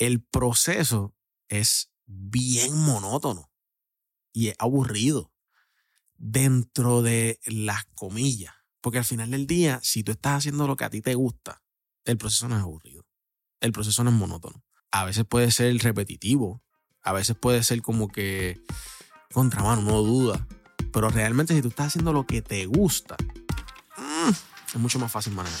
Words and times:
el 0.00 0.22
proceso 0.22 1.14
es 1.48 1.92
bien 2.06 2.76
monótono 2.76 3.52
y 4.32 4.48
es 4.48 4.56
aburrido 4.58 5.32
dentro 6.16 7.02
de 7.02 7.38
las 7.44 7.84
comillas. 7.94 8.54
Porque 8.80 8.98
al 8.98 9.04
final 9.04 9.30
del 9.30 9.46
día, 9.46 9.78
si 9.82 10.02
tú 10.02 10.12
estás 10.12 10.38
haciendo 10.38 10.66
lo 10.66 10.74
que 10.74 10.84
a 10.84 10.90
ti 10.90 11.02
te 11.02 11.14
gusta, 11.14 11.62
el 12.04 12.16
proceso 12.16 12.48
no 12.48 12.56
es 12.56 12.62
aburrido. 12.62 13.06
El 13.60 13.72
proceso 13.72 14.02
no 14.02 14.10
es 14.10 14.16
monótono. 14.16 14.64
A 14.90 15.04
veces 15.04 15.26
puede 15.26 15.50
ser 15.50 15.76
repetitivo. 15.76 16.62
A 17.02 17.12
veces 17.12 17.36
puede 17.36 17.62
ser 17.62 17.82
como 17.82 18.08
que 18.08 18.58
contramano, 19.32 19.82
no 19.82 20.00
duda. 20.02 20.48
Pero 20.94 21.10
realmente 21.10 21.54
si 21.54 21.60
tú 21.60 21.68
estás 21.68 21.88
haciendo 21.88 22.14
lo 22.14 22.26
que 22.26 22.40
te 22.40 22.64
gusta, 22.64 23.16
mm, 23.98 24.30
es 24.30 24.76
mucho 24.76 24.98
más 24.98 25.12
fácil 25.12 25.34
manejar. 25.34 25.60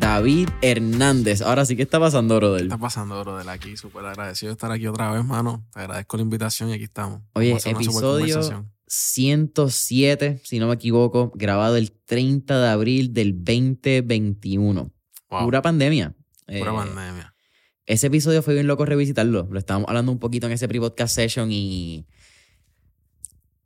David 0.00 0.48
Hernández. 0.60 1.40
Ahora 1.40 1.64
sí, 1.64 1.76
¿qué 1.76 1.82
está 1.82 1.98
pasando, 1.98 2.36
brother? 2.36 2.60
¿Qué 2.60 2.66
está 2.66 2.78
pasando, 2.78 3.18
brother? 3.20 3.48
Aquí, 3.48 3.76
súper 3.76 4.04
agradecido 4.04 4.50
de 4.50 4.52
estar 4.52 4.70
aquí 4.70 4.86
otra 4.86 5.10
vez, 5.10 5.24
mano. 5.24 5.66
Te 5.72 5.80
agradezco 5.80 6.18
la 6.18 6.22
invitación 6.22 6.70
y 6.70 6.74
aquí 6.74 6.84
estamos. 6.84 7.22
Oye, 7.32 7.56
episodio 7.64 8.40
107, 8.86 10.40
si 10.44 10.58
no 10.58 10.68
me 10.68 10.74
equivoco, 10.74 11.32
grabado 11.34 11.76
el 11.76 11.90
30 11.90 12.60
de 12.60 12.68
abril 12.68 13.14
del 13.14 13.42
2021. 13.42 14.90
Pura 15.28 15.62
pandemia. 15.62 16.14
Pura 16.46 16.58
eh, 16.58 16.64
pandemia. 16.64 17.33
Ese 17.86 18.06
episodio 18.06 18.42
fue 18.42 18.54
bien 18.54 18.66
loco 18.66 18.84
revisitarlo. 18.84 19.46
Lo 19.50 19.58
estábamos 19.58 19.88
hablando 19.88 20.10
un 20.10 20.18
poquito 20.18 20.46
en 20.46 20.52
ese 20.52 20.68
pre-podcast 20.68 21.14
session 21.14 21.50
y. 21.52 22.06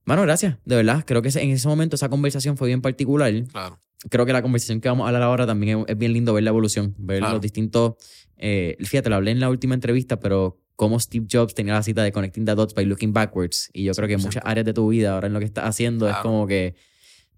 Bueno, 0.04 0.22
gracias, 0.22 0.56
de 0.64 0.76
verdad. 0.76 1.04
Creo 1.06 1.22
que 1.22 1.28
en 1.28 1.50
ese 1.50 1.68
momento 1.68 1.96
esa 1.96 2.08
conversación 2.08 2.56
fue 2.56 2.68
bien 2.68 2.80
particular. 2.80 3.32
Claro. 3.52 3.78
Creo 4.10 4.24
que 4.26 4.32
la 4.32 4.42
conversación 4.42 4.80
que 4.80 4.88
vamos 4.88 5.04
a 5.04 5.08
hablar 5.08 5.22
ahora 5.22 5.46
también 5.46 5.84
es, 5.86 5.98
bien 5.98 6.12
lindo 6.12 6.32
ver 6.32 6.44
la 6.44 6.50
evolución, 6.50 6.94
ver 6.98 7.22
los 7.22 7.40
distintos. 7.40 7.94
Eh, 8.36 8.76
fíjate, 8.80 9.10
lo 9.10 9.16
hablé 9.16 9.32
en 9.32 9.40
la 9.40 9.50
última 9.50 9.74
entrevista, 9.74 10.18
pero 10.20 10.60
cómo 10.76 10.98
Steve 11.00 11.26
Jobs 11.30 11.54
tenía 11.54 11.74
la 11.74 11.82
cita 11.82 12.02
de 12.02 12.12
Connecting 12.12 12.44
the 12.44 12.54
Dots 12.54 12.74
by 12.74 12.84
Looking 12.84 13.12
Backwards. 13.12 13.70
Y 13.72 13.84
yo 13.84 13.92
creo 13.92 14.08
que 14.08 14.14
en 14.14 14.22
muchas 14.22 14.42
áreas 14.46 14.64
de 14.64 14.72
tu 14.72 14.88
vida, 14.88 15.14
ahora 15.14 15.26
en 15.26 15.32
lo 15.32 15.40
que 15.40 15.44
estás 15.44 15.64
haciendo, 15.64 16.08
es 16.08 16.16
como 16.18 16.46
que 16.46 16.76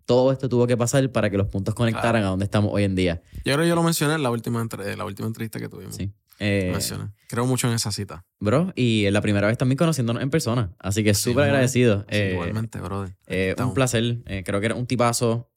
todo 0.04 0.32
esto 0.32 0.48
tuvo 0.48 0.66
que 0.66 0.76
pasar 0.76 1.10
para 1.10 1.30
que 1.30 1.38
los 1.38 1.46
puntos 1.48 1.74
conectaran 1.74 2.22
a 2.22 2.26
donde 2.26 2.44
estamos 2.44 2.70
hoy 2.72 2.84
en 2.84 2.94
día. 2.94 3.22
Yo 3.44 3.54
creo 3.54 3.60
que 3.60 3.68
yo 3.68 3.74
lo 3.74 3.82
mencioné 3.82 4.14
en 4.14 4.22
la 4.22 4.30
última, 4.30 4.66
la 4.96 5.04
última 5.04 5.28
entrevista 5.28 5.58
que 5.58 5.68
tuvimos. 5.68 5.96
Sí. 5.96 6.12
Eh, 6.40 6.76
Creo 7.28 7.46
mucho 7.46 7.68
en 7.68 7.74
esa 7.74 7.92
cita. 7.92 8.24
Bro, 8.40 8.72
y 8.74 9.08
la 9.10 9.20
primera 9.20 9.46
vez 9.46 9.56
también 9.58 9.76
conociéndonos 9.76 10.22
en 10.22 10.30
persona. 10.30 10.74
Así 10.78 11.04
que 11.04 11.14
súper 11.14 11.44
agradecido. 11.44 12.04
Eh, 12.08 12.30
igualmente, 12.32 12.80
brother. 12.80 13.14
Eh, 13.26 13.54
un 13.58 13.74
placer. 13.74 14.22
creo 14.44 14.58
que 14.58 14.66
eres 14.66 14.78
un 14.78 14.86
tipazo. 14.86 15.50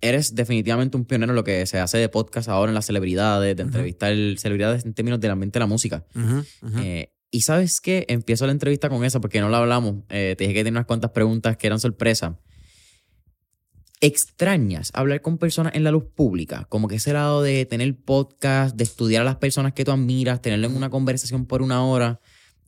eres 0.00 0.34
definitivamente 0.34 0.96
un 0.96 1.04
pionero 1.04 1.32
en 1.32 1.36
lo 1.36 1.44
que 1.44 1.66
se 1.66 1.78
hace 1.80 1.98
de 1.98 2.08
podcast 2.08 2.48
ahora 2.48 2.70
en 2.70 2.74
las 2.74 2.86
celebridades, 2.86 3.56
de 3.56 3.62
entrevistar 3.62 4.14
celebridades 4.38 4.84
en 4.86 4.94
términos 4.94 5.20
de 5.20 5.28
la 5.28 5.34
mente 5.34 5.58
de 5.58 5.60
la 5.60 5.66
música. 5.66 6.04
y 7.30 7.40
sabes 7.42 7.80
qué? 7.80 8.06
Empiezo 8.08 8.46
la 8.46 8.52
entrevista 8.52 8.88
con 8.88 9.04
eso 9.04 9.20
porque 9.20 9.40
no 9.40 9.48
la 9.48 9.58
hablamos. 9.58 10.06
te 10.08 10.36
dije 10.38 10.54
que 10.54 10.64
tenía 10.64 10.78
unas 10.78 10.86
cuantas 10.86 11.10
preguntas 11.10 11.56
que 11.56 11.66
eran 11.66 11.80
sorpresa 11.80 12.38
extrañas 14.00 14.90
hablar 14.94 15.22
con 15.22 15.38
personas 15.38 15.74
en 15.74 15.84
la 15.84 15.90
luz 15.90 16.04
pública, 16.04 16.66
como 16.68 16.88
que 16.88 16.96
ese 16.96 17.12
lado 17.12 17.42
de 17.42 17.64
tener 17.66 17.96
podcast, 17.96 18.76
de 18.76 18.84
estudiar 18.84 19.22
a 19.22 19.24
las 19.24 19.36
personas 19.36 19.72
que 19.72 19.84
tú 19.84 19.92
admiras, 19.92 20.42
tenerlo 20.42 20.66
en 20.66 20.76
una 20.76 20.90
conversación 20.90 21.46
por 21.46 21.62
una 21.62 21.84
hora, 21.84 22.20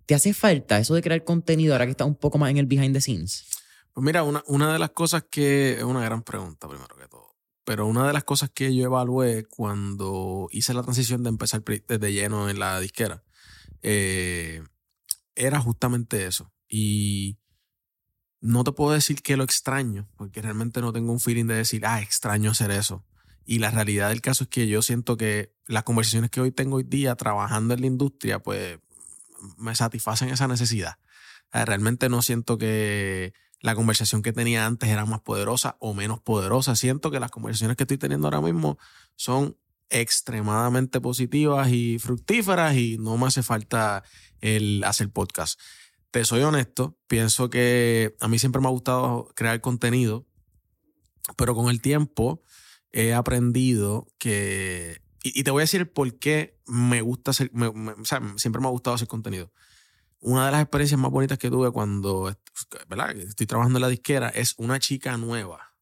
¿te 0.07 0.15
hace 0.15 0.33
falta 0.33 0.79
eso 0.79 0.95
de 0.95 1.03
crear 1.03 1.25
contenido 1.25 1.75
ahora 1.75 1.85
que 1.85 1.91
estás 1.91 2.07
un 2.07 2.17
poco 2.17 2.39
más 2.39 2.51
en 2.51 2.57
el 2.57 2.67
behind 2.67 2.95
the 2.95 3.01
scenes? 3.01 3.47
Pues 3.93 4.05
mira, 4.05 4.23
una, 4.23 4.43
una 4.47 4.73
de 4.73 4.79
las 4.79 4.91
cosas 4.91 5.25
que 5.31 5.73
es 5.73 5.83
una 5.83 6.03
gran 6.03 6.23
pregunta 6.23 6.69
primero 6.69 6.97
que 6.97 7.09
todo, 7.09 7.37
pero 7.65 7.87
una 7.87 8.07
de 8.07 8.13
las 8.15 8.25
cosas 8.25 8.49
que 8.49 8.75
yo 8.75 8.85
evalué 8.85 9.45
cuando 9.45 10.49
hice 10.53 10.73
la 10.73 10.83
transición 10.83 11.23
de 11.23 11.29
empezar 11.29 11.63
desde 11.65 12.13
lleno 12.13 12.49
en 12.49 12.59
la 12.59 12.81
disquera, 12.81 13.23
eh, 13.83 14.63
era 15.35 15.61
justamente 15.61 16.27
eso. 16.27 16.53
Y 16.69 17.39
no 18.41 18.65
te 18.65 18.73
puedo 18.73 18.93
decir 18.93 19.23
que 19.23 19.37
lo 19.37 19.45
extraño, 19.45 20.09
porque 20.17 20.43
realmente 20.43 20.81
no 20.81 20.93
tengo 20.93 21.13
un 21.13 21.21
feeling 21.21 21.47
de 21.47 21.55
decir, 21.55 21.85
ah, 21.87 22.01
extraño 22.01 22.53
hacer 22.53 22.71
eso. 22.71 23.05
Y 23.45 23.59
la 23.59 23.71
realidad 23.71 24.11
del 24.11 24.21
caso 24.21 24.45
es 24.45 24.51
que 24.51 24.69
yo 24.69 24.83
siento 24.83 25.17
que 25.17 25.55
las 25.67 25.83
conversaciones 25.83 26.31
que 26.31 26.41
hoy 26.41 26.53
tengo 26.53 26.77
hoy 26.77 26.85
día 26.85 27.15
trabajando 27.17 27.75
en 27.75 27.81
la 27.81 27.87
industria, 27.87 28.39
pues 28.41 28.79
me 29.57 29.75
satisfacen 29.75 30.29
esa 30.29 30.47
necesidad. 30.47 30.99
Realmente 31.51 32.09
no 32.09 32.21
siento 32.21 32.59
que 32.59 33.33
la 33.61 33.75
conversación 33.75 34.23
que 34.23 34.33
tenía 34.33 34.67
antes 34.67 34.89
era 34.89 35.07
más 35.07 35.21
poderosa 35.21 35.77
o 35.81 35.95
menos 35.95 36.21
poderosa. 36.21 36.77
Siento 36.77 37.11
que 37.11 37.21
las 37.21 37.31
conversaciones 37.31 37.77
que 37.77 37.85
estoy 37.85 37.99
teniendo 37.99 38.27
ahora 38.27 38.41
mismo 38.41 38.79
son 39.17 39.57
extremadamente 39.91 41.01
positivas 41.01 41.71
y 41.71 41.99
fructíferas 41.99 42.77
y 42.77 42.99
no 42.99 43.17
me 43.17 43.27
hace 43.27 43.43
falta 43.43 44.05
el 44.41 44.85
hacer 44.85 45.11
podcast 45.11 45.59
te 46.11 46.25
soy 46.25 46.43
honesto, 46.43 46.99
pienso 47.07 47.51
que 47.51 48.17
a 48.21 48.29
mí 48.29 48.39
siempre 48.39 48.61
me 48.61 48.69
ha 48.69 48.71
gustado 48.71 49.31
crear 49.35 49.61
contenido, 49.61 50.27
pero 51.37 51.55
con 51.55 51.69
el 51.69 51.81
tiempo 51.81 52.43
he 52.93 53.15
aprendido 53.15 54.09
que... 54.19 55.03
Y, 55.23 55.43
te 55.43 55.51
voy 55.51 55.61
a 55.61 55.65
decir 55.65 55.93
por 55.93 56.19
qué 56.19 56.59
me 56.67 57.03
gusta 57.03 57.33
hacer... 57.33 57.51
o 57.55 58.05
sea, 58.05 58.23
siempre 58.37 58.61
me 58.61 58.69
ha 58.69 58.71
gustado 58.71 58.95
hacer 58.95 59.09
contenido. 59.09 59.53
Una 60.21 60.47
de 60.47 60.53
las 60.53 60.63
experiencias 60.63 60.99
más 60.99 61.11
bonitas 61.11 61.39
que 61.39 61.51
tuve 61.51 61.71
cuando 61.71 62.35
¿verdad? 62.89 63.17
estoy 63.17 63.47
trabajando 63.47 63.79
en 63.79 63.83
la 63.83 63.89
disquera 63.89 64.29
es 64.31 64.55
una 64.57 64.79
chica 64.79 65.17
nueva 65.17 65.75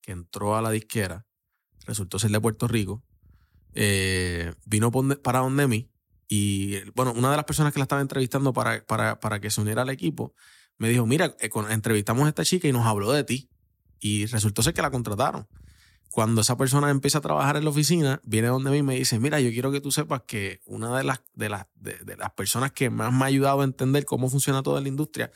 que 0.00 0.12
entró 0.12 0.56
a 0.56 0.62
la 0.62 0.70
disquera, 0.70 1.26
resultó 1.86 2.18
ser 2.18 2.30
de 2.30 2.40
Puerto 2.40 2.66
Rico, 2.66 3.02
eh, 3.74 4.52
vino 4.64 4.90
para 5.22 5.40
donde 5.40 5.66
mí 5.66 5.93
y 6.28 6.80
bueno, 6.92 7.12
una 7.12 7.30
de 7.30 7.36
las 7.36 7.44
personas 7.44 7.72
que 7.72 7.78
la 7.78 7.84
estaba 7.84 8.00
entrevistando 8.02 8.52
para, 8.52 8.84
para, 8.84 9.40
que 9.40 9.50
se 9.50 9.60
uniera 9.60 9.82
al 9.82 9.90
equipo 9.90 10.34
me 10.78 10.88
dijo, 10.88 11.06
mira, 11.06 11.36
eh, 11.40 11.50
entrevistamos 11.70 12.24
a 12.26 12.28
esta 12.28 12.44
chica 12.44 12.66
y 12.66 12.72
nos 12.72 12.86
habló 12.86 13.12
de 13.12 13.24
ti. 13.24 13.50
Y 14.00 14.26
resultó 14.26 14.62
ser 14.62 14.74
que 14.74 14.82
la 14.82 14.90
contrataron. 14.90 15.46
Cuando 16.10 16.42
esa 16.42 16.56
persona 16.56 16.90
empieza 16.90 17.18
a 17.18 17.20
trabajar 17.20 17.56
en 17.56 17.64
la 17.64 17.70
oficina, 17.70 18.20
viene 18.24 18.48
donde 18.48 18.70
mí 18.70 18.78
y 18.78 18.82
me 18.82 18.94
dice, 18.96 19.18
mira, 19.18 19.40
yo 19.40 19.50
quiero 19.50 19.72
que 19.72 19.80
tú 19.80 19.90
sepas 19.90 20.22
que 20.26 20.60
una 20.66 20.96
de 20.96 21.04
las, 21.04 21.22
de 21.34 21.48
las, 21.48 21.66
de, 21.74 22.16
las 22.16 22.30
personas 22.32 22.72
que 22.72 22.90
más 22.90 23.12
me 23.12 23.22
ha 23.22 23.26
ayudado 23.26 23.62
a 23.62 23.64
entender 23.64 24.04
cómo 24.04 24.28
funciona 24.28 24.62
toda 24.62 24.80
la 24.80 24.88
industria 24.88 25.30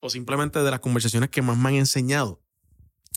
o 0.00 0.10
simplemente 0.10 0.58
de 0.58 0.70
las 0.70 0.80
conversaciones 0.80 1.30
que 1.30 1.42
más 1.42 1.56
me 1.56 1.70
han 1.70 1.74
enseñado 1.76 2.42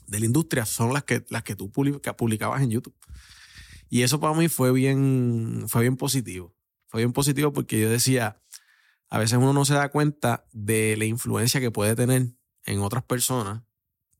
de 0.07 0.19
la 0.19 0.25
industria 0.25 0.65
son 0.65 0.93
las 0.93 1.03
que, 1.03 1.25
las 1.29 1.43
que 1.43 1.55
tú 1.55 1.71
publica- 1.71 2.15
publicabas 2.15 2.61
en 2.61 2.69
YouTube. 2.71 2.95
Y 3.89 4.03
eso 4.03 4.19
para 4.19 4.33
mí 4.33 4.47
fue 4.47 4.71
bien, 4.71 5.65
fue 5.67 5.81
bien 5.81 5.97
positivo. 5.97 6.55
Fue 6.91 6.99
bien 7.01 7.13
positivo 7.13 7.53
porque 7.53 7.79
yo 7.79 7.89
decía, 7.89 8.41
a 9.09 9.17
veces 9.17 9.37
uno 9.37 9.53
no 9.53 9.63
se 9.63 9.73
da 9.75 9.89
cuenta 9.89 10.45
de 10.51 10.95
la 10.97 11.05
influencia 11.05 11.61
que 11.61 11.71
puede 11.71 11.95
tener 11.95 12.33
en 12.65 12.79
otras 12.81 13.03
personas 13.03 13.63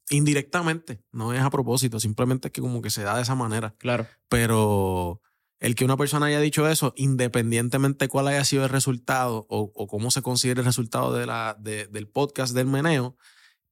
indirectamente. 0.10 1.04
No 1.12 1.34
es 1.34 1.42
a 1.42 1.50
propósito, 1.50 2.00
simplemente 2.00 2.48
es 2.48 2.52
que 2.54 2.62
como 2.62 2.82
que 2.82 2.90
se 2.90 3.04
da 3.04 3.16
de 3.16 3.22
esa 3.24 3.36
manera. 3.36 3.76
Claro. 3.78 4.08
Pero 4.30 5.22
el 5.60 5.76
que 5.76 5.86
una 5.86 5.98
persona 5.98 6.28
haya 6.28 6.40
dicho 6.40 6.68
eso, 6.68 6.94
independientemente 6.96 8.08
cuál 8.08 8.28
haya 8.30 8.44
sido 8.46 8.64
el 8.64 8.70
resultado 8.70 9.46
o, 9.50 9.72
o 9.76 9.88
cómo 9.88 10.10
se 10.12 10.22
considere 10.22 10.62
el 10.62 10.66
resultado 10.66 11.14
de 11.14 11.26
la, 11.26 11.56
de- 11.60 11.88
del 11.88 12.08
podcast 12.08 12.54
del 12.56 12.68
meneo, 12.68 13.18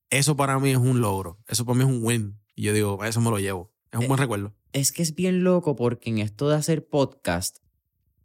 eso 0.10 0.36
para 0.36 0.60
mí 0.60 0.72
es 0.72 0.78
un 0.78 1.02
logro. 1.02 1.40
Eso 1.48 1.66
para 1.66 1.78
mí 1.78 1.84
es 1.84 1.90
un 1.90 2.04
win. 2.04 2.40
Y 2.56 2.64
yo 2.64 2.74
digo, 2.74 3.04
eso 3.06 3.22
me 3.22 3.30
lo 3.30 3.40
llevo. 3.40 3.72
Es 3.92 3.98
un 4.00 4.06
Eh, 4.06 4.08
buen 4.08 4.20
recuerdo. 4.20 4.54
Es 4.74 4.92
que 4.92 5.02
es 5.02 5.16
bien 5.16 5.44
loco 5.44 5.76
porque 5.76 6.10
en 6.10 6.20
esto 6.20 6.48
de 6.50 6.56
hacer 6.56 6.88
podcast, 6.88 7.58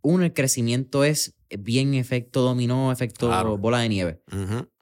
uno, 0.04 0.24
el 0.24 0.32
crecimiento 0.32 1.02
es 1.02 1.34
bien 1.58 1.94
efecto 1.94 2.42
dominó, 2.42 2.92
efecto 2.92 3.26
Claro. 3.28 3.58
bola 3.58 3.78
de 3.80 3.88
nieve. 3.88 4.22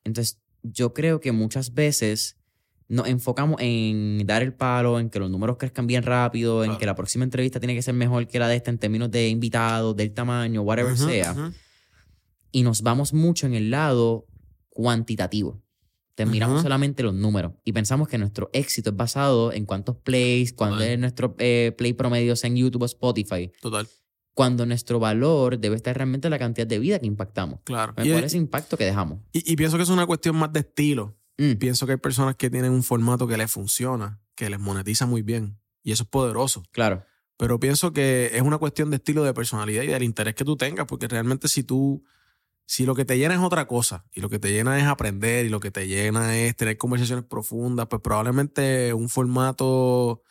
Entonces, 0.04 0.38
yo 0.62 0.92
creo 0.92 1.20
que 1.20 1.32
muchas 1.32 1.72
veces 1.74 2.36
nos 2.88 3.06
enfocamos 3.08 3.56
en 3.60 4.22
dar 4.26 4.42
el 4.42 4.52
palo, 4.52 4.98
en 5.00 5.08
que 5.08 5.18
los 5.18 5.30
números 5.30 5.56
crezcan 5.58 5.86
bien 5.86 6.02
rápido, 6.02 6.62
en 6.64 6.70
Claro. 6.70 6.78
que 6.80 6.86
la 6.86 6.94
próxima 6.94 7.24
entrevista 7.24 7.58
tiene 7.60 7.74
que 7.74 7.82
ser 7.82 7.94
mejor 7.94 8.26
que 8.26 8.38
la 8.38 8.48
de 8.48 8.56
esta 8.56 8.70
en 8.70 8.78
términos 8.78 9.10
de 9.10 9.28
invitados, 9.28 9.96
del 9.96 10.12
tamaño, 10.12 10.60
whatever 10.62 10.98
sea. 10.98 11.52
Y 12.50 12.62
nos 12.64 12.82
vamos 12.82 13.14
mucho 13.14 13.46
en 13.46 13.54
el 13.54 13.70
lado 13.70 14.26
cuantitativo. 14.68 15.62
Te 16.14 16.26
miramos 16.26 16.60
solamente 16.62 17.02
los 17.02 17.14
números 17.14 17.52
y 17.64 17.72
pensamos 17.72 18.06
que 18.08 18.18
nuestro 18.18 18.50
éxito 18.52 18.90
es 18.90 18.96
basado 18.96 19.52
en 19.52 19.64
cuántos 19.64 19.96
plays, 19.96 20.52
cuándo 20.52 20.76
Total. 20.76 20.90
es 20.92 20.98
nuestro 20.98 21.34
eh, 21.38 21.72
play 21.78 21.94
promedio 21.94 22.36
sea 22.36 22.48
en 22.48 22.56
YouTube 22.56 22.82
o 22.82 22.86
Spotify, 22.86 23.50
Total. 23.62 23.88
Cuando 24.34 24.64
nuestro 24.66 24.98
valor 24.98 25.58
debe 25.58 25.76
estar 25.76 25.94
realmente 25.96 26.26
en 26.28 26.30
la 26.30 26.38
cantidad 26.38 26.66
de 26.66 26.78
vida 26.78 26.98
que 26.98 27.06
impactamos. 27.06 27.60
Claro. 27.64 27.94
¿Cuál 27.94 28.06
Y, 28.06 28.12
es 28.12 28.24
ese 28.24 28.36
impacto 28.38 28.76
que 28.76 28.84
dejamos? 28.84 29.18
y- 29.32 29.52
y 29.52 29.56
pienso 29.56 29.76
que 29.76 29.82
es 29.82 29.88
una 29.90 30.06
cuestión 30.06 30.36
más 30.36 30.52
de 30.52 30.60
estilo. 30.60 31.16
Mm, 31.38 31.54
Pienso 31.54 31.86
que 31.86 31.92
hay 31.92 31.98
personas 31.98 32.36
que 32.36 32.50
tienen 32.50 32.72
un 32.72 32.82
formato 32.82 33.26
que 33.26 33.36
les 33.36 33.50
funciona, 33.50 34.20
que 34.34 34.48
les 34.50 34.58
monetiza 34.60 35.06
muy 35.06 35.22
bien. 35.22 35.58
Y 35.82 35.92
eso 35.92 36.04
es 36.04 36.08
poderoso. 36.08 36.62
claro. 36.72 37.04
Pero 37.38 37.58
pienso 37.58 37.92
que 37.92 38.30
es 38.34 38.42
una 38.42 38.58
cuestión 38.58 38.90
de 38.90 38.96
estilo, 38.96 39.24
de 39.24 39.34
personalidad 39.34 39.82
y 39.82 39.88
del 39.88 40.04
interés 40.04 40.34
que 40.36 40.44
tú 40.44 40.56
tengas, 40.56 40.86
porque 40.86 41.08
realmente 41.08 41.48
si 41.48 41.64
tú, 41.64 42.04
si 42.66 42.86
lo 42.86 42.94
que 42.94 43.04
te 43.04 43.18
llena 43.18 43.34
es 43.34 43.40
otra 43.40 43.66
cosa, 43.66 44.04
y 44.12 44.20
lo 44.20 44.28
que 44.30 44.38
te 44.38 44.52
llena 44.52 44.78
es 44.78 44.84
aprender, 44.84 45.44
y 45.46 45.48
lo 45.48 45.58
que 45.58 45.72
te 45.72 45.88
llena 45.88 46.36
es 46.38 46.54
tener 46.54 46.76
conversaciones 46.78 47.24
profundas, 47.24 47.88
pues 47.88 48.00
probablemente 48.00 48.94
un 48.94 49.08
formato 49.08 50.22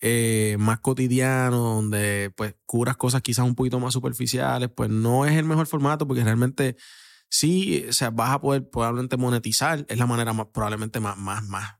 eh, 0.00 0.56
más 0.58 0.80
cotidiano, 0.80 1.56
donde 1.56 2.32
pues 2.36 2.54
curas 2.66 2.96
cosas 2.96 3.22
quizás 3.22 3.44
un 3.44 3.54
poquito 3.54 3.80
más 3.80 3.92
superficiales, 3.92 4.70
pues 4.74 4.90
no 4.90 5.26
es 5.26 5.32
el 5.32 5.44
mejor 5.44 5.66
formato, 5.66 6.06
porque 6.06 6.24
realmente 6.24 6.76
sí, 7.28 7.84
sea, 7.90 8.10
vas 8.10 8.30
a 8.30 8.40
poder 8.40 8.68
probablemente 8.70 9.16
monetizar, 9.16 9.84
es 9.88 9.98
la 9.98 10.06
manera 10.06 10.32
más, 10.32 10.46
probablemente 10.52 11.00
más, 11.00 11.16
más, 11.16 11.44
más 11.44 11.76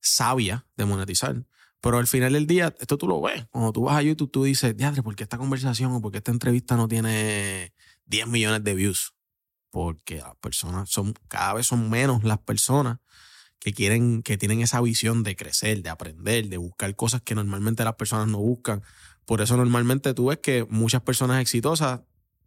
sabia 0.00 0.66
de 0.76 0.84
monetizar. 0.84 1.44
Pero 1.80 1.98
al 1.98 2.06
final 2.06 2.32
del 2.32 2.46
día, 2.46 2.74
esto 2.80 2.98
tú 2.98 3.06
lo 3.06 3.20
ves. 3.20 3.46
Cuando 3.50 3.72
tú 3.72 3.82
vas 3.82 3.96
a 3.96 4.02
YouTube, 4.02 4.30
tú 4.30 4.44
dices, 4.44 4.76
diadre, 4.76 5.02
¿por 5.02 5.14
qué 5.14 5.22
esta 5.22 5.38
conversación 5.38 5.92
o 5.92 6.00
por 6.00 6.10
qué 6.10 6.18
esta 6.18 6.32
entrevista 6.32 6.76
no 6.76 6.88
tiene 6.88 7.72
10 8.06 8.26
millones 8.26 8.64
de 8.64 8.74
views? 8.74 9.14
Porque 9.70 10.16
las 10.16 10.34
personas 10.36 10.90
son, 10.90 11.14
cada 11.28 11.54
vez 11.54 11.66
son 11.66 11.88
menos 11.88 12.24
las 12.24 12.38
personas 12.38 12.98
que 13.60 13.72
quieren, 13.72 14.22
que 14.22 14.38
tienen 14.38 14.60
esa 14.60 14.80
visión 14.80 15.22
de 15.22 15.34
crecer, 15.36 15.82
de 15.82 15.90
aprender, 15.90 16.48
de 16.48 16.56
buscar 16.58 16.94
cosas 16.96 17.22
que 17.22 17.34
normalmente 17.34 17.84
las 17.84 17.94
personas 17.94 18.28
no 18.28 18.38
buscan. 18.38 18.82
Por 19.24 19.40
eso 19.40 19.56
normalmente 19.56 20.14
tú 20.14 20.26
ves 20.26 20.38
que 20.38 20.64
muchas 20.70 21.02
personas 21.02 21.40
exitosas 21.42 22.00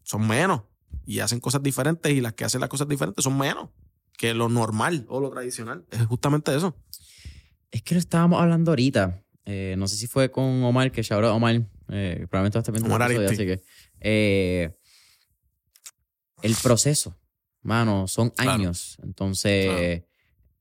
son 0.04 0.28
menos 0.28 0.63
y 1.06 1.19
hacen 1.19 1.40
cosas 1.40 1.62
diferentes 1.62 2.12
y 2.12 2.22
las 2.22 2.34
que 2.34 2.46
hacen 2.46 2.62
las 2.62 2.69
cosas 2.69 2.88
diferentes 2.88 3.24
son 3.24 3.38
menos 3.38 3.69
que 4.18 4.34
lo 4.34 4.50
normal 4.50 5.06
o 5.10 5.19
lo 5.19 5.30
tradicional. 5.30 5.86
Es 5.92 6.06
justamente 6.06 6.56
eso. 6.56 6.75
Es 7.72 7.81
que 7.84 7.96
lo 7.96 8.00
estábamos 8.00 8.42
hablando 8.42 8.72
ahorita. 8.72 9.24
Eh, 9.46 9.75
no 9.78 9.88
sé 9.88 9.96
si 9.98 10.08
fue 10.08 10.31
con 10.31 10.63
Omar, 10.63 10.92
que 10.92 11.02
shout 11.02 11.24
out 11.24 11.31
a 11.31 11.34
Omar. 11.34 11.56
eh, 11.90 12.25
probablemente 12.30 12.58
va 12.58 12.60
a 12.60 12.62
estar 12.62 12.72
viendo 12.74 12.88
el 12.88 12.94
Omar 12.96 13.12
episodio, 13.12 13.30
así 13.30 13.46
que. 13.46 13.62
eh, 14.00 14.78
el 16.42 16.56
proceso, 16.56 17.16
mano, 17.62 18.08
son 18.08 18.30
Claro. 18.31 18.52
años. 18.52 18.98
Entonces, 19.04 20.04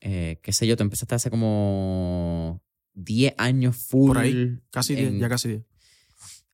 eh, 0.00 0.38
qué 0.42 0.52
sé 0.52 0.66
yo, 0.66 0.76
tú 0.76 0.82
empezaste 0.82 1.14
hace 1.14 1.30
como 1.30 2.62
10 2.94 3.34
años 3.38 3.76
full. 3.76 4.08
Por 4.08 4.18
ahí, 4.18 4.58
Casi 4.70 4.94
10, 4.94 5.08
en- 5.08 5.18
ya 5.20 5.28
casi 5.28 5.48
10. 5.48 5.62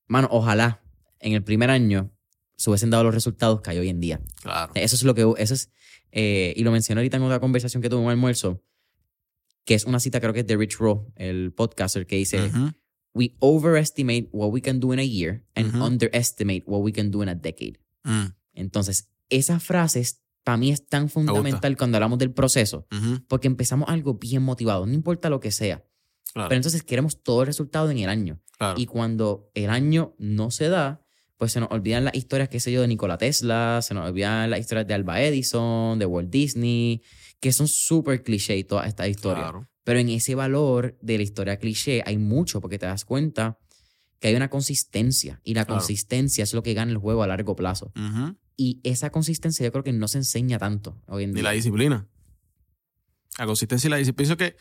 Mano, 0.06 0.28
ojalá 0.30 0.82
en 1.20 1.32
el 1.32 1.42
primer 1.42 1.70
año 1.70 2.12
se 2.56 2.70
hubiesen 2.70 2.90
dado 2.90 3.04
los 3.04 3.14
resultados 3.14 3.60
que 3.60 3.70
hay 3.70 3.78
hoy 3.78 3.88
en 3.88 4.00
día. 4.00 4.20
Claro. 4.42 4.72
Eso 4.74 4.96
es 4.96 5.02
lo 5.02 5.14
que, 5.14 5.22
eso 5.38 5.54
es, 5.54 5.70
eh, 6.12 6.54
y 6.56 6.62
lo 6.64 6.70
mencioné 6.72 7.00
ahorita 7.00 7.16
en 7.18 7.22
otra 7.24 7.40
conversación 7.40 7.82
que 7.82 7.88
tuve 7.88 8.00
en 8.00 8.06
un 8.06 8.10
almuerzo, 8.10 8.62
que 9.64 9.74
es 9.74 9.84
una 9.84 10.00
cita, 10.00 10.20
creo 10.20 10.32
que 10.32 10.40
es 10.40 10.46
de 10.46 10.56
Rich 10.56 10.76
Rowe, 10.78 11.12
el 11.16 11.52
podcaster, 11.52 12.06
que 12.06 12.16
dice, 12.16 12.46
Ujú. 12.46 12.70
we 13.14 13.34
overestimate 13.40 14.28
what 14.32 14.50
we 14.52 14.62
can 14.62 14.78
do 14.80 14.92
in 14.92 15.00
a 15.00 15.04
year 15.04 15.44
and 15.54 15.74
Ujú. 15.74 15.84
underestimate 15.84 16.62
what 16.66 16.80
we 16.82 16.92
can 16.92 17.10
do 17.10 17.22
in 17.22 17.28
a 17.28 17.34
decade. 17.34 17.78
Mm, 18.04 18.26
Entonces, 18.54 19.10
esa 19.28 19.58
frase 19.60 20.00
es- 20.00 20.22
para 20.46 20.58
mí 20.58 20.70
es 20.70 20.86
tan 20.86 21.08
fundamental 21.08 21.76
cuando 21.76 21.96
hablamos 21.96 22.20
del 22.20 22.30
proceso, 22.32 22.86
ujú, 22.92 23.18
porque 23.26 23.48
empezamos 23.48 23.88
algo 23.88 24.14
bien 24.14 24.44
motivado, 24.44 24.86
no 24.86 24.92
importa 24.94 25.28
lo 25.28 25.40
que 25.40 25.50
sea, 25.50 25.84
Claro. 26.32 26.48
pero 26.48 26.56
entonces 26.60 26.84
queremos 26.84 27.20
todo 27.24 27.40
el 27.40 27.46
resultado 27.48 27.90
en 27.90 27.98
el 27.98 28.08
año. 28.08 28.40
claro. 28.56 28.78
Y 28.80 28.86
cuando 28.86 29.50
el 29.54 29.70
año 29.70 30.14
no 30.18 30.52
se 30.52 30.68
da, 30.68 31.02
pues 31.36 31.50
se 31.50 31.58
nos 31.60 31.68
olvidan 31.72 32.04
las 32.04 32.14
historias, 32.14 32.48
qué 32.48 32.60
sé 32.60 32.70
yo, 32.70 32.80
de 32.80 32.86
Nikola 32.88 33.18
Tesla, 33.18 33.80
se 33.82 33.92
nos 33.92 34.08
olvidan 34.08 34.48
las 34.50 34.60
historias 34.60 34.86
de 34.86 34.94
Alba 34.94 35.20
Edison, 35.20 35.98
de 35.98 36.06
Walt 36.06 36.30
Disney, 36.30 37.02
que 37.40 37.52
son 37.52 37.66
súper 37.68 38.22
cliché 38.22 38.62
todas 38.64 38.86
estas 38.86 39.08
historias. 39.08 39.50
Claro. 39.50 39.68
Pero 39.82 39.98
en 39.98 40.08
ese 40.10 40.34
valor 40.36 40.96
de 41.02 41.16
la 41.18 41.24
historia 41.24 41.58
cliché 41.58 42.02
hay 42.06 42.18
mucho, 42.18 42.60
porque 42.60 42.78
te 42.78 42.86
das 42.86 43.04
cuenta 43.04 43.58
que 44.20 44.28
hay 44.28 44.34
una 44.36 44.48
consistencia 44.48 45.40
y 45.44 45.52
la 45.54 45.64
Claro. 45.66 45.80
consistencia 45.80 46.44
es 46.44 46.54
lo 46.54 46.62
que 46.62 46.72
gana 46.72 46.92
el 46.92 46.98
juego 46.98 47.22
a 47.22 47.26
largo 47.26 47.54
plazo. 47.56 47.92
Ujú. 47.96 48.36
Y 48.56 48.80
esa 48.84 49.10
consistencia 49.10 49.64
yo 49.66 49.72
creo 49.72 49.84
que 49.84 49.92
no 49.92 50.08
se 50.08 50.18
enseña 50.18 50.58
tanto 50.58 51.02
hoy 51.06 51.24
en 51.24 51.30
Ni 51.30 51.34
día. 51.36 51.44
la 51.44 51.50
disciplina. 51.52 52.08
La 53.38 53.46
consistencia 53.46 53.88
y 53.88 53.90
la 53.90 53.96
disciplina. 53.98 54.16
Pienso 54.16 54.36
que, 54.36 54.56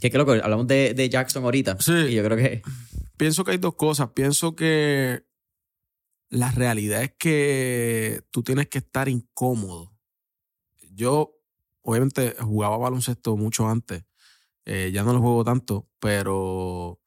Que 0.00 0.10
creo 0.10 0.24
que 0.24 0.40
hablamos 0.42 0.66
de, 0.68 0.94
de 0.94 1.08
Jackson 1.08 1.42
ahorita. 1.44 1.76
Sí. 1.80 1.92
Y 1.92 2.14
yo 2.14 2.24
creo 2.24 2.36
que... 2.36 2.62
pienso 3.16 3.44
que 3.44 3.52
hay 3.52 3.58
dos 3.58 3.74
cosas. 3.74 4.10
Pienso 4.14 4.54
que 4.54 5.24
la 6.28 6.50
realidad 6.52 7.02
es 7.02 7.12
que 7.18 8.22
tú 8.30 8.42
tienes 8.44 8.68
que 8.68 8.78
estar 8.78 9.08
incómodo. 9.08 9.92
Yo, 10.94 11.34
obviamente, 11.82 12.36
jugaba 12.38 12.78
baloncesto 12.78 13.36
mucho 13.36 13.68
antes. 13.68 14.04
Eh, 14.64 14.90
ya 14.94 15.02
no 15.02 15.12
lo 15.12 15.20
juego 15.20 15.42
tanto, 15.42 15.88
pero 15.98 17.00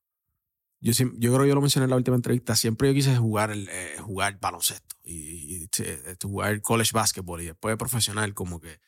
yo, 0.80 0.92
yo 0.92 1.34
creo 1.34 1.42
que 1.44 1.48
yo 1.50 1.56
lo 1.56 1.62
mencioné 1.62 1.86
en 1.86 1.90
la 1.92 1.96
última 1.96 2.16
entrevista. 2.16 2.56
Siempre 2.56 2.88
yo 2.90 2.94
quise 2.94 3.16
jugar, 3.18 3.52
el, 3.52 3.68
eh, 3.70 3.96
jugar 4.00 4.40
baloncesto 4.40 4.96
y, 5.04 5.64
y, 5.64 5.70
eh, 5.80 6.16
jugar 6.22 6.62
college 6.62 6.92
basketball 6.94 7.42
y 7.42 7.46
después 7.46 7.76
profesional, 7.78 8.34
como 8.34 8.60
que 8.60 8.80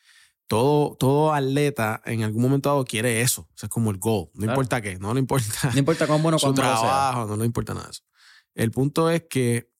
todo, 0.47 0.95
todo 0.97 1.33
atleta 1.33 2.01
en 2.05 2.23
algún 2.23 2.41
momento 2.41 2.69
dado 2.69 2.85
quiere 2.85 3.21
eso. 3.21 3.41
O 3.53 3.57
sea, 3.57 3.67
es 3.67 3.71
como 3.71 3.91
el 3.91 3.97
goal. 3.97 4.29
No 4.33 4.41
Claro. 4.43 4.51
importa 4.53 4.81
qué, 4.81 4.97
no 4.99 5.13
le 5.13 5.19
importa 5.19 5.71
No 5.73 5.79
importa 5.79 6.07
cuán 6.07 6.21
bueno 6.23 6.37
su 6.39 6.45
cuán 6.47 6.55
malo 6.55 6.71
sea. 6.77 6.79
trabajo, 6.81 7.25
no 7.27 7.37
le 7.37 7.45
importa 7.45 7.73
nada 7.73 7.85
de 7.87 7.91
eso. 7.91 8.03
El 8.55 8.71
punto 8.71 9.09
es 9.09 9.23
que 9.29 9.71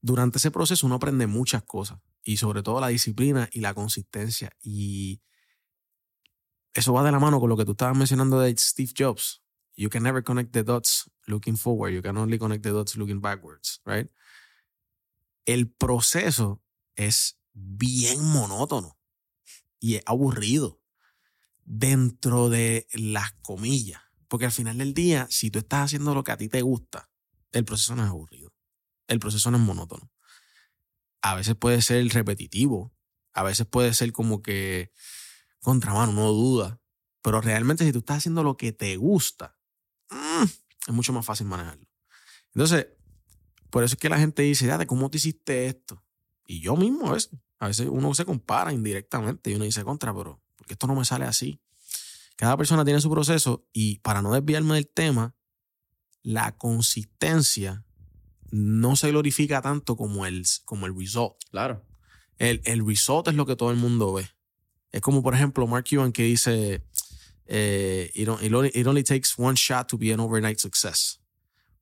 durante 0.00 0.38
ese 0.38 0.50
proceso 0.50 0.86
uno 0.86 0.96
aprende 0.96 1.26
muchas 1.26 1.62
cosas 1.62 1.98
y 2.24 2.36
sobre 2.36 2.62
todo 2.62 2.80
la 2.80 2.88
disciplina 2.88 3.48
y 3.52 3.60
la 3.60 3.74
consistencia 3.74 4.50
y 4.62 5.20
eso 6.74 6.92
va 6.92 7.02
de 7.04 7.12
la 7.12 7.18
mano 7.18 7.38
con 7.40 7.48
lo 7.50 7.56
que 7.56 7.64
tú 7.64 7.72
estabas 7.72 7.96
mencionando 7.96 8.40
de 8.40 8.54
Steve 8.56 8.90
Jobs. 8.96 9.41
You 9.74 9.88
can 9.88 10.02
never 10.02 10.22
connect 10.22 10.52
the 10.52 10.62
dots 10.62 11.10
looking 11.26 11.56
forward, 11.56 11.92
you 11.92 12.02
can 12.02 12.16
only 12.16 12.38
connect 12.38 12.62
the 12.62 12.70
dots 12.70 12.96
looking 12.96 13.20
backwards, 13.20 13.80
right? 13.86 14.10
El 15.44 15.70
proceso 15.70 16.62
es 16.94 17.38
bien 17.52 18.22
monótono 18.22 18.98
y 19.80 19.96
es 19.96 20.02
aburrido 20.06 20.80
dentro 21.64 22.48
de 22.48 22.86
las 22.92 23.32
comillas. 23.42 24.00
Porque 24.28 24.46
al 24.46 24.52
final 24.52 24.78
del 24.78 24.94
día, 24.94 25.26
si 25.30 25.50
tú 25.50 25.58
estás 25.58 25.86
haciendo 25.86 26.14
lo 26.14 26.24
que 26.24 26.32
a 26.32 26.36
ti 26.36 26.48
te 26.48 26.62
gusta, 26.62 27.10
el 27.52 27.64
proceso 27.64 27.94
no 27.94 28.02
es 28.02 28.08
aburrido. 28.08 28.52
El 29.06 29.18
proceso 29.18 29.50
no 29.50 29.58
es 29.58 29.62
monótono. 29.62 30.10
A 31.20 31.34
veces 31.34 31.54
puede 31.54 31.82
ser 31.82 32.06
repetitivo. 32.08 32.94
A 33.34 33.42
veces 33.42 33.66
puede 33.66 33.92
ser 33.94 34.12
como 34.12 34.42
que 34.42 34.90
contramano, 35.60 36.12
no 36.12 36.32
duda. 36.32 36.80
Pero 37.22 37.40
realmente 37.40 37.84
si 37.84 37.92
tú 37.92 37.98
estás 37.98 38.18
haciendo 38.18 38.42
lo 38.42 38.56
que 38.56 38.72
te 38.72 38.96
gusta, 38.96 39.56
mm, 40.12 40.44
es 40.88 40.94
mucho 40.94 41.12
más 41.12 41.24
fácil 41.24 41.46
manejarlo. 41.46 41.86
Entonces, 42.54 42.86
por 43.70 43.84
eso 43.84 43.94
es 43.94 44.00
que 44.00 44.08
la 44.08 44.18
gente 44.18 44.42
dice, 44.42 44.66
de 44.66 44.86
¿cómo 44.86 45.10
te 45.10 45.16
hiciste 45.16 45.66
esto? 45.66 46.04
Y 46.46 46.60
yo 46.60 46.76
mismo 46.76 47.08
a 47.08 47.14
veces, 47.14 47.30
A 47.58 47.68
veces 47.68 47.88
uno 47.90 48.12
se 48.14 48.24
compara 48.24 48.72
indirectamente 48.72 49.50
y 49.50 49.54
uno 49.54 49.64
dice 49.64 49.84
contra, 49.84 50.14
pero 50.14 50.42
porque 50.56 50.74
esto 50.74 50.86
no 50.86 50.94
me 50.94 51.04
sale 51.04 51.24
así. 51.24 51.60
Cada 52.36 52.56
persona 52.56 52.84
tiene 52.84 53.00
su 53.00 53.10
proceso 53.10 53.66
y 53.72 53.98
para 54.00 54.20
no 54.20 54.32
desviarme 54.32 54.74
del 54.74 54.88
tema, 54.88 55.34
la 56.22 56.56
consistencia 56.56 57.84
no 58.50 58.96
se 58.96 59.10
glorifica 59.10 59.62
tanto 59.62 59.96
como 59.96 60.26
el, 60.26 60.44
como 60.64 60.86
el 60.86 60.96
result. 60.96 61.36
Claro. 61.50 61.84
El, 62.38 62.60
el 62.64 62.86
result 62.86 63.28
es 63.28 63.34
lo 63.34 63.46
que 63.46 63.56
todo 63.56 63.70
el 63.70 63.76
mundo 63.76 64.12
ve. 64.12 64.28
Es 64.90 65.00
como, 65.00 65.22
por 65.22 65.34
ejemplo, 65.34 65.66
Mark 65.66 65.86
Cuban 65.88 66.12
que 66.12 66.24
dice, 66.24 66.84
eh, 67.46 68.10
it, 68.14 68.28
only, 68.28 68.70
it, 68.74 68.86
only, 68.86 69.02
takes 69.02 69.38
one 69.38 69.56
shot 69.56 69.88
to 69.88 69.98
be 69.98 70.12
an 70.12 70.20
overnight 70.20 70.58
success. 70.58 71.20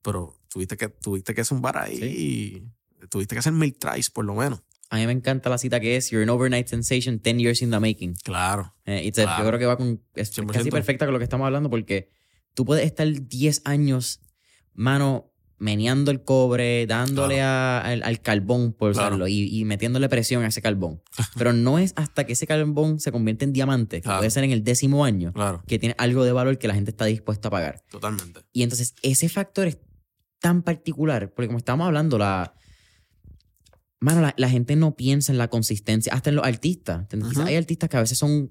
Pero 0.03 0.37
tuviste 0.49 0.77
que, 0.77 0.89
tuviste 0.89 1.35
que 1.35 1.45
zumbar 1.45 1.77
ahí 1.77 1.99
y 2.03 3.07
tuviste 3.09 3.35
que 3.35 3.41
hacer 3.41 3.53
mil 3.53 3.77
tries, 3.77 4.11
por 4.11 4.25
lo 4.25 4.35
menos. 4.35 4.61
A 4.91 4.97
mí 4.97 5.07
me 5.07 5.13
encanta 5.13 5.49
la 5.49 5.59
cita 5.59 5.79
que 5.79 5.97
es 5.97 6.11
You're 6.11 6.25
an 6.25 6.31
overnight 6.31 6.67
sensation, 6.67 7.21
10 7.21 7.39
years 7.39 7.63
in 7.63 7.71
the 7.71 7.79
making. 7.79 8.17
Claro. 8.25 8.75
Eh, 8.87 9.11
Yo 9.15 9.25
creo 9.47 9.59
que 9.59 9.67
va 9.67 9.77
con. 9.77 10.03
Es 10.15 10.33
casi 10.53 10.71
perfecta 10.71 11.07
con 11.07 11.13
lo 11.13 11.19
que 11.21 11.25
estamos 11.25 11.47
hablando 11.47 11.71
porque 11.71 12.11
tú 12.55 12.65
puedes 12.65 12.85
estar 12.85 13.07
10 13.07 13.63
años, 13.65 14.21
mano, 14.75 15.30
meneando 15.61 16.11
el 16.11 16.25
cobre, 16.25 16.87
dándole 16.87 17.43
al, 17.43 18.21
carbón, 18.23 18.73
por 18.73 18.93
usarlo, 18.93 19.29
y, 19.29 19.65
metiéndole 19.67 20.09
presión 20.09 20.43
a 20.43 20.49
ese 20.49 20.61
carbón. 20.61 21.03
Pero 21.37 21.53
no 21.53 21.79
es 21.79 21.93
hasta 21.97 22.25
que 22.25 22.33
ese 22.33 22.47
carbón 22.47 22.99
se 22.99 23.13
convierte 23.13 23.45
en 23.45 23.53
diamante, 23.53 24.01
que 24.01 24.09
puede 24.09 24.31
ser 24.31 24.43
en 24.43 24.51
el 24.51 24.65
décimo 24.65 25.05
año, 25.05 25.33
que 25.67 25.79
tiene 25.79 25.95
algo 25.99 26.25
de 26.25 26.33
valor 26.33 26.59
que 26.59 26.67
la 26.67 26.75
gente 26.75 26.91
está 26.91 27.05
dispuesta 27.05 27.49
a 27.49 27.51
pagar. 27.51 27.83
Totalmente. 27.91 28.41
Y 28.53 28.63
entonces 28.63 28.95
ese 29.03 29.29
factor 29.29 29.69
es 29.69 29.79
tan 30.41 30.63
particular, 30.63 31.33
porque 31.33 31.47
como 31.47 31.59
estábamos 31.59 31.87
hablando, 31.87 32.19
la... 32.19 32.55
Mano, 34.03 34.33
la, 34.35 34.49
gente 34.49 34.77
no 34.77 34.97
piensa 34.97 35.31
en 35.31 35.37
la 35.37 35.49
consistencia, 35.49 36.15
hasta 36.15 36.31
en 36.31 36.37
los 36.37 36.47
artistas. 36.47 37.07
Hay 37.45 37.57
artistas 37.57 37.91
que 37.91 37.99
a 37.99 38.01
veces 38.01 38.17
son, 38.17 38.51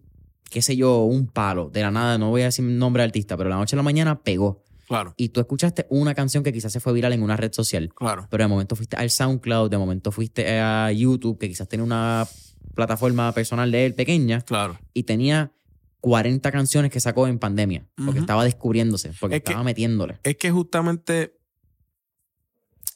qué 0.51 0.62
sé 0.62 0.78
yo, 0.78 1.00
un 1.06 1.25
palo, 1.25 1.72
de 1.72 1.82
la 1.82 1.89
nada, 1.89 2.20
no 2.20 2.30
voy 2.30 2.44
a 2.44 2.46
decir 2.46 2.63
nombre 2.63 3.01
de 3.01 3.06
artista, 3.06 3.36
pero 3.36 3.50
la 3.50 3.56
noche 3.56 3.75
a 3.75 3.78
la 3.78 3.82
mañana 3.82 4.22
pegó 4.22 4.63
Claro. 4.89 5.13
Y 5.17 5.29
tú 5.29 5.39
escuchaste 5.39 5.86
una 5.91 6.15
canción 6.15 6.43
que 6.43 6.51
quizás 6.51 6.74
se 6.74 6.79
fue 6.79 6.93
viral 6.93 7.13
en 7.13 7.22
una 7.22 7.38
red 7.38 7.53
social. 7.53 7.93
Claro. 7.93 8.27
Pero 8.31 8.43
de 8.43 8.48
momento 8.48 8.75
fuiste 8.75 8.96
al 8.98 9.12
SoundCloud, 9.12 9.69
de 9.69 9.77
momento 9.77 10.12
fuiste 10.12 10.60
a 10.60 10.91
YouTube, 10.91 11.38
que 11.38 11.48
quizás 11.48 11.69
tiene 11.69 11.84
una 11.84 12.27
plataforma 12.74 13.31
personal 13.31 13.72
de 13.72 13.86
él 13.86 13.93
pequeña. 13.93 14.41
Claro. 14.41 14.79
Y 14.96 15.03
tenía 15.03 15.53
40 16.01 16.51
canciones 16.51 16.89
que 16.89 17.00
sacó 17.00 17.27
en 17.27 17.38
pandemia. 17.38 17.88
Porque 18.03 18.19
estaba 18.19 18.43
descubriéndose, 18.43 19.13
porque 19.19 19.36
estaba 19.36 19.63
metiéndole. 19.63 20.19
Es 20.24 20.38
que 20.38 20.50
justamente. 20.50 21.38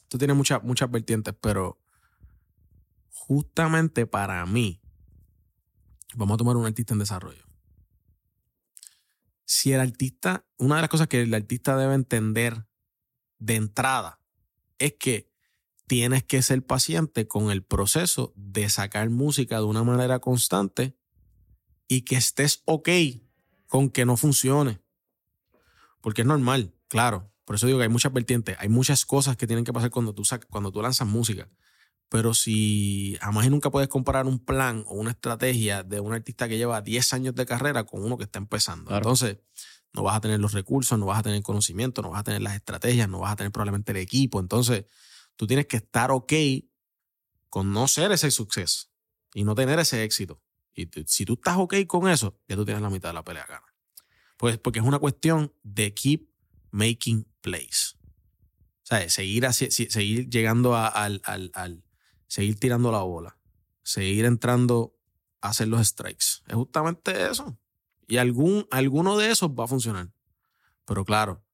Tú 0.08 0.18
tienes 0.18 0.36
muchas, 0.36 0.64
muchas 0.64 0.90
vertientes, 0.90 1.32
pero 1.40 1.80
justamente 3.08 4.06
para 4.06 4.44
mí, 4.46 4.80
vamos 6.16 6.34
a 6.34 6.38
tomar 6.38 6.56
un 6.56 6.66
artista 6.66 6.92
en 6.92 6.98
desarrollo 6.98 7.43
si 9.44 9.72
el 9.72 9.80
artista, 9.80 10.46
una 10.56 10.76
de 10.76 10.82
las 10.82 10.90
cosas 10.90 11.08
que 11.08 11.22
el 11.22 11.34
artista 11.34 11.76
debe 11.76 11.94
entender 11.94 12.66
de 13.38 13.56
entrada 13.56 14.20
es 14.78 14.94
que 14.94 15.30
tienes 15.86 16.24
que 16.24 16.42
ser 16.42 16.64
paciente 16.64 17.28
con 17.28 17.50
el 17.50 17.62
proceso 17.62 18.32
de 18.36 18.68
sacar 18.70 19.10
música 19.10 19.58
de 19.58 19.64
una 19.64 19.84
manera 19.84 20.18
constante 20.18 20.96
y 21.88 22.02
que 22.02 22.16
estés 22.16 22.62
ok 22.64 22.88
con 23.66 23.90
que 23.90 24.06
no 24.06 24.16
funcione. 24.16 24.80
Porque 26.00 26.22
es 26.22 26.26
normal, 26.26 26.74
claro. 26.88 27.30
Por 27.44 27.56
eso 27.56 27.66
digo 27.66 27.78
que 27.78 27.84
hay 27.84 27.90
muchas 27.90 28.12
vertientes, 28.12 28.56
hay 28.58 28.68
muchas 28.68 29.04
cosas 29.04 29.36
que 29.36 29.46
tienen 29.46 29.64
que 29.64 29.72
pasar 29.72 29.90
cuando 29.90 30.14
tú, 30.14 30.22
cuando 30.48 30.72
tú 30.72 30.80
lanzas 30.80 31.06
música. 31.06 31.48
Pero 32.14 32.32
si 32.32 33.18
jamás 33.20 33.44
y 33.44 33.50
nunca 33.50 33.72
puedes 33.72 33.88
comparar 33.88 34.26
un 34.26 34.38
plan 34.38 34.84
o 34.86 34.94
una 34.94 35.10
estrategia 35.10 35.82
de 35.82 35.98
un 35.98 36.12
artista 36.12 36.46
que 36.46 36.56
lleva 36.56 36.80
10 36.80 37.12
años 37.12 37.34
de 37.34 37.44
carrera 37.44 37.82
con 37.82 38.04
uno 38.04 38.16
que 38.16 38.22
está 38.22 38.38
empezando. 38.38 38.96
Entonces, 38.96 39.38
no 39.92 40.04
vas 40.04 40.18
a 40.18 40.20
tener 40.20 40.38
los 40.38 40.52
recursos, 40.52 40.96
no 40.96 41.06
vas 41.06 41.18
a 41.18 41.22
tener 41.24 41.42
conocimiento, 41.42 42.02
no 42.02 42.10
vas 42.10 42.20
a 42.20 42.22
tener 42.22 42.40
las 42.40 42.54
estrategias, 42.54 43.08
no 43.08 43.18
vas 43.18 43.32
a 43.32 43.36
tener 43.36 43.50
probablemente 43.50 43.90
el 43.90 43.98
equipo. 43.98 44.38
Entonces, 44.38 44.84
tú 45.34 45.48
tienes 45.48 45.66
que 45.66 45.78
estar 45.78 46.12
ok 46.12 46.32
con 47.48 47.72
no 47.72 47.88
ser 47.88 48.12
ese 48.12 48.30
suceso 48.30 48.90
y 49.34 49.42
no 49.42 49.56
tener 49.56 49.80
ese 49.80 50.04
éxito. 50.04 50.40
Y 50.72 50.88
si 51.06 51.24
tú 51.24 51.32
estás 51.32 51.56
ok 51.56 51.74
con 51.88 52.08
eso, 52.08 52.38
ya 52.46 52.54
tú 52.54 52.64
tienes 52.64 52.80
la 52.80 52.90
mitad 52.90 53.08
de 53.08 53.14
la 53.14 53.24
pelea 53.24 53.44
gana. 53.44 53.74
Pues 54.36 54.56
porque 54.58 54.78
es 54.78 54.84
una 54.84 55.00
cuestión 55.00 55.52
de 55.64 55.92
keep 55.92 56.28
making 56.70 57.26
plays. 57.40 57.96
O 58.84 58.86
sea, 58.86 59.10
seguir, 59.10 59.46
así, 59.46 59.68
seguir 59.70 60.28
llegando 60.28 60.76
al, 60.76 61.20
seguir 62.34 62.58
tirando 62.58 62.90
la 62.90 63.02
bola, 63.02 63.38
seguir 63.84 64.24
entrando 64.24 64.96
a 65.40 65.50
hacer 65.50 65.68
los 65.68 65.86
strikes. 65.86 66.42
Es 66.48 66.54
justamente 66.54 67.30
eso. 67.30 67.56
Y 68.08 68.16
algún, 68.16 68.66
alguno 68.72 69.16
de 69.16 69.30
esos 69.30 69.50
va 69.50 69.64
a 69.64 69.66
funcionar. 69.68 70.10
Pero 70.84 71.04
claro, 71.04 71.44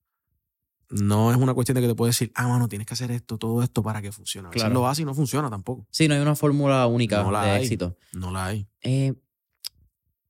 no 0.88 1.32
es 1.32 1.36
una 1.36 1.52
cuestión 1.52 1.74
de 1.74 1.82
que 1.82 1.88
te 1.88 1.94
puedes 1.94 2.16
decir, 2.16 2.32
ah, 2.34 2.48
mano, 2.48 2.66
tienes 2.66 2.86
que 2.86 2.94
hacer 2.94 3.10
esto, 3.10 3.36
todo 3.36 3.62
esto 3.62 3.82
para 3.82 4.00
que 4.00 4.10
funcione. 4.10 4.48
Claro. 4.48 4.72
lo 4.72 4.88
hace 4.88 5.02
y 5.02 5.04
no 5.04 5.12
funciona 5.12 5.50
tampoco. 5.50 5.86
Sí, 5.90 6.08
no 6.08 6.14
hay 6.14 6.20
una 6.20 6.34
fórmula 6.34 6.86
única 6.86 7.22
de 7.22 7.60
éxito. 7.60 7.98
No 8.14 8.30
la 8.30 8.46
hay. 8.46 8.66
Eh, 8.80 9.12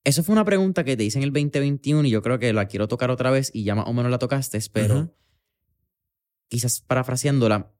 eso 0.02 0.25
fue 0.25 0.33
una 0.33 0.45
pregunta 0.45 0.83
que 0.83 0.97
te 0.97 1.04
hice 1.04 1.19
en 1.19 1.23
el 1.23 1.33
2021 1.33 2.09
y 2.09 2.11
yo 2.11 2.23
creo 2.23 2.40
que 2.40 2.52
la 2.52 2.66
quiero 2.66 2.88
tocar 2.88 3.12
otra 3.12 3.30
vez 3.30 3.52
y 3.54 3.62
ya 3.62 3.76
más 3.76 3.87
o 3.87 3.92
menos 3.92 4.11
la 4.11 4.19
tocaste, 4.19 4.59
pero 4.73 5.14
quizás 6.49 6.80
parafraseándola, 6.80 7.73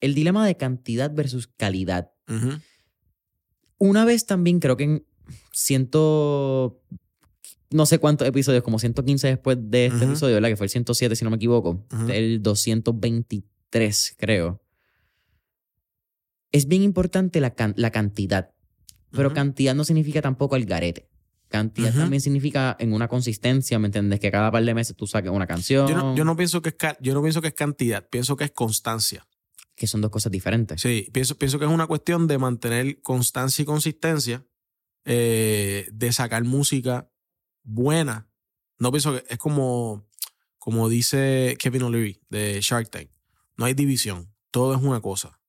el 0.00 0.14
dilema 0.14 0.46
de 0.46 0.56
cantidad 0.56 1.12
versus 1.12 1.48
calidad. 1.48 2.11
Una 3.78 4.04
vez 4.04 4.26
también 4.26 4.60
creo 4.60 4.76
que 4.76 4.84
en 4.84 5.06
ciento, 5.52 6.80
no 7.70 7.86
sé 7.86 7.98
cuántos 7.98 8.28
episodios, 8.28 8.62
como 8.62 8.78
115 8.78 9.26
después 9.26 9.58
de 9.60 9.86
este 9.86 10.04
episodio, 10.04 10.34
¿verdad? 10.34 10.50
Que 10.50 10.56
fue 10.56 10.66
el 10.66 10.70
107, 10.70 11.16
si 11.16 11.24
no 11.24 11.30
me 11.30 11.36
equivoco. 11.36 11.84
El 12.08 12.42
223, 12.42 14.16
creo. 14.18 14.62
Es 16.52 16.68
bien 16.68 16.82
importante 16.82 17.40
la, 17.40 17.54
la 17.76 17.90
cantidad, 17.90 18.50
pero 19.10 19.32
cantidad 19.32 19.74
no 19.74 19.84
significa 19.84 20.20
tampoco 20.22 20.56
el 20.56 20.66
garete. 20.66 21.08
Cantidad 21.48 21.92
también 21.92 22.22
significa 22.22 22.76
en 22.78 22.94
una 22.94 23.08
consistencia, 23.08 23.78
¿me 23.78 23.88
entiendes? 23.88 24.20
Que 24.20 24.30
cada 24.30 24.50
par 24.50 24.64
de 24.64 24.74
meses 24.74 24.96
tú 24.96 25.06
saques 25.06 25.30
una 25.30 25.46
canción. 25.46 25.86
Yo 25.86 26.24
no, 26.24 26.36
pienso, 26.36 26.62
que 26.62 26.70
es, 26.70 26.76
yo 27.00 27.12
no 27.12 27.20
pienso 27.20 27.42
que 27.42 27.48
es 27.48 27.54
cantidad, 27.54 28.08
pienso 28.08 28.36
que 28.36 28.44
es 28.44 28.52
constancia 28.52 29.26
que 29.82 29.88
son 29.88 30.00
dos 30.00 30.12
cosas 30.12 30.30
diferentes. 30.30 30.80
Sí, 30.80 31.08
pienso, 31.12 31.36
pienso 31.36 31.58
que 31.58 31.64
es 31.64 31.70
una 31.72 31.88
cuestión 31.88 32.28
de 32.28 32.38
mantener 32.38 33.02
constancia 33.02 33.64
y 33.64 33.66
consistencia, 33.66 34.46
eh, 35.04 35.88
de 35.92 36.12
sacar 36.12 36.44
música 36.44 37.10
buena. 37.64 38.28
No 38.78 38.92
pienso 38.92 39.12
que 39.12 39.24
es 39.28 39.38
como, 39.38 40.06
como 40.60 40.88
dice 40.88 41.56
Kevin 41.58 41.82
O'Leary 41.82 42.20
de 42.30 42.60
Shark 42.60 42.90
Tank. 42.90 43.10
No 43.56 43.64
hay 43.64 43.74
división, 43.74 44.32
todo 44.52 44.72
es 44.72 44.80
una 44.80 45.00
cosa. 45.00 45.40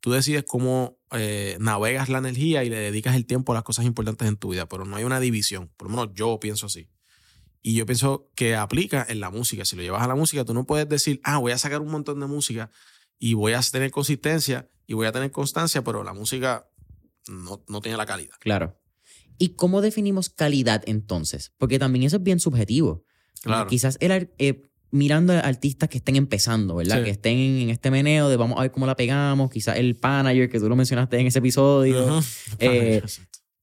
Tú 0.00 0.10
decides 0.10 0.42
cómo 0.42 0.98
eh, 1.12 1.56
navegas 1.60 2.08
la 2.08 2.18
energía 2.18 2.64
y 2.64 2.68
le 2.68 2.78
dedicas 2.78 3.14
el 3.14 3.24
tiempo 3.24 3.52
a 3.52 3.54
las 3.54 3.62
cosas 3.62 3.84
importantes 3.84 4.26
en 4.26 4.36
tu 4.36 4.48
vida, 4.48 4.68
pero 4.68 4.84
no 4.84 4.96
hay 4.96 5.04
una 5.04 5.20
división. 5.20 5.70
Por 5.76 5.88
lo 5.88 5.96
menos 5.96 6.12
yo 6.12 6.40
pienso 6.40 6.66
así. 6.66 6.88
Y 7.62 7.74
yo 7.74 7.86
pienso 7.86 8.32
que 8.34 8.56
aplica 8.56 9.06
en 9.08 9.20
la 9.20 9.30
música. 9.30 9.64
Si 9.64 9.76
lo 9.76 9.82
llevas 9.82 10.02
a 10.02 10.08
la 10.08 10.16
música, 10.16 10.44
tú 10.44 10.54
no 10.54 10.66
puedes 10.66 10.88
decir, 10.88 11.20
ah, 11.22 11.38
voy 11.38 11.52
a 11.52 11.58
sacar 11.58 11.80
un 11.80 11.92
montón 11.92 12.18
de 12.18 12.26
música 12.26 12.72
y 13.18 13.34
voy 13.34 13.52
a 13.52 13.60
tener 13.60 13.90
consistencia 13.90 14.68
y 14.86 14.94
voy 14.94 15.06
a 15.06 15.12
tener 15.12 15.30
constancia, 15.30 15.82
pero 15.82 16.04
la 16.04 16.12
música 16.12 16.68
no, 17.28 17.80
tiene 17.80 17.96
la 17.96 18.06
calidad. 18.06 18.34
Claro. 18.40 18.78
¿Y 19.38 19.50
cómo 19.50 19.80
definimos 19.80 20.30
calidad 20.30 20.82
entonces? 20.86 21.52
Porque 21.58 21.78
también 21.78 22.04
eso 22.04 22.16
es 22.16 22.22
bien 22.22 22.40
subjetivo. 22.40 23.04
Claro. 23.42 23.68
Quizás 23.68 23.98
el, 24.00 24.30
eh, 24.38 24.62
mirando 24.90 25.32
a 25.32 25.40
artistas 25.40 25.88
que 25.88 25.98
estén 25.98 26.16
empezando, 26.16 26.76
¿verdad? 26.76 27.04
Que 27.04 27.10
estén 27.10 27.36
en 27.38 27.70
este 27.70 27.90
meneo 27.90 28.28
de 28.28 28.36
vamos 28.36 28.58
a 28.58 28.62
ver 28.62 28.72
cómo 28.72 28.86
la 28.86 28.96
pegamos. 28.96 29.50
Quizás 29.50 29.76
el 29.76 29.98
manager 30.00 30.48
que 30.48 30.58
tú 30.58 30.68
lo 30.68 30.76
mencionaste 30.76 31.18
en 31.18 31.26
ese 31.26 31.38
episodio. 31.38 32.20
Eh, 32.58 33.02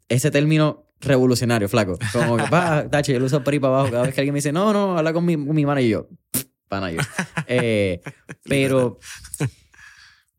ese 0.10 0.30
término 0.30 0.86
revolucionario, 1.00 1.68
flaco. 1.68 1.98
Como 2.12 2.38
que, 2.38 2.44
va, 2.54 2.88
tache, 2.90 3.14
yo 3.14 3.20
lo 3.20 3.26
uso 3.26 3.44
por 3.44 3.54
ahí 3.54 3.60
para 3.60 3.74
abajo. 3.74 3.92
Cada 3.92 4.04
vez 4.04 4.14
que 4.14 4.22
alguien 4.22 4.34
me 4.34 4.38
dice, 4.38 4.52
no, 4.52 4.74
no, 4.74 4.98
habla 4.98 5.14
con 5.14 5.26
mi, 5.26 5.34
con 5.34 5.56
mi 5.56 5.66
manager, 5.66 5.88
y 5.88 5.90
yo, 5.90 6.08
eh, 7.48 8.02
pero 8.44 9.00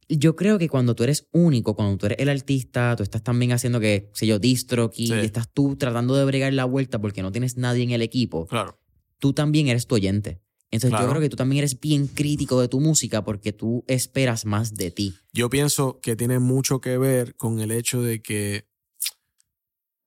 yo 0.08 0.36
creo 0.36 0.58
que 0.58 0.68
cuando 0.68 0.94
tú 0.94 1.04
eres 1.04 1.28
único, 1.32 1.74
cuando 1.74 1.96
tú 1.96 2.06
eres 2.06 2.18
el 2.18 2.28
artista, 2.28 2.94
tú 2.96 3.02
estás 3.02 3.22
también 3.22 3.52
haciendo 3.52 3.80
que, 3.80 4.10
sé 4.14 4.26
yo, 4.26 4.38
distro 4.38 4.90
y 4.94 5.12
estás 5.12 5.52
tú 5.52 5.76
tratando 5.76 6.14
de 6.14 6.24
bregar 6.24 6.52
la 6.52 6.64
vuelta 6.64 7.00
porque 7.00 7.22
no 7.22 7.32
tienes 7.32 7.56
nadie 7.56 7.82
en 7.82 7.90
el 7.90 8.02
equipo. 8.02 8.46
Claro. 8.46 8.78
Tú 9.18 9.32
también 9.32 9.68
eres 9.68 9.86
tu 9.86 9.94
oyente. 9.94 10.40
Entonces 10.70 10.98
yo 10.98 11.08
creo 11.08 11.20
que 11.20 11.28
tú 11.28 11.36
también 11.36 11.58
eres 11.58 11.78
bien 11.78 12.08
crítico 12.08 12.60
de 12.60 12.66
tu 12.66 12.80
música 12.80 13.22
porque 13.22 13.52
tú 13.52 13.84
esperas 13.86 14.44
más 14.44 14.74
de 14.74 14.90
ti. 14.90 15.14
Yo 15.32 15.48
pienso 15.48 16.00
que 16.00 16.16
tiene 16.16 16.40
mucho 16.40 16.80
que 16.80 16.98
ver 16.98 17.36
con 17.36 17.60
el 17.60 17.70
hecho 17.70 18.02
de 18.02 18.22
que, 18.22 18.66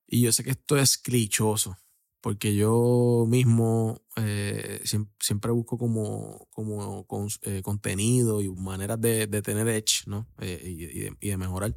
y 0.06 0.20
yo 0.20 0.32
sé 0.32 0.44
que 0.44 0.50
esto 0.50 0.76
es 0.76 0.98
clichoso, 0.98 1.78
porque 2.20 2.54
yo 2.54 3.26
mismo 3.28 4.02
eh, 4.16 4.82
siempre, 5.20 5.52
busco 5.52 5.78
como, 5.78 6.48
como 6.50 6.96
eh, 7.42 7.62
contenido 7.62 8.40
y 8.42 8.50
maneras 8.50 9.00
de, 9.00 9.26
tener 9.42 9.68
edge, 9.68 10.06
¿no? 10.06 10.26
Eh, 10.38 11.10
y, 11.20 11.28
de, 11.28 11.36
mejorar 11.36 11.74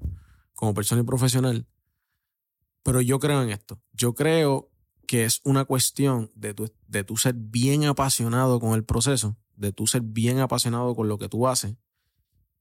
como 0.53 0.73
persona 0.73 1.01
y 1.01 1.05
profesional. 1.05 1.67
Pero 2.83 3.01
yo 3.01 3.19
creo 3.19 3.43
en 3.43 3.51
esto. 3.51 3.81
Yo 3.93 4.15
creo 4.15 4.71
que 5.07 5.25
es 5.25 5.41
una 5.43 5.65
cuestión 5.65 6.31
de 6.35 6.53
tu, 6.53 6.71
de 6.87 7.03
tu 7.03 7.17
ser 7.17 7.35
bien 7.35 7.85
apasionado 7.85 8.59
con 8.59 8.73
el 8.73 8.83
proceso, 8.83 9.37
de 9.55 9.71
tu 9.71 9.85
ser 9.85 10.01
bien 10.01 10.39
apasionado 10.39 10.95
con 10.95 11.07
lo 11.07 11.17
que 11.17 11.29
tú 11.29 11.47
haces 11.47 11.75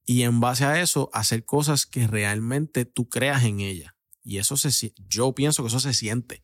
y 0.05 0.23
en 0.23 0.41
base 0.41 0.65
a 0.65 0.81
eso 0.81 1.09
hacer 1.13 1.45
cosas 1.45 1.87
que 1.87 2.07
realmente 2.07 2.85
tú 2.85 3.09
creas 3.09 3.45
en 3.45 3.61
ellas. 3.61 3.93
Y 4.23 4.39
eso 4.39 4.57
se 4.57 4.93
yo 5.09 5.35
pienso 5.35 5.63
que 5.63 5.69
eso 5.69 5.81
se 5.81 5.95
siente. 5.95 6.43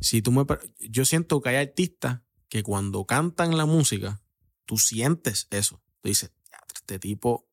Si 0.00 0.22
tú 0.22 0.32
me 0.32 0.44
yo 0.78 1.04
siento 1.04 1.40
que 1.40 1.50
hay 1.50 1.56
artistas 1.56 2.20
que 2.48 2.62
cuando 2.62 3.04
cantan 3.04 3.56
la 3.56 3.66
música, 3.66 4.22
tú 4.64 4.78
sientes 4.78 5.46
eso. 5.50 5.82
Tú 6.00 6.08
dices, 6.08 6.32
este 6.74 6.98
tipo 6.98 7.48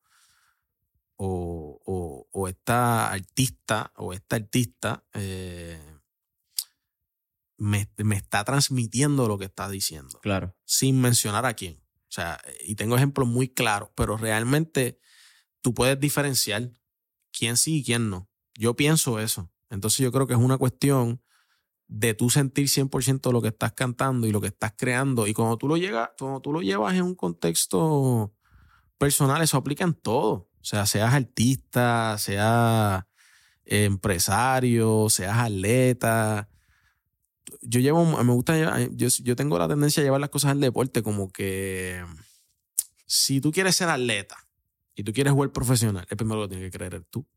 o, 1.15 1.81
o, 1.86 2.27
o 2.31 2.48
esta 2.48 3.12
artista 3.12 3.93
o 3.95 4.13
esta 4.13 4.38
artista 4.38 5.05
eh, 5.13 5.79
me, 7.57 7.89
me, 7.98 8.15
está 8.15 8.43
transmitiendo 8.43 9.27
lo 9.27 9.38
que 9.38 9.45
está 9.45 9.69
diciendo. 9.69 10.19
Claro. 10.21 10.55
Sin 10.65 11.00
mencionar 11.00 11.45
a 11.45 11.53
quién. 11.53 11.81
O 12.10 12.12
sea, 12.12 12.41
y 12.65 12.75
tengo 12.75 12.95
ejemplos 12.95 13.27
muy 13.27 13.48
claros, 13.48 13.89
pero 13.95 14.17
realmente 14.17 15.00
tú 15.62 15.74
puedes 15.74 16.00
diferenciar 16.00 16.71
quién 17.31 17.55
sí 17.55 17.77
y 17.77 17.83
quién 17.83 18.10
no. 18.10 18.29
Yo 18.55 18.75
pienso 18.75 19.19
eso. 19.19 19.51
Entonces 19.69 20.00
yo 20.00 20.12
creo 20.12 20.27
que 20.27 20.33
es 20.33 20.39
una 20.39 20.57
cuestión 20.57 21.21
de 21.91 22.13
tú 22.13 22.29
sentir 22.29 22.67
100% 22.67 23.33
lo 23.33 23.41
que 23.41 23.50
estás 23.50 23.74
cantando 23.74 24.25
y 24.25 24.31
lo 24.31 24.39
que 24.39 24.48
estás 24.48 24.74
creando. 24.77 25.27
Y 25.27 25.33
cuando 25.33 25.57
tú 25.57 25.67
lo, 25.67 25.75
llegas, 25.75 26.12
cuando 26.17 26.39
tú 26.39 26.53
lo 26.53 26.62
llevas 26.62 26.95
en 26.95 27.01
un 27.01 27.15
contexto 27.15 28.33
personal, 28.98 29.41
eso 29.41 29.57
aplica 29.57 29.83
en 29.83 29.93
todo. 29.93 30.31
O 30.31 30.63
sea, 30.63 30.86
seas 30.86 31.13
artista, 31.13 32.17
seas 32.17 33.03
empresario, 33.65 35.10
seas 35.10 35.38
atleta. 35.38 36.48
Yo 37.62 37.81
llevo, 37.81 38.05
me 38.24 38.33
gusta, 38.33 38.88
yo, 38.91 39.10
yo 39.10 39.36
tengo 39.36 39.60
la 39.60 39.67
tendencia 39.67 40.00
a 40.00 40.05
llevar 40.05 40.21
las 40.21 40.29
cosas 40.29 40.51
al 40.51 40.62
deporte 40.62 41.03
como 41.03 41.29
que 41.29 42.05
si 43.05 43.41
tú 43.41 43.51
quieres 43.51 43.75
ser 43.75 43.89
atleta 43.89 44.38
y 44.95 45.03
tú 45.03 45.12
quieres 45.12 45.33
jugar 45.33 45.51
profesional, 45.51 46.07
el 46.10 46.15
primero 46.15 46.43
que 46.43 46.55
tienes 46.55 46.71
que 46.71 46.77
creer 46.77 47.03
tú. 47.10 47.27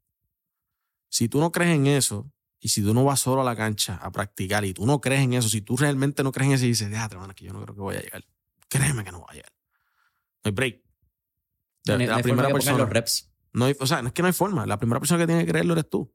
Si 1.09 1.29
tú 1.29 1.41
no 1.41 1.51
crees 1.51 1.75
en 1.75 1.89
eso, 1.89 2.31
y 2.65 2.71
si 2.71 2.83
tú 2.83 2.95
no 2.95 3.05
vas 3.05 3.21
solo 3.21 3.43
a 3.43 3.45
la 3.45 3.55
cancha 3.55 3.97
a 3.97 4.11
practicar 4.11 4.65
y 4.65 4.73
tú 4.73 4.87
no 4.87 4.99
crees 4.99 5.21
en 5.21 5.35
eso, 5.35 5.51
si 5.51 5.61
tú 5.61 5.77
realmente 5.77 6.23
no 6.23 6.33
crees 6.33 6.49
en 6.49 6.55
eso 6.55 6.65
y 6.65 6.69
dices, 6.69 6.89
déjate, 6.89 7.15
hermano, 7.15 7.35
que 7.35 7.45
yo 7.45 7.53
no 7.53 7.61
creo 7.61 7.75
que 7.75 7.81
voy 7.83 7.97
a 7.97 8.01
llegar. 8.01 8.25
Créeme 8.69 9.05
que 9.05 9.13
no 9.13 9.19
voy 9.21 9.29
a 9.29 9.35
llegar. 9.35 9.53
No 10.43 10.49
hay 10.49 10.53
break 10.53 10.85
la 11.85 12.23
primera 12.23 12.49
persona. 12.49 12.79
Los 12.79 12.89
reps. 12.89 13.31
No 13.53 13.67
o 13.79 13.87
sea, 13.87 14.01
no 14.01 14.09
es 14.09 14.15
que 14.15 14.23
no 14.23 14.29
hay 14.29 14.33
forma. 14.33 14.65
La 14.65 14.79
primera 14.79 14.99
persona 14.99 15.21
que 15.21 15.27
tiene 15.27 15.45
que 15.45 15.51
creerlo 15.51 15.75
eres 15.75 15.91
tú. 15.91 16.11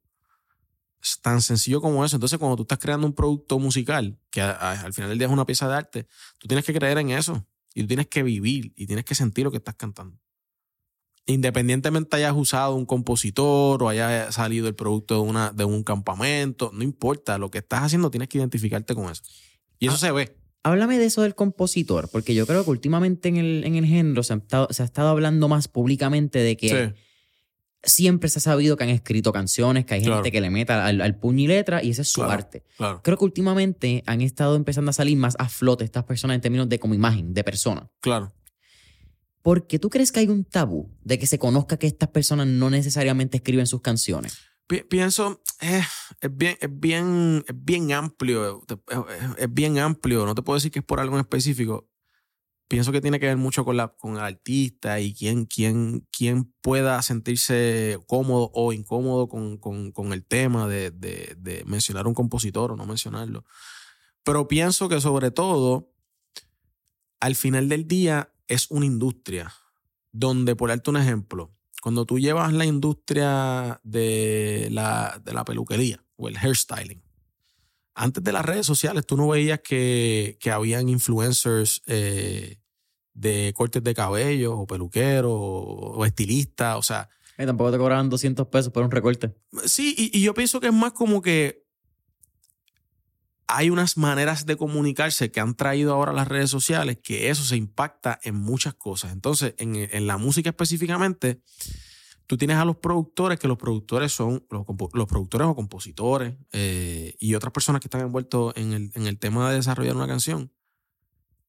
Es 1.00 1.22
tan 1.22 1.40
sencillo 1.44 1.82
como 1.82 2.04
eso. 2.04 2.16
Entonces, 2.16 2.40
cuando 2.40 2.56
tú 2.56 2.64
estás 2.64 2.80
creando 2.80 3.06
un 3.06 3.14
producto 3.14 3.60
musical, 3.60 4.20
que 4.32 4.42
al 4.42 4.92
final 4.92 5.10
del 5.10 5.20
día 5.20 5.28
es 5.28 5.34
una 5.34 5.46
pieza 5.46 5.70
de 5.70 5.76
arte, 5.76 6.08
tú 6.40 6.48
tienes 6.48 6.66
que 6.66 6.74
creer 6.74 6.98
en 6.98 7.12
eso. 7.12 7.46
Y 7.76 7.82
tú 7.82 7.88
tienes 7.90 8.08
que 8.08 8.24
vivir 8.24 8.74
y 8.76 8.88
tienes 8.88 9.06
que 9.06 9.14
sentir 9.14 9.46
lo 9.46 9.52
que 9.52 9.58
estás 9.58 9.76
cantando. 9.76 10.20
Independientemente 11.30 12.16
hayas 12.16 12.34
usado 12.36 12.74
un 12.76 12.88
compositor 12.88 13.84
o 13.84 13.90
haya 13.90 14.32
salido 14.32 14.68
el 14.68 14.74
producto 14.74 15.14
de, 15.14 15.22
una, 15.22 15.52
de 15.52 15.64
un 15.64 15.84
campamento, 15.84 16.72
no 16.74 16.84
importa. 16.84 17.38
Lo 17.38 17.52
que 17.52 17.60
estás 17.60 17.84
haciendo 17.84 18.10
tienes 18.10 18.30
que 18.30 18.40
identificarte 18.40 18.96
con 18.96 19.12
eso. 19.12 19.22
Y 19.78 19.88
eso 19.88 19.96
ah, 19.96 20.00
se 20.00 20.12
ve. 20.12 20.36
Háblame 20.64 20.98
de 20.98 21.06
eso 21.06 21.22
del 21.22 21.36
compositor, 21.36 22.10
porque 22.12 22.34
yo 22.34 22.48
creo 22.48 22.64
que 22.64 22.72
últimamente 22.72 23.30
en 23.30 23.38
el, 23.38 23.64
en 23.64 23.76
el 23.76 23.86
género 23.86 24.24
se 24.24 24.34
ha, 24.34 24.38
estado, 24.70 25.10
hablando 25.10 25.48
más 25.48 25.68
públicamente 25.68 26.40
de 26.40 26.58
que 26.58 26.96
siempre 27.84 28.28
se 28.28 28.40
ha 28.40 28.42
sabido 28.42 28.76
que 28.76 28.84
han 28.84 28.90
escrito 28.90 29.32
canciones, 29.32 29.86
que 29.86 29.94
hay 29.94 30.04
gente 30.04 30.32
que 30.32 30.42
le 30.42 30.50
meta 30.50 30.86
al, 30.86 31.16
puño 31.16 31.44
y 31.44 31.48
letra 31.48 31.84
y 31.84 31.92
esa 31.92 32.02
es 32.02 32.12
su 32.12 32.24
arte. 32.24 32.64
Creo 33.04 33.18
que 33.18 33.24
últimamente 33.24 34.04
han 34.08 34.22
estado 34.22 34.56
empezando 34.56 34.90
a 34.90 34.94
salir 34.94 35.16
más 35.16 35.36
a 35.38 35.48
flote 35.48 35.84
estas 35.84 36.06
personas 36.06 36.36
en 36.36 36.42
términos 36.42 36.68
de 36.68 36.80
como 36.80 36.96
imagen, 36.96 37.34
de 37.34 37.44
persona. 37.44 37.88
Claro. 38.02 38.34
¿Por 39.42 39.68
qué 39.68 39.80
tú 39.80 39.90
crees 39.90 40.12
que 40.12 40.20
hay 40.20 40.28
un 40.28 40.44
tabú 40.44 40.90
de 41.04 41.18
que 41.18 41.28
se 41.28 41.40
conozca 41.40 41.78
que 41.78 41.88
estas 41.88 42.10
personas 42.10 42.48
no 42.48 42.70
necesariamente 42.70 43.38
escriben 43.38 43.68
sus 43.68 43.82
canciones? 43.82 44.38
pienso, 44.88 45.42
eh, 45.62 45.82
es, 46.22 46.38
bien, 46.38 46.58
es, 46.62 46.70
bien, 46.72 47.44
es 47.48 47.56
bien 47.58 47.92
amplio, 47.92 48.64
es, 49.38 49.54
bien 49.54 49.80
amplio, 49.80 50.26
no 50.26 50.36
te 50.36 50.44
puedo 50.44 50.58
decir 50.58 50.72
que 50.72 50.80
es 50.80 50.86
por 50.86 51.00
algo 51.00 51.16
en 51.16 51.22
específico. 51.22 51.90
Pienso 52.68 52.92
que 52.92 53.02
tiene 53.02 53.20
que 53.20 53.26
ver 53.26 53.38
mucho 53.38 53.66
con, 53.66 53.78
la, 53.78 53.88
con 53.88 54.14
el 54.14 54.20
artista 54.20 55.00
y 55.00 55.16
quién, 55.16 55.46
quién, 55.46 56.08
quién 56.16 56.54
pueda 56.62 57.02
sentirse 57.02 57.98
cómodo 58.06 58.52
o 58.54 58.72
incómodo 58.72 59.28
con, 59.28 59.58
con, 59.58 59.92
con 59.92 60.14
el 60.14 60.24
tema 60.24 60.68
de, 60.68 60.92
de, 60.92 61.36
de 61.40 61.64
mencionar 61.66 62.06
un 62.06 62.14
compositor 62.14 62.72
o 62.72 62.76
no 62.76 62.86
mencionarlo. 62.86 63.44
Pero 64.24 64.48
pienso 64.48 64.88
que 64.88 65.02
sobre 65.02 65.32
todo, 65.32 65.92
al 67.20 67.36
final 67.36 67.70
del 67.70 67.88
día, 67.88 68.32
es 68.50 68.70
una 68.70 68.86
industria 68.86 69.54
donde, 70.12 70.56
por 70.56 70.70
darte 70.70 70.90
un 70.90 70.98
ejemplo, 70.98 71.56
cuando 71.82 72.06
tú 72.06 72.20
llevas 72.20 72.52
la 72.52 72.66
industria 72.66 73.80
de 73.84 74.68
la, 74.72 75.22
de 75.24 75.34
la 75.34 75.46
peluquería 75.46 76.04
o 76.18 76.28
el 76.28 76.36
hairstyling, 76.36 77.02
antes 77.94 78.24
de 78.24 78.32
las 78.32 78.44
redes 78.44 78.66
sociales 78.66 79.06
tú 79.06 79.16
no 79.16 79.30
veías 79.30 79.60
que, 79.60 80.38
que 80.42 80.52
habían 80.52 80.90
influencers 80.90 81.82
eh, 81.86 82.58
de 83.14 83.54
cortes 83.56 83.84
de 83.84 83.94
cabello 83.94 84.58
o 84.58 84.68
peluqueros 84.68 85.32
o, 85.34 86.06
estilistas, 86.06 86.78
o 86.78 86.84
sea... 86.84 87.10
Y 87.38 87.46
tampoco 87.46 87.72
te 87.72 87.78
cobraban 87.78 88.10
200 88.10 88.48
pesos 88.48 88.74
por 88.74 88.84
un 88.84 88.92
recorte. 88.92 89.34
Sí, 89.66 89.96
y, 89.98 90.18
y 90.18 90.22
yo 90.22 90.34
pienso 90.34 90.60
que 90.60 90.68
es 90.68 90.74
más 90.74 90.92
como 90.92 91.22
que 91.22 91.59
hay 93.52 93.72
unas 93.72 93.98
maneras 93.98 94.46
de 94.46 94.58
comunicarse 94.58 95.32
que 95.32 95.40
han 95.40 95.56
traído 95.56 95.94
ahora 95.94 96.14
las 96.14 96.28
redes 96.28 96.52
sociales 96.52 97.00
que 97.02 97.32
eso 97.32 97.44
se 97.44 97.58
impacta 97.58 98.20
en 98.24 98.36
muchas 98.36 98.76
cosas. 98.76 99.12
Entonces, 99.12 99.56
en, 99.58 100.06
la 100.06 100.18
música 100.18 100.52
específicamente, 100.52 101.42
tú 102.28 102.38
tienes 102.38 102.58
a 102.58 102.66
los 102.66 102.78
productores, 102.78 103.40
que 103.40 103.48
los 103.48 103.58
productores 103.58 104.12
son 104.12 104.46
los, 104.52 104.66
productores 105.08 105.48
o 105.48 105.56
compositores 105.56 106.36
eh, 106.52 107.16
y 107.20 107.34
otras 107.34 107.52
personas 107.52 107.82
que 107.82 107.88
están 107.88 108.02
envueltos 108.02 108.54
en 108.56 108.74
el, 108.74 108.92
en 108.94 109.08
el 109.08 109.18
tema 109.18 109.50
de 109.50 109.56
desarrollar 109.56 109.96
una 109.96 110.08
canción, 110.08 110.54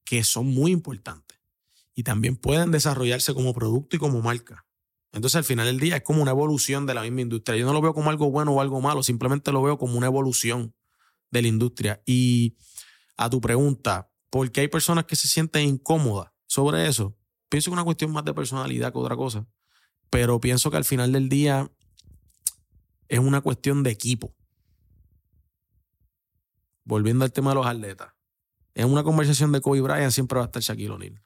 que 0.02 0.24
son 0.24 0.46
muy 0.46 0.72
importantes. 0.72 1.38
Y 1.94 2.02
también 2.02 2.36
pueden 2.36 2.70
desarrollarse 2.70 3.34
como 3.34 3.52
producto 3.52 3.96
y 3.96 3.98
como 3.98 4.22
marca. 4.22 4.64
Entonces, 5.12 5.36
al 5.36 5.44
final 5.44 5.66
del 5.66 5.80
día 5.80 5.96
es 5.96 6.02
como 6.02 6.22
una 6.22 6.30
evolución 6.30 6.86
de 6.86 6.94
la 6.94 7.02
misma 7.02 7.20
industria. 7.20 7.58
Yo 7.58 7.66
no 7.66 7.74
lo 7.74 7.82
veo 7.82 7.92
como 7.92 8.08
algo 8.08 8.30
bueno 8.30 8.52
o 8.52 8.62
algo 8.62 8.80
malo, 8.80 9.02
simplemente 9.02 9.52
lo 9.52 9.60
veo 9.60 9.76
como 9.76 9.98
una 9.98 10.06
evolución 10.06 10.74
de 11.30 11.42
la 11.42 11.48
industria. 11.48 12.02
Y 12.06 12.56
a 13.16 13.28
tu 13.30 13.40
pregunta, 13.40 14.10
¿por 14.30 14.50
qué 14.50 14.62
hay 14.62 14.68
personas 14.68 15.04
que 15.04 15.16
se 15.16 15.28
sienten 15.28 15.66
incómodas 15.66 16.32
sobre 16.46 16.86
eso? 16.86 17.16
Pienso 17.48 17.70
que 17.70 17.72
es 17.72 17.74
una 17.74 17.84
cuestión 17.84 18.12
más 18.12 18.24
de 18.24 18.34
personalidad 18.34 18.92
que 18.92 18.98
otra 18.98 19.16
cosa. 19.16 19.46
Pero 20.08 20.40
pienso 20.40 20.70
que 20.70 20.76
al 20.76 20.84
final 20.84 21.12
del 21.12 21.28
día 21.28 21.70
es 23.08 23.18
una 23.18 23.40
cuestión 23.40 23.82
de 23.82 23.90
equipo. 23.90 24.34
Volviendo 26.84 27.24
al 27.24 27.32
tema 27.32 27.50
de 27.50 27.56
los 27.56 27.66
atletas. 27.66 28.12
En 28.74 28.90
una 28.90 29.02
conversación 29.02 29.52
de 29.52 29.60
Kobe 29.60 29.80
Bryant 29.80 30.12
siempre 30.12 30.38
va 30.38 30.44
a 30.44 30.46
estar 30.46 30.62
Shaquille 30.62 30.90
O'Neal. 30.90 31.22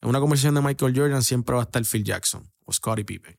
En 0.00 0.08
una 0.08 0.20
conversación 0.20 0.54
de 0.54 0.62
Michael 0.62 0.96
Jordan 0.96 1.22
siempre 1.22 1.54
va 1.54 1.62
a 1.62 1.64
estar 1.64 1.84
Phil 1.84 2.04
Jackson 2.04 2.50
o 2.64 2.72
Scottie 2.72 3.04
Pippen 3.04 3.38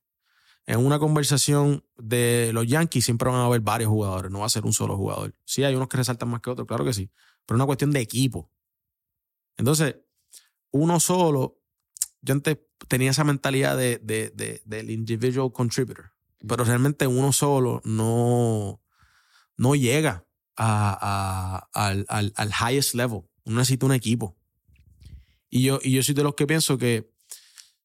en 0.69 0.85
una 0.85 0.99
conversación 0.99 1.83
de 1.97 2.51
los 2.53 2.67
Yankees 2.67 3.03
siempre 3.03 3.27
van 3.27 3.39
a 3.39 3.45
haber 3.45 3.61
varios 3.61 3.89
jugadores, 3.89 4.31
no 4.31 4.41
va 4.41 4.45
a 4.45 4.49
ser 4.49 4.65
un 4.65 4.73
solo 4.73 4.95
jugador. 4.95 5.33
Sí, 5.43 5.63
hay 5.63 5.73
unos 5.73 5.87
que 5.87 5.97
resaltan 5.97 6.29
más 6.29 6.41
que 6.41 6.51
otros, 6.51 6.67
claro 6.67 6.85
que 6.85 6.93
sí, 6.93 7.09
pero 7.43 7.55
es 7.55 7.57
una 7.57 7.65
cuestión 7.65 7.89
de 7.89 8.01
equipo. 8.01 8.51
Entonces, 9.57 9.95
uno 10.69 10.99
solo, 10.99 11.59
yo 12.21 12.35
antes 12.35 12.59
tenía 12.87 13.09
esa 13.09 13.23
mentalidad 13.23 13.75
de, 13.75 13.99
del 14.63 14.89
individual 14.91 15.51
contributor, 15.51 16.11
pero 16.47 16.63
realmente 16.63 17.07
uno 17.07 17.33
solo 17.33 17.81
no, 17.83 18.79
no 19.57 19.73
llega 19.73 20.27
al, 20.55 22.05
al, 22.07 22.33
al, 22.35 22.51
highest 22.51 22.93
level. 22.93 23.21
Uno 23.43 23.57
necesita 23.57 23.87
un 23.87 23.93
equipo. 23.93 24.37
Y 25.49 25.63
yo, 25.63 25.79
y 25.81 25.93
yo 25.93 26.03
soy 26.03 26.13
de 26.13 26.21
los 26.21 26.35
que 26.35 26.45
pienso 26.45 26.77
que 26.77 27.11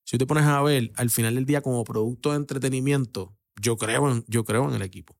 si 0.05 0.19
te 0.19 0.27
pones 0.27 0.45
a 0.45 0.63
ver, 0.63 0.93
al 0.97 1.11
final 1.11 1.35
del 1.35 1.47
día, 1.47 1.63
como 1.63 1.83
producto 1.85 2.31
de 2.31 2.37
entretenimiento, 2.37 3.35
yo 3.61 3.77
creo 3.77 4.11
en, 4.11 4.25
yo 4.29 4.45
creo 4.45 4.69
en 4.69 4.75
el 4.75 4.83
equipo. 4.83 5.17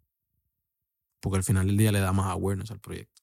Porque 1.21 1.39
al 1.39 1.45
final 1.45 1.67
del 1.67 1.77
día 1.77 1.91
le 1.91 2.01
da 2.01 2.13
más 2.13 2.27
awareness 2.27 2.71
al 2.71 2.81
proyecto. 2.81 3.23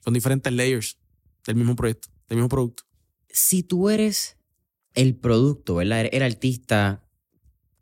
Son 0.00 0.14
diferentes 0.14 0.52
layers 0.52 0.98
del 1.46 1.56
mismo 1.56 1.76
proyecto, 1.76 2.08
del 2.28 2.36
mismo 2.36 2.48
producto. 2.48 2.84
Si 3.28 3.62
tú 3.62 3.90
eres 3.90 4.38
el 4.94 5.14
producto, 5.14 5.76
¿verdad? 5.76 6.08
El 6.10 6.22
artista, 6.22 7.04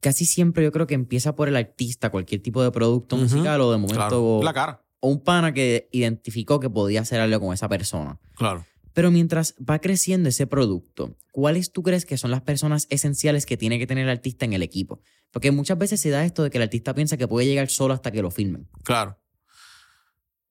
casi 0.01 0.27
siempre 0.27 0.65
yo 0.65 0.73
creo 0.73 0.89
que 0.89 0.95
empieza 0.95 1.37
por 1.37 1.49
el 1.49 1.57
artista, 1.57 2.11
cualquier 2.11 2.43
tipo 2.43 2.63
de 2.63 2.73
producto 2.73 3.17
musical 3.17 3.61
o 3.61 3.71
de 3.71 3.79
momento. 3.79 4.41
La 4.43 4.53
cara. 4.53 4.85
O 4.99 5.09
un 5.09 5.23
pana 5.23 5.55
que 5.55 5.89
identificó 5.93 6.59
que 6.59 6.69
podía 6.69 7.03
hacer 7.03 7.21
algo 7.21 7.39
con 7.39 7.55
esa 7.55 7.69
persona. 7.69 8.19
Claro. 8.35 8.67
Pero 8.95 9.11
mientras 9.11 9.55
va 9.59 9.81
creciendo 9.81 10.29
ese 10.29 10.47
producto, 10.47 11.17
¿cuáles 11.33 11.73
tú 11.73 11.83
crees 11.83 12.07
que 12.07 12.17
son 12.17 12.31
las 12.31 12.43
personas 12.43 12.87
esenciales 12.91 13.45
que 13.45 13.57
tiene 13.57 13.79
que 13.79 13.89
tener 13.89 14.05
el 14.05 14.11
artista 14.11 14.45
en 14.45 14.53
el 14.53 14.63
equipo? 14.63 15.03
Porque 15.33 15.51
muchas 15.51 15.77
veces 15.77 16.01
se 16.01 16.11
da 16.11 16.25
esto 16.25 16.45
de 16.45 16.51
que 16.51 16.59
el 16.59 16.63
artista 16.63 16.95
piensa 16.95 17.17
que 17.17 17.27
puede 17.27 17.47
llegar 17.47 17.69
solo 17.69 17.93
hasta 17.93 18.13
que 18.13 18.23
lo 18.23 18.31
filmen. 18.31 18.69
Claro. 18.85 19.19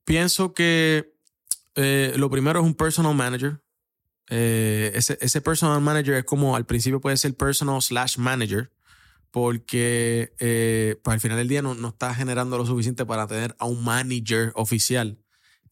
Pienso 0.03 0.53
que 0.53 1.15
eh, 1.75 2.13
lo 2.17 2.29
primero 2.29 2.59
es 2.59 2.65
un 2.65 2.75
personal 2.75 3.15
manager. 3.15 3.63
Eh, 4.29 4.91
ese, 4.93 5.41
personal 5.41 5.79
manager 5.79 6.15
es 6.15 6.23
como 6.25 6.55
al 6.57 6.65
principio 6.65 6.99
puede 6.99 7.17
ser 7.17 7.35
personal 7.35 7.81
slash 7.81 8.17
manager 8.17 8.71
porque 9.31 10.33
eh, 10.39 10.99
pues 11.03 11.13
al 11.13 11.19
final 11.19 11.37
del 11.37 11.47
día 11.47 11.61
no, 11.61 11.75
no 11.75 11.89
está 11.89 12.13
generando 12.13 12.57
lo 12.57 12.65
suficiente 12.65 13.05
para 13.05 13.27
tener 13.27 13.55
a 13.57 13.65
un 13.65 13.83
manager 13.83 14.51
oficial. 14.55 15.22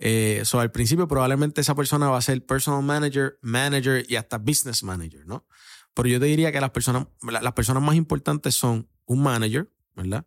Eh, 0.04 0.42
so, 0.46 0.60
al 0.60 0.72
principio 0.72 1.08
probablemente 1.08 1.62
esa 1.62 1.76
persona 1.76 2.10
va 2.10 2.18
a 2.18 2.22
ser 2.22 2.44
personal 2.44 2.82
manager, 2.82 3.38
manager 3.42 4.04
y 4.10 4.16
hasta 4.16 4.40
business 4.40 4.82
manager, 4.84 5.28
¿no? 5.28 5.46
Pero 5.94 6.10
yo 6.10 6.20
te 6.20 6.26
diría 6.26 6.52
que 6.52 6.60
las 6.60 6.72
personas, 6.72 7.06
las 7.22 7.54
personas 7.54 7.84
más 7.84 7.96
importantes 7.96 8.56
son 8.56 8.90
un 9.06 9.22
manager, 9.22 9.72
¿verdad? 9.96 10.26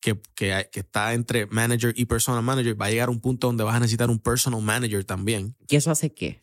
Que, 0.00 0.20
que, 0.34 0.68
que, 0.70 0.80
está 0.80 1.14
entre 1.14 1.46
manager 1.46 1.94
y 1.96 2.04
personal 2.04 2.42
manager. 2.42 2.78
Va 2.78 2.86
a 2.86 2.90
llegar 2.90 3.08
a 3.08 3.10
un 3.10 3.20
punto 3.20 3.46
donde 3.46 3.64
vas 3.64 3.74
a 3.74 3.80
necesitar 3.80 4.10
un 4.10 4.18
personal 4.18 4.60
manager 4.60 5.02
también. 5.04 5.56
¿Y 5.66 5.76
eso 5.76 5.90
hace 5.90 6.12
qué? 6.12 6.42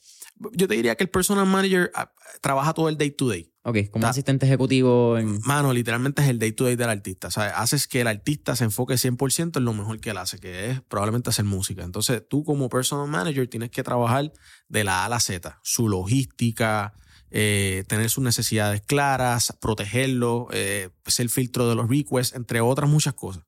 Yo 0.54 0.68
te 0.68 0.74
diría 0.74 0.96
que 0.96 1.04
el 1.04 1.12
personal 1.12 1.46
manager 1.46 1.92
ah, 1.94 2.12
trabaja 2.42 2.74
todo 2.74 2.90
el 2.90 2.98
day 2.98 3.12
to 3.12 3.30
day. 3.30 3.53
Ok, 3.66 3.78
como 3.92 4.08
asistente 4.08 4.46
ejecutivo. 4.46 5.18
En... 5.18 5.40
Mano, 5.46 5.72
literalmente 5.72 6.22
es 6.22 6.28
el 6.28 6.38
day 6.38 6.52
to 6.52 6.66
day 6.66 6.76
del 6.76 6.90
artista. 6.90 7.30
O 7.30 7.32
sea, 7.32 7.62
haces 7.62 7.88
que 7.88 8.02
el 8.02 8.08
artista 8.08 8.58
se 8.58 8.66
enfoque 8.66 8.96
100% 8.96 9.58
en 9.58 9.64
lo 9.64 9.74
mejor 9.74 10.02
que 10.02 10.10
él 10.10 10.18
hace, 10.18 10.38
que 10.38 10.70
es 10.70 10.82
probablemente 10.82 11.30
hacer 11.30 11.46
música. 11.46 11.84
Entonces, 11.84 12.22
tú 12.28 12.44
como 12.44 12.68
personal 12.68 13.08
manager 13.08 13.48
tienes 13.48 13.70
que 13.70 13.82
trabajar 13.82 14.34
de 14.68 14.84
la 14.84 15.04
A 15.04 15.06
a 15.06 15.10
la 15.10 15.22
Z. 15.22 15.60
Su 15.64 15.88
logística, 15.88 16.94
eh, 17.32 17.86
tener 17.88 18.10
sus 18.10 18.24
necesidades 18.24 18.82
claras, 18.82 19.58
protegerlo, 19.62 20.50
eh, 20.52 20.90
ser 21.06 21.30
filtro 21.30 21.70
de 21.70 21.76
los 21.76 21.90
requests, 21.90 22.36
entre 22.36 22.60
otras 22.60 22.90
muchas 22.90 23.14
cosas. 23.14 23.46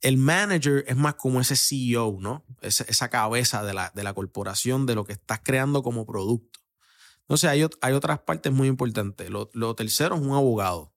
El 0.00 0.16
manager 0.16 0.84
es 0.88 0.96
más 0.96 1.16
como 1.16 1.40
ese 1.40 1.54
CEO, 1.54 2.16
¿no? 2.18 2.46
Esa, 2.62 2.84
esa 2.84 3.10
cabeza 3.10 3.62
de 3.62 3.74
la, 3.74 3.92
de 3.94 4.04
la 4.04 4.14
corporación, 4.14 4.86
de 4.86 4.94
lo 4.94 5.04
que 5.04 5.12
estás 5.12 5.40
creando 5.44 5.82
como 5.82 6.06
producto. 6.06 6.57
Entonces, 7.28 7.50
hay, 7.50 7.66
hay 7.82 7.92
otras 7.92 8.20
partes 8.20 8.50
muy 8.50 8.68
importantes. 8.68 9.28
Lo, 9.28 9.74
tercero 9.74 10.14
es 10.14 10.22
un 10.22 10.32
abogado. 10.32 10.94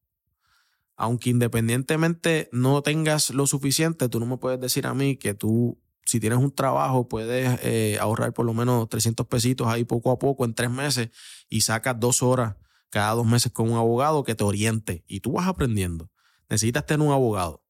Aunque 0.95 1.29
independientemente 1.29 2.47
no 2.53 2.81
tengas 2.81 3.31
lo 3.31 3.47
suficiente, 3.47 4.07
tú 4.07 4.21
no 4.21 4.25
me 4.25 4.37
puedes 4.37 4.57
decir 4.57 4.87
a 4.87 4.93
mí 4.93 5.17
que 5.17 5.33
tú, 5.33 5.77
si 6.05 6.21
tienes 6.21 6.39
un 6.39 6.55
trabajo, 6.55 7.09
puedes 7.09 7.59
eh, 7.63 7.97
ahorrar 7.99 8.31
por 8.31 8.45
lo 8.45 8.53
menos 8.53 8.87
300 8.87 9.27
pesitos 9.27 9.67
ahí 9.67 9.83
poco 9.83 10.09
a 10.09 10.19
poco 10.19 10.45
en 10.45 10.53
tres 10.53 10.69
meses 10.69 11.09
y 11.49 11.61
sacas 11.61 11.99
dos 11.99 12.23
horas 12.23 12.55
cada 12.89 13.11
dos 13.13 13.25
meses 13.25 13.51
con 13.51 13.69
un 13.69 13.77
abogado 13.77 14.23
que 14.23 14.35
te 14.35 14.45
oriente 14.45 15.03
y 15.07 15.19
tú 15.19 15.33
vas 15.33 15.47
aprendiendo. 15.47 16.09
Necesitas 16.49 16.85
tener 16.85 17.05
un 17.05 17.13
abogado. 17.13 17.65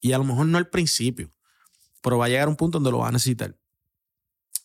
Y 0.00 0.12
a 0.12 0.18
lo 0.18 0.24
mejor 0.24 0.46
no 0.46 0.56
al 0.56 0.70
principio, 0.70 1.30
pero 2.00 2.16
va 2.16 2.24
a 2.24 2.28
llegar 2.28 2.48
un 2.48 2.56
punto 2.56 2.78
donde 2.78 2.92
lo 2.92 2.98
vas 2.98 3.10
a 3.10 3.12
necesitar. 3.12 3.58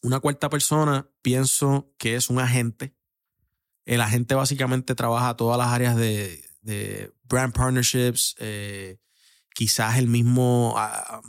Una 0.01 0.21
cuarta 0.21 0.49
persona, 0.49 1.09
pienso 1.21 1.93
que 1.97 2.15
es 2.15 2.29
un 2.29 2.39
agente 2.39 2.94
el 3.85 4.01
agente 4.01 4.35
básicamente 4.35 4.95
trabaja 4.95 5.35
todas 5.35 5.57
las 5.57 5.67
áreas 5.67 5.95
de, 5.95 6.43
de 6.61 7.13
brand 7.23 7.53
partnerships, 7.53 8.35
eh, 8.39 8.97
quizás 9.55 9.97
el 9.97 10.07
mismo 10.07 10.75
uh, 10.75 11.21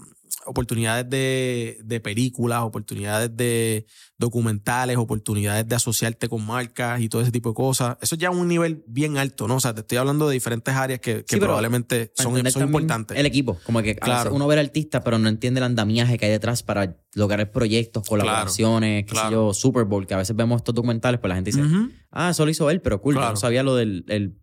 oportunidades 0.46 1.08
de, 1.08 1.78
de, 1.84 2.00
películas, 2.00 2.62
oportunidades 2.62 3.36
de 3.36 3.86
documentales, 4.18 4.96
oportunidades 4.96 5.66
de 5.68 5.74
asociarte 5.74 6.28
con 6.28 6.44
marcas 6.44 7.00
y 7.00 7.08
todo 7.08 7.22
ese 7.22 7.32
tipo 7.32 7.50
de 7.50 7.54
cosas. 7.54 7.96
Eso 8.00 8.16
ya 8.16 8.30
es 8.30 8.36
un 8.36 8.48
nivel 8.48 8.82
bien 8.86 9.16
alto, 9.16 9.48
¿no? 9.48 9.56
O 9.56 9.60
sea, 9.60 9.74
te 9.74 9.80
estoy 9.80 9.98
hablando 9.98 10.28
de 10.28 10.34
diferentes 10.34 10.74
áreas 10.74 11.00
que, 11.00 11.24
que 11.24 11.36
sí, 11.36 11.40
probablemente 11.40 12.12
son, 12.14 12.50
son 12.50 12.62
importantes. 12.62 13.16
El 13.16 13.26
equipo, 13.26 13.58
como 13.64 13.82
que 13.82 13.96
claro. 13.96 14.34
uno 14.34 14.46
ve 14.46 14.54
al 14.54 14.66
artista, 14.66 15.02
pero 15.02 15.18
no 15.18 15.28
entiende 15.28 15.58
el 15.58 15.64
andamiaje 15.64 16.18
que 16.18 16.26
hay 16.26 16.32
detrás 16.32 16.62
para 16.62 16.96
lograr 17.14 17.50
proyectos, 17.50 18.06
colaboraciones, 18.08 19.04
claro, 19.04 19.06
qué 19.06 19.12
claro. 19.12 19.28
sé 19.28 19.32
yo, 19.34 19.54
Super 19.54 19.84
Bowl, 19.84 20.06
que 20.06 20.14
a 20.14 20.18
veces 20.18 20.34
vemos 20.36 20.58
estos 20.58 20.74
documentales, 20.74 21.20
pues 21.20 21.28
la 21.28 21.34
gente 21.36 21.50
dice, 21.50 21.62
uh 21.62 21.66
-huh. 21.66 21.92
ah, 22.10 22.30
eso 22.30 22.44
lo 22.44 22.50
hizo 22.50 22.70
él, 22.70 22.80
pero 22.80 23.00
cool, 23.00 23.14
no 23.14 23.36
sabía 23.36 23.62
lo 23.62 23.74
del 23.74 24.04
el 24.08 24.38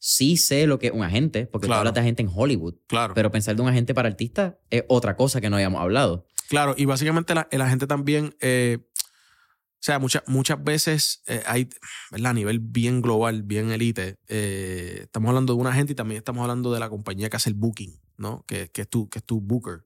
sí 0.00 0.38
sé 0.38 0.66
lo 0.66 0.78
que 0.78 0.88
es 0.88 0.92
un 0.92 1.04
agente, 1.04 1.46
porque 1.46 1.66
claro. 1.66 1.78
tú 1.78 1.80
hablas 1.80 1.94
de 1.94 2.00
agente 2.00 2.22
en 2.22 2.30
Hollywood. 2.34 2.74
Claro. 2.88 3.14
Pero 3.14 3.30
pensar 3.30 3.54
de 3.54 3.62
un 3.62 3.68
agente 3.68 3.94
para 3.94 4.08
artistas 4.08 4.54
es 4.70 4.82
otra 4.88 5.14
cosa 5.14 5.40
que 5.40 5.50
no 5.50 5.56
habíamos 5.56 5.80
hablado. 5.80 6.26
Claro, 6.48 6.74
y 6.76 6.86
básicamente 6.86 7.34
la, 7.34 7.46
el 7.52 7.60
agente 7.60 7.86
también, 7.86 8.34
eh, 8.40 8.78
o 8.82 9.82
sea, 9.82 9.98
muchas, 9.98 10.24
muchas 10.26 10.62
veces 10.64 11.22
eh, 11.26 11.42
hay, 11.46 11.68
¿verdad? 12.10 12.30
A 12.30 12.34
nivel 12.34 12.58
bien 12.58 13.02
global, 13.02 13.42
bien 13.42 13.70
elite, 13.70 14.16
eh, 14.26 15.00
estamos 15.02 15.28
hablando 15.28 15.54
de 15.54 15.60
un 15.60 15.66
agente 15.66 15.92
y 15.92 15.96
también 15.96 16.18
estamos 16.18 16.42
hablando 16.42 16.72
de 16.72 16.80
la 16.80 16.88
compañía 16.88 17.28
que 17.28 17.36
hace 17.36 17.50
el 17.50 17.54
booking, 17.54 18.00
¿no? 18.16 18.44
Que, 18.48 18.70
que, 18.70 18.82
es, 18.82 18.88
tu, 18.88 19.08
que 19.08 19.20
es 19.20 19.24
tu 19.24 19.40
booker. 19.40 19.84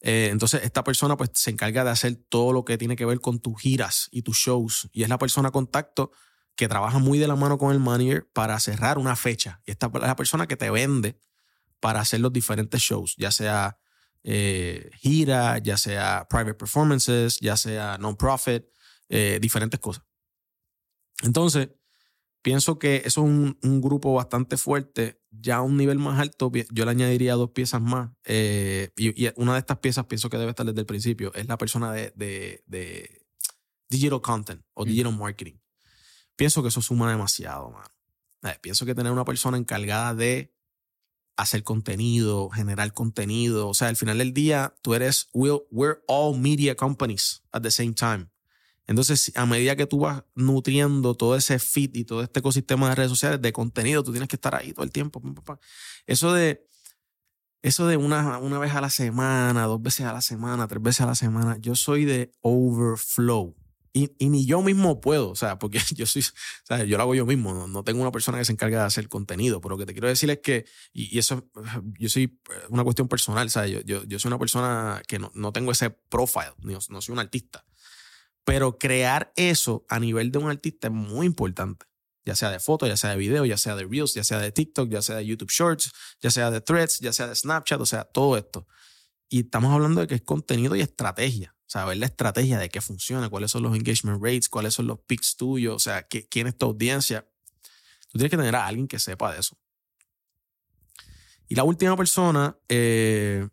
Eh, 0.00 0.28
entonces, 0.30 0.62
esta 0.64 0.84
persona 0.84 1.16
pues 1.16 1.30
se 1.32 1.50
encarga 1.50 1.84
de 1.84 1.90
hacer 1.90 2.16
todo 2.28 2.52
lo 2.52 2.64
que 2.64 2.76
tiene 2.76 2.96
que 2.96 3.06
ver 3.06 3.20
con 3.20 3.38
tus 3.40 3.58
giras 3.58 4.08
y 4.10 4.22
tus 4.22 4.36
shows. 4.36 4.90
Y 4.92 5.04
es 5.04 5.08
la 5.08 5.16
persona 5.16 5.50
contacto 5.50 6.10
que 6.56 6.68
trabaja 6.68 6.98
muy 6.98 7.18
de 7.18 7.28
la 7.28 7.36
mano 7.36 7.58
con 7.58 7.72
el 7.72 7.80
manager 7.80 8.28
para 8.32 8.58
cerrar 8.60 8.98
una 8.98 9.16
fecha. 9.16 9.60
Y 9.66 9.72
esta 9.72 9.90
es 9.92 10.00
la 10.00 10.16
persona 10.16 10.46
que 10.46 10.56
te 10.56 10.70
vende 10.70 11.18
para 11.80 12.00
hacer 12.00 12.20
los 12.20 12.32
diferentes 12.32 12.80
shows, 12.80 13.14
ya 13.18 13.30
sea 13.30 13.78
eh, 14.22 14.90
gira, 14.94 15.58
ya 15.58 15.76
sea 15.76 16.26
private 16.30 16.54
performances, 16.54 17.38
ya 17.40 17.56
sea 17.56 17.98
non-profit, 17.98 18.64
eh, 19.08 19.38
diferentes 19.40 19.80
cosas. 19.80 20.04
Entonces, 21.22 21.70
pienso 22.42 22.78
que 22.78 22.96
eso 23.04 23.06
es 23.06 23.16
un, 23.18 23.58
un, 23.62 23.80
grupo 23.80 24.14
bastante 24.14 24.56
fuerte. 24.56 25.20
Ya 25.30 25.56
a 25.56 25.62
un 25.62 25.76
nivel 25.76 25.98
más 25.98 26.20
alto, 26.20 26.50
yo 26.70 26.84
le 26.84 26.90
añadiría 26.90 27.34
dos 27.34 27.50
piezas 27.50 27.82
más. 27.82 28.10
Eh, 28.24 28.90
y, 28.96 29.26
y, 29.26 29.32
una 29.36 29.54
de 29.54 29.58
estas 29.58 29.78
piezas 29.78 30.06
pienso 30.06 30.30
que 30.30 30.38
debe 30.38 30.50
estar 30.50 30.66
desde 30.66 30.80
el 30.80 30.86
principio. 30.86 31.32
Es 31.34 31.46
la 31.46 31.58
persona 31.58 31.92
de, 31.92 32.12
de, 32.16 32.62
de 32.66 33.26
digital 33.88 34.20
content 34.20 34.62
o 34.74 34.84
digital 34.84 35.16
marketing 35.16 35.56
pienso 36.36 36.62
que 36.62 36.68
eso 36.68 36.82
suma 36.82 37.10
demasiado, 37.10 37.70
man. 37.70 37.86
Eh, 38.44 38.58
pienso 38.60 38.84
que 38.84 38.94
tener 38.94 39.12
una 39.12 39.24
persona 39.24 39.56
encargada 39.56 40.14
de 40.14 40.54
hacer 41.36 41.64
contenido, 41.64 42.50
generar 42.50 42.92
contenido, 42.92 43.68
o 43.68 43.74
sea, 43.74 43.88
al 43.88 43.96
final 43.96 44.18
del 44.18 44.32
día, 44.32 44.74
tú 44.82 44.94
eres, 44.94 45.28
we're, 45.32 45.64
we're 45.70 46.00
all 46.06 46.38
media 46.38 46.76
companies 46.76 47.42
at 47.52 47.62
the 47.62 47.70
same 47.70 47.94
time. 47.94 48.28
Entonces, 48.86 49.32
a 49.34 49.46
medida 49.46 49.76
que 49.76 49.86
tú 49.86 50.00
vas 50.00 50.24
nutriendo 50.34 51.14
todo 51.14 51.36
ese 51.36 51.58
feed 51.58 51.94
y 51.94 52.04
todo 52.04 52.22
este 52.22 52.40
ecosistema 52.40 52.90
de 52.90 52.94
redes 52.94 53.10
sociales 53.10 53.40
de 53.40 53.52
contenido, 53.52 54.02
tú 54.02 54.12
tienes 54.12 54.28
que 54.28 54.36
estar 54.36 54.54
ahí 54.54 54.72
todo 54.72 54.84
el 54.84 54.92
tiempo. 54.92 55.22
Eso 56.06 56.34
de, 56.34 56.66
eso 57.62 57.86
de 57.86 57.96
una, 57.96 58.38
una 58.38 58.58
vez 58.58 58.74
a 58.74 58.82
la 58.82 58.90
semana, 58.90 59.64
dos 59.64 59.80
veces 59.80 60.04
a 60.04 60.12
la 60.12 60.20
semana, 60.20 60.68
tres 60.68 60.82
veces 60.82 61.00
a 61.00 61.06
la 61.06 61.14
semana, 61.14 61.56
yo 61.58 61.74
soy 61.74 62.04
de 62.04 62.30
overflow. 62.42 63.56
Y, 63.96 64.10
y, 64.18 64.28
ni 64.28 64.44
yo 64.44 64.60
mismo 64.60 65.00
puedo, 65.00 65.30
o 65.30 65.36
sea, 65.36 65.56
porque 65.60 65.78
yo 65.94 66.04
soy, 66.04 66.22
o 66.22 66.66
sea, 66.66 66.82
yo 66.82 66.96
lo 66.96 67.04
hago 67.04 67.14
yo 67.14 67.24
mismo, 67.26 67.54
no, 67.54 67.68
no, 67.68 67.84
tengo 67.84 68.02
una 68.02 68.10
persona 68.10 68.38
que 68.38 68.44
se 68.44 68.50
encargue 68.50 68.74
de 68.74 68.82
hacer 68.82 69.08
contenido, 69.08 69.60
pero 69.60 69.76
lo 69.76 69.78
que 69.78 69.86
te 69.86 69.92
quiero 69.92 70.08
decir 70.08 70.28
es 70.30 70.40
que, 70.40 70.66
y, 70.92 71.14
y 71.14 71.20
eso, 71.20 71.48
yo 72.00 72.08
soy 72.08 72.40
una 72.70 72.82
cuestión 72.82 73.06
personal, 73.06 73.46
o 73.46 73.50
sea, 73.50 73.68
yo, 73.68 73.80
yo, 73.82 74.02
yo 74.02 74.18
soy 74.18 74.30
una 74.30 74.38
persona 74.40 75.00
que 75.06 75.20
no, 75.20 75.30
no 75.34 75.52
tengo 75.52 75.70
ese 75.70 75.90
profile, 75.90 76.54
no, 76.58 76.76
no 76.88 77.00
soy 77.00 77.12
un 77.12 77.20
artista, 77.20 77.64
pero 78.44 78.78
crear 78.78 79.32
eso 79.36 79.86
a 79.88 80.00
nivel 80.00 80.32
de 80.32 80.38
un 80.38 80.50
artista 80.50 80.88
es 80.88 80.92
muy 80.92 81.26
importante, 81.26 81.86
ya 82.24 82.34
sea 82.34 82.50
de 82.50 82.58
foto, 82.58 82.88
ya 82.88 82.96
sea 82.96 83.10
de 83.10 83.16
video, 83.16 83.44
ya 83.44 83.56
sea 83.56 83.76
de 83.76 83.84
Reels, 83.84 84.14
ya 84.14 84.24
sea 84.24 84.40
de 84.40 84.50
TikTok, 84.50 84.90
ya 84.90 85.02
sea 85.02 85.16
de 85.16 85.26
YouTube 85.26 85.52
Shorts, 85.52 85.92
ya 86.20 86.32
sea 86.32 86.50
de 86.50 86.60
Threads, 86.60 86.98
ya 86.98 87.12
sea 87.12 87.28
de 87.28 87.36
Snapchat, 87.36 87.80
o 87.80 87.86
sea, 87.86 88.02
todo 88.02 88.36
esto. 88.36 88.66
Y 89.28 89.40
estamos 89.40 89.72
hablando 89.72 90.00
de 90.00 90.08
que 90.08 90.16
es 90.16 90.22
contenido 90.22 90.74
y 90.74 90.80
estrategia. 90.80 91.53
Ver 91.74 91.96
la 91.96 92.06
estrategia 92.06 92.58
de 92.58 92.68
qué 92.68 92.80
funciona, 92.80 93.28
cuáles 93.28 93.50
son 93.50 93.62
los 93.64 93.74
engagement 93.74 94.22
rates, 94.22 94.48
cuáles 94.48 94.74
son 94.74 94.86
los 94.86 95.00
picks 95.00 95.36
tuyos, 95.36 95.74
o 95.74 95.78
sea, 95.78 96.04
qué, 96.04 96.28
quién 96.28 96.46
es 96.46 96.56
tu 96.56 96.66
audiencia. 96.66 97.26
Tú 98.10 98.18
tienes 98.18 98.30
que 98.30 98.36
tener 98.36 98.54
a 98.54 98.66
alguien 98.66 98.86
que 98.86 99.00
sepa 99.00 99.32
de 99.32 99.40
eso. 99.40 99.58
Y 101.48 101.56
la 101.56 101.64
última 101.64 101.96
persona, 101.96 102.56
eh, 102.68 103.48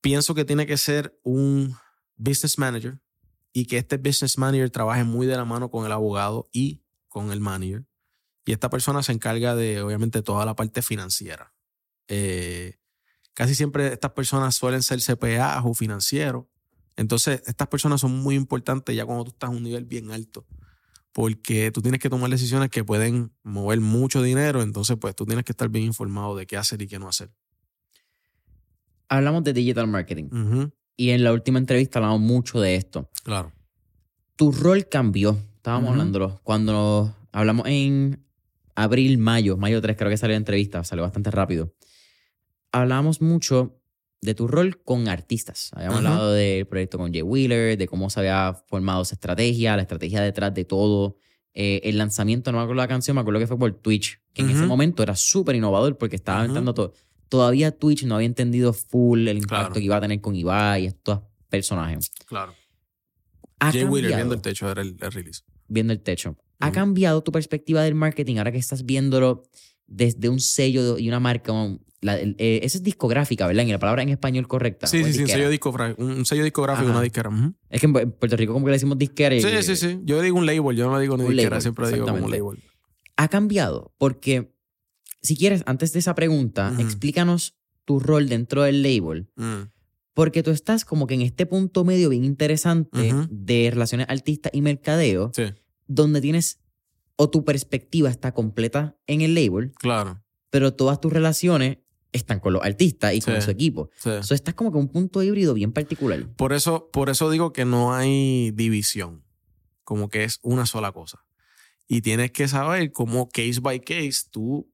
pienso 0.00 0.34
que 0.34 0.44
tiene 0.44 0.66
que 0.66 0.76
ser 0.76 1.18
un 1.22 1.76
business 2.16 2.58
manager 2.58 3.00
y 3.52 3.66
que 3.66 3.78
este 3.78 3.98
business 3.98 4.38
manager 4.38 4.70
trabaje 4.70 5.04
muy 5.04 5.26
de 5.26 5.36
la 5.36 5.44
mano 5.44 5.70
con 5.70 5.86
el 5.86 5.92
abogado 5.92 6.48
y 6.52 6.82
con 7.08 7.30
el 7.30 7.40
manager. 7.40 7.84
Y 8.44 8.52
esta 8.52 8.70
persona 8.70 9.02
se 9.02 9.12
encarga 9.12 9.54
de, 9.54 9.82
obviamente, 9.82 10.22
toda 10.22 10.44
la 10.44 10.56
parte 10.56 10.82
financiera. 10.82 11.54
Eh, 12.08 12.78
Casi 13.34 13.54
siempre 13.54 13.92
estas 13.92 14.12
personas 14.12 14.54
suelen 14.54 14.82
ser 14.82 15.00
CPA 15.00 15.62
o 15.64 15.74
financieros. 15.74 16.44
Entonces, 16.96 17.42
estas 17.46 17.68
personas 17.68 18.00
son 18.00 18.18
muy 18.18 18.34
importantes 18.34 18.94
ya 18.94 19.06
cuando 19.06 19.24
tú 19.24 19.30
estás 19.30 19.48
a 19.48 19.52
un 19.52 19.62
nivel 19.62 19.86
bien 19.86 20.10
alto. 20.10 20.46
Porque 21.12 21.70
tú 21.70 21.80
tienes 21.82 22.00
que 22.00 22.10
tomar 22.10 22.30
decisiones 22.30 22.70
que 22.70 22.84
pueden 22.84 23.32
mover 23.42 23.80
mucho 23.80 24.22
dinero. 24.22 24.62
Entonces, 24.62 24.96
pues 25.00 25.14
tú 25.14 25.24
tienes 25.24 25.44
que 25.44 25.52
estar 25.52 25.68
bien 25.68 25.86
informado 25.86 26.36
de 26.36 26.46
qué 26.46 26.56
hacer 26.56 26.82
y 26.82 26.86
qué 26.86 26.98
no 26.98 27.08
hacer. 27.08 27.30
Hablamos 29.08 29.44
de 29.44 29.52
digital 29.52 29.86
marketing. 29.88 30.24
Uh 30.24 30.36
-huh. 30.36 30.72
Y 30.96 31.10
en 31.10 31.24
la 31.24 31.32
última 31.32 31.58
entrevista 31.58 31.98
hablamos 31.98 32.20
mucho 32.20 32.60
de 32.60 32.76
esto. 32.76 33.10
Claro. 33.24 33.52
Tu 34.36 34.52
rol 34.52 34.88
cambió. 34.88 35.38
Estábamos 35.56 35.84
uh 35.84 35.88
-huh. 35.88 35.92
hablándolo. 35.92 36.40
Cuando 36.42 37.14
hablamos 37.30 37.66
en 37.66 38.22
abril, 38.74 39.18
mayo, 39.18 39.56
mayo 39.56 39.80
3, 39.80 39.96
creo 39.96 40.10
que 40.10 40.16
salió 40.16 40.34
la 40.34 40.38
entrevista, 40.38 40.84
salió 40.84 41.02
bastante 41.02 41.30
rápido 41.30 41.72
hablábamos 42.72 43.20
mucho 43.20 43.78
de 44.20 44.34
tu 44.34 44.46
rol 44.48 44.80
con 44.82 45.08
artistas. 45.08 45.70
Habíamos 45.72 45.98
hablado 45.98 46.32
del 46.32 46.66
proyecto 46.66 46.96
con 46.98 47.12
Jay 47.12 47.22
Wheeler, 47.22 47.76
de 47.76 47.86
cómo 47.88 48.08
se 48.10 48.20
había 48.20 48.54
formado 48.68 49.02
esa 49.02 49.14
estrategia, 49.14 49.76
la 49.76 49.82
estrategia 49.82 50.20
detrás 50.22 50.54
de 50.54 50.64
todo. 50.64 51.16
Eh, 51.54 51.80
el 51.84 51.98
lanzamiento, 51.98 52.50
no 52.52 52.58
me 52.58 52.62
acuerdo 52.64 52.80
la 52.82 52.88
canción, 52.88 53.14
me 53.16 53.20
acuerdo 53.20 53.40
que 53.40 53.46
fue 53.46 53.58
por 53.58 53.72
Twitch, 53.74 54.20
que 54.32 54.42
en 54.42 54.50
ese 54.50 54.64
momento 54.64 55.02
era 55.02 55.14
súper 55.16 55.56
innovador 55.56 55.98
porque 55.98 56.16
estaba 56.16 56.44
entrando 56.44 56.72
todo. 56.72 56.92
Todavía 57.28 57.72
Twitch 57.76 58.04
no 58.04 58.14
había 58.14 58.26
entendido 58.26 58.72
full 58.72 59.26
el 59.28 59.38
impacto 59.38 59.56
Claro. 59.66 59.72
que 59.74 59.80
iba 59.80 59.96
a 59.96 60.00
tener 60.00 60.20
con 60.20 60.34
Ibai 60.36 60.84
y 60.84 60.86
estos 60.86 61.20
personajes. 61.48 62.10
Claro. 62.26 62.54
Ha 63.58 63.72
Jay 63.72 63.84
Wheeler 63.84 64.14
viendo 64.14 64.34
el 64.34 64.40
techo 64.40 64.70
era 64.70 64.82
el, 64.82 64.96
el 65.00 65.12
release. 65.12 65.42
viendo 65.68 65.92
el 65.92 66.00
techo. 66.00 66.36
¿Ha 66.60 66.70
cambiado 66.72 67.22
tu 67.22 67.32
perspectiva 67.32 67.82
del 67.82 67.94
marketing 67.96 68.36
ahora 68.36 68.52
que 68.52 68.58
estás 68.58 68.84
viéndolo 68.84 69.42
desde 69.92 70.28
un 70.28 70.40
sello 70.40 70.98
y 70.98 71.08
una 71.08 71.20
marca? 71.20 71.52
la- 72.00 72.18
eh, 72.18 72.58
esa 72.64 72.78
es 72.78 72.82
discográfica, 72.82 73.46
¿verdad? 73.46 73.64
Y 73.64 73.70
la 73.70 73.78
palabra 73.78 74.02
en 74.02 74.08
español 74.08 74.48
correcta. 74.48 74.88
Sí, 74.88 74.96
¿o 74.96 75.00
es 75.02 75.06
sí, 75.06 75.12
sí, 75.12 75.20
un 75.22 75.28
sello, 75.28 75.48
discográfico, 75.50 76.02
un 76.04 76.26
sello 76.26 76.42
discográfico, 76.42 76.86
Ajá. 76.88 76.96
una 76.96 77.02
disquera. 77.02 77.30
Es 77.70 77.80
que 77.80 77.86
en 77.86 77.96
en 77.96 78.10
Puerto 78.10 78.36
Rico 78.36 78.52
como 78.54 78.64
que 78.66 78.70
le 78.70 78.76
decimos 78.76 78.98
disquera. 78.98 79.36
y- 79.36 79.40
Sí, 79.40 79.48
sí, 79.62 79.76
sí. 79.76 80.00
Yo 80.02 80.20
digo 80.20 80.36
un 80.36 80.44
label, 80.46 80.76
yo 80.76 80.90
no 80.90 80.98
digo 80.98 81.16
ni 81.16 81.22
disquera, 81.22 81.50
label, 81.50 81.62
siempre 81.62 81.92
digo 81.92 82.06
como 82.08 82.24
un 82.24 82.30
label. 82.32 82.58
Ha 83.16 83.28
cambiado 83.28 83.94
porque, 83.98 84.52
si 85.20 85.36
quieres, 85.36 85.62
antes 85.66 85.92
de 85.92 86.00
esa 86.00 86.16
pregunta, 86.16 86.74
explícanos 86.80 87.54
tu 87.84 88.00
rol 88.00 88.28
dentro 88.28 88.62
del 88.64 88.82
label. 88.82 89.28
Mm, 89.36 89.68
Porque 90.14 90.42
tú 90.42 90.50
estás 90.50 90.84
como 90.84 91.06
que 91.06 91.14
en 91.14 91.22
este 91.22 91.46
punto 91.46 91.84
medio 91.84 92.08
bien 92.08 92.24
interesante 92.24 93.14
de 93.30 93.70
relaciones 93.72 94.08
artista 94.10 94.50
y 94.52 94.60
mercadeo, 94.60 95.30
Sí, 95.34 95.44
donde 95.86 96.20
tienes, 96.20 96.58
o 97.16 97.30
tu 97.30 97.44
perspectiva 97.44 98.10
está 98.10 98.32
completa 98.32 98.96
en 99.06 99.20
el 99.20 99.34
label, 99.34 99.72
claro. 99.78 100.22
pero 100.50 100.74
todas 100.74 101.00
tus 101.00 101.12
relaciones 101.12 101.78
están 102.12 102.40
con 102.40 102.52
los 102.52 102.62
artistas 102.62 103.14
y 103.14 103.20
con 103.20 103.40
su 103.40 103.50
equipo. 103.50 103.90
sí. 103.96 104.10
Eso 104.10 104.34
estás 104.34 104.54
como 104.54 104.70
que 104.70 104.78
un 104.78 104.88
punto 104.88 105.22
híbrido 105.22 105.54
bien 105.54 105.72
particular. 105.72 106.28
Por 106.36 106.52
eso, 106.52 106.90
por 106.92 107.08
eso 107.08 107.30
digo 107.30 107.52
que 107.52 107.64
no 107.64 107.94
hay 107.94 108.50
división. 108.52 109.24
Como 109.84 110.08
que 110.08 110.24
es 110.24 110.38
una 110.42 110.66
sola 110.66 110.92
cosa. 110.92 111.24
Y 111.88 112.02
tienes 112.02 112.30
que 112.30 112.48
saber 112.48 112.92
cómo 112.92 113.28
case 113.28 113.60
by 113.60 113.80
case 113.80 114.24
tú 114.30 114.70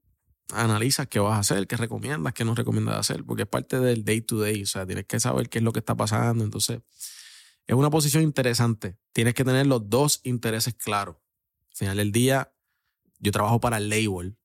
analizas 0.53 1.07
qué 1.09 1.19
vas 1.19 1.35
a 1.35 1.39
hacer, 1.41 1.67
qué 1.67 1.77
recomiendas, 1.77 2.33
qué 2.33 2.45
no 2.45 2.55
recomiendas 2.55 2.97
hacer, 2.97 3.25
porque 3.25 3.43
es 3.43 3.49
parte 3.49 3.79
del 3.81 4.05
day 4.05 4.21
to 4.21 4.41
day. 4.41 4.63
O 4.63 4.67
sea, 4.67 4.87
tienes 4.87 5.07
que 5.07 5.21
saber 5.21 5.49
qué 5.49 5.59
es 5.59 5.65
lo 5.65 5.73
que 5.73 5.79
está 5.79 5.97
pasando. 5.97 6.45
Entonces, 6.45 6.81
es 7.67 7.75
una 7.75 7.91
posición 7.91 8.23
interesante. 8.23 8.97
Tienes 9.13 9.35
que 9.35 9.45
tener 9.45 9.67
los 9.67 9.89
dos 9.89 10.21
intereses 10.25 10.75
claros. 10.75 11.17
Al 11.79 11.87
final 11.87 11.97
del 11.99 12.11
día, 12.11 12.53
yo 13.21 13.31
trabajo 13.31 13.61
para 13.61 13.77
el 13.77 13.89
label. 13.89 14.37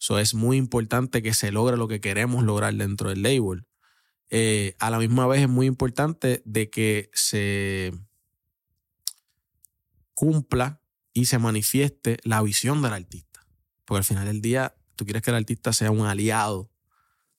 Eso 0.00 0.20
es 0.20 0.32
muy 0.32 0.56
importante 0.56 1.20
que 1.20 1.34
se 1.34 1.50
logre 1.50 1.76
lo 1.76 1.88
que 1.88 2.00
queremos 2.00 2.44
lograr 2.44 2.72
dentro 2.74 3.08
del 3.08 3.22
label. 3.22 3.66
Eh, 4.30 4.76
a 4.78 4.88
la 4.88 5.00
misma 5.00 5.26
vez 5.26 5.40
es 5.40 5.48
muy 5.48 5.66
importante 5.66 6.40
de 6.44 6.70
que 6.70 7.10
se 7.14 7.92
cumpla 10.14 10.80
y 11.12 11.24
se 11.24 11.40
manifieste 11.40 12.18
la 12.22 12.40
visión 12.42 12.80
del 12.80 12.92
artista. 12.92 13.44
Porque 13.84 13.98
al 13.98 14.04
final 14.04 14.26
del 14.26 14.40
día, 14.40 14.76
tú 14.94 15.04
quieres 15.04 15.22
que 15.22 15.30
el 15.30 15.38
artista 15.38 15.72
sea 15.72 15.90
un 15.90 16.06
aliado 16.06 16.70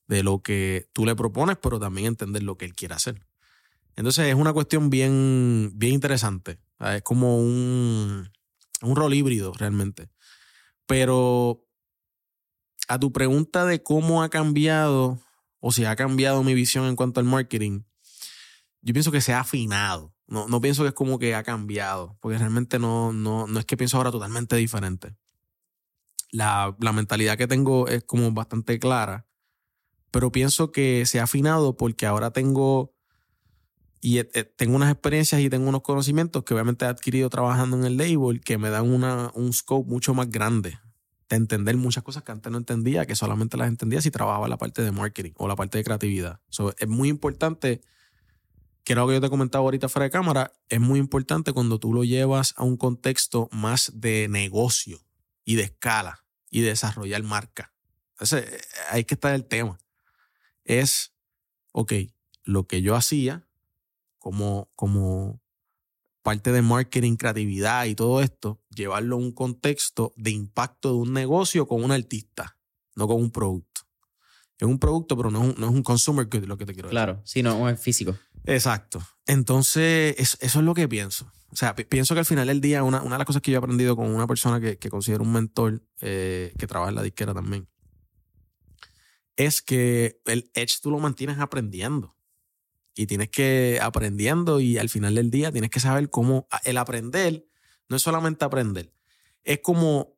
de 0.05 0.21
lo 0.21 0.43
que 0.43 0.89
tú 0.91 1.05
le 1.05 1.15
propones, 1.15 1.55
pero 1.61 1.79
también 1.79 2.07
entender 2.07 2.43
lo 2.43 2.57
que 2.57 2.65
él 2.65 2.73
quiere 2.73 2.95
hacer. 2.95 3.25
Entonces 3.95 4.27
es 4.27 4.35
una 4.35 4.51
cuestión 4.51 4.89
bien, 4.89 5.71
bien 5.75 5.93
interesante. 5.93 6.59
Es 6.81 7.03
como 7.03 7.37
un, 7.37 8.29
un 8.83 8.95
rol 8.95 9.13
híbrido 9.13 9.53
realmente. 9.53 10.09
Pero 10.85 11.65
a 12.87 12.99
tu 12.99 13.11
pregunta 13.11 13.65
de 13.65 13.81
cómo 13.81 14.23
ha 14.23 14.29
cambiado 14.29 15.19
o 15.59 15.71
si 15.71 15.85
ha 15.85 15.95
cambiado 15.95 16.43
mi 16.43 16.53
visión 16.53 16.85
en 16.85 16.95
cuanto 16.95 17.19
al 17.19 17.25
marketing, 17.25 17.83
yo 18.81 18.93
pienso 18.93 19.11
que 19.11 19.21
se 19.21 19.33
ha 19.33 19.39
afinado. 19.39 20.13
No, 20.27 20.47
no 20.47 20.61
pienso 20.61 20.83
que 20.83 20.89
es 20.89 20.93
como 20.93 21.19
que 21.19 21.35
ha 21.35 21.43
cambiado, 21.43 22.17
porque 22.21 22.37
realmente 22.37 22.79
no, 22.79 23.13
no, 23.13 23.47
no 23.47 23.59
es 23.59 23.65
que 23.65 23.77
pienso 23.77 23.97
ahora 23.97 24.11
totalmente 24.11 24.55
diferente. 24.55 25.15
La, 26.31 26.75
la 26.79 26.91
mentalidad 26.91 27.37
que 27.37 27.47
tengo 27.47 27.87
es 27.87 28.03
como 28.03 28.31
bastante 28.31 28.79
clara, 28.79 29.27
pero 30.11 30.31
pienso 30.31 30.71
que 30.71 31.05
se 31.05 31.19
ha 31.19 31.23
afinado 31.23 31.77
porque 31.77 32.05
ahora 32.05 32.31
tengo 32.31 32.92
y 34.03 34.19
eh, 34.19 34.29
eh, 34.33 34.43
tengo 34.43 34.75
unas 34.75 34.91
experiencias 34.91 35.39
y 35.39 35.49
tengo 35.49 35.69
unos 35.69 35.81
conocimientos 35.81 36.43
que 36.43 36.53
obviamente 36.53 36.83
he 36.83 36.89
adquirido 36.89 37.29
trabajando 37.29 37.77
en 37.77 37.85
el 37.85 37.95
label 37.95 38.41
que 38.41 38.57
me 38.57 38.69
dan 38.69 38.91
una, 38.91 39.31
un 39.33 39.53
scope 39.53 39.89
mucho 39.89 40.13
más 40.13 40.29
grande 40.29 40.77
de 41.29 41.37
entender 41.37 41.77
muchas 41.77 42.03
cosas 42.03 42.21
que 42.21 42.33
antes 42.33 42.51
no 42.51 42.57
entendía, 42.57 43.05
que 43.05 43.15
solamente 43.15 43.55
las 43.55 43.69
entendía 43.69 44.01
si 44.01 44.11
trabajaba 44.11 44.49
la 44.49 44.57
parte 44.57 44.81
de 44.81 44.91
marketing 44.91 45.31
o 45.37 45.47
la 45.47 45.55
parte 45.55 45.77
de 45.77 45.85
creatividad. 45.85 46.41
So, 46.49 46.75
es 46.77 46.87
muy 46.89 47.07
importante, 47.07 47.79
que 48.83 48.91
era 48.91 49.03
lo 49.03 49.07
que 49.07 49.13
yo 49.13 49.21
te 49.21 49.29
comentaba 49.29 49.63
ahorita 49.63 49.87
fuera 49.87 50.03
de 50.03 50.11
cámara, 50.11 50.51
es 50.67 50.81
muy 50.81 50.99
importante 50.99 51.53
cuando 51.53 51.79
tú 51.79 51.93
lo 51.93 52.03
llevas 52.03 52.53
a 52.57 52.63
un 52.63 52.75
contexto 52.75 53.47
más 53.53 53.89
de 53.95 54.27
negocio 54.27 54.99
y 55.45 55.55
de 55.55 55.63
escala 55.63 56.25
y 56.49 56.59
de 56.59 56.67
desarrollar 56.67 57.23
marca. 57.23 57.73
Entonces, 58.15 58.51
eh, 58.51 58.61
ahí 58.89 59.05
que 59.05 59.13
está 59.13 59.33
el 59.33 59.45
tema. 59.45 59.79
Es, 60.65 61.13
ok, 61.71 61.93
lo 62.43 62.67
que 62.67 62.81
yo 62.81 62.97
hacía 62.97 63.47
como, 64.23 64.71
como 64.75 65.41
parte 66.21 66.53
de 66.53 66.61
marketing, 66.61 67.17
creatividad 67.17 67.83
y 67.85 67.95
todo 67.95 68.21
esto, 68.21 68.63
llevarlo 68.73 69.17
a 69.17 69.19
un 69.19 69.33
contexto 69.33 70.13
de 70.15 70.31
impacto 70.31 70.93
de 70.93 70.95
un 70.99 71.11
negocio 71.11 71.67
con 71.67 71.83
un 71.83 71.91
artista, 71.91 72.57
no 72.95 73.05
con 73.05 73.17
un 73.17 73.29
producto. 73.31 73.81
Es 74.57 74.65
un 74.67 74.79
producto, 74.79 75.17
pero 75.17 75.29
no 75.29 75.43
es 75.43 75.49
un, 75.55 75.59
no 75.59 75.67
es 75.67 75.73
un 75.73 75.83
consumer 75.83 76.25
good, 76.27 76.45
lo 76.45 76.57
que 76.57 76.65
te 76.65 76.73
quiero 76.73 76.87
decir. 76.87 76.95
Claro, 76.95 77.21
sí, 77.25 77.43
no, 77.43 77.67
es 77.69 77.77
físico. 77.81 78.15
Exacto. 78.45 79.05
Entonces, 79.27 80.15
es- 80.17 80.37
eso 80.39 80.59
es 80.59 80.65
lo 80.65 80.73
que 80.73 80.87
pienso. 80.87 81.29
O 81.49 81.55
sea, 81.57 81.75
pi- 81.75 81.83
pienso 81.83 82.13
que 82.15 82.19
al 82.19 82.25
final 82.25 82.47
del 82.47 82.61
día, 82.61 82.81
una, 82.83 83.01
una 83.01 83.15
de 83.15 83.19
las 83.19 83.27
cosas 83.27 83.41
que 83.41 83.51
yo 83.51 83.57
he 83.57 83.59
aprendido 83.59 83.97
con 83.97 84.07
una 84.09 84.25
persona 84.25 84.61
que, 84.61 84.77
que 84.77 84.89
considero 84.89 85.23
un 85.23 85.33
mentor, 85.33 85.83
eh, 85.99 86.53
que 86.57 86.65
trabaja 86.67 86.89
en 86.91 86.95
la 86.95 87.03
disquera 87.03 87.33
también, 87.33 87.67
es 89.35 89.61
que 89.61 90.21
el 90.25 90.49
edge 90.53 90.79
tú 90.81 90.91
lo 90.91 90.99
mantienes 90.99 91.39
aprendiendo. 91.39 92.15
Y 92.95 93.07
tienes 93.07 93.29
que 93.29 93.79
aprendiendo 93.81 94.59
y 94.59 94.77
al 94.77 94.89
final 94.89 95.15
del 95.15 95.31
día 95.31 95.51
tienes 95.51 95.71
que 95.71 95.79
saber 95.79 96.09
cómo 96.09 96.47
el 96.63 96.77
aprender 96.77 97.47
no 97.89 97.95
es 97.95 98.01
solamente 98.01 98.45
aprender, 98.45 98.93
es 99.43 99.59
como 99.59 100.13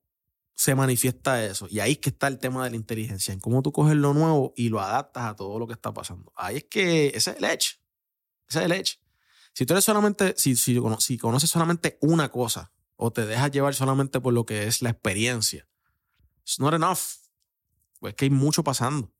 se 0.55 0.73
manifiesta 0.73 1.43
eso. 1.45 1.67
Y 1.69 1.79
ahí 1.79 1.93
es 1.93 1.97
que 1.99 2.09
está 2.09 2.27
el 2.27 2.39
tema 2.39 2.63
de 2.63 2.71
la 2.71 2.75
inteligencia, 2.77 3.33
en 3.33 3.39
cómo 3.39 3.61
tú 3.61 3.71
coges 3.71 3.95
lo 3.95 4.13
nuevo 4.13 4.53
y 4.55 4.69
lo 4.69 4.79
adaptas 4.79 5.25
a 5.25 5.35
todo 5.35 5.59
lo 5.59 5.67
que 5.67 5.73
está 5.73 5.93
pasando. 5.93 6.31
Ahí 6.35 6.57
es 6.57 6.63
que 6.65 7.07
ese 7.07 7.31
es 7.31 7.37
el 7.37 7.43
edge. 7.43 7.81
Ese 8.47 8.59
es 8.59 8.65
el 8.65 8.71
edge. 8.71 8.99
Si 9.53 9.65
tú 9.65 9.73
eres 9.73 9.83
solamente, 9.83 10.33
si, 10.37 10.55
si, 10.55 10.79
si 10.99 11.17
conoces 11.17 11.49
solamente 11.49 11.97
una 12.01 12.29
cosa 12.29 12.71
o 12.95 13.11
te 13.11 13.25
dejas 13.25 13.51
llevar 13.51 13.75
solamente 13.75 14.21
por 14.21 14.33
lo 14.33 14.45
que 14.45 14.67
es 14.67 14.81
la 14.81 14.89
experiencia, 14.89 15.67
it's 16.41 16.59
not 16.59 16.73
enough. 16.73 16.99
Pues 17.99 18.11
es 18.11 18.15
que 18.15 18.25
hay 18.25 18.31
mucho 18.31 18.63
pasando 18.63 19.13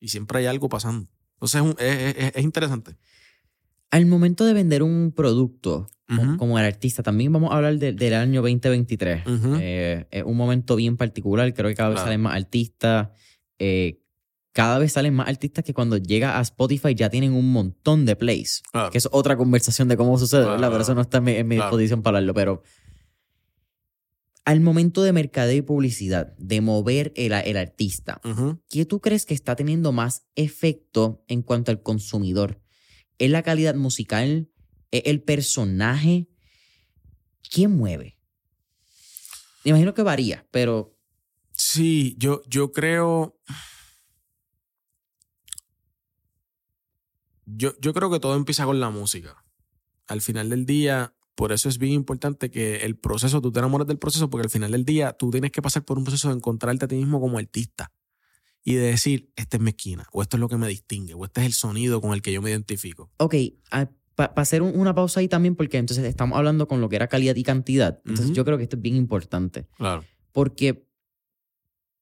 y 0.00 0.08
siempre 0.08 0.40
hay 0.40 0.46
algo 0.46 0.68
pasando. 0.68 1.08
Entonces 1.40 1.54
es, 1.60 1.66
un- 1.66 1.76
es- 1.78 2.16
es- 2.16 2.32
es 2.36 2.42
interesante. 2.44 2.96
Al 3.90 4.06
momento 4.06 4.44
de 4.44 4.52
vender 4.52 4.82
un 4.82 5.12
producto, 5.14 5.88
como 6.38 6.58
el 6.58 6.64
artista, 6.64 7.04
también 7.04 7.32
vamos 7.32 7.52
a 7.52 7.56
hablar 7.56 7.76
de- 7.78 7.92
del 7.92 8.14
año 8.14 8.42
2023. 8.42 9.24
Ujú. 9.26 9.56
Eh, 9.60 10.06
es 10.10 10.24
un 10.24 10.36
momento 10.36 10.74
bien 10.74 10.96
particular. 10.96 11.54
Creo 11.54 11.68
que 11.68 11.76
cada 11.76 11.90
vez 11.90 11.96
Claro. 11.96 12.06
salen 12.06 12.20
más 12.20 12.34
artistas. 12.36 13.08
eh, 13.62 14.00
cada 14.52 14.78
vez 14.78 14.92
salen 14.92 15.14
más 15.14 15.28
artistas 15.28 15.62
que 15.64 15.72
cuando 15.74 15.96
llega 15.98 16.38
a 16.38 16.40
Spotify 16.40 16.94
ya 16.94 17.10
tienen 17.10 17.32
un 17.34 17.52
montón 17.52 18.06
de 18.06 18.16
plays. 18.16 18.62
Claro. 18.72 18.90
Que 18.90 18.98
es 18.98 19.06
otra 19.12 19.36
conversación 19.36 19.86
de 19.86 19.96
cómo 19.96 20.18
sucede, 20.18 20.40
Claro, 20.42 20.52
¿verdad? 20.56 20.70
Pero 20.70 20.82
eso 20.82 20.94
no 20.96 21.02
está 21.02 21.18
en 21.18 21.24
mi, 21.24 21.32
en 21.32 21.46
mi 21.46 21.54
disposición 21.56 22.02
para 22.02 22.18
hablarlo. 22.18 22.34
Pero 22.34 22.62
al 24.50 24.60
momento 24.60 25.04
de 25.04 25.12
mercadeo 25.12 25.58
y 25.58 25.62
publicidad, 25.62 26.34
de 26.36 26.60
mover 26.60 27.12
el, 27.14 27.32
el 27.32 27.56
artista, 27.56 28.20
Ujú. 28.24 28.60
¿qué 28.68 28.84
tú 28.84 29.00
crees 29.00 29.24
que 29.24 29.32
está 29.32 29.54
teniendo 29.54 29.92
más 29.92 30.26
efecto 30.34 31.22
en 31.28 31.42
cuanto 31.42 31.70
al 31.70 31.84
consumidor? 31.84 32.60
¿Es 33.18 33.30
la 33.30 33.44
calidad 33.44 33.76
musical? 33.76 34.50
¿Es 34.90 35.02
el 35.04 35.22
personaje? 35.22 36.26
¿Quién 37.48 37.76
mueve? 37.76 38.18
Me 39.64 39.70
imagino 39.70 39.94
que 39.94 40.02
varía, 40.02 40.44
pero 40.50 40.98
Sí, 41.52 42.16
yo, 42.18 42.42
yo 42.48 42.72
creo. 42.72 43.38
Yo, 47.46 47.78
yo 47.80 47.94
creo 47.94 48.10
que 48.10 48.18
todo 48.18 48.34
empieza 48.34 48.64
con 48.64 48.80
la 48.80 48.90
música. 48.90 49.44
Al 50.08 50.20
final 50.20 50.50
del 50.50 50.66
día, 50.66 51.14
por 51.34 51.52
eso 51.52 51.68
es 51.68 51.78
bien 51.78 51.92
importante 51.94 52.50
que 52.50 52.76
el 52.78 52.96
proceso, 52.96 53.40
tú 53.40 53.50
te 53.52 53.58
enamores 53.60 53.86
del 53.86 53.98
proceso, 53.98 54.28
porque 54.28 54.44
al 54.44 54.50
final 54.50 54.72
del 54.72 54.84
día 54.84 55.12
tú 55.14 55.30
tienes 55.30 55.52
que 55.52 55.62
pasar 55.62 55.84
por 55.84 55.96
un 55.98 56.04
proceso 56.04 56.28
de 56.28 56.34
encontrarte 56.34 56.84
a 56.84 56.88
ti 56.88 56.96
mismo 56.96 57.20
como 57.20 57.38
artista 57.38 57.92
y 58.62 58.74
de 58.74 58.82
decir, 58.88 59.32
esta 59.36 59.56
es 59.56 59.62
mi 59.62 59.70
esquina, 59.70 60.06
o 60.12 60.20
esto 60.22 60.36
es 60.36 60.40
lo 60.40 60.48
que 60.48 60.56
me 60.58 60.68
distingue, 60.68 61.14
o 61.14 61.24
este 61.24 61.40
es 61.40 61.46
el 61.46 61.52
sonido 61.54 62.00
con 62.02 62.12
el 62.12 62.20
que 62.20 62.32
yo 62.32 62.42
me 62.42 62.50
identifico. 62.50 63.10
Ok, 63.16 63.34
para 64.14 64.32
hacer 64.36 64.60
un- 64.60 64.78
una 64.78 64.94
pausa 64.94 65.20
ahí 65.20 65.28
también, 65.28 65.56
porque 65.56 65.78
entonces 65.78 66.04
estamos 66.04 66.36
hablando 66.36 66.68
con 66.68 66.80
lo 66.82 66.88
que 66.90 66.96
era 66.96 67.08
calidad 67.08 67.34
y 67.36 67.42
cantidad. 67.42 68.00
Entonces 68.04 68.32
yo 68.36 68.44
creo 68.44 68.58
que 68.58 68.64
esto 68.64 68.76
es 68.76 68.82
bien 68.82 68.96
importante. 68.96 69.66
Claro. 69.78 70.04
Porque 70.32 70.86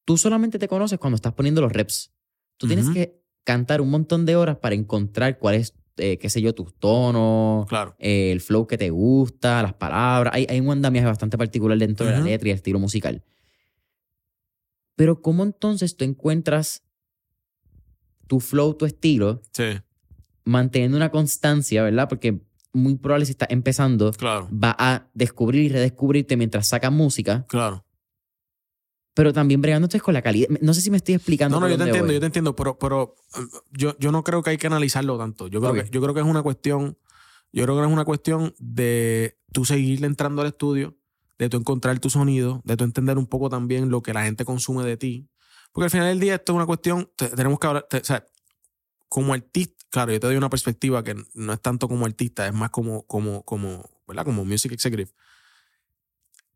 tú 0.04 0.16
solamente 0.16 0.58
te 0.58 0.66
conoces 0.68 0.98
cuando 0.98 1.14
estás 1.16 1.34
poniendo 1.34 1.60
los 1.60 1.72
reps. 1.72 2.12
Tú 2.56 2.66
tienes 2.66 2.88
que 2.90 3.22
cantar 3.44 3.80
un 3.80 3.90
montón 3.90 4.26
de 4.26 4.34
horas 4.36 4.56
para 4.56 4.74
encontrar 4.74 5.38
cuál 5.38 5.54
es, 5.54 5.74
eh, 5.98 6.18
qué 6.18 6.30
sé 6.30 6.40
yo, 6.40 6.54
tus 6.54 6.74
tonos, 6.74 7.66
Claro. 7.66 7.94
eh, 7.98 8.30
el 8.32 8.40
flow 8.40 8.66
que 8.66 8.78
te 8.78 8.90
gusta, 8.90 9.62
las 9.62 9.74
palabras. 9.74 10.32
Hay, 10.34 10.46
hay 10.48 10.61
un 10.61 10.70
andamiaje 10.70 11.06
bastante 11.06 11.37
particular 11.38 11.76
dentro 11.78 12.06
de 12.06 12.12
la 12.12 12.20
letra 12.20 12.48
y 12.48 12.50
el 12.52 12.56
estilo 12.56 12.78
musical. 12.78 13.22
Pero 14.96 15.22
¿cómo 15.22 15.42
entonces 15.44 15.96
tú 15.96 16.04
encuentras 16.04 16.82
tu 18.26 18.40
flow, 18.40 18.74
tu 18.74 18.84
estilo, 18.84 19.42
Sí, 19.52 19.64
manteniendo 20.44 20.96
una 20.96 21.11
constancia, 21.11 21.82
¿verdad? 21.82 22.08
Porque 22.08 22.40
muy 22.72 22.96
probable 22.96 23.24
si 23.26 23.32
estás 23.32 23.48
empezando, 23.50 24.12
claro. 24.12 24.48
va 24.52 24.74
a 24.78 25.08
descubrir 25.14 25.64
y 25.64 25.68
redescubrirte 25.70 26.37
mientras 26.37 26.68
sacas 26.68 26.92
música, 26.92 27.46
Claro. 27.48 27.84
Pero 29.18 29.33
también 29.33 29.61
bregando 29.61 29.87
entonces 29.87 30.00
con 30.00 30.14
la 30.14 30.22
calidad. 30.22 30.48
No 30.61 30.72
sé 30.72 30.81
si 30.81 30.92
me 30.92 30.96
estoy 30.98 31.16
explicando. 31.16 31.57
No, 31.59 31.66
no, 31.66 31.68
yo 31.68 31.76
te 31.76 31.83
entiendo, 31.83 32.07
voy. 32.07 32.14
yo 32.14 32.20
te 32.20 32.26
entiendo, 32.26 32.54
pero, 32.54 32.78
pero 32.78 33.16
eh, 33.37 33.40
yo, 33.72 33.98
yo 33.98 34.12
no 34.12 34.22
creo 34.22 34.44
que 34.44 34.50
hay 34.50 34.59
que 34.59 34.68
analizarlo 34.68 35.18
tanto. 35.18 35.48
Yo 35.48 35.59
creo, 35.61 35.72
Ok. 35.72 35.78
que, 35.83 35.90
yo 35.90 36.00
creo 36.00 36.14
que 36.14 36.20
es 36.20 36.26
una 36.26 36.40
cuestión, 36.44 36.96
yo 37.52 37.64
creo 37.64 37.76
que 37.78 37.85
es 37.85 37.92
una 37.92 38.04
cuestión 38.04 38.54
de 38.61 39.37
tú 39.52 39.64
seguirle 39.64 40.07
entrando 40.07 40.42
al 40.42 40.46
estudio, 40.46 40.96
de 41.37 41.48
tú 41.48 41.57
encontrar 41.57 41.98
tu 41.98 42.11
sonido, 42.11 42.62
de 42.64 42.76
tú 42.76 42.85
entender 42.85 43.18
un 43.18 43.26
poco 43.26 43.48
también 43.48 43.90
lo 43.90 44.02
que 44.04 44.12
la 44.14 44.22
gente 44.22 44.44
consume 44.44 44.85
de 44.85 44.96
ti. 44.96 45.28
Porque 45.72 45.87
al 45.87 45.90
final 45.90 46.07
del 46.07 46.20
día 46.20 46.37
esto 46.37 46.52
es 46.52 46.57
una 46.57 46.66
cuestión, 46.66 47.11
te- 47.16 47.26
tenemos 47.31 47.59
que 47.59 47.66
hablar, 47.66 47.87
te- 47.90 47.96
o 47.98 48.04
sea, 48.04 48.24
como 49.09 49.35
artista, 49.35 49.85
claro, 49.90 50.12
yo 50.12 50.20
te 50.20 50.28
doy 50.28 50.37
una 50.37 50.48
perspectiva 50.48 51.02
que 51.02 51.16
no 51.35 51.52
es 51.52 51.61
tanto 51.61 51.88
como 51.88 52.07
artista, 52.07 52.46
es 52.46 52.54
más 52.54 52.70
como, 52.70 53.02
como, 53.09 53.42
como, 53.42 53.83
¿verdad? 54.07 54.24
Como 54.24 54.44
music 54.44 54.70
executive. 54.70 55.11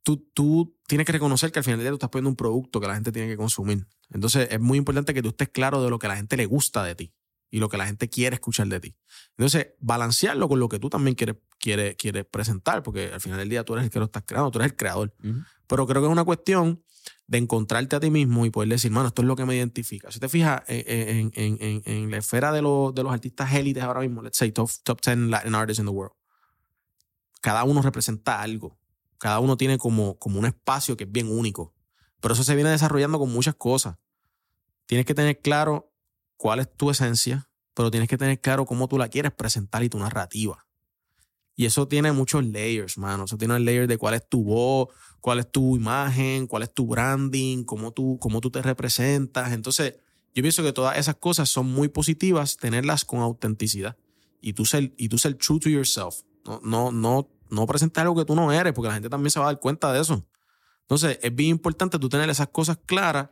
Tú, 0.04 0.28
tú 0.34 0.76
tienes 0.88 1.06
que 1.06 1.12
reconocer 1.12 1.52
que 1.52 1.60
al 1.60 1.64
final 1.64 1.78
del 1.78 1.84
día 1.84 1.90
tú 1.90 1.96
estás 1.96 2.10
poniendo 2.10 2.30
un 2.30 2.36
producto 2.36 2.80
que 2.80 2.86
la 2.88 2.94
gente 2.94 3.12
tiene 3.12 3.28
que 3.28 3.36
consumir. 3.36 3.86
Entonces 4.10 4.48
es 4.50 4.60
muy 4.60 4.78
importante 4.78 5.14
que 5.14 5.22
tú 5.22 5.28
estés 5.28 5.48
claro 5.50 5.82
de 5.82 5.90
lo 5.90 5.98
que 5.98 6.06
a 6.06 6.10
la 6.10 6.16
gente 6.16 6.36
le 6.36 6.46
gusta 6.46 6.82
de 6.82 6.94
ti 6.96 7.12
y 7.50 7.58
lo 7.58 7.68
que 7.68 7.76
la 7.76 7.86
gente 7.86 8.08
quiere 8.08 8.34
escuchar 8.34 8.66
de 8.66 8.80
ti. 8.80 8.96
Entonces, 9.36 9.68
balancearlo 9.78 10.48
con 10.48 10.58
lo 10.58 10.68
que 10.68 10.78
tú 10.78 10.88
también 10.88 11.14
quieres, 11.14 11.36
quieres, 11.58 11.96
quieres 11.96 12.24
presentar, 12.24 12.82
porque 12.82 13.12
al 13.12 13.20
final 13.20 13.38
del 13.38 13.48
día 13.50 13.62
tú 13.62 13.74
eres 13.74 13.84
el 13.84 13.90
que 13.90 13.98
lo 13.98 14.06
estás 14.06 14.24
creando, 14.26 14.50
tú 14.50 14.58
eres 14.58 14.72
el 14.72 14.76
creador. 14.76 15.14
Pero 15.66 15.86
creo 15.86 16.00
que 16.02 16.06
es 16.08 16.12
una 16.12 16.24
cuestión 16.24 16.82
de 17.26 17.38
encontrarte 17.38 17.94
a 17.96 18.00
ti 18.00 18.10
mismo 18.10 18.44
y 18.46 18.50
poder 18.50 18.68
decir, 18.70 18.90
mano, 18.90 19.08
esto 19.08 19.22
es 19.22 19.28
lo 19.28 19.36
que 19.36 19.44
me 19.44 19.54
identifica. 19.54 20.10
Si 20.10 20.18
te 20.18 20.28
fijas 20.28 20.62
en, 20.66 21.30
en- 21.30 21.32
en- 21.34 21.58
en- 21.60 21.82
en 21.84 22.10
la 22.10 22.16
esfera 22.18 22.52
de, 22.52 22.62
los- 22.62 22.94
de 22.94 23.02
los 23.02 23.12
artistas 23.12 23.52
élites 23.54 23.82
ahora 23.82 24.00
mismo, 24.00 24.22
let's 24.22 24.36
say 24.38 24.50
top, 24.50 24.70
top 24.82 25.00
10 25.00 25.18
Latin 25.30 25.54
artists 25.54 25.78
in 25.80 25.86
the 25.86 25.92
world, 25.92 26.14
cada 27.40 27.64
uno 27.64 27.82
representa 27.82 28.40
algo. 28.40 28.78
Cada 29.22 29.38
uno 29.38 29.56
tiene 29.56 29.78
como, 29.78 30.18
como 30.18 30.40
un 30.40 30.46
espacio 30.46 30.96
que 30.96 31.04
es 31.04 31.12
bien 31.12 31.30
único. 31.30 31.72
Pero 32.20 32.34
eso 32.34 32.42
se 32.42 32.56
viene 32.56 32.70
desarrollando 32.70 33.20
con 33.20 33.32
muchas 33.32 33.54
cosas. 33.54 33.96
Tienes 34.86 35.06
que 35.06 35.14
tener 35.14 35.40
claro 35.40 35.92
cuál 36.36 36.58
es 36.58 36.76
tu 36.76 36.90
esencia, 36.90 37.48
pero 37.72 37.88
tienes 37.92 38.08
que 38.08 38.18
tener 38.18 38.40
claro 38.40 38.66
cómo 38.66 38.88
tú 38.88 38.98
la 38.98 39.06
quieres 39.06 39.30
presentar 39.30 39.84
y 39.84 39.88
tu 39.88 40.00
narrativa. 40.00 40.66
Y 41.54 41.66
eso 41.66 41.86
tiene 41.86 42.10
muchos 42.10 42.44
layers, 42.44 42.98
mano. 42.98 43.26
Eso 43.26 43.38
tiene 43.38 43.54
el 43.54 43.64
layer 43.64 43.86
de 43.86 43.96
cuál 43.96 44.14
es 44.14 44.28
tu 44.28 44.42
voz, 44.42 44.88
cuál 45.20 45.38
es 45.38 45.52
tu 45.52 45.76
imagen, 45.76 46.48
cuál 46.48 46.64
es 46.64 46.74
tu 46.74 46.88
branding, 46.88 47.62
cómo 47.62 47.92
tú, 47.92 48.18
cómo 48.20 48.40
tú 48.40 48.50
te 48.50 48.60
representas. 48.60 49.52
Entonces, 49.52 50.00
yo 50.34 50.42
pienso 50.42 50.64
que 50.64 50.72
todas 50.72 50.98
esas 50.98 51.14
cosas 51.14 51.48
son 51.48 51.70
muy 51.70 51.86
positivas, 51.86 52.56
tenerlas 52.56 53.04
con 53.04 53.20
autenticidad. 53.20 53.96
Y 54.40 54.54
tú 54.54 54.64
ser, 54.64 54.92
y 54.96 55.08
tú 55.08 55.16
ser 55.16 55.34
true 55.34 55.60
to 55.60 55.68
yourself. 55.68 56.22
No, 56.44 56.60
no, 56.64 56.90
no, 56.90 57.28
no 57.52 57.66
presentar 57.66 58.02
algo 58.02 58.16
que 58.16 58.24
tú 58.24 58.34
no 58.34 58.50
eres, 58.50 58.72
porque 58.72 58.88
la 58.88 58.94
gente 58.94 59.10
también 59.10 59.30
se 59.30 59.38
va 59.38 59.46
a 59.46 59.52
dar 59.52 59.60
cuenta 59.60 59.92
de 59.92 60.00
eso. 60.00 60.26
Entonces, 60.82 61.18
es 61.22 61.34
bien 61.34 61.50
importante 61.50 61.98
tú 61.98 62.08
tener 62.08 62.28
esas 62.30 62.48
cosas 62.48 62.78
claras. 62.86 63.28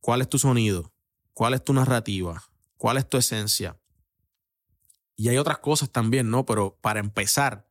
¿Cuál 0.00 0.20
es 0.20 0.28
tu 0.28 0.38
sonido? 0.38 0.92
¿Cuál 1.32 1.54
es 1.54 1.64
tu 1.64 1.72
narrativa? 1.72 2.42
¿Cuál 2.76 2.98
es 2.98 3.08
tu 3.08 3.16
esencia? 3.16 3.78
Y 5.16 5.28
hay 5.28 5.38
otras 5.38 5.58
cosas 5.58 5.90
también, 5.90 6.30
¿no? 6.30 6.46
Pero 6.46 6.78
para 6.80 7.00
empezar, 7.00 7.68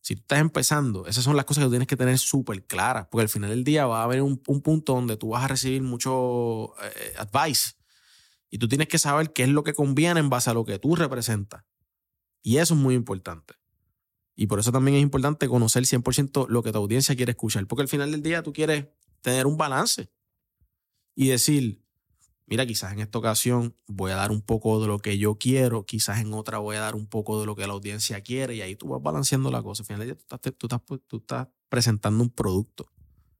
si 0.00 0.16
tú 0.16 0.22
estás 0.22 0.40
empezando, 0.40 1.06
esas 1.06 1.24
son 1.24 1.36
las 1.36 1.44
cosas 1.44 1.62
que 1.62 1.66
tú 1.66 1.70
tienes 1.70 1.88
que 1.88 1.96
tener 1.96 2.18
súper 2.18 2.66
claras, 2.66 3.06
porque 3.10 3.22
al 3.22 3.28
final 3.28 3.50
del 3.50 3.64
día 3.64 3.86
va 3.86 4.00
a 4.00 4.04
haber 4.04 4.22
un, 4.22 4.42
un 4.46 4.60
punto 4.60 4.94
donde 4.94 5.16
tú 5.16 5.30
vas 5.30 5.44
a 5.44 5.48
recibir 5.48 5.82
mucho 5.82 6.74
eh, 6.82 7.14
advice 7.18 7.74
y 8.50 8.58
tú 8.58 8.68
tienes 8.68 8.88
que 8.88 8.98
saber 8.98 9.32
qué 9.32 9.44
es 9.44 9.48
lo 9.48 9.64
que 9.64 9.74
conviene 9.74 10.20
en 10.20 10.30
base 10.30 10.50
a 10.50 10.54
lo 10.54 10.64
que 10.64 10.78
tú 10.78 10.96
representas. 10.96 11.64
Y 12.42 12.58
eso 12.58 12.74
es 12.74 12.80
muy 12.80 12.94
importante. 12.94 13.54
Y 14.36 14.46
por 14.48 14.58
eso 14.58 14.72
también 14.72 14.96
es 14.96 15.02
importante 15.02 15.48
conocer 15.48 15.84
100% 15.86 16.46
lo 16.48 16.62
que 16.62 16.72
tu 16.72 16.78
audiencia 16.78 17.14
quiere 17.14 17.32
escuchar, 17.32 17.66
porque 17.66 17.82
al 17.82 17.88
final 17.88 18.10
del 18.10 18.22
día 18.22 18.42
tú 18.42 18.52
quieres 18.52 18.86
tener 19.20 19.46
un 19.46 19.56
balance 19.56 20.10
y 21.14 21.28
decir, 21.28 21.80
mira, 22.46 22.66
quizás 22.66 22.92
en 22.92 23.00
esta 23.00 23.18
ocasión 23.18 23.76
voy 23.86 24.10
a 24.10 24.16
dar 24.16 24.32
un 24.32 24.40
poco 24.42 24.80
de 24.80 24.86
lo 24.88 24.98
que 24.98 25.18
yo 25.18 25.36
quiero, 25.36 25.84
quizás 25.86 26.18
en 26.20 26.34
otra 26.34 26.58
voy 26.58 26.76
a 26.76 26.80
dar 26.80 26.94
un 26.96 27.06
poco 27.06 27.38
de 27.40 27.46
lo 27.46 27.54
que 27.54 27.66
la 27.66 27.72
audiencia 27.74 28.20
quiere 28.22 28.56
y 28.56 28.60
ahí 28.62 28.74
tú 28.76 28.88
vas 28.88 29.00
balanceando 29.02 29.50
la 29.50 29.62
cosa. 29.62 29.82
Al 29.82 29.86
final 29.86 30.00
del 30.00 30.08
día 30.08 30.16
tú 30.16 30.22
estás, 30.34 30.40
tú 30.58 30.66
estás, 30.66 30.80
tú 31.06 31.16
estás 31.18 31.48
presentando 31.68 32.22
un 32.22 32.30
producto 32.30 32.86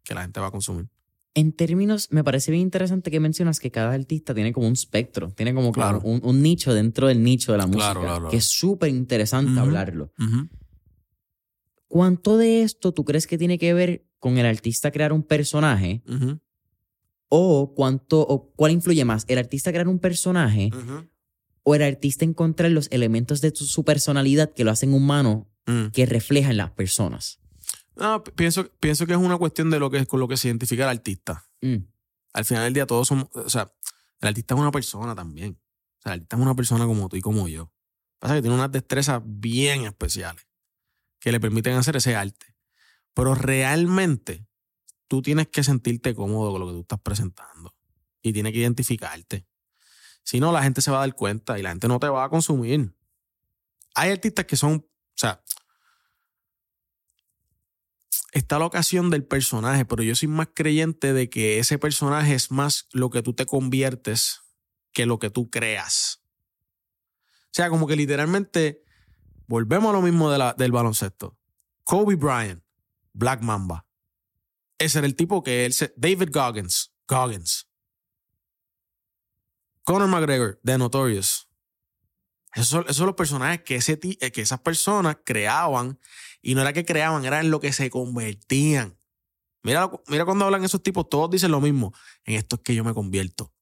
que 0.04 0.14
la 0.14 0.22
gente 0.22 0.38
va 0.40 0.46
a 0.46 0.50
consumir. 0.52 0.88
En 1.36 1.50
términos, 1.52 2.08
me 2.12 2.22
parece 2.22 2.52
bien 2.52 2.62
interesante 2.62 3.10
que 3.10 3.18
mencionas 3.18 3.58
que 3.58 3.72
cada 3.72 3.92
artista 3.92 4.32
tiene 4.34 4.52
como 4.52 4.68
un 4.68 4.74
espectro, 4.74 5.32
tiene 5.32 5.52
como 5.52 5.72
Claro. 5.72 6.00
un, 6.04 6.20
un 6.22 6.40
nicho 6.42 6.72
dentro 6.72 7.08
del 7.08 7.24
nicho 7.24 7.50
de 7.50 7.58
la 7.58 7.66
música, 7.66 7.82
Claro, 7.92 8.00
claro, 8.02 8.28
que 8.28 8.36
es 8.36 8.44
súper 8.44 8.90
interesante 8.90 9.50
Ujú. 9.50 9.60
hablarlo. 9.60 10.12
¿Cuánto 11.94 12.36
de 12.38 12.62
esto 12.62 12.92
tú 12.92 13.04
crees 13.04 13.28
que 13.28 13.38
tiene 13.38 13.56
que 13.56 13.72
ver 13.72 14.04
con 14.18 14.36
el 14.36 14.46
artista 14.46 14.90
crear 14.90 15.12
un 15.12 15.22
personaje 15.22 16.02
o 17.28 17.72
cuánto 17.72 18.20
o 18.20 18.50
cuál 18.56 18.72
influye 18.72 19.04
más, 19.04 19.24
el 19.28 19.38
artista 19.38 19.70
crear 19.70 19.86
un 19.86 20.00
personaje 20.00 20.70
o 21.62 21.74
el 21.76 21.82
artista 21.82 22.24
encontrar 22.24 22.72
los 22.72 22.88
elementos 22.90 23.40
de 23.40 23.52
su, 23.54 23.64
su 23.66 23.84
personalidad 23.84 24.52
que 24.52 24.64
lo 24.64 24.72
hacen 24.72 24.92
humano 24.92 25.48
mm. 25.66 25.90
que 25.92 26.04
refleja 26.04 26.50
en 26.50 26.56
las 26.56 26.72
personas? 26.72 27.38
No, 27.94 28.24
pi- 28.24 28.32
pienso, 28.32 28.68
pienso 28.80 29.06
que 29.06 29.12
es 29.12 29.18
una 29.20 29.38
cuestión 29.38 29.70
de 29.70 29.78
lo 29.78 29.88
que, 29.88 30.04
con 30.04 30.18
lo 30.18 30.26
que 30.26 30.36
se 30.36 30.48
identifica 30.48 30.82
el 30.82 30.90
artista. 30.98 31.46
Mm, 31.62 31.76
Al 32.32 32.44
final 32.44 32.64
del 32.64 32.74
día 32.74 32.86
todos 32.86 33.06
somos, 33.06 33.28
o 33.34 33.48
sea, 33.48 33.72
el 34.20 34.28
artista 34.30 34.54
es 34.56 34.60
una 34.60 34.72
persona 34.72 35.14
también. 35.14 35.52
O 35.52 36.02
sea, 36.02 36.14
el 36.14 36.18
artista 36.18 36.34
es 36.34 36.42
una 36.42 36.56
persona 36.56 36.86
como 36.86 37.08
tú 37.08 37.14
y 37.16 37.20
como 37.20 37.46
yo. 37.46 37.70
Pasa 38.18 38.34
que 38.34 38.42
tiene 38.42 38.56
unas 38.56 38.72
destrezas 38.72 39.22
bien 39.24 39.84
especiales 39.84 40.44
que 41.24 41.32
le 41.32 41.40
permiten 41.40 41.72
hacer 41.72 41.96
ese 41.96 42.14
arte. 42.14 42.54
Pero 43.14 43.34
realmente 43.34 44.46
tú 45.08 45.22
tienes 45.22 45.48
que 45.48 45.64
sentirte 45.64 46.14
cómodo 46.14 46.52
con 46.52 46.60
lo 46.60 46.66
que 46.66 46.72
tú 46.74 46.80
estás 46.80 47.00
presentando 47.00 47.74
y 48.20 48.34
tienes 48.34 48.52
que 48.52 48.58
identificarte. 48.58 49.46
Si 50.22 50.38
no, 50.38 50.52
la 50.52 50.62
gente 50.62 50.82
se 50.82 50.90
va 50.90 50.98
a 50.98 51.00
dar 51.00 51.14
cuenta 51.14 51.58
y 51.58 51.62
la 51.62 51.70
gente 51.70 51.88
no 51.88 51.98
te 51.98 52.08
va 52.10 52.24
a 52.24 52.28
consumir. 52.28 52.94
Hay 53.94 54.10
artistas 54.10 54.44
que 54.44 54.56
son, 54.56 54.74
o 54.74 54.86
sea, 55.14 55.42
está 58.32 58.58
la 58.58 58.66
ocasión 58.66 59.08
del 59.08 59.24
personaje, 59.24 59.86
pero 59.86 60.02
yo 60.02 60.14
soy 60.14 60.28
más 60.28 60.48
creyente 60.54 61.14
de 61.14 61.30
que 61.30 61.58
ese 61.58 61.78
personaje 61.78 62.34
es 62.34 62.50
más 62.50 62.86
lo 62.92 63.08
que 63.08 63.22
tú 63.22 63.32
te 63.32 63.46
conviertes 63.46 64.42
que 64.92 65.06
lo 65.06 65.18
que 65.18 65.30
tú 65.30 65.48
creas. 65.48 66.20
O 67.44 67.52
sea, 67.52 67.70
como 67.70 67.86
que 67.86 67.96
literalmente 67.96 68.83
volvemos 69.46 69.90
a 69.90 69.92
lo 69.92 70.02
mismo 70.02 70.30
de 70.30 70.38
la- 70.38 70.54
del 70.54 70.72
baloncesto. 70.72 71.36
Kobe 71.84 72.16
Bryant, 72.16 72.62
Black 73.12 73.42
Mamba. 73.42 73.86
Ese 74.78 74.98
era 74.98 75.06
el 75.06 75.14
tipo 75.16 75.42
que 75.42 75.64
él 75.66 75.72
se. 75.72 75.92
David 75.96 76.30
Goggins, 76.32 76.92
Goggins. 77.06 77.68
Conor 79.84 80.08
McGregor, 80.08 80.60
The 80.64 80.78
Notorious. 80.78 81.48
Esos 82.54 82.84
esos 82.84 82.96
son 82.96 83.06
los 83.06 83.16
personajes 83.16 83.62
que, 83.62 83.76
ese, 83.76 83.98
eh, 84.02 84.30
que 84.30 84.40
esas 84.40 84.60
personas 84.60 85.18
creaban 85.24 85.98
y 86.40 86.54
no 86.54 86.60
era 86.60 86.72
que 86.72 86.84
creaban, 86.84 87.24
era 87.24 87.40
en 87.40 87.50
lo 87.50 87.60
que 87.60 87.72
se 87.72 87.90
convertían. 87.90 88.98
Mira, 89.62 89.90
mira 90.08 90.24
cuando 90.24 90.44
hablan 90.44 90.62
esos 90.64 90.82
tipos, 90.82 91.08
todos 91.08 91.30
dicen 91.30 91.50
lo 91.50 91.60
mismo. 91.60 91.92
En 92.24 92.36
esto 92.36 92.56
es 92.56 92.62
que 92.62 92.74
yo 92.74 92.84
me 92.84 92.94
convierto. 92.94 93.52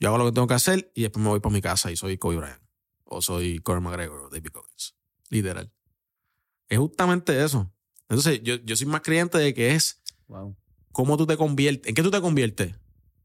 Yo 0.00 0.08
hago 0.08 0.18
lo 0.18 0.24
que 0.26 0.32
tengo 0.32 0.46
que 0.48 0.54
hacer 0.54 0.90
y 0.94 1.02
después 1.02 1.22
me 1.22 1.28
voy 1.30 1.40
para 1.40 1.52
mi 1.52 1.60
casa 1.62 1.90
y 1.92 1.96
soy 1.96 2.18
Kobe 2.18 2.36
Bryant. 2.36 2.63
O 3.14 3.22
soy 3.22 3.58
Conor 3.60 3.80
McGregor 3.82 4.20
o 4.20 4.28
David 4.28 4.50
Goggins. 4.52 4.94
Literal. 5.30 5.72
Es 6.68 6.78
justamente 6.78 7.42
eso. 7.44 7.72
Entonces, 8.08 8.40
yo, 8.42 8.56
yo 8.56 8.76
soy 8.76 8.86
más 8.86 9.00
creyente 9.02 9.38
de 9.38 9.54
que 9.54 9.70
es 9.74 10.02
wow. 10.28 10.56
cómo 10.92 11.16
tú 11.16 11.26
te 11.26 11.36
conviertes. 11.36 11.88
¿En 11.88 11.94
qué 11.94 12.02
tú 12.02 12.10
te 12.10 12.20
conviertes? 12.20 12.74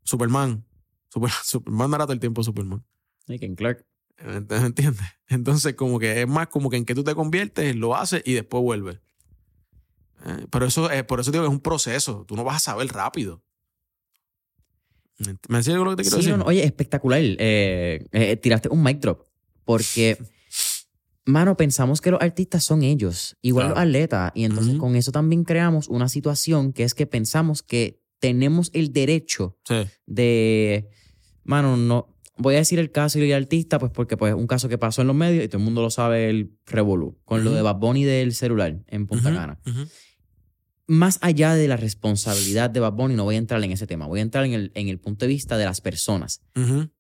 Superman. 0.04 0.66
Super- 1.10 1.32
Superman 1.44 1.94
era 1.94 2.06
todo 2.06 2.14
el 2.14 2.20
tiempo 2.20 2.44
Superman. 2.44 2.86
Y 3.28 3.40
Ken 3.40 3.56
Clark. 3.56 3.86
¿Me 4.24 4.36
entiendes? 4.58 5.06
Entonces, 5.28 5.76
como 5.76 5.98
que 5.98 6.22
es 6.22 6.28
más 6.28 6.48
como 6.48 6.70
que 6.70 6.78
en 6.78 6.86
qué 6.86 6.94
tú 6.94 7.04
te 7.04 7.16
conviertes, 7.16 7.76
lo 7.76 7.96
haces 7.96 8.22
y 8.26 8.34
después 8.34 8.62
vuelves. 8.62 9.00
Eh, 10.26 10.46
pero 10.52 10.66
eso, 10.66 10.90
es 10.92 11.04
por 11.06 11.20
eso 11.22 11.32
digo 11.32 11.44
que 11.44 11.48
es 11.48 11.54
un 11.54 11.62
proceso. 11.62 12.26
Tú 12.28 12.36
no 12.36 12.44
vas 12.44 12.58
a 12.58 12.60
saber 12.60 12.88
rápido. 12.90 13.42
¿Me 15.20 15.32
entiendes 15.58 15.76
lo 15.84 15.90
que 15.92 15.96
te 15.98 16.02
quiero 16.04 16.18
Sí, 16.18 16.24
decir? 16.24 16.32
no, 16.32 16.38
no, 16.38 16.46
oye, 16.46 16.64
espectacular. 16.64 17.22
Eh, 17.22 18.06
eh, 18.12 18.38
tiraste 18.38 18.70
un 18.70 18.82
mic 18.84 19.00
drop. 19.00 19.29
Porque, 19.70 20.18
mano, 21.26 21.56
pensamos 21.56 22.02
que 22.02 22.10
los 22.10 22.20
artistas 22.22 22.64
son 22.64 22.82
ellos, 22.82 23.38
igual 23.44 23.68
Claro. 23.68 23.76
los 23.76 23.88
atletas. 23.88 24.32
Y 24.34 24.46
entonces 24.46 24.78
con 24.80 24.96
eso 24.96 25.12
también 25.12 25.44
creamos 25.44 25.88
una 25.90 26.10
situación 26.10 26.74
que 26.74 26.84
es 26.84 26.96
que 26.96 27.06
pensamos 27.06 27.62
que 27.62 28.02
tenemos 28.18 28.72
el 28.74 28.92
derecho 28.92 29.60
Sí. 29.68 29.76
de, 30.08 30.90
mano, 31.44 31.78
no, 31.78 32.18
voy 32.36 32.56
a 32.56 32.58
decir 32.58 32.80
el 32.80 32.92
caso 32.92 33.20
y 33.20 33.32
el 33.32 33.44
artista, 33.44 33.78
pues 33.78 33.92
porque 33.92 34.18
pues 34.18 34.34
un 34.34 34.48
caso 34.48 34.70
que 34.70 34.80
pasó 34.80 35.02
en 35.02 35.08
los 35.08 35.16
medios 35.16 35.46
y 35.46 35.48
todo 35.50 35.60
el 35.60 35.66
mundo 35.66 35.84
lo 35.84 35.92
sabe, 35.92 36.32
el 36.32 36.58
revolú, 36.66 37.20
con 37.24 37.44
lo 37.44 37.52
de 37.52 37.62
Bad 37.62 37.76
Bunny 37.76 38.06
del 38.06 38.34
celular 38.34 38.84
en 38.88 39.06
Punta 39.06 39.30
Ujú, 39.30 39.38
Cana. 39.38 39.60
Más 40.88 41.20
allá 41.22 41.54
de 41.54 41.68
la 41.68 41.78
responsabilidad 41.78 42.72
de 42.72 42.80
Bad 42.80 42.94
Bunny, 42.94 43.14
no 43.14 43.24
voy 43.26 43.36
a 43.36 43.38
entrar 43.38 43.64
en 43.64 43.72
ese 43.72 43.86
tema, 43.86 44.08
voy 44.08 44.18
a 44.18 44.24
entrar 44.24 44.46
en 44.46 44.54
el, 44.54 44.72
en 44.74 44.88
el 44.88 45.00
punto 45.00 45.26
de 45.26 45.30
vista 45.30 45.60
de 45.60 45.66
las 45.66 45.80
personas. 45.80 46.42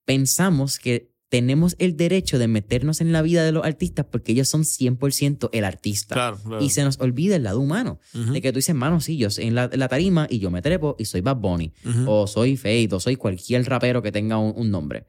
Pensamos 0.05 0.77
que 0.77 1.09
tenemos 1.29 1.75
el 1.79 1.95
derecho 1.95 2.39
de 2.39 2.47
meternos 2.47 3.01
en 3.01 3.11
la 3.11 3.21
vida 3.21 3.43
de 3.43 3.51
los 3.51 3.63
artistas 3.63 4.05
porque 4.09 4.31
ellos 4.31 4.49
son 4.49 4.63
100% 4.63 5.49
el 5.53 5.63
artista. 5.63 6.15
Claro, 6.15 6.37
claro. 6.43 6.63
Y 6.63 6.69
se 6.71 6.83
nos 6.83 6.99
olvida 6.99 7.35
el 7.35 7.43
lado 7.43 7.59
humano. 7.59 7.99
De 8.13 8.41
que 8.41 8.51
tú 8.51 8.57
dices, 8.57 8.75
mano, 8.75 8.99
sí, 8.99 9.17
yo 9.17 9.27
estoy 9.27 9.45
en 9.45 9.55
la, 9.55 9.69
tarima 9.87 10.27
y 10.29 10.39
yo 10.39 10.49
me 10.51 10.61
trepo 10.61 10.95
y 10.99 11.05
soy 11.05 11.21
Bad 11.21 11.37
Bunny. 11.37 11.71
O 12.07 12.27
soy 12.27 12.57
Fade, 12.57 12.89
o 12.91 12.99
soy 12.99 13.15
cualquier 13.15 13.63
rapero 13.69 14.01
que 14.01 14.11
tenga 14.11 14.37
un, 14.37 14.53
un 14.55 14.71
nombre. 14.71 15.05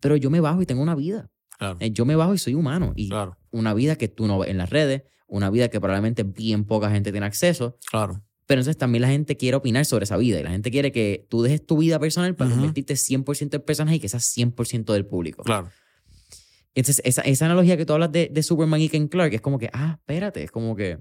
Pero 0.00 0.16
yo 0.16 0.28
me 0.30 0.40
bajo 0.40 0.60
y 0.60 0.66
tengo 0.66 0.82
una 0.82 0.94
vida. 0.94 1.30
Claro, 1.58 1.76
Eh, 1.80 1.90
Yo 1.92 2.04
me 2.06 2.16
bajo 2.16 2.32
y 2.34 2.38
soy 2.38 2.54
humano. 2.54 2.92
Y 2.96 3.08
claro, 3.10 3.36
una 3.50 3.74
vida 3.74 3.96
que 3.96 4.08
tú 4.08 4.26
no 4.26 4.38
ves 4.38 4.48
en 4.50 4.56
las 4.58 4.70
redes, 4.70 5.02
una 5.28 5.50
vida 5.50 5.68
que 5.68 5.78
probablemente 5.78 6.22
bien 6.24 6.64
poca 6.64 6.90
gente 6.90 7.12
tiene 7.12 7.26
acceso. 7.26 7.76
claro. 7.90 8.22
Pero 8.50 8.62
entonces 8.62 8.78
también 8.78 9.02
la 9.02 9.08
gente 9.08 9.36
quiere 9.36 9.56
opinar 9.56 9.84
sobre 9.84 10.02
esa 10.02 10.16
vida. 10.16 10.40
Y 10.40 10.42
la 10.42 10.50
gente 10.50 10.72
quiere 10.72 10.90
que 10.90 11.24
tú 11.30 11.40
dejes 11.42 11.64
tu 11.64 11.78
vida 11.78 12.00
personal 12.00 12.34
para 12.34 12.50
Ujú. 12.50 12.56
convertirte 12.58 12.94
100% 12.96 13.54
en 13.54 13.62
personaje 13.62 13.94
y 13.94 14.00
que 14.00 14.08
seas 14.08 14.24
100% 14.36 14.92
del 14.92 15.06
público. 15.06 15.44
Claro. 15.44 15.70
Entonces, 16.74 17.00
esa, 17.04 17.22
esa 17.22 17.44
analogía 17.44 17.76
que 17.76 17.86
tú 17.86 17.92
hablas 17.92 18.10
de, 18.10 18.28
de 18.28 18.42
Superman 18.42 18.80
y 18.80 18.88
Ken 18.88 19.06
Clark 19.06 19.32
es 19.32 19.40
como 19.40 19.56
que, 19.56 19.70
ah, 19.72 19.98
espérate, 20.00 20.42
es 20.42 20.50
como 20.50 20.74
que, 20.74 20.98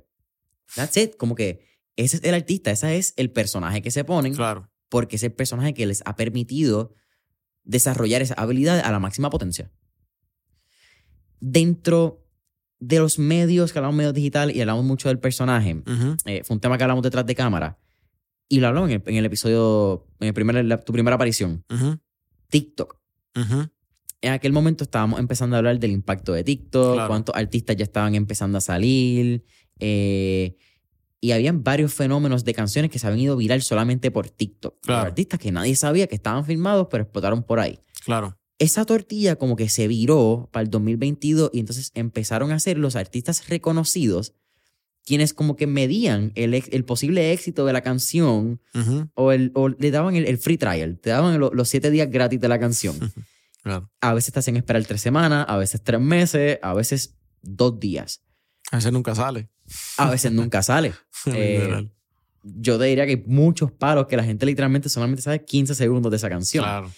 that's 0.75 0.95
it, 0.97 1.15
como 1.15 1.33
que 1.33 1.65
ese 1.95 2.17
es 2.17 2.23
el 2.23 2.35
artista, 2.35 2.69
ese 2.69 2.97
es 2.97 3.15
el 3.17 3.31
personaje 3.31 3.81
que 3.81 3.89
se 3.89 4.03
ponen, 4.03 4.35
Claro. 4.35 4.69
porque 4.87 5.15
es 5.15 5.23
el 5.23 5.31
personaje 5.33 5.73
que 5.73 5.87
les 5.87 6.03
ha 6.05 6.15
permitido 6.15 6.93
desarrollar 7.63 8.21
esa 8.21 8.35
habilidad 8.35 8.79
a 8.79 8.91
la 8.91 8.99
máxima 8.99 9.31
potencia. 9.31 9.71
Dentro 11.39 12.28
de 12.79 12.99
los 12.99 13.19
medios, 13.19 13.71
que 13.73 13.79
hablamos 13.79 13.95
medios 13.97 14.13
digital 14.13 14.55
y 14.55 14.61
hablamos 14.61 14.85
mucho 14.85 15.09
del 15.09 15.19
personaje, 15.19 15.81
eh, 16.25 16.41
fue 16.43 16.55
un 16.55 16.61
tema 16.61 16.77
que 16.77 16.83
hablamos 16.83 17.03
detrás 17.03 17.25
de 17.25 17.35
cámara, 17.35 17.77
y 18.47 18.59
lo 18.59 18.67
hablamos 18.67 18.89
en 18.89 18.95
el, 18.95 19.03
en 19.05 19.15
el 19.17 19.25
episodio, 19.25 20.07
en 20.19 20.27
el 20.29 20.33
primer, 20.33 20.63
la- 20.65 20.79
tu 20.81 20.93
primera 20.93 21.15
aparición. 21.15 21.63
TikTok. 22.49 22.97
En 24.21 24.31
aquel 24.33 24.51
momento 24.51 24.83
estábamos 24.83 25.19
empezando 25.19 25.55
a 25.55 25.59
hablar 25.59 25.79
del 25.79 25.91
impacto 25.91 26.33
de 26.33 26.43
TikTok, 26.43 26.93
Claro. 26.95 27.07
cuántos 27.07 27.35
artistas 27.35 27.75
ya 27.77 27.83
estaban 27.83 28.15
empezando 28.15 28.57
a 28.57 28.61
salir. 28.61 29.43
eh, 29.81 30.57
y 31.21 31.31
habían 31.31 31.63
varios 31.63 31.93
fenómenos 31.93 32.43
de 32.45 32.53
canciones 32.53 32.91
que 32.91 32.97
se 32.99 33.05
habían 33.07 33.19
ido 33.21 33.35
viral 33.37 33.61
solamente 33.61 34.09
por 34.11 34.29
TikTok. 34.29 34.79
Claro. 34.81 35.07
artistas 35.07 35.37
que 35.39 35.51
nadie 35.53 35.75
sabía 35.75 36.07
que 36.07 36.15
estaban 36.15 36.43
filmados, 36.45 36.87
pero 36.89 37.03
explotaron 37.03 37.43
por 37.43 37.59
ahí. 37.59 37.79
Claro. 38.05 38.37
Esa 38.59 38.85
tortilla 38.85 39.35
como 39.37 39.55
que 39.55 39.69
se 39.69 39.87
viró 39.87 40.49
para 40.51 40.63
el 40.63 40.69
2022 40.69 41.49
y 41.53 41.59
entonces 41.61 41.91
empezaron 41.95 42.51
a 42.51 42.59
ser 42.59 42.77
los 42.77 42.95
artistas 42.95 43.47
reconocidos 43.49 44.33
quienes 45.05 45.33
como 45.33 45.55
que 45.55 45.65
medían 45.65 46.31
el, 46.35 46.85
posible 46.85 47.31
éxito 47.31 47.65
de 47.65 47.73
la 47.73 47.81
canción 47.81 48.61
o, 49.15 49.31
el, 49.31 49.51
o 49.55 49.69
le 49.69 49.89
daban 49.89 50.15
el, 50.15 50.25
el 50.27 50.37
free 50.37 50.57
trial, 50.57 50.99
te 50.99 51.09
daban 51.09 51.39
lo- 51.39 51.51
los 51.51 51.67
siete 51.69 51.89
días 51.89 52.11
gratis 52.11 52.39
de 52.39 52.47
la 52.47 52.59
canción. 52.59 52.95
Claro. 53.61 53.91
A 53.99 54.13
veces 54.13 54.31
te 54.33 54.39
hacen 54.39 54.55
esperar 54.55 54.85
tres 54.85 55.01
semanas, 55.01 55.45
a 55.49 55.57
veces 55.57 55.81
tres 55.83 55.99
meses, 55.99 56.57
a 56.61 56.73
veces 56.73 57.17
dos 57.41 57.77
días. 57.77 58.21
A 58.71 58.77
veces 58.77 58.93
nunca 58.93 59.13
sale. 59.13 59.49
A 59.97 60.09
veces 60.09 60.31
nunca 60.31 60.63
sale. 60.63 60.93
Eh. 61.27 61.89
Yo 62.41 62.79
te 62.79 62.85
diría 62.85 63.05
que 63.05 63.11
hay 63.11 63.23
muchos 63.27 63.69
palos 63.73 64.07
que 64.07 64.15
la 64.15 64.23
gente 64.23 64.45
literalmente 64.45 64.87
solamente 64.87 65.21
sabe 65.21 65.43
15 65.43 65.75
segundos 65.75 66.09
de 66.09 66.15
esa 66.15 66.29
canción. 66.29 66.63
Claro. 66.63 66.89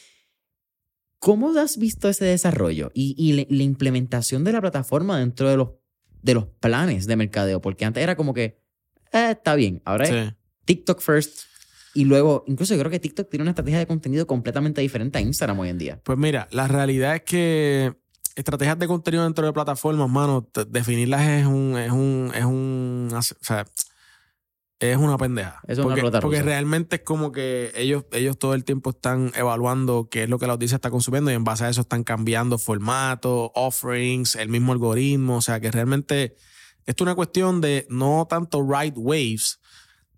¿Cómo 1.21 1.55
has 1.55 1.77
visto 1.77 2.09
ese 2.09 2.25
desarrollo 2.25 2.91
y, 2.95 3.13
y 3.15 3.33
la, 3.33 3.45
la 3.47 3.61
implementación 3.61 4.43
de 4.43 4.53
la 4.53 4.59
plataforma 4.59 5.19
dentro 5.19 5.47
de 5.47 5.55
los, 5.55 5.69
de 6.23 6.33
los 6.33 6.47
planes 6.47 7.05
de 7.05 7.15
mercadeo? 7.15 7.61
Porque 7.61 7.85
antes 7.85 8.01
era 8.01 8.15
como 8.15 8.33
que, 8.33 8.59
eh, 9.13 9.29
está 9.29 9.53
bien, 9.53 9.83
ahora 9.85 10.07
es. 10.07 10.33
TikTok 10.65 10.99
first. 10.99 11.41
Y 11.93 12.05
luego, 12.05 12.43
incluso 12.47 12.73
yo 12.73 12.79
creo 12.79 12.89
que 12.89 12.99
TikTok 12.99 13.29
tiene 13.29 13.43
una 13.43 13.51
estrategia 13.51 13.77
de 13.77 13.85
contenido 13.85 14.25
completamente 14.25 14.81
diferente 14.81 15.19
a 15.19 15.21
Instagram 15.21 15.59
hoy 15.59 15.69
en 15.69 15.77
día. 15.77 16.01
Pues 16.03 16.17
mira, 16.17 16.47
la 16.49 16.67
realidad 16.67 17.13
es 17.13 17.21
que 17.21 17.93
estrategias 18.35 18.79
de 18.79 18.87
contenido 18.87 19.23
dentro 19.23 19.45
de 19.45 19.53
plataformas, 19.53 20.09
mano, 20.09 20.49
definirlas 20.69 21.27
es 21.27 21.45
un, 21.45 21.77
es 21.77 21.91
un, 21.91 22.31
es 22.33 22.45
un, 22.45 23.09
o 23.13 23.21
sea, 23.21 23.67
es 24.81 24.97
una 24.97 25.15
pendeja. 25.15 25.61
Es 25.67 25.77
una 25.77 25.95
porque, 25.95 26.19
porque 26.19 26.39
rusa. 26.39 26.49
realmente 26.49 26.95
es 26.95 27.01
como 27.03 27.31
que 27.31 27.71
ellos, 27.75 28.05
ellos 28.13 28.39
todo 28.39 28.55
el 28.55 28.63
tiempo 28.63 28.89
están 28.89 29.31
evaluando 29.35 30.09
qué 30.09 30.23
es 30.23 30.29
lo 30.29 30.39
que 30.39 30.47
la 30.47 30.53
audiencia 30.53 30.75
está 30.75 30.89
consumiendo 30.89 31.29
y 31.29 31.35
en 31.35 31.43
base 31.43 31.65
a 31.65 31.69
eso 31.69 31.81
están 31.81 32.03
cambiando 32.03 32.57
formatos, 32.57 33.51
offerings, 33.53 34.35
el 34.35 34.49
mismo 34.49 34.73
algoritmo. 34.73 35.37
O 35.37 35.41
sea 35.41 35.59
que 35.59 35.69
realmente 35.69 36.35
esto 36.87 37.03
es 37.03 37.05
una 37.05 37.13
cuestión 37.13 37.61
de 37.61 37.85
no 37.89 38.25
tanto 38.27 38.63
ride 38.63 38.95
waves, 38.97 39.59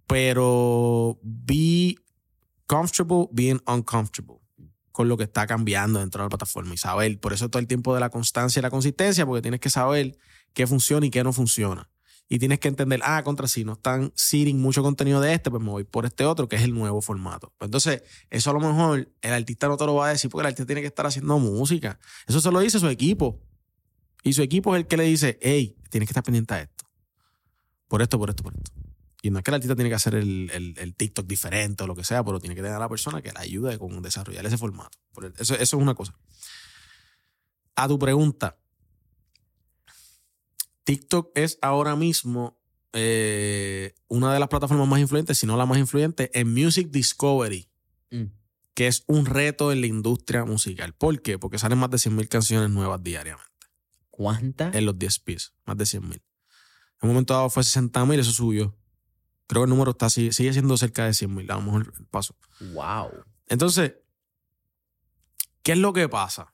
pero 0.07 1.20
be 1.22 1.95
comfortable 2.66 3.28
being 3.34 3.59
uncomfortable 3.68 4.39
con 4.93 5.09
lo 5.09 5.18
que 5.18 5.26
está 5.26 5.45
cambiando 5.45 5.99
dentro 5.99 6.22
de 6.22 6.26
la 6.28 6.30
plataforma 6.30 6.74
y 6.74 6.78
saber, 6.78 7.20
por 7.20 7.34
eso 7.34 7.49
todo 7.49 7.59
el 7.59 7.68
tiempo 7.68 7.93
de 7.93 7.99
la 7.99 8.09
constancia 8.09 8.61
y 8.61 8.64
la 8.64 8.70
consistencia, 8.70 9.26
porque 9.26 9.41
tienes 9.41 9.59
que 9.59 9.70
saber 9.70 10.16
qué 10.53 10.68
funciona 10.68 11.05
y 11.05 11.09
qué 11.09 11.22
no 11.24 11.34
funciona. 11.34 11.89
Y 12.30 12.39
tienes 12.39 12.59
que 12.59 12.67
entender, 12.69 13.01
ah, 13.03 13.21
contra 13.24 13.47
si 13.47 13.63
no 13.63 13.74
están 13.74 14.11
seeding 14.15 14.59
mucho 14.59 14.82
contenido 14.82 15.21
de 15.21 15.34
este, 15.34 15.51
pues 15.51 15.61
me 15.61 15.69
voy 15.69 15.84
por 15.84 16.05
este 16.05 16.26
otro, 16.26 16.47
que 16.47 16.55
es 16.55 16.63
el 16.63 16.74
nuevo 16.74 17.01
formato. 17.01 17.53
Pues 17.57 17.67
entonces, 17.67 18.01
eso 18.30 18.49
a 18.49 18.53
lo 18.53 18.59
mejor 18.59 19.11
el 19.21 19.34
artista 19.34 19.67
no 19.67 19.78
te 19.78 19.86
lo 19.86 19.95
va 19.95 20.07
a 20.07 20.09
decir 20.09 20.32
porque 20.32 20.41
el 20.43 20.47
artista 20.47 20.65
tiene 20.65 20.82
que 20.82 20.88
estar 20.88 21.05
haciendo 21.05 21.38
música. 21.38 21.99
Eso 22.26 22.39
se 22.39 22.49
lo 22.51 22.59
dice 22.61 22.80
su 22.80 22.88
equipo. 22.88 23.39
Y 24.24 24.34
su 24.34 24.41
equipo 24.41 24.74
es 24.76 24.82
el 24.82 24.88
que 24.88 24.97
le 24.97 25.03
dice, 25.03 25.38
hey, 25.41 25.76
tienes 25.89 26.07
que 26.07 26.11
estar 26.11 26.24
pendiente 26.24 26.53
a 26.53 26.61
esto. 26.61 26.86
Por 27.89 28.01
esto, 28.01 28.17
por 28.17 28.30
esto, 28.30 28.41
por 28.41 28.53
esto. 28.55 28.71
Y 29.21 29.30
no 29.30 29.38
es 29.38 29.43
que 29.43 29.51
el 29.51 29.55
artista 29.55 29.76
tiene 29.76 29.89
que 29.89 29.95
hacer 29.95 30.15
el, 30.15 30.49
el- 30.53 30.76
el 30.78 30.95
TikTok 30.95 31.28
diferente 31.28 31.84
o 31.84 31.88
lo 31.88 31.95
que 31.95 32.03
sea, 32.03 32.24
pero 32.24 32.39
tiene 32.39 32.55
que 32.55 32.61
tener 32.61 32.76
a 32.76 32.80
la 32.80 32.89
persona 32.89 33.21
que 33.21 33.32
le 33.32 33.39
ayude 33.39 33.78
con 33.78 34.01
desarrollar 34.01 34.45
ese 34.45 34.57
formato. 34.57 34.97
Eso, 35.38 35.53
eso 35.55 35.61
es 35.61 35.74
una 35.74 35.93
cosa. 35.93 36.13
A 37.76 37.88
tu 37.88 37.97
pregunta, 37.99 38.57
TikTok 40.84 41.31
es 41.36 41.57
ahora 41.61 41.95
mismo 41.95 42.59
eh, 42.93 43.95
una 44.07 44.34
de 44.34 44.39
las 44.39 44.49
plataformas 44.49 44.88
más 44.88 44.99
influyentes, 44.99 45.38
si 45.39 45.47
no 45.47 45.57
la 45.57 45.65
más 45.65 45.77
influyente, 45.79 46.29
en 46.39 46.53
Music 46.53 46.89
Discovery, 46.91 47.69
Mm. 48.11 48.25
que 48.75 48.86
es 48.88 49.03
un 49.07 49.25
reto 49.25 49.71
en 49.71 49.81
la 49.81 49.88
industria 49.88 50.45
musical. 50.45 50.93
¿Por 50.93 51.21
qué? 51.23 51.39
Porque 51.39 51.57
salen 51.57 51.79
más 51.79 51.89
de 51.89 51.97
100.000 51.97 52.27
canciones 52.27 52.69
nuevas 52.69 53.01
diariamente 53.01 53.49
¿Cuántas? 54.11 54.75
en 54.75 54.86
los 54.86 54.99
10 54.99 55.19
pies, 55.19 55.53
más 55.65 55.77
de 55.77 55.86
100.000. 55.86 56.13
En 56.17 56.21
un 57.01 57.09
momento 57.09 57.34
dado 57.34 57.49
fue 57.49 57.63
60.000, 57.63 58.19
eso 58.19 58.31
subió. 58.31 58.77
Creo 59.47 59.61
que 59.61 59.65
el 59.65 59.69
número 59.71 59.91
está, 59.91 60.09
sigue, 60.11 60.31
sigue 60.31 60.53
siendo 60.53 60.77
cerca 60.77 61.05
de 61.05 61.11
100.000, 61.13 61.49
a 61.51 61.55
lo 61.55 61.61
mejor 61.63 61.91
el 61.97 62.05
paso. 62.05 62.36
Wow. 62.73 63.09
Entonces, 63.47 63.93
¿qué 65.63 65.71
es 65.71 65.77
lo 65.79 65.91
que 65.93 66.07
pasa? 66.07 66.53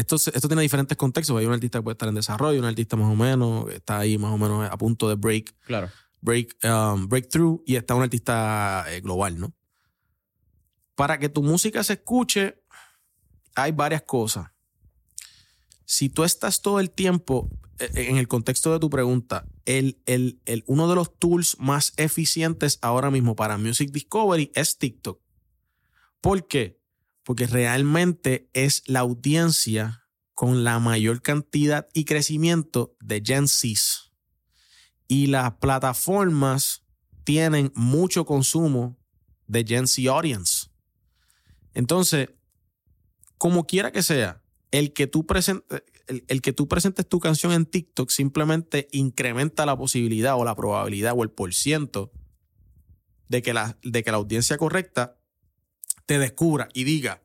Esto, 0.00 0.16
esto 0.16 0.48
tiene 0.48 0.62
diferentes 0.62 0.96
contextos. 0.96 1.36
Hay 1.38 1.46
un 1.46 1.52
artista 1.52 1.78
que 1.78 1.82
puede 1.82 1.94
estar 1.94 2.08
en 2.08 2.14
desarrollo, 2.14 2.58
un 2.58 2.64
artista 2.66 2.96
más 2.96 3.12
o 3.12 3.16
menos, 3.16 3.70
está 3.70 3.98
ahí 3.98 4.16
más 4.18 4.32
o 4.32 4.38
menos 4.38 4.68
a 4.70 4.76
punto 4.78 5.08
de 5.08 5.14
break, 5.14 5.54
Claro. 5.66 5.90
break, 6.20 6.56
um, 6.64 7.06
breakthrough, 7.08 7.62
y 7.66 7.76
está 7.76 7.94
un 7.94 8.02
artista 8.02 8.84
eh, 8.88 9.00
global, 9.00 9.38
¿no? 9.38 9.52
Para 10.94 11.18
que 11.18 11.28
tu 11.28 11.42
música 11.42 11.82
se 11.84 11.94
escuche, 11.94 12.62
hay 13.54 13.72
varias 13.72 14.02
cosas. 14.02 14.48
Si 15.84 16.08
tú 16.08 16.24
estás 16.24 16.62
todo 16.62 16.80
el 16.80 16.90
tiempo, 16.90 17.50
eh, 17.78 17.90
en 18.08 18.16
el 18.16 18.28
contexto 18.28 18.72
de 18.72 18.78
tu 18.78 18.88
pregunta, 18.90 19.44
el, 19.64 20.00
el- 20.06 20.40
el- 20.44 20.62
uno 20.66 20.88
de 20.88 20.94
los 20.94 21.18
tools 21.18 21.56
más 21.58 21.92
eficientes 21.96 22.78
ahora 22.82 23.10
mismo 23.10 23.34
para 23.36 23.58
Music 23.58 23.90
Discovery 23.90 24.52
es 24.54 24.78
TikTok. 24.78 25.20
¿Por 26.20 26.46
qué? 26.46 26.79
Porque 27.30 27.46
realmente 27.46 28.50
es 28.54 28.82
la 28.86 28.98
audiencia 28.98 30.04
con 30.34 30.64
la 30.64 30.80
mayor 30.80 31.22
cantidad 31.22 31.86
y 31.94 32.04
crecimiento 32.04 32.96
de 32.98 33.22
Gen 33.24 33.46
Zs. 33.46 34.10
Y 35.06 35.28
las 35.28 35.52
plataformas 35.58 36.82
tienen 37.22 37.70
mucho 37.76 38.26
consumo 38.26 38.98
de 39.46 39.64
Gen 39.64 39.86
Z 39.86 40.10
audience. 40.10 40.70
Entonces, 41.72 42.30
como 43.38 43.64
quiera 43.64 43.92
que 43.92 44.02
sea, 44.02 44.42
el 44.72 44.92
que 44.92 45.06
tú 45.06 45.24
presentes, 45.24 45.84
el, 46.26 46.42
que 46.42 46.52
tú 46.52 46.66
presentes 46.66 47.08
tu 47.08 47.20
canción 47.20 47.52
en 47.52 47.64
TikTok 47.64 48.10
simplemente 48.10 48.88
incrementa 48.90 49.66
la 49.66 49.76
posibilidad 49.76 50.36
o 50.36 50.44
la 50.44 50.56
probabilidad 50.56 51.14
o 51.16 51.22
el 51.22 51.30
porciento 51.30 52.10
de 53.28 53.40
que 53.40 53.54
la, 53.54 53.78
de 53.84 54.02
que 54.02 54.10
la 54.10 54.16
audiencia 54.16 54.58
correcta 54.58 55.19
te 56.10 56.18
descubra 56.18 56.66
y 56.74 56.82
diga 56.82 57.22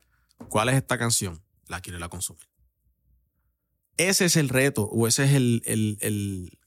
cuál 0.48 0.68
es 0.68 0.76
esta 0.76 0.96
canción, 0.96 1.42
la 1.66 1.80
quiero 1.80 1.98
la 1.98 2.08
consumir. 2.08 2.46
Ese 3.96 4.26
es 4.26 4.36
el 4.36 4.48
reto 4.48 4.84
o 4.84 5.08
ese 5.08 5.24
es 5.24 5.32
el, 5.32 5.60
el- 5.66 5.98
el- 6.02 6.58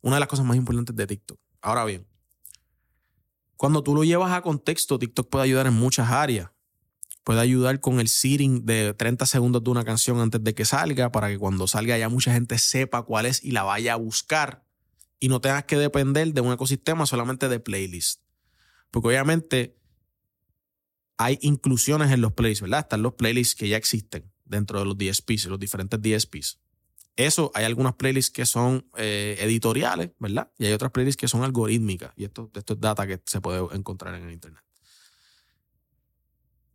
una 0.00 0.16
de 0.16 0.20
las 0.20 0.28
cosas 0.30 0.46
más 0.46 0.56
importantes 0.56 0.96
de 0.96 1.06
TikTok. 1.06 1.38
Ahora 1.60 1.84
bien, 1.84 2.06
cuando 3.58 3.82
tú 3.82 3.94
lo 3.94 4.04
llevas 4.04 4.32
a 4.32 4.40
contexto, 4.40 4.98
TikTok 4.98 5.28
puede 5.28 5.44
ayudar 5.44 5.66
en 5.66 5.74
muchas 5.74 6.08
áreas. 6.10 6.50
puede 7.24 7.40
ayudar 7.40 7.80
con 7.80 7.98
el 8.00 8.06
seeding 8.08 8.64
de 8.64 8.94
30 8.94 9.26
segundos 9.26 9.62
de 9.64 9.68
una 9.70 9.84
canción 9.84 10.20
antes 10.20 10.42
de 10.44 10.54
que 10.54 10.64
salga, 10.64 11.10
para 11.12 11.28
que 11.28 11.36
cuando 11.38 11.66
salga 11.66 11.98
ya 11.98 12.08
mucha 12.08 12.32
gente 12.32 12.56
sepa 12.56 13.02
cuál 13.02 13.26
es 13.26 13.42
y 13.44 13.50
la 13.50 13.64
vaya 13.64 13.94
a 13.94 13.96
buscar 13.96 14.64
y 15.18 15.28
no 15.28 15.40
tengas 15.40 15.64
que 15.64 15.76
depender 15.76 16.32
de 16.32 16.40
un 16.40 16.52
ecosistema 16.52 17.04
solamente 17.04 17.48
de 17.48 17.58
playlist. 17.60 18.22
Porque 18.92 19.08
obviamente 19.08 19.75
hay 21.16 21.38
inclusiones 21.42 22.10
en 22.12 22.20
los 22.20 22.32
playlists, 22.32 22.62
¿verdad? 22.62 22.80
Están 22.80 23.02
los 23.02 23.14
playlists 23.14 23.54
que 23.54 23.68
ya 23.68 23.76
existen 23.76 24.30
dentro 24.44 24.78
de 24.78 24.84
los 24.84 24.96
DSPs, 24.98 25.46
los 25.46 25.58
diferentes 25.58 26.00
DSPs. 26.00 26.60
Eso, 27.16 27.50
hay 27.54 27.64
algunas 27.64 27.94
playlists 27.94 28.30
que 28.30 28.44
son 28.44 28.86
eh, 28.96 29.36
editoriales, 29.40 30.10
¿verdad? 30.18 30.52
Y 30.58 30.66
hay 30.66 30.72
otras 30.74 30.92
playlists 30.92 31.18
que 31.18 31.28
son 31.28 31.42
algorítmicas. 31.42 32.12
Y 32.16 32.24
esto, 32.24 32.50
esto 32.54 32.74
es 32.74 32.80
data 32.80 33.06
que 33.06 33.20
se 33.24 33.40
puede 33.40 33.66
encontrar 33.74 34.14
en 34.14 34.24
el 34.24 34.32
Internet. 34.32 34.62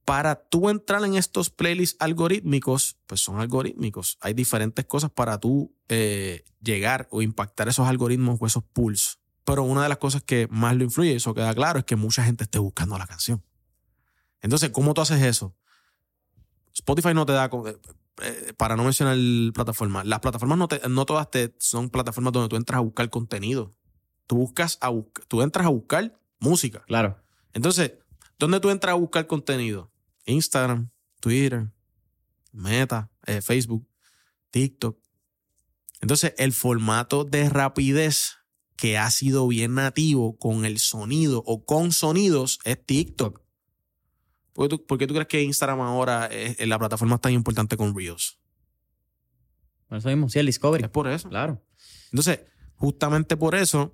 Para 0.04 0.36
tú 0.36 0.70
entrar 0.70 1.06
en 1.06 1.14
estos 1.14 1.52
playlists 1.52 1.96
algorítmicos, 2.00 2.98
pues 3.06 3.22
son 3.22 3.40
algorítmicos. 3.40 4.18
Hay 4.20 4.34
diferentes 4.34 4.84
cosas 4.86 5.12
para 5.12 5.40
tú 5.40 5.76
eh, 5.90 6.44
llegar 6.60 7.08
o 7.12 7.22
impactar 7.22 7.70
esos 7.70 7.88
algoritmos 7.88 8.40
o 8.42 8.48
esos 8.48 8.64
pools. 8.64 9.20
Pero 9.44 9.64
una 9.64 9.84
de 9.84 9.90
las 9.90 10.00
cosas 10.00 10.24
que 10.24 10.48
más 10.50 10.76
lo 10.76 10.84
influye, 10.84 11.16
eso 11.16 11.36
queda 11.36 11.54
claro, 11.54 11.80
es 11.80 11.86
que 11.86 11.96
mucha 11.96 12.24
gente 12.24 12.46
esté 12.46 12.58
buscando 12.58 12.98
la 12.98 13.06
canción. 13.06 13.44
Entonces, 14.42 14.70
¿cómo 14.72 14.94
tú 14.94 15.02
haces 15.02 15.22
eso? 15.22 15.56
Spotify 16.74 17.14
no 17.14 17.26
te 17.26 17.34
da, 17.34 17.46
eh, 17.46 17.78
eh, 18.22 18.54
para 18.58 18.76
no 18.76 18.84
mencionar 18.84 19.18
plataformas, 19.54 20.06
las 20.06 20.20
plataformas 20.20 20.58
no, 20.58 20.68
no 20.90 21.06
todas 21.06 21.30
te, 21.30 21.54
son 21.60 21.90
plataformas 21.90 22.34
donde 22.34 22.50
tú 22.50 22.56
entras 22.56 22.78
a 22.78 22.82
buscar 22.82 23.10
contenido. 23.10 23.76
Tú, 24.28 24.38
buscas 24.38 24.78
a 24.82 24.92
tú 25.28 25.42
entras 25.42 25.66
a 25.66 25.70
buscar 25.70 26.20
música. 26.40 26.84
Claro. 26.88 27.22
Entonces, 27.54 27.94
¿dónde 28.40 28.60
tú 28.60 28.70
entras 28.70 28.94
a 28.94 28.98
buscar 28.98 29.28
contenido? 29.28 29.92
Instagram, 30.26 30.90
Twitter, 31.20 31.72
Meta, 32.52 33.10
eh, 33.26 33.42
Facebook, 33.42 33.88
TikTok. 34.52 34.98
Entonces, 36.02 36.34
el 36.38 36.54
formato 36.54 37.24
de 37.24 37.50
rapidez 37.50 38.38
que 38.76 38.98
ha 38.98 39.10
sido 39.12 39.48
bien 39.48 39.76
nativo 39.76 40.38
con 40.38 40.66
el 40.66 40.80
sonido 40.80 41.44
o 41.46 41.66
con 41.66 41.92
sonidos 41.92 42.60
es 42.64 42.84
TikTok. 42.84 43.42
¿Por 44.54 44.68
qué 44.98 45.08
tú, 45.08 45.14
crees 45.14 45.28
que 45.28 45.42
Instagram 45.42 45.80
ahora 45.82 46.26
es, 46.28 46.66
la 46.68 46.78
plataforma 46.78 47.18
tan 47.18 47.32
importante 47.32 47.78
con 47.78 47.96
Reels? 47.96 48.38
Por 49.88 49.98
eso 49.98 50.10
mismo, 50.10 50.30
sí, 50.30 50.40
el 50.40 50.46
Discovery. 50.46 50.84
Es 50.84 50.90
por 50.90 51.08
eso. 51.08 51.30
Claro. 51.30 51.62
Entonces, 52.12 52.42
justamente 52.76 53.38
por 53.38 53.56
eso, 53.56 53.94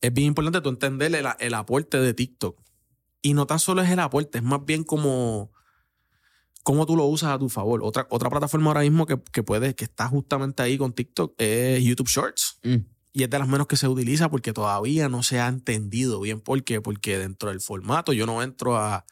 es 0.00 0.12
bien 0.12 0.28
importante 0.28 0.60
tú 0.60 0.68
entender 0.70 1.14
el, 1.38 1.54
aporte 1.54 1.98
de 1.98 2.14
TikTok. 2.14 2.58
Y 3.20 3.34
no 3.34 3.46
tan 3.46 3.58
solo 3.58 3.82
es 3.82 3.90
el 3.90 3.98
aporte, 3.98 4.38
es 4.38 4.44
más 4.44 4.64
bien 4.64 4.84
como 4.84 5.52
cómo 6.62 6.86
tú 6.86 6.96
lo 6.96 7.04
usas 7.06 7.30
a 7.30 7.38
tu 7.38 7.48
favor. 7.48 7.80
Otra, 7.82 8.06
otra 8.10 8.30
plataforma 8.30 8.68
ahora 8.68 8.82
mismo 8.82 9.06
que, 9.06 9.20
que 9.32 9.42
puede, 9.42 9.74
que 9.74 9.84
está 9.84 10.06
justamente 10.06 10.62
ahí 10.62 10.78
con 10.78 10.92
TikTok 10.92 11.34
es 11.38 11.82
YouTube 11.82 12.08
Shorts. 12.08 12.60
Mm. 12.62 12.76
Y 13.12 13.22
es 13.22 13.30
de 13.30 13.38
las 13.38 13.48
menos 13.48 13.66
que 13.66 13.76
se 13.76 13.88
utiliza 13.88 14.30
porque 14.30 14.52
todavía 14.52 15.08
no 15.08 15.22
se 15.22 15.40
ha 15.40 15.48
entendido 15.48 16.20
bien 16.20 16.40
por 16.40 16.62
qué. 16.64 16.80
Porque 16.80 17.18
dentro 17.18 17.50
del 17.50 17.60
formato 17.60 18.12
yo 18.12 18.26
no 18.26 18.42
entro 18.42 18.76
a, 18.76 19.04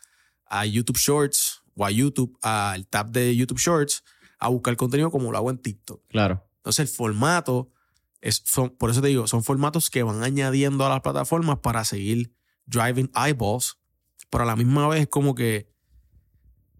YouTube 0.66 0.98
Shorts 0.98 1.62
o 1.74 1.84
a 1.84 1.90
YouTube, 1.90 2.38
al 2.42 2.86
tab 2.86 3.10
de 3.10 3.34
YouTube 3.34 3.58
Shorts, 3.58 4.04
a 4.38 4.48
buscar 4.48 4.76
contenido 4.76 5.10
como 5.10 5.32
lo 5.32 5.38
hago 5.38 5.50
en 5.50 5.58
TikTok. 5.58 6.02
Claro. 6.08 6.44
Entonces 6.58 6.90
el 6.90 6.94
formato, 6.94 7.70
es, 8.20 8.42
son, 8.44 8.70
por 8.70 8.90
eso 8.90 9.00
te 9.00 9.08
digo, 9.08 9.26
son 9.26 9.42
formatos 9.42 9.90
que 9.90 10.02
van 10.02 10.22
añadiendo 10.22 10.84
a 10.84 10.88
las 10.88 11.00
plataformas 11.00 11.58
para 11.58 11.84
seguir 11.84 12.34
driving 12.66 13.10
eyeballs, 13.14 13.78
pero 14.30 14.44
a 14.44 14.46
la 14.46 14.56
misma 14.56 14.88
vez 14.88 15.02
es 15.02 15.08
como 15.08 15.34
que 15.34 15.70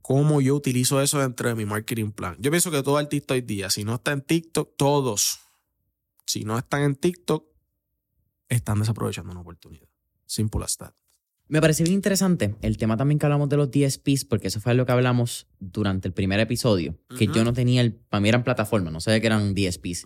cómo 0.03 0.41
yo 0.41 0.55
utilizo 0.55 1.01
eso 1.01 1.19
dentro 1.19 1.49
de 1.49 1.55
mi 1.55 1.64
marketing 1.64 2.12
plan. 2.12 2.37
Yo 2.39 2.51
pienso 2.51 2.71
que 2.71 2.83
todo 2.83 2.97
artista 2.97 3.35
hoy 3.35 3.41
día, 3.41 3.71
si 3.71 3.85
no 3.85 3.97
está 3.97 4.12
en 4.12 4.23
TikTok, 4.23 4.77
todos 4.77 5.41
si 6.27 6.45
no 6.45 6.59
están 6.59 6.83
en 6.83 6.97
TikTok, 6.97 7.45
están 8.49 8.81
desaprovechando 8.81 9.33
una 9.33 9.41
oportunidad. 9.41 9.89
Simple 10.27 10.64
as 10.64 10.77
that. 10.77 10.93
Me 11.49 11.61
pareció 11.61 11.85
bien 11.85 11.95
interesante 11.95 12.57
el 12.61 12.77
tema 12.77 12.97
también 12.97 13.20
que 13.20 13.27
hablamos 13.27 13.49
de 13.49 13.57
los 13.57 13.70
DSPs, 13.70 14.24
porque 14.24 14.49
eso 14.49 14.61
fue 14.61 14.74
lo 14.74 14.85
que 14.85 14.93
hablamos 14.93 15.47
durante 15.61 16.09
el 16.09 16.14
primer 16.14 16.41
episodio, 16.41 16.99
que 17.16 17.29
yo 17.29 17.45
no 17.45 17.53
tenía, 17.53 17.83
el, 17.83 17.95
para 17.95 18.20
mí 18.20 18.29
eran 18.29 18.43
plataformas, 18.43 18.93
no 18.93 19.01
sabía 19.01 19.20
que 19.20 19.29
eran 19.29 19.55
DSPs. 19.55 20.05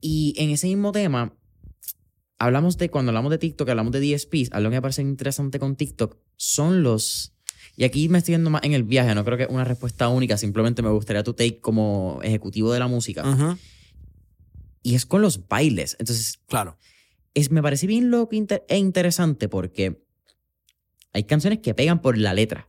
Y 0.00 0.34
en 0.38 0.50
ese 0.50 0.66
mismo 0.66 0.90
tema, 0.90 1.36
hablamos 2.36 2.78
de, 2.78 2.90
cuando 2.90 3.10
hablamos 3.10 3.30
de 3.30 3.38
TikTok, 3.38 3.68
hablamos 3.68 3.92
de 3.92 4.00
DSPs, 4.00 4.50
algo 4.50 4.70
que 4.70 4.76
me 4.76 4.82
parece 4.82 5.02
interesante 5.02 5.60
con 5.60 5.76
TikTok 5.76 6.16
son 6.36 6.82
los... 6.82 7.32
Y 7.76 7.84
aquí 7.84 8.08
me 8.08 8.18
estoy 8.18 8.34
yendo 8.34 8.50
más 8.50 8.64
en 8.64 8.72
el 8.72 8.82
viaje, 8.82 9.14
no 9.14 9.24
creo 9.24 9.38
que 9.38 9.46
una 9.46 9.62
respuesta 9.62 10.08
única, 10.08 10.36
simplemente 10.36 10.82
me 10.82 10.90
gustaría 10.90 11.22
tu 11.22 11.32
take 11.32 11.60
como 11.60 12.18
ejecutivo 12.24 12.72
de 12.72 12.80
la 12.80 12.88
música 12.88 13.22
y 14.82 14.94
es 14.94 15.06
con 15.06 15.22
los 15.22 15.48
bailes. 15.48 15.96
Entonces, 15.98 16.40
claro. 16.46 16.76
Es, 17.34 17.50
me 17.50 17.62
parece 17.62 17.86
bien 17.86 18.10
loco 18.10 18.30
e 18.34 18.78
interesante 18.78 19.48
porque 19.48 20.02
hay 21.12 21.24
canciones 21.24 21.60
que 21.60 21.74
pegan 21.74 22.00
por 22.02 22.18
la 22.18 22.34
letra. 22.34 22.66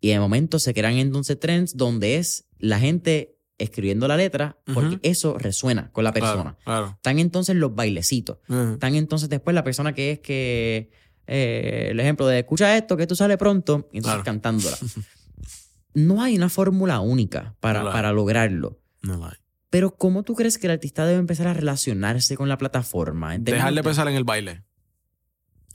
Y 0.00 0.10
de 0.10 0.20
momento 0.20 0.60
se 0.60 0.72
crean 0.74 0.94
entonces 0.94 1.40
trends 1.40 1.76
donde 1.76 2.18
es 2.18 2.46
la 2.60 2.78
gente 2.78 3.36
escribiendo 3.58 4.06
la 4.06 4.16
letra 4.16 4.58
porque 4.72 5.00
eso 5.02 5.36
resuena 5.38 5.90
con 5.90 6.04
la 6.04 6.12
persona. 6.12 6.56
Están 6.94 7.18
entonces 7.18 7.56
los 7.56 7.74
bailecitos. 7.74 8.38
Están 8.48 8.94
entonces 8.94 9.28
después 9.28 9.54
la 9.54 9.64
persona 9.64 9.92
que 9.92 10.12
es 10.12 10.18
que, 10.20 10.90
eh, 11.26 11.88
el 11.90 12.00
ejemplo 12.00 12.26
de 12.26 12.40
escucha 12.40 12.76
esto, 12.76 12.96
que 12.96 13.06
tú 13.06 13.16
sale 13.16 13.36
pronto, 13.36 13.88
y 13.92 13.98
entonces 13.98 14.22
cantándola. 14.22 14.76
no 15.94 16.22
hay 16.22 16.36
una 16.36 16.48
fórmula 16.48 17.00
única 17.00 17.56
para, 17.60 17.84
para 17.90 18.12
lograrlo. 18.12 18.78
No 19.02 19.26
hay. 19.26 19.34
Pero 19.70 19.96
¿cómo 19.96 20.22
tú 20.24 20.34
crees 20.34 20.58
que 20.58 20.66
el 20.66 20.72
artista 20.72 21.06
debe 21.06 21.18
empezar 21.18 21.46
a 21.46 21.54
relacionarse 21.54 22.36
con 22.36 22.48
la 22.48 22.58
plataforma? 22.58 23.38
Dejarle 23.38 23.82
pensar 23.82 24.08
en 24.08 24.16
el 24.16 24.24
baile. 24.24 24.64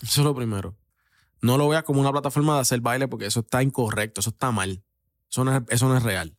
Eso 0.02 0.22
es 0.22 0.26
lo 0.26 0.36
primero. 0.36 0.78
No 1.41 1.58
lo 1.58 1.68
veas 1.70 1.84
como 1.84 2.02
una 2.02 2.12
plataforma 2.12 2.56
de 2.56 2.62
hacer 2.62 2.82
baile 2.82 3.08
porque 3.08 3.26
eso 3.26 3.39
está 3.39 3.64
incorrecto, 3.64 4.20
eso 4.20 4.32
está 4.32 4.52
mal. 4.52 4.84
Eso 5.30 5.43
no 5.43 5.56
es, 5.56 5.64
eso 5.70 5.88
no 5.88 5.98
es 5.98 6.04
real. 6.04 6.36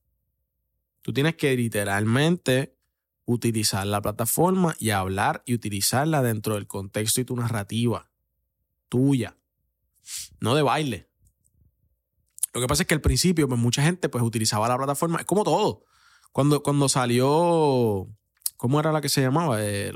Tú 1.02 1.12
tienes 1.12 1.36
que 1.36 1.56
literalmente 1.56 2.76
utilizar 3.24 3.86
la 3.86 4.02
plataforma 4.02 4.76
y 4.78 4.90
hablar 4.90 5.42
y 5.46 5.54
utilizarla 5.54 6.22
dentro 6.22 6.54
del 6.54 6.66
contexto 6.66 7.20
y 7.20 7.24
tu 7.24 7.36
narrativa 7.36 8.10
tuya, 8.88 9.36
no 10.40 10.54
de 10.54 10.62
baile. 10.62 11.08
Lo 12.54 12.60
que 12.60 12.66
pasa 12.66 12.82
es 12.82 12.86
que 12.86 12.94
al 12.94 13.00
principio, 13.00 13.48
pues 13.48 13.60
mucha 13.60 13.82
gente 13.82 14.08
pues 14.08 14.24
utilizaba 14.24 14.68
la 14.68 14.76
plataforma, 14.76 15.18
es 15.18 15.26
como 15.26 15.44
todo. 15.44 15.84
Cuando, 16.36 16.62
cuando 16.62 16.86
salió. 16.90 18.06
¿Cómo 18.58 18.78
era 18.78 18.92
la 18.92 19.00
que 19.00 19.08
se 19.08 19.22
llamaba? 19.22 19.56
Eh, 19.60 19.90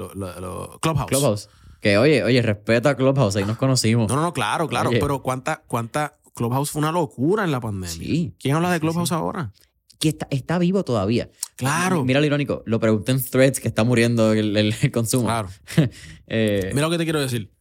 Clubhouse. 0.81 1.07
Clubhouse. 1.07 1.49
Que 1.83 1.99
oye, 1.99 2.25
oye, 2.25 2.41
respeta 2.41 2.89
a 2.89 2.97
Clubhouse, 2.97 3.37
ahí 3.37 3.45
nos 3.45 3.59
conocimos. 3.59 4.09
No, 4.09 4.17
no, 4.17 4.23
no, 4.23 4.33
claro, 4.33 4.67
claro. 4.67 4.89
Pero 4.89 5.21
cuánta, 5.21 5.63
cuánta. 5.67 6.19
Clubhouse 6.35 6.71
fue 6.71 6.81
una 6.81 6.93
locura 6.93 7.45
en 7.45 7.51
la 7.51 7.61
pandemia. 7.61 7.91
Sí. 7.91 8.35
¿Quién 8.41 8.57
habla 8.57 8.73
de 8.73 8.81
Clubhouse 8.81 9.13
ahora? 9.13 9.53
Que 9.99 10.09
está, 10.09 10.29
está, 10.31 10.59
vivo 10.59 10.83
todavía. 10.83 11.31
Claro. 11.57 12.07
Mira 12.07 12.21
lo 12.21 12.27
irónico. 12.27 12.63
Lo 12.65 12.81
pregunté 12.81 13.13
en 13.13 13.23
threads 13.23 13.61
que 13.61 13.69
está 13.69 13.85
muriendo 13.85 14.33
el, 14.33 14.57
el, 14.57 14.91
consumo. 14.93 15.27
Claro. 15.27 15.51
eh, 16.27 16.71
Mira 16.73 16.87
lo 16.87 16.91
que 16.91 16.97
te 16.97 17.05
quiero 17.05 17.21
decir. 17.21 17.53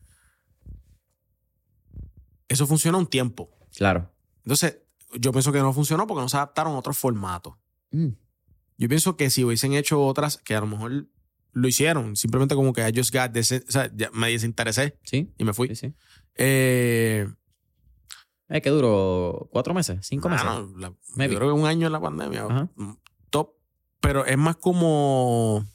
Eso 2.48 2.66
funciona 2.66 2.98
un 2.98 3.08
tiempo. 3.08 3.50
Claro. 3.76 4.10
Entonces, 4.46 4.80
yo 5.20 5.34
pienso 5.34 5.52
que 5.52 5.60
no 5.60 5.74
funcionó 5.74 6.08
porque 6.08 6.22
no 6.22 6.30
se 6.30 6.38
adaptaron 6.38 6.76
a 6.76 6.78
otros 6.78 6.98
formatos. 6.98 7.56
Mm. 7.92 8.12
Yo 8.80 8.88
pienso 8.88 9.18
que 9.18 9.30
si 9.30 9.44
hubiesen 9.44 9.74
hecho 9.74 10.02
otras, 10.02 10.38
que 10.38 10.56
a 10.56 10.62
lo 10.62 10.68
mejor 10.68 11.10
lo 11.52 11.68
hicieron, 11.68 12.16
simplemente 12.16 12.56
como 12.56 12.72
que 12.72 12.88
I 12.88 12.94
just 12.96 13.14
got 13.14 13.36
o 13.36 13.44
sea, 13.44 13.92
me 14.14 14.32
desinteresé 14.32 14.98
¿Sí? 15.04 15.34
y 15.38 15.44
me 15.44 15.54
fui. 15.54 15.68
Sí, 15.68 15.76
sí. 15.76 15.94
Eh, 16.36 17.28
eh, 18.48 18.62
¿Qué 18.62 18.70
duró? 18.70 19.50
¿Cuatro 19.52 19.74
meses? 19.74 20.00
¿Cinco 20.08 20.30
meses? 20.30 20.46
yo 20.46 20.96
creo 21.16 21.40
que 21.40 21.52
un 21.52 21.66
año 21.66 21.88
en 21.88 21.94
la 21.94 22.00
pandemia. 22.00 22.46
Mm, 22.48 22.98
top. 23.30 23.52
Pero 24.00 24.26
es 24.26 24.38
más 24.38 24.56
como. 24.56 25.68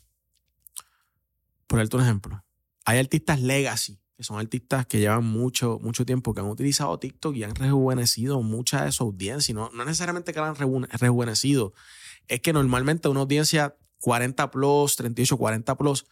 Por 1.66 1.78
darte 1.78 1.96
un 1.96 2.02
ejemplo. 2.02 2.42
Hay 2.86 2.98
artistas 2.98 3.40
legacy, 3.40 4.00
que 4.16 4.24
son 4.24 4.38
artistas 4.38 4.86
que 4.86 4.98
llevan 4.98 5.24
mucho, 5.24 5.78
mucho 5.82 6.06
tiempo, 6.06 6.32
que 6.32 6.40
han 6.40 6.48
utilizado 6.48 6.98
TikTok 6.98 7.36
y 7.36 7.44
han 7.44 7.54
rejuvenecido 7.54 8.40
mucha 8.42 8.84
de 8.86 8.92
su 8.92 9.04
audiencia. 9.04 9.54
No, 9.54 9.70
no 9.74 9.84
necesariamente 9.84 10.32
que 10.32 10.40
la 10.40 10.48
han 10.48 10.56
rejuvenecido, 10.56 11.74
es 12.28 12.40
que 12.40 12.52
normalmente 12.52 13.08
una 13.08 13.20
audiencia 13.20 13.76
40 14.00 14.50
plus, 14.50 14.96
38, 14.96 15.36
40 15.36 15.76
plus, 15.76 16.06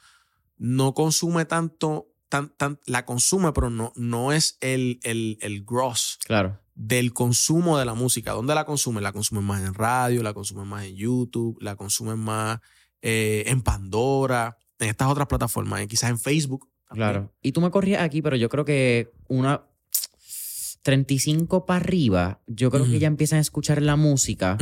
no 0.56 0.94
consume 0.94 1.44
tanto, 1.44 2.08
tan, 2.28 2.50
tan, 2.56 2.80
la 2.86 3.04
consume, 3.04 3.52
pero 3.52 3.68
no, 3.68 3.92
no 3.96 4.32
es 4.32 4.56
el, 4.60 5.00
el, 5.02 5.38
el 5.42 5.64
gross 5.64 6.18
claro. 6.24 6.60
del 6.74 7.12
consumo 7.12 7.78
de 7.78 7.84
la 7.84 7.94
música. 7.94 8.32
¿Dónde 8.32 8.54
la 8.54 8.64
consume? 8.64 9.00
La 9.00 9.12
consume 9.12 9.40
más 9.40 9.62
en 9.62 9.74
radio, 9.74 10.22
la 10.22 10.32
consume 10.32 10.64
más 10.64 10.86
en 10.86 10.96
YouTube, 10.96 11.58
la 11.60 11.76
consume 11.76 12.16
más 12.16 12.60
eh, 13.02 13.44
en 13.46 13.62
Pandora, 13.62 14.56
en 14.78 14.88
estas 14.88 15.08
otras 15.08 15.26
plataformas, 15.26 15.86
quizás 15.86 16.10
en 16.10 16.18
Facebook. 16.18 16.70
Claro. 16.88 17.32
Y 17.42 17.52
tú 17.52 17.60
me 17.60 17.70
corrías 17.70 18.02
aquí, 18.02 18.22
pero 18.22 18.36
yo 18.36 18.48
creo 18.48 18.64
que 18.64 19.12
una 19.28 19.66
35 20.82 21.64
para 21.64 21.80
arriba, 21.80 22.42
yo 22.46 22.70
creo 22.70 22.84
que 22.84 22.98
ya 22.98 23.06
empiezan 23.06 23.38
a 23.38 23.42
escuchar 23.42 23.80
la 23.82 23.96
música. 23.96 24.58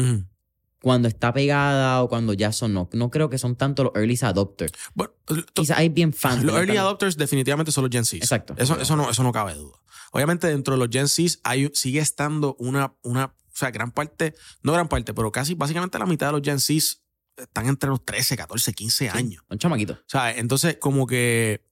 Cuando 0.83 1.09
está 1.09 1.33
pegada 1.33 2.03
o 2.03 2.09
cuando 2.09 2.33
ya 2.33 2.53
sonó. 2.53 2.89
No 2.93 3.11
creo 3.11 3.29
que 3.29 3.39
son 3.39 3.57
tanto 3.57 3.85
los 3.85 3.93
early 3.95 4.19
adopters. 4.23 4.73
Bueno, 4.95 5.13
Quizás 5.53 5.79
hay 5.79 5.89
bien 5.89 6.13
fans. 6.13 6.43
los 6.45 6.57
early 6.57 6.77
adopters 6.77 7.17
definitivamente 7.17 7.71
son 7.73 7.85
los 7.85 7.91
Gen 7.93 8.05
Z. 8.05 8.17
Exacto. 8.17 8.55
Eso, 8.57 8.79
eso, 8.81 8.97
no, 8.97 9.11
eso 9.11 9.23
no 9.23 9.33
cabe 9.33 9.55
duda. 9.55 9.79
Obviamente 10.13 10.47
dentro 10.47 10.75
de 10.75 10.79
los 10.79 10.89
Gen 10.91 11.09
Z 11.09 11.39
hay, 11.45 11.71
sigue 11.75 12.01
estando 12.01 12.57
una, 12.59 12.95
una, 13.03 13.27
o 13.27 13.33
sea, 13.57 13.71
gran 13.71 13.91
parte, 13.93 14.35
no 14.63 14.73
gran 14.73 14.89
parte, 14.89 15.13
pero 15.15 15.31
casi 15.31 15.55
básicamente 15.55 15.99
la 15.99 16.07
mitad 16.07 16.27
de 16.29 16.33
los 16.33 16.43
Gen 16.43 16.59
Z 16.61 16.99
están 17.37 17.69
entre 17.69 17.91
los 17.91 18.05
13, 18.05 18.37
14, 18.37 18.73
15 18.73 18.97
Sí, 19.11 19.17
años. 19.17 19.45
Un 19.49 19.59
chamaquito. 19.59 19.93
O 19.95 19.99
sea, 20.07 20.37
entonces 20.37 20.79
como 20.81 21.07
que 21.07 21.65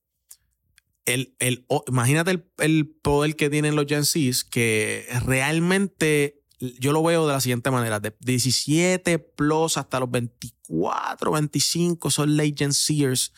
el, 1.07 1.35
el, 1.39 1.67
imagínate 1.87 2.31
el, 2.33 2.51
el 2.59 2.87
poder 3.03 3.35
que 3.37 3.49
tienen 3.51 3.75
los 3.77 3.87
Gen 3.87 4.05
Z 4.05 4.47
que 4.51 5.07
realmente 5.25 6.43
yo 6.59 6.93
lo 6.93 7.03
veo 7.03 7.27
de 7.27 7.33
la 7.33 7.41
siguiente 7.41 7.71
manera, 7.71 8.01
de 8.01 8.15
17 8.21 9.19
plus 9.19 9.77
hasta 9.77 10.01
los 10.01 10.11
24, 10.11 11.31
25 11.31 12.11
son 12.11 12.37
late 12.37 12.55
Gen 12.57 12.73
Zers, 12.73 13.33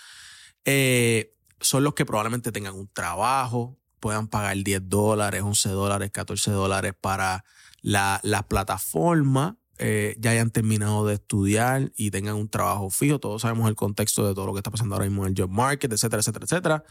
eh, 0.64 1.36
son 1.60 1.84
los 1.84 1.94
que 1.94 2.06
probablemente 2.06 2.52
tengan 2.52 2.74
un 2.74 2.88
trabajo, 2.88 3.78
puedan 4.00 4.28
pagar 4.28 4.56
10 4.56 4.88
dólares, 4.88 5.42
11 5.42 5.68
dólares, 5.70 6.10
14 6.10 6.50
dólares 6.50 6.94
para 6.98 7.44
la, 7.82 8.20
la 8.22 8.46
plataforma, 8.48 9.58
eh, 9.82 10.14
ya 10.18 10.32
hayan 10.32 10.50
terminado 10.50 11.06
de 11.06 11.14
estudiar 11.14 11.90
y 11.96 12.10
tengan 12.10 12.36
un 12.36 12.50
trabajo 12.50 12.90
fijo. 12.90 13.18
Todos 13.18 13.42
sabemos 13.42 13.68
el 13.68 13.76
contexto 13.76 14.26
de 14.26 14.34
todo 14.34 14.46
lo 14.46 14.52
que 14.52 14.58
está 14.58 14.70
pasando 14.70 14.94
ahora 14.94 15.06
mismo 15.06 15.26
en 15.26 15.32
el 15.32 15.40
job 15.40 15.50
market, 15.50 15.90
etcétera, 15.90 16.20
etcétera, 16.20 16.44
etcétera. 16.44 16.84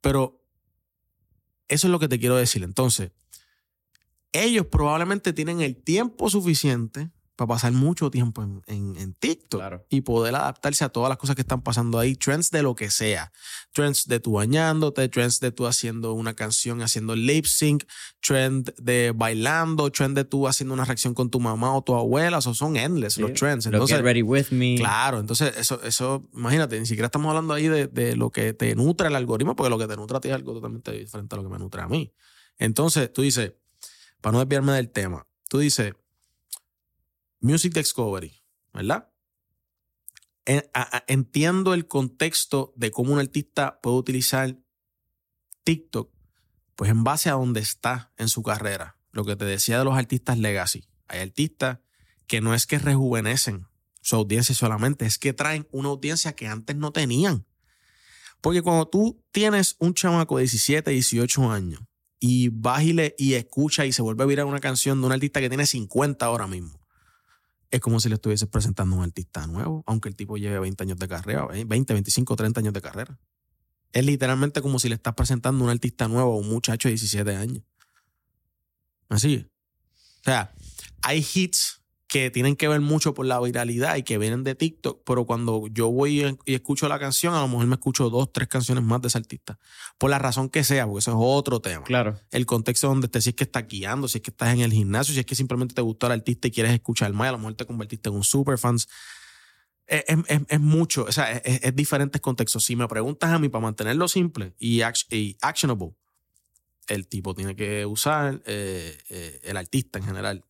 Pero 0.00 0.40
eso 1.66 1.86
es 1.88 1.90
lo 1.90 1.98
que 1.98 2.06
te 2.06 2.20
quiero 2.20 2.36
decir. 2.36 2.62
Entonces, 2.62 3.10
ellos 4.32 4.66
probablemente 4.66 5.32
tienen 5.32 5.60
el 5.60 5.76
tiempo 5.82 6.28
suficiente 6.30 7.10
para 7.36 7.50
pasar 7.50 7.70
mucho 7.70 8.10
tiempo 8.10 8.42
en, 8.42 8.62
en- 8.66 8.96
en 8.96 9.14
TikTok 9.14 9.60
Claro. 9.60 9.86
y 9.88 10.00
poder 10.00 10.34
adaptarse 10.34 10.82
a 10.84 10.88
todas 10.88 11.08
las 11.08 11.18
cosas 11.18 11.36
que 11.36 11.42
están 11.42 11.62
pasando 11.62 12.00
ahí, 12.00 12.16
trends 12.16 12.50
de 12.50 12.62
lo 12.64 12.74
que 12.74 12.90
sea, 12.90 13.30
trends 13.72 14.08
de 14.08 14.18
tú 14.18 14.32
bañándote, 14.32 15.08
trends 15.08 15.38
de 15.38 15.52
tú 15.52 15.68
haciendo 15.68 16.14
una 16.14 16.34
canción, 16.34 16.82
haciendo 16.82 17.14
lip 17.14 17.44
sync, 17.44 17.84
trend 18.26 18.74
de 18.78 19.12
bailando, 19.14 19.88
trend 19.92 20.16
de 20.16 20.24
tú 20.24 20.48
haciendo 20.48 20.74
una 20.74 20.84
reacción 20.84 21.14
con 21.14 21.30
tu 21.30 21.38
mamá 21.38 21.76
o 21.76 21.82
tu 21.82 21.94
abuela, 21.94 22.38
esos 22.38 22.58
son 22.58 22.76
endless 22.76 23.14
Sí. 23.14 23.20
los 23.20 23.34
trends. 23.34 23.66
Entonces, 23.66 23.96
Get 23.98 24.04
Ready 24.04 24.22
With 24.22 24.46
Me. 24.50 24.74
Claro, 24.76 25.20
entonces 25.20 25.56
eso, 25.56 25.80
eso, 25.84 26.28
imagínate, 26.34 26.80
ni 26.80 26.86
siquiera 26.86 27.06
estamos 27.06 27.28
hablando 27.28 27.54
ahí 27.54 27.68
de, 27.68 27.86
de 27.86 28.16
lo 28.16 28.30
que 28.30 28.52
te 28.52 28.74
nutre 28.74 29.06
el 29.06 29.14
algoritmo, 29.14 29.54
porque 29.54 29.70
lo 29.70 29.78
que 29.78 29.86
te 29.86 29.94
nutre 29.96 30.16
a 30.16 30.20
ti 30.20 30.26
es 30.28 30.34
algo 30.34 30.54
totalmente 30.54 30.90
diferente 30.90 31.36
a 31.36 31.38
lo 31.38 31.44
que 31.44 31.50
me 31.50 31.58
nutre 31.60 31.82
a 31.82 31.86
mí. 31.86 32.12
Entonces, 32.58 33.12
tú 33.12 33.22
dices, 33.22 33.52
para 34.20 34.32
no 34.32 34.38
desviarme 34.40 34.72
del 34.72 34.90
tema, 34.90 35.26
tú 35.48 35.58
dices, 35.58 35.94
Music 37.40 37.72
Discovery, 37.72 38.42
¿verdad? 38.72 39.10
Entiendo 41.06 41.74
el 41.74 41.86
contexto 41.86 42.72
de 42.76 42.90
cómo 42.90 43.12
un 43.12 43.18
artista 43.18 43.80
puede 43.80 43.96
utilizar 43.96 44.58
TikTok, 45.64 46.10
pues 46.74 46.90
en 46.90 47.04
base 47.04 47.28
a 47.28 47.34
donde 47.34 47.60
está 47.60 48.12
en 48.16 48.28
su 48.28 48.42
carrera. 48.42 48.96
Lo 49.10 49.24
que 49.24 49.36
te 49.36 49.44
decía 49.44 49.78
de 49.78 49.84
los 49.84 49.96
artistas 49.96 50.38
legacy. 50.38 50.88
Hay 51.06 51.20
artistas 51.20 51.80
que 52.26 52.40
no 52.40 52.54
es 52.54 52.66
que 52.66 52.78
rejuvenecen 52.78 53.66
su 54.00 54.16
audiencia 54.16 54.54
solamente, 54.54 55.04
es 55.04 55.18
que 55.18 55.32
traen 55.32 55.68
una 55.70 55.88
audiencia 55.88 56.34
que 56.34 56.46
antes 56.46 56.76
no 56.76 56.92
tenían. 56.92 57.46
Porque 58.40 58.62
cuando 58.62 58.88
tú 58.88 59.22
tienes 59.32 59.76
un 59.78 59.92
chamaco 59.94 60.36
de 60.36 60.44
17, 60.44 60.90
18 60.90 61.50
años 61.50 61.80
y 62.20 62.48
vas 62.48 62.82
y, 62.82 62.92
le- 62.92 63.14
y 63.18 63.34
escucha 63.34 63.86
y 63.86 63.92
se 63.92 64.02
vuelve 64.02 64.24
a 64.24 64.26
virar 64.26 64.46
una 64.46 64.60
canción 64.60 65.00
de 65.00 65.06
un 65.06 65.12
artista 65.12 65.40
que 65.40 65.48
tiene 65.48 65.66
50 65.66 66.26
ahora 66.26 66.46
mismo, 66.46 66.80
es 67.70 67.80
como 67.80 68.00
si 68.00 68.08
le 68.08 68.16
estuvieses 68.16 68.48
presentando 68.48 68.96
a 68.96 68.98
un 68.98 69.04
artista 69.04 69.46
nuevo, 69.46 69.84
aunque 69.86 70.08
el 70.08 70.16
tipo 70.16 70.36
lleve 70.36 70.58
20 70.58 70.82
años 70.84 70.98
de 70.98 71.06
carrera, 71.08 71.46
eh, 71.52 71.64
20, 71.64 71.92
25, 71.92 72.34
30 72.36 72.60
años 72.60 72.72
de 72.72 72.80
carrera. 72.80 73.18
Es 73.92 74.04
literalmente 74.04 74.60
como 74.62 74.78
si 74.78 74.88
le 74.88 74.94
estás 74.96 75.14
presentando 75.14 75.62
a 75.62 75.66
un 75.66 75.70
artista 75.70 76.08
nuevo 76.08 76.32
a 76.34 76.36
un 76.36 76.48
muchacho 76.48 76.88
de 76.88 76.92
17 76.94 77.34
años. 77.36 77.62
Así. 79.08 79.46
O 80.20 80.24
sea, 80.24 80.52
hay 81.02 81.24
hits 81.34 81.77
que 82.08 82.30
tienen 82.30 82.56
que 82.56 82.68
ver 82.68 82.80
mucho 82.80 83.12
por 83.12 83.26
la 83.26 83.38
viralidad 83.38 83.96
y 83.96 84.02
que 84.02 84.16
vienen 84.16 84.42
de 84.42 84.54
TikTok, 84.54 85.02
pero 85.04 85.26
cuando 85.26 85.66
yo 85.70 85.90
voy 85.90 86.38
y 86.46 86.54
escucho 86.54 86.88
la 86.88 86.98
canción, 86.98 87.34
a 87.34 87.40
lo 87.42 87.48
mejor 87.48 87.66
me 87.66 87.74
escucho 87.74 88.08
dos, 88.08 88.32
tres 88.32 88.48
canciones 88.48 88.82
más 88.82 89.02
de 89.02 89.08
ese 89.08 89.18
artista. 89.18 89.58
Por 89.98 90.08
la 90.08 90.18
razón 90.18 90.48
que 90.48 90.64
sea, 90.64 90.86
porque 90.86 91.00
eso 91.00 91.10
es 91.10 91.16
otro 91.20 91.60
tema. 91.60 91.84
Claro. 91.84 92.18
El 92.30 92.46
contexto 92.46 92.88
donde 92.88 93.08
estés, 93.08 93.24
si 93.24 93.30
es 93.30 93.36
que 93.36 93.44
estás 93.44 93.66
guiando, 93.68 94.08
si 94.08 94.18
es 94.18 94.22
que 94.22 94.30
estás 94.30 94.54
en 94.54 94.60
el 94.60 94.72
gimnasio, 94.72 95.12
si 95.12 95.20
es 95.20 95.26
que 95.26 95.34
simplemente 95.34 95.74
te 95.74 95.82
gustó 95.82 96.06
el 96.06 96.12
artista 96.12 96.48
y 96.48 96.50
quieres 96.50 96.72
escuchar 96.72 97.12
más, 97.12 97.28
a 97.28 97.32
lo 97.32 97.38
mejor 97.38 97.54
te 97.54 97.66
convertiste 97.66 98.08
en 98.08 98.14
un 98.14 98.24
super 98.24 98.56
fans. 98.56 98.88
Es, 99.86 100.04
es- 100.08 100.40
es- 100.48 100.60
mucho, 100.60 101.04
o 101.04 101.12
sea, 101.12 101.30
es, 101.32 101.42
es- 101.44 101.60
es 101.64 101.76
diferentes 101.76 102.20
contextos. 102.22 102.64
Si 102.64 102.74
me 102.74 102.88
preguntas 102.88 103.30
a 103.30 103.38
mí 103.38 103.50
para 103.50 103.62
mantenerlo 103.62 104.08
simple 104.08 104.54
y, 104.58 104.78
act- 104.80 105.12
y 105.14 105.36
actionable, 105.42 105.92
el 106.88 107.06
tipo 107.06 107.34
tiene 107.34 107.54
que 107.54 107.84
usar, 107.84 108.40
eh, 108.46 108.96
eh, 109.10 109.40
el 109.44 109.56
artista 109.58 109.98
en 109.98 110.06
general, 110.06 110.44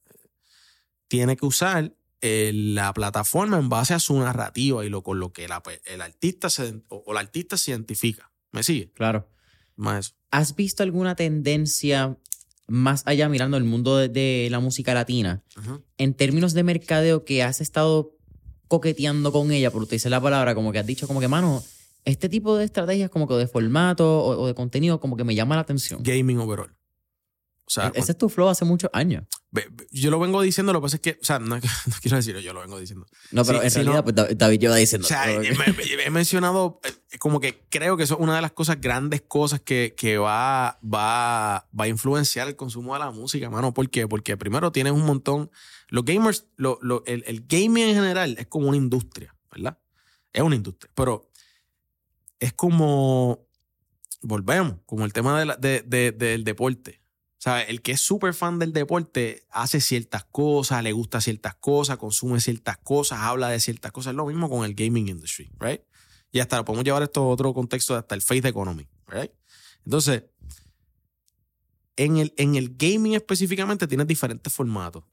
tiene 1.09 1.37
que 1.37 1.47
usar 1.47 1.95
eh, 2.21 2.51
la 2.55 2.93
plataforma 2.93 3.59
en 3.59 3.69
base 3.69 3.95
a 3.95 3.99
su 4.01 4.19
narrativa 4.19 4.85
y 4.85 4.89
lo 4.89 5.03
con 5.03 5.21
lo 5.21 5.33
que 5.33 5.47
la- 5.49 5.63
el 5.87 6.01
artista 6.01 6.51
se, 6.51 6.83
o, 6.89 6.97
o 7.07 7.13
el 7.13 7.19
artista 7.19 7.57
se 7.57 7.71
identifica. 7.71 8.31
¿Me 8.53 8.63
sigue? 8.63 8.91
Claro. 8.93 9.29
Más 9.77 10.07
eso. 10.07 10.15
¿Has 10.31 10.55
visto 10.57 10.83
alguna 10.83 11.15
tendencia 11.15 12.19
más 12.67 13.03
allá 13.07 13.29
mirando 13.29 13.57
el 13.57 13.65
mundo 13.65 13.97
de, 13.97 14.09
de 14.09 14.49
la 14.51 14.59
música 14.61 14.93
latina 14.95 15.43
Ujú. 15.57 15.83
en 15.97 16.15
términos 16.15 16.53
de 16.55 16.65
mercadeo 16.65 17.25
que 17.25 17.43
has 17.43 17.61
estado 17.61 18.15
coqueteando 18.67 19.33
con 19.33 19.51
ella, 19.53 19.71
por 19.71 19.83
utilizar 19.83 20.11
la 20.11 20.21
palabra, 20.21 20.55
como 20.55 20.73
que 20.73 20.79
has 20.79 20.87
dicho 20.87 21.07
como 21.07 21.21
que, 21.21 21.29
mano, 21.29 21.63
este 22.05 22.29
tipo 22.29 22.57
de 22.57 22.65
estrategias 22.65 23.09
como 23.11 23.27
que 23.27 23.35
de 23.35 23.47
formato 23.47 24.19
o, 24.23 24.43
o 24.43 24.47
de 24.47 24.55
contenido 24.55 25.01
como 25.01 25.17
que 25.17 25.25
me 25.25 25.35
llama 25.35 25.55
la 25.55 25.63
atención. 25.63 26.03
Gaming 26.03 26.39
overall. 26.39 26.71
O 27.69 27.71
sea, 27.71 27.89
E- 27.89 27.99
Ese 27.99 28.13
es 28.13 28.19
tu 28.19 28.31
flow 28.31 28.49
hace 28.49 28.65
muchos 28.65 28.89
años. 28.95 29.25
Yo 29.91 30.11
lo 30.11 30.19
vengo 30.19 30.41
diciendo, 30.41 30.73
lo 30.73 30.81
que 30.81 30.85
pasa 30.85 30.97
es 30.97 31.03
que, 31.03 31.19
o 31.21 31.25
sea, 31.25 31.39
no, 31.39 31.57
no 31.57 31.61
quiero 32.01 32.17
decirlo, 32.17 32.41
yo 32.41 32.55
lo 32.55 32.61
vengo 32.61 32.81
diciendo. 32.81 33.07
No, 33.31 33.45
pero 33.45 33.61
Sí, 33.61 33.67
en 33.67 33.75
realidad, 33.75 34.05
no. 34.05 34.05
pues 34.05 34.39
David- 34.39 34.59
lleva 34.59 34.77
diciendo. 34.77 35.05
O 35.05 35.09
sea, 35.09 35.25
pero- 35.27 35.43
he, 35.43 36.07
he 36.07 36.11
mencionado 36.11 36.81
eh, 36.85 37.19
como 37.19 37.41
que 37.41 37.61
creo 37.69 37.99
que 37.99 38.05
eso 38.05 38.15
es 38.15 38.21
una 38.21 38.37
de 38.37 38.41
las 38.43 38.53
cosas, 38.53 38.81
grandes 38.81 39.21
cosas 39.21 39.61
que, 39.61 39.95
que 39.97 40.17
va, 40.17 40.79
va, 40.83 41.69
va 41.79 41.85
a 41.85 41.89
influenciar 41.89 42.49
el 42.49 42.57
consumo 42.57 42.95
de 42.95 43.01
la 43.01 43.11
música, 43.11 43.51
mano. 43.51 43.75
¿Por 43.75 43.91
qué? 43.91 44.09
Porque 44.09 44.39
primero 44.39 44.73
tienes 44.73 44.95
un 44.95 45.05
montón, 45.05 45.51
los 45.89 46.05
gamers, 46.07 46.47
lo- 46.57 46.79
lo- 46.81 47.03
el, 47.07 47.23
el 47.27 47.45
gaming 47.47 47.89
en 47.89 47.95
general 47.97 48.37
es 48.39 48.47
como 48.47 48.69
una 48.69 48.79
industria, 48.79 49.35
¿verdad? 49.53 49.79
Es 50.33 50.43
una 50.43 50.57
industria, 50.57 50.91
pero 50.95 51.31
es 52.41 52.53
como, 52.55 53.47
volvemos, 54.23 54.77
como 54.87 55.05
el 55.05 55.13
tema 55.13 55.39
de 55.39 55.47
la- 55.47 55.57
de- 55.57 55.83
de- 55.87 56.13
del 56.13 56.45
deporte. 56.45 57.01
Sea, 57.39 57.63
el 57.63 57.83
que 57.83 57.93
es 57.93 58.01
súper 58.01 58.35
fan 58.35 58.59
del 58.59 58.73
deporte 58.73 59.47
hace 59.51 59.81
ciertas 59.81 60.25
cosas, 60.25 60.83
le 60.83 60.91
gusta 60.91 61.21
ciertas 61.21 61.55
cosas, 61.55 61.97
consume 61.97 62.41
ciertas 62.41 62.79
cosas, 62.79 63.21
habla 63.21 63.49
de 63.49 63.61
ciertas 63.61 63.93
cosas. 63.93 64.11
Es 64.11 64.17
lo 64.17 64.27
mismo 64.27 64.51
con 64.51 64.65
el 64.65 64.75
gaming 64.75 65.09
industry, 65.09 65.49
¿right? 65.61 65.81
Y 66.33 66.41
hasta 66.41 66.57
lo 66.57 66.65
podemos 66.65 66.85
llevar 66.85 67.05
esto 67.05 67.21
a 67.21 67.29
otro 67.29 67.55
contexto, 67.55 67.95
hasta 67.95 68.17
el 68.17 68.23
faith 68.23 68.45
economy, 68.45 68.89
¿right? 69.07 69.31
Entonces, 69.85 70.25
en 71.97 72.17
el, 72.17 72.35
en 72.37 72.57
el 72.57 72.77
gaming 72.77 73.15
específicamente 73.15 73.87
tienes 73.87 74.09
diferentes 74.09 74.53
formatos. 74.53 75.05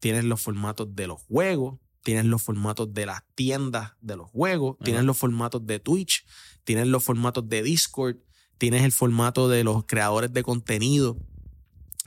Tienes 0.00 0.24
los 0.24 0.40
formatos 0.40 0.94
de 0.96 1.06
los 1.06 1.22
juegos, 1.22 1.78
tienes 2.02 2.24
los 2.24 2.42
formatos 2.42 2.92
de 2.92 3.06
las 3.06 3.22
tiendas 3.36 3.92
de 4.00 4.16
los 4.16 4.28
juegos, 4.30 4.78
tienes 4.82 5.04
los 5.04 5.16
formatos 5.16 5.64
de 5.64 5.78
Twitch, 5.78 6.26
tienes 6.64 6.88
los 6.88 7.04
formatos 7.04 7.48
de 7.48 7.62
Discord, 7.62 8.16
tienes 8.58 8.82
el 8.82 8.92
formato 8.92 9.48
de 9.48 9.62
los 9.62 9.84
creadores 9.86 10.32
de 10.32 10.42
contenido 10.42 11.16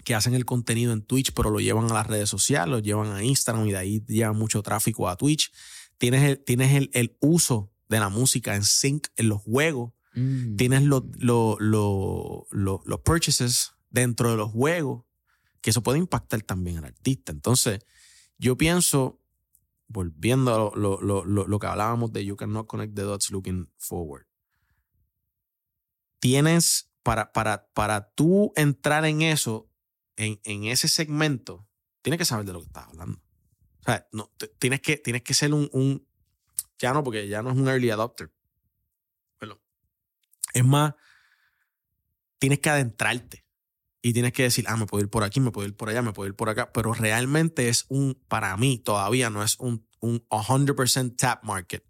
que 0.03 0.15
hacen 0.15 0.33
el 0.33 0.45
contenido 0.45 0.93
en 0.93 1.01
Twitch, 1.03 1.33
pero 1.33 1.49
lo 1.49 1.59
llevan 1.59 1.89
a 1.91 1.93
las 1.93 2.07
redes 2.07 2.29
sociales, 2.29 2.69
lo 2.71 2.79
llevan 2.79 3.11
a 3.11 3.23
Instagram 3.23 3.67
y 3.67 3.71
de 3.71 3.77
ahí 3.77 4.03
llevan 4.07 4.37
mucho 4.37 4.61
tráfico 4.63 5.07
a 5.09 5.15
Twitch. 5.15 5.51
Tienes 5.97 6.23
el, 6.23 6.43
tienes 6.43 6.73
el, 6.75 6.89
el 6.93 7.15
uso 7.19 7.71
de 7.89 7.99
la 7.99 8.09
música 8.09 8.55
en 8.55 8.63
sync 8.63 9.07
en 9.15 9.29
los 9.29 9.41
juegos. 9.41 9.93
Mm. 10.13 10.55
Tienes 10.55 10.83
los 10.83 11.03
lo, 11.19 11.57
lo- 11.59 12.47
lo- 12.51 12.81
los 12.85 12.99
purchases 13.01 13.73
dentro 13.89 14.31
de 14.31 14.37
los 14.37 14.51
juegos, 14.51 15.03
que 15.61 15.69
eso 15.69 15.83
puede 15.83 15.99
impactar 15.99 16.41
también 16.41 16.77
al 16.77 16.85
artista. 16.85 17.31
Entonces, 17.31 17.79
yo 18.37 18.57
pienso, 18.57 19.21
volviendo 19.87 20.53
a 20.53 20.57
lo, 20.57 20.75
lo- 20.75 21.01
lo- 21.01 21.25
lo- 21.25 21.47
lo 21.47 21.59
que 21.59 21.67
hablábamos 21.67 22.11
de 22.11 22.25
You 22.25 22.35
Cannot 22.35 22.65
Connect 22.67 22.95
the 22.95 23.03
Dots 23.03 23.29
Looking 23.31 23.69
Forward, 23.77 24.25
tienes, 26.19 26.89
para, 27.03 27.31
para, 27.31 27.67
para 27.73 28.09
tú 28.11 28.53
entrar 28.55 29.05
en 29.05 29.21
eso, 29.21 29.67
en, 30.21 30.39
en 30.43 30.65
ese 30.65 30.87
segmento, 30.87 31.67
tienes 32.01 32.17
que 32.17 32.25
saber 32.25 32.45
de 32.45 32.53
lo 32.53 32.59
que 32.59 32.67
estás 32.67 32.87
hablando. 32.87 33.19
O 33.81 33.83
sea, 33.83 34.07
no, 34.11 34.31
tienes, 34.59 34.81
que, 34.81 34.97
tienes 34.97 35.23
que 35.23 35.33
ser 35.33 35.53
un, 35.53 36.07
ya 36.77 36.93
no, 36.93 37.03
porque 37.03 37.27
ya 37.27 37.41
no 37.41 37.51
es 37.51 37.57
un 37.57 37.67
early 37.67 37.89
adopter. 37.89 38.31
Es 40.53 40.65
más, 40.65 40.93
tienes 42.37 42.59
que 42.59 42.69
adentrarte. 42.69 43.45
y 44.01 44.13
tienes 44.13 44.33
que 44.33 44.43
decir, 44.43 44.65
ah, 44.67 44.75
me 44.75 44.85
puedo 44.85 45.03
ir 45.03 45.09
por 45.09 45.23
aquí, 45.23 45.39
me 45.39 45.51
puedo 45.51 45.67
ir 45.67 45.75
por 45.75 45.87
allá, 45.87 46.01
me 46.01 46.11
puedo 46.11 46.27
ir 46.27 46.35
por 46.35 46.49
acá, 46.49 46.73
pero 46.73 46.93
realmente 46.93 47.69
es 47.69 47.85
un, 47.87 48.19
para 48.27 48.57
mí 48.57 48.79
todavía 48.79 49.29
no 49.29 49.43
es 49.43 49.57
un, 49.59 49.87
un 49.99 50.27
100% 50.27 51.15
tap 51.15 51.43
market. 51.43 51.85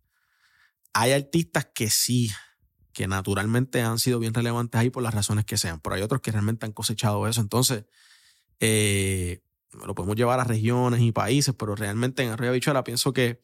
Hay 0.93 1.13
artistas 1.13 1.69
que 1.73 1.89
sí, 1.89 2.29
que 2.91 3.07
naturalmente 3.07 3.81
han 3.81 3.97
sido 3.97 4.19
bien 4.19 4.33
relevantes 4.33 4.79
ahí 4.79 4.89
por 4.89 5.01
las 5.03 5.13
razones 5.13 5.45
que 5.45 5.57
sean, 5.57 5.79
pero 5.79 5.95
hay 5.95 6.01
otros 6.01 6.21
que 6.21 6.31
realmente 6.31 6.65
han 6.65 6.73
cosechado 6.73 7.27
eso. 7.27 7.39
Entonces, 7.39 7.85
eh, 8.61 9.41
lo 9.85 9.95
podemos 9.95 10.15
llevar 10.15 10.39
a 10.39 10.43
regiones 10.43 11.01
y 11.01 11.11
países, 11.11 11.53
pero 11.57 11.75
realmente 11.75 12.23
en 12.23 12.29
Arriba 12.29 12.53
Bichuela 12.53 12.83
pienso 12.83 13.11
que 13.11 13.41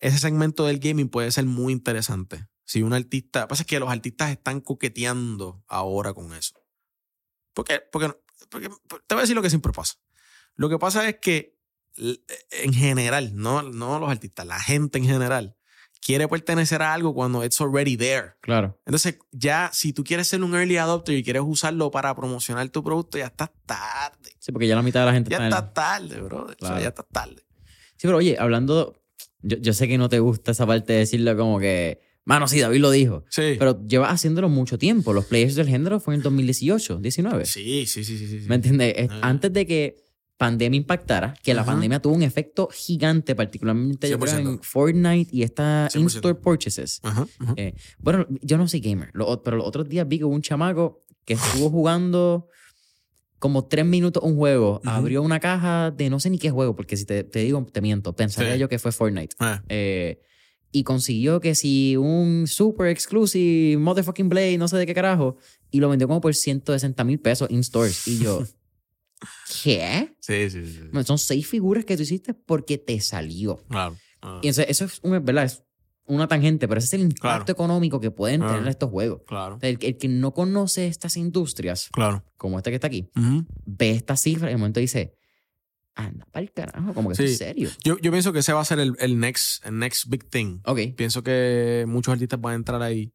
ese 0.00 0.18
segmento 0.18 0.66
del 0.66 0.80
gaming 0.80 1.08
puede 1.08 1.30
ser 1.30 1.46
muy 1.46 1.72
interesante. 1.72 2.48
Si 2.64 2.82
un 2.82 2.92
artista, 2.92 3.40
lo 3.40 3.46
que 3.46 3.50
pasa 3.50 3.62
es 3.62 3.66
que 3.66 3.80
los 3.80 3.90
artistas 3.90 4.30
están 4.30 4.60
coqueteando 4.60 5.62
ahora 5.68 6.12
con 6.12 6.34
eso. 6.34 6.60
Porque, 7.54 7.80
porque, 7.92 8.12
porque 8.48 8.68
te 8.68 9.14
voy 9.14 9.18
a 9.18 9.20
decir 9.20 9.36
lo 9.36 9.42
que 9.42 9.50
siempre 9.50 9.72
pasa. 9.72 9.94
Lo 10.54 10.68
que 10.68 10.78
pasa 10.78 11.08
es 11.08 11.18
que 11.20 11.56
en 11.96 12.72
general, 12.72 13.32
no, 13.34 13.62
no 13.62 13.98
los 13.98 14.10
artistas, 14.10 14.46
la 14.46 14.58
gente 14.58 14.98
en 14.98 15.04
general, 15.04 15.56
quiere 16.00 16.26
pertenecer 16.26 16.82
a 16.82 16.92
algo 16.92 17.14
cuando 17.14 17.44
it's 17.44 17.60
already 17.60 17.96
there. 17.96 18.34
Claro. 18.40 18.80
Entonces, 18.86 19.18
ya 19.30 19.70
si 19.72 19.92
tú 19.92 20.02
quieres 20.02 20.28
ser 20.28 20.42
un 20.42 20.54
early 20.54 20.76
adopter 20.76 21.14
y 21.14 21.22
quieres 21.22 21.42
usarlo 21.44 21.90
para 21.90 22.14
promocionar 22.14 22.68
tu 22.70 22.82
producto, 22.82 23.18
ya 23.18 23.26
estás 23.26 23.50
tarde. 23.66 24.21
Sí, 24.44 24.50
porque 24.50 24.66
ya 24.66 24.74
la 24.74 24.82
mitad 24.82 25.00
de 25.00 25.06
la 25.06 25.12
gente 25.12 25.30
Ya 25.30 25.36
está 25.36 25.58
estás 25.60 25.72
tarde, 25.74 26.20
bro. 26.20 26.42
O 26.42 26.46
sea, 26.48 26.56
Claro. 26.56 26.80
ya 26.80 26.88
estás 26.88 27.06
tarde. 27.12 27.42
Sí, 27.96 28.08
pero 28.08 28.16
oye, 28.16 28.36
hablando. 28.40 29.00
Yo, 29.40 29.56
yo 29.58 29.72
sé 29.72 29.86
que 29.86 29.98
no 29.98 30.08
te 30.08 30.18
gusta 30.18 30.50
esa 30.50 30.66
parte 30.66 30.92
de 30.94 30.98
decirlo 31.00 31.36
como 31.36 31.60
que. 31.60 32.00
Mano, 32.24 32.48
sí, 32.48 32.58
David 32.58 32.80
lo 32.80 32.90
dijo. 32.90 33.24
Sí. 33.30 33.54
Pero 33.56 33.86
llevas 33.86 34.12
haciéndolo 34.12 34.48
mucho 34.48 34.78
tiempo. 34.78 35.12
Los 35.12 35.26
players 35.26 35.54
del 35.54 35.68
género 35.68 36.00
fue 36.00 36.14
en 36.14 36.18
el 36.18 36.22
2018, 36.24 36.98
19. 36.98 37.44
sí, 37.46 37.86
sí, 37.86 38.02
sí, 38.02 38.18
sí, 38.18 38.26
sí. 38.40 38.46
¿Me 38.48 38.56
entiendes? 38.56 38.94
Es- 38.96 39.10
Ah. 39.12 39.20
Antes 39.22 39.52
de 39.52 39.64
que 39.64 39.96
pandemia 40.38 40.76
impactara, 40.76 41.34
que 41.40 41.54
la 41.54 41.64
pandemia 41.64 42.00
tuvo 42.02 42.14
un 42.14 42.22
efecto 42.24 42.68
gigante, 42.72 43.36
particularmente 43.36 44.10
yo 44.10 44.18
creo, 44.18 44.38
en 44.38 44.58
100%. 44.58 44.60
Fortnite 44.64 45.30
y 45.36 45.44
estas 45.44 45.92
100%. 45.94 46.00
in-store 46.02 46.34
purchases. 46.34 46.98
Ajá, 47.04 47.28
ajá. 47.38 47.54
Eh, 47.56 47.74
bueno, 48.00 48.26
yo 48.40 48.58
no 48.58 48.66
soy 48.66 48.80
gamer, 48.80 49.12
pero 49.44 49.56
los 49.58 49.66
otros 49.66 49.88
días 49.88 50.08
vi 50.08 50.18
que 50.18 50.24
hubo 50.24 50.34
un 50.34 50.42
chamaco 50.42 51.04
que 51.24 51.34
estuvo 51.34 51.70
jugando 51.70 52.48
como 53.42 53.64
tres 53.66 53.84
minutos 53.84 54.22
un 54.22 54.36
juego, 54.36 54.80
abrió 54.84 55.20
una 55.20 55.40
caja 55.40 55.90
de 55.90 56.08
no 56.08 56.20
sé 56.20 56.30
ni 56.30 56.38
qué 56.38 56.50
juego, 56.50 56.76
porque 56.76 56.96
si 56.96 57.04
te, 57.04 57.24
te 57.24 57.40
digo, 57.40 57.66
te 57.72 57.80
miento, 57.80 58.14
pensaría 58.14 58.54
Sí. 58.54 58.60
yo 58.60 58.68
que 58.68 58.78
fue 58.78 58.92
Fortnite. 58.92 59.34
Ah, 59.40 59.62
Eh, 59.68 60.20
y 60.70 60.84
consiguió 60.84 61.40
que 61.40 61.54
si 61.56 61.96
un 61.96 62.46
super 62.46 62.86
exclusive 62.86 63.76
motherfucking 63.78 64.28
Blade, 64.28 64.56
no 64.58 64.68
sé 64.68 64.76
de 64.76 64.86
qué 64.86 64.94
carajo, 64.94 65.36
y 65.72 65.80
lo 65.80 65.88
vendió 65.88 66.06
como 66.06 66.20
por 66.20 66.34
160 66.36 67.02
mil 67.04 67.18
pesos 67.18 67.50
in 67.50 67.64
stores. 67.64 68.06
Y 68.06 68.18
yo, 68.20 68.42
¿qué? 69.62 70.14
sí, 70.20 70.48
sí, 70.50 70.64
sí. 70.64 70.80
Bueno, 70.92 71.04
son 71.04 71.18
seis 71.18 71.46
figuras 71.46 71.84
que 71.84 71.96
tú 71.96 72.02
hiciste 72.04 72.34
porque 72.34 72.78
te 72.78 73.00
salió. 73.00 73.58
Claro. 73.68 73.96
Ah, 74.22 74.38
Y 74.42 74.48
eso, 74.48 74.62
eso 74.62 74.84
es, 74.84 75.00
una, 75.02 75.18
¿verdad? 75.18 75.44
es 75.44 75.62
una 76.14 76.28
tangente, 76.28 76.68
pero 76.68 76.78
ese 76.78 76.86
es 76.88 76.92
el 76.94 77.00
impacto 77.02 77.20
Claro. 77.20 77.44
económico 77.52 78.00
que 78.00 78.10
pueden 78.10 78.42
Ah. 78.42 78.52
tener 78.54 78.68
estos 78.68 78.90
juegos. 78.90 79.22
claro. 79.26 79.58
El, 79.62 79.78
que- 79.78 79.88
el 79.88 79.98
que 79.98 80.08
no 80.08 80.32
conoce 80.34 80.86
estas 80.86 81.16
industrias, 81.16 81.88
Claro. 81.92 82.24
como 82.36 82.58
este 82.58 82.70
que 82.70 82.76
está 82.76 82.86
aquí, 82.88 83.10
ve 83.64 83.90
esta 83.90 84.16
cifra 84.16 84.48
y 84.48 84.50
en 84.52 84.56
el 84.56 84.58
momento 84.60 84.80
dice, 84.80 85.14
anda 85.94 86.26
para 86.30 86.42
el 86.44 86.52
carajo, 86.52 86.94
como 86.94 87.10
que 87.10 87.16
Sí. 87.16 87.24
es 87.24 87.38
serio. 87.38 87.68
Yo, 87.84 87.98
yo 87.98 88.10
pienso 88.10 88.32
que 88.32 88.38
ese 88.38 88.52
va 88.52 88.60
a 88.60 88.64
ser 88.64 88.78
el, 88.80 88.94
el 88.98 89.18
next, 89.20 89.64
el 89.66 89.78
next 89.78 90.08
big 90.08 90.24
thing. 90.30 90.60
Ok. 90.64 90.78
Pienso 90.96 91.22
que 91.22 91.84
muchos 91.86 92.12
artistas 92.12 92.40
van 92.40 92.52
a 92.52 92.56
entrar 92.56 92.82
ahí. 92.82 93.12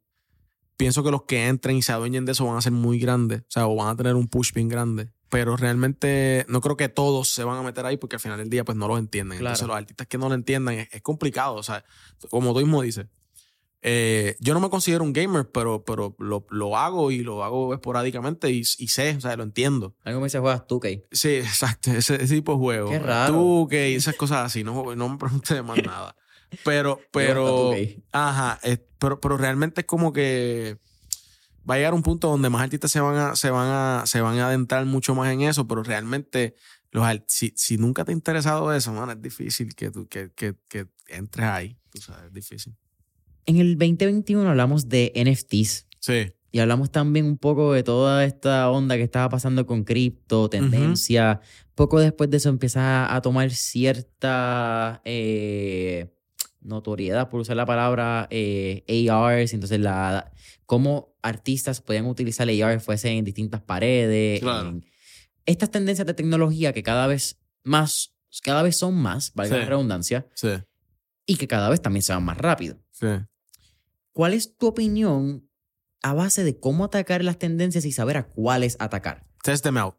Pienso 0.77 1.03
que 1.03 1.09
los 1.09 1.23
que 1.23 1.47
entren 1.47 1.77
y 1.77 1.81
se 1.81 1.91
adueñen 1.91 2.25
de 2.25 2.33
eso 2.33 2.45
van 2.45 2.57
a 2.57 2.61
ser 2.61 2.71
muy 2.71 2.99
grandes. 2.99 3.41
O 3.41 3.45
sea, 3.49 3.67
o 3.67 3.75
van 3.75 3.87
a 3.89 3.95
tener 3.95 4.13
un 4.13 4.27
push 4.27 4.53
bien 4.53 4.67
grande. 4.69 5.09
Pero 5.29 5.57
realmente 5.57 6.45
no 6.47 6.61
creo 6.61 6.77
que 6.77 6.87
todos 6.89 7.29
se 7.29 7.43
van 7.43 7.57
a 7.57 7.61
meter 7.63 7.85
ahí 7.85 7.97
porque 7.97 8.15
al 8.15 8.19
final 8.21 8.37
del 8.37 8.49
día 8.49 8.63
pues 8.63 8.77
no 8.77 8.87
los 8.87 8.97
entienden. 8.99 9.39
Claro. 9.39 9.53
Entonces 9.55 9.67
los 9.67 9.77
artistas 9.77 10.07
que 10.07 10.17
no 10.17 10.29
lo 10.29 10.35
entiendan 10.35 10.75
es, 10.75 10.87
es 10.93 11.01
complicado. 11.01 11.55
O 11.55 11.63
sea, 11.63 11.83
como 12.29 12.53
tú 12.53 12.59
mismo 12.59 12.81
dices. 12.81 13.07
eh, 13.81 14.35
yo 14.39 14.53
no 14.53 14.59
me 14.59 14.69
considero 14.69 15.03
un 15.03 15.13
gamer, 15.13 15.49
pero, 15.51 15.83
pero 15.85 16.15
lo, 16.19 16.45
lo 16.49 16.77
hago 16.77 17.11
y 17.11 17.19
lo 17.19 17.43
hago 17.43 17.73
esporádicamente 17.73 18.49
y, 18.51 18.59
y 18.61 18.87
sé, 18.87 19.15
o 19.17 19.21
sea, 19.21 19.35
lo 19.35 19.43
entiendo. 19.43 19.95
Algo 20.03 20.19
me 20.19 20.25
dice, 20.27 20.39
juegas 20.39 20.65
tú, 20.67 20.79
Kay. 20.79 21.03
Sí, 21.11 21.29
exacto, 21.35 21.91
ese, 21.91 22.15
ese 22.15 22.35
tipo 22.35 22.53
de 22.53 22.57
juego. 22.57 22.89
Qué 22.89 22.99
raro. 22.99 23.33
Tú, 23.33 23.67
que 23.69 23.95
esas 23.95 24.15
cosas 24.15 24.45
así, 24.45 24.63
no, 24.63 24.95
no 24.95 25.09
me 25.09 25.17
preguntes 25.17 25.63
más 25.63 25.77
nada. 25.83 26.15
Pero, 26.63 26.99
pero, 27.11 27.71
ajá, 28.11 28.59
es- 28.63 28.79
pero, 28.99 29.19
pero 29.21 29.37
realmente 29.37 29.81
es 29.81 29.87
como 29.87 30.11
que 30.11 30.77
va 31.69 31.75
a 31.75 31.77
llegar 31.77 31.93
un 31.93 32.03
punto 32.03 32.29
donde 32.29 32.49
más 32.49 32.61
artistas 32.61 32.91
se 32.91 32.99
van 32.99 33.15
a, 33.15 33.35
se 33.35 33.49
van 33.49 33.67
a, 33.67 34.03
se 34.05 34.21
van 34.21 34.39
a 34.39 34.47
adentrar 34.47 34.85
mucho 34.85 35.15
más 35.15 35.31
en 35.31 35.41
eso, 35.41 35.67
pero 35.67 35.83
realmente 35.83 36.55
los, 36.91 37.05
si, 37.27 37.53
si 37.55 37.77
nunca 37.77 38.05
te 38.05 38.11
ha 38.11 38.13
interesado 38.13 38.73
eso, 38.73 38.93
man, 38.93 39.09
es 39.09 39.21
difícil 39.21 39.75
que, 39.75 39.91
tú, 39.91 40.07
que, 40.07 40.31
que, 40.33 40.55
que 40.67 40.87
entres 41.07 41.45
ahí. 41.45 41.77
Tú 41.89 41.99
sabes, 41.99 42.25
es 42.25 42.33
difícil. 42.33 42.75
En 43.45 43.57
el 43.57 43.77
2021 43.77 44.49
hablamos 44.49 44.89
de 44.89 45.13
NFTs 45.15 45.87
Sí, 45.99 46.31
y 46.51 46.59
hablamos 46.59 46.91
también 46.91 47.25
un 47.25 47.37
poco 47.37 47.73
de 47.73 47.83
toda 47.83 48.23
esta 48.23 48.69
onda 48.69 48.95
que 48.95 49.03
estaba 49.03 49.29
pasando 49.29 49.65
con 49.65 49.83
cripto, 49.83 50.49
tendencia. 50.49 51.41
Poco 51.75 51.99
después 51.99 52.29
de 52.29 52.37
eso 52.37 52.49
empieza 52.49 53.13
a 53.13 53.21
tomar 53.21 53.51
cierta 53.51 55.01
eh, 55.05 56.13
notoriedad, 56.61 57.29
por 57.29 57.41
usar 57.41 57.57
la 57.57 57.65
palabra 57.65 58.27
eh, 58.29 59.07
ARs. 59.11 59.53
Entonces, 59.53 59.79
la, 59.79 60.31
cómo 60.65 61.16
artistas 61.27 61.81
podían 61.81 62.05
utilizar 62.07 62.47
AR 62.49 62.79
fuese 62.79 63.09
en 63.09 63.23
distintas 63.25 63.61
paredes. 63.61 64.39
Claro. 64.41 64.69
en- 64.69 64.85
estas 65.45 65.71
tendencias 65.71 66.05
de 66.05 66.13
tecnología 66.13 66.73
que 66.73 66.83
cada 66.83 67.07
vez 67.07 67.39
más, 67.63 68.13
cada 68.43 68.63
vez 68.63 68.77
son 68.77 68.95
más, 68.95 69.31
valga 69.33 69.55
Sí. 69.55 69.61
la 69.61 69.65
redundancia, 69.69 70.27
sí, 70.35 70.49
y 71.25 71.37
que 71.37 71.47
cada 71.47 71.69
vez 71.69 71.81
también 71.81 72.03
se 72.03 72.11
van 72.13 72.23
más 72.25 72.37
rápido. 72.37 72.77
sí. 72.91 73.07
¿Cuál 74.11 74.33
es 74.33 74.57
tu 74.57 74.65
opinión 74.67 75.47
a 76.01 76.13
base 76.13 76.43
de 76.43 76.59
cómo 76.59 76.83
atacar 76.85 77.23
las 77.23 77.37
tendencias 77.37 77.85
y 77.85 77.91
saber 77.91 78.17
a 78.17 78.27
cuáles 78.27 78.75
atacar? 78.79 79.27
Test 79.43 79.63
them 79.63 79.77
out. 79.77 79.95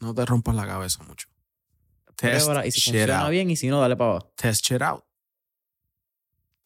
No 0.00 0.12
te 0.14 0.26
rompas 0.26 0.54
la 0.56 0.66
cabeza 0.66 1.02
mucho. 1.04 1.28
Test 2.16 2.44
Pruébala 2.46 2.66
y 2.66 2.72
si 2.72 2.80
shit 2.80 2.92
funciona 2.94 3.20
out. 3.22 3.30
bien 3.30 3.50
y 3.50 3.56
si 3.56 3.68
no, 3.68 3.80
dale 3.80 3.94
para 3.96 4.10
abajo. 4.12 4.32
test 4.36 4.64
shit 4.64 4.82
out. 4.82 5.04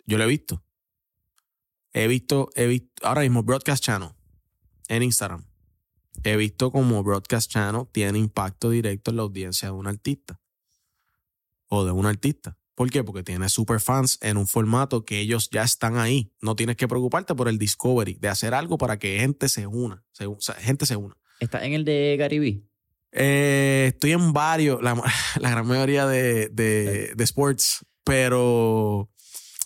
Yo 0.07 0.17
lo 0.19 0.25
he 0.25 0.27
visto. 0.27 0.65
He 1.93 2.07
visto, 2.07 2.51
he 2.55 2.67
visto, 2.67 2.89
ahora 3.07 3.23
mismo 3.23 3.43
Broadcast 3.43 3.83
Channel 3.85 4.11
en 4.89 5.03
Instagram. 5.03 5.45
He 6.25 6.37
visto 6.37 6.71
como 6.71 7.03
Broadcast 7.03 7.51
Channel 7.51 7.85
tiene 7.93 8.19
impacto 8.19 8.71
directo 8.71 9.11
en 9.11 9.17
la 9.17 9.23
audiencia 9.23 9.69
de 9.69 9.73
un 9.73 9.87
artista. 9.87 10.41
O 11.67 11.85
de 11.85 11.93
un 11.93 12.07
artista. 12.07 12.57
¿Por 12.75 12.91
qué? 12.91 13.05
Porque 13.05 13.23
tiene 13.23 13.49
super 13.49 13.81
fans 13.81 14.19
en 14.23 14.37
un 14.37 14.47
formato 14.47 15.05
que 15.05 15.21
ellos 15.21 15.49
ya 15.51 15.63
están 15.63 15.99
ahí. 15.99 16.33
No 16.41 16.57
tienes 16.57 16.77
que 16.77 16.89
preocuparte 16.89 17.35
por 17.35 17.49
el 17.49 17.59
discovery, 17.59 18.15
de 18.21 18.29
hacer 18.29 18.55
algo 18.55 18.79
para 18.79 18.99
que 18.99 19.19
gente 19.19 19.49
se 19.49 19.67
una. 19.67 20.03
se- 20.13 20.27
o 20.27 20.41
sea, 20.41 20.55
gente 20.57 20.87
se 20.87 20.97
una. 20.97 21.17
¿Está 21.41 21.65
en 21.65 21.73
el 21.75 21.85
de 21.85 22.17
Gary 22.19 22.39
Vee? 22.39 22.63
Eh, 23.13 23.87
estoy 23.93 24.13
en 24.13 24.33
varios, 24.33 24.83
la, 24.83 24.95
la 25.41 25.51
gran 25.51 25.67
mayoría 25.67 26.07
de, 26.07 26.49
de, 26.49 27.13
de 27.15 27.25
sports, 27.25 27.85
pero 28.05 29.11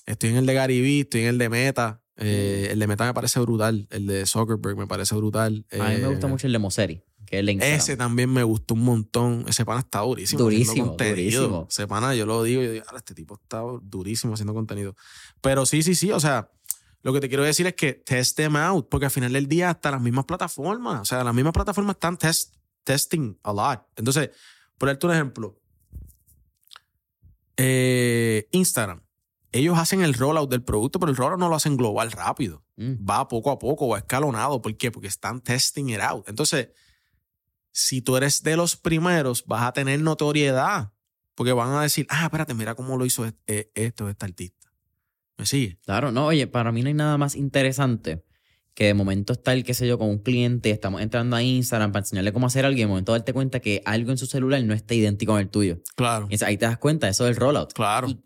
estoy 0.07 0.31
en 0.31 0.37
el 0.37 0.47
de 0.47 0.55
Gary 0.55 0.81
Vee, 0.81 1.01
estoy 1.01 1.23
en 1.23 1.27
el 1.29 1.39
de 1.39 1.49
Meta. 1.49 2.03
Eh, 2.17 2.69
el 2.71 2.79
de 2.79 2.87
Meta 2.87 3.05
me 3.07 3.15
parece 3.15 3.41
brutal, 3.41 3.89
el 3.91 4.07
de 4.07 4.25
Zuckerberg 4.27 4.77
me 4.77 4.87
parece 4.87 5.15
brutal. 5.17 5.67
A 5.73 5.77
mí 5.77 5.81
me 5.83 5.95
Eh, 5.97 6.07
gusta 6.07 6.27
mucho 6.29 6.47
el 6.47 6.53
de 6.53 6.59
Moseri, 6.61 7.03
que 7.27 7.37
es 7.37 7.41
el 7.41 7.47
de 7.47 7.53
Instagram. 7.53 7.79
Ese 7.79 7.97
también 7.97 8.33
me 8.33 8.43
gustó 8.45 8.75
un 8.75 8.83
montón. 8.85 9.45
Ese 9.49 9.65
pana 9.65 9.81
está 9.81 10.01
durísimo. 10.01 10.43
Durísimo, 10.43 10.97
durísimo. 10.97 11.67
Ese 11.69 11.87
pana, 11.89 12.15
yo 12.15 12.25
lo 12.27 12.43
digo 12.45 12.63
yo 12.63 12.71
digo, 12.73 12.85
"Ahora, 12.87 12.99
este 12.99 13.15
tipo 13.15 13.35
está 13.43 13.63
durísimo 13.83 14.35
haciendo 14.35 14.55
contenido. 14.55 14.95
Pero 15.41 15.67
sí, 15.67 15.83
sí, 15.83 15.95
sí. 15.97 16.13
O 16.13 16.21
sea, 16.21 16.51
lo 17.03 17.13
que 17.13 17.21
te 17.21 17.29
quiero 17.29 17.43
decir 17.43 17.67
es 17.67 17.75
que 17.75 17.93
test 17.95 18.37
them 18.37 18.55
out, 18.57 18.89
porque 18.89 19.07
al 19.07 19.11
final 19.11 19.33
del 19.33 19.49
día 19.49 19.71
hasta 19.71 19.91
las 19.91 20.01
mismas 20.01 20.25
plataformas, 20.25 21.01
o 21.01 21.05
sea, 21.05 21.25
las 21.25 21.35
mismas 21.35 21.53
plataformas 21.53 21.97
están 21.97 22.17
test, 22.17 22.55
testing 22.85 23.37
a 23.43 23.53
lot. 23.53 23.81
Entonces, 23.97 24.31
por 24.79 24.89
darte 24.89 25.07
un 25.07 25.13
ejemplo, 25.13 25.61
eh, 27.57 28.49
Instagram. 28.53 29.01
Ellos 29.55 29.79
hacen 29.79 30.03
el 30.03 30.15
rollout 30.15 30.51
del 30.51 30.63
producto, 30.63 30.99
pero 30.99 31.11
el 31.11 31.17
rollout 31.17 31.39
no 31.39 31.49
lo 31.49 31.55
hacen 31.57 31.77
global 31.77 32.11
rápido 32.13 32.65
Mm. 32.77 33.09
va 33.09 33.29
poco 33.29 33.51
a 33.53 33.59
poco 33.59 33.87
o 33.87 33.97
escalonado. 33.97 34.61
¿Por 34.61 34.77
qué? 34.77 34.91
Porque 34.91 35.07
están 35.09 35.41
testing 35.41 35.91
it 35.91 36.01
out. 36.01 36.29
Entonces, 36.29 36.71
si 37.71 38.03
tú 38.03 38.17
eres 38.17 38.43
de 38.43 38.57
los 38.57 38.77
primeros, 38.77 39.45
vas 39.47 39.63
a 39.63 39.73
tener 39.73 40.01
notoriedad. 40.01 40.93
Porque 41.37 41.53
van 41.53 41.71
a 41.73 41.83
decir, 41.83 42.07
ah, 42.11 42.25
espérate, 42.25 42.55
mira 42.55 42.75
cómo 42.75 42.97
lo 42.97 43.05
hizo 43.07 43.25
este- 43.25 43.71
esto, 43.75 44.09
este 44.09 44.25
artista. 44.25 44.69
¿Me 45.37 45.47
sigue? 45.47 45.79
Claro, 45.85 46.13
no, 46.13 46.27
oye, 46.27 46.47
para 46.47 46.71
mí 46.71 46.83
no 46.83 46.89
hay 46.89 46.95
nada 46.95 47.19
más 47.19 47.35
interesante 47.35 48.25
que 48.75 48.87
de 48.87 48.95
momento 48.95 49.33
estar, 49.33 49.61
qué 49.63 49.73
sé 49.75 49.87
yo, 49.87 49.99
con 49.99 50.09
un 50.09 50.19
cliente, 50.19 50.71
estamos 50.71 51.01
entrando 51.01 51.37
a 51.37 51.43
Instagram 51.43 51.93
para 51.93 52.03
enseñarle 52.03 52.33
cómo 52.33 52.47
hacer 52.47 52.65
algo 52.65 52.77
y 52.77 52.81
de 52.81 52.87
momento 52.89 53.13
darte 53.13 53.33
cuenta 53.33 53.61
que 53.61 53.83
algo 53.85 54.11
en 54.11 54.19
su 54.19 54.27
celular 54.27 54.63
no 54.65 54.75
está 54.75 54.95
idéntico 54.95 55.35
al 55.37 55.49
tuyo. 55.49 55.81
Claro. 55.97 56.27
Y 56.31 56.43
ahí 56.45 56.57
te 56.59 56.67
das 56.67 56.79
cuenta, 56.79 57.09
eso 57.09 57.25
del 57.25 57.37
rollout. 57.37 57.73
Claro. 57.73 58.09
Y 58.09 58.21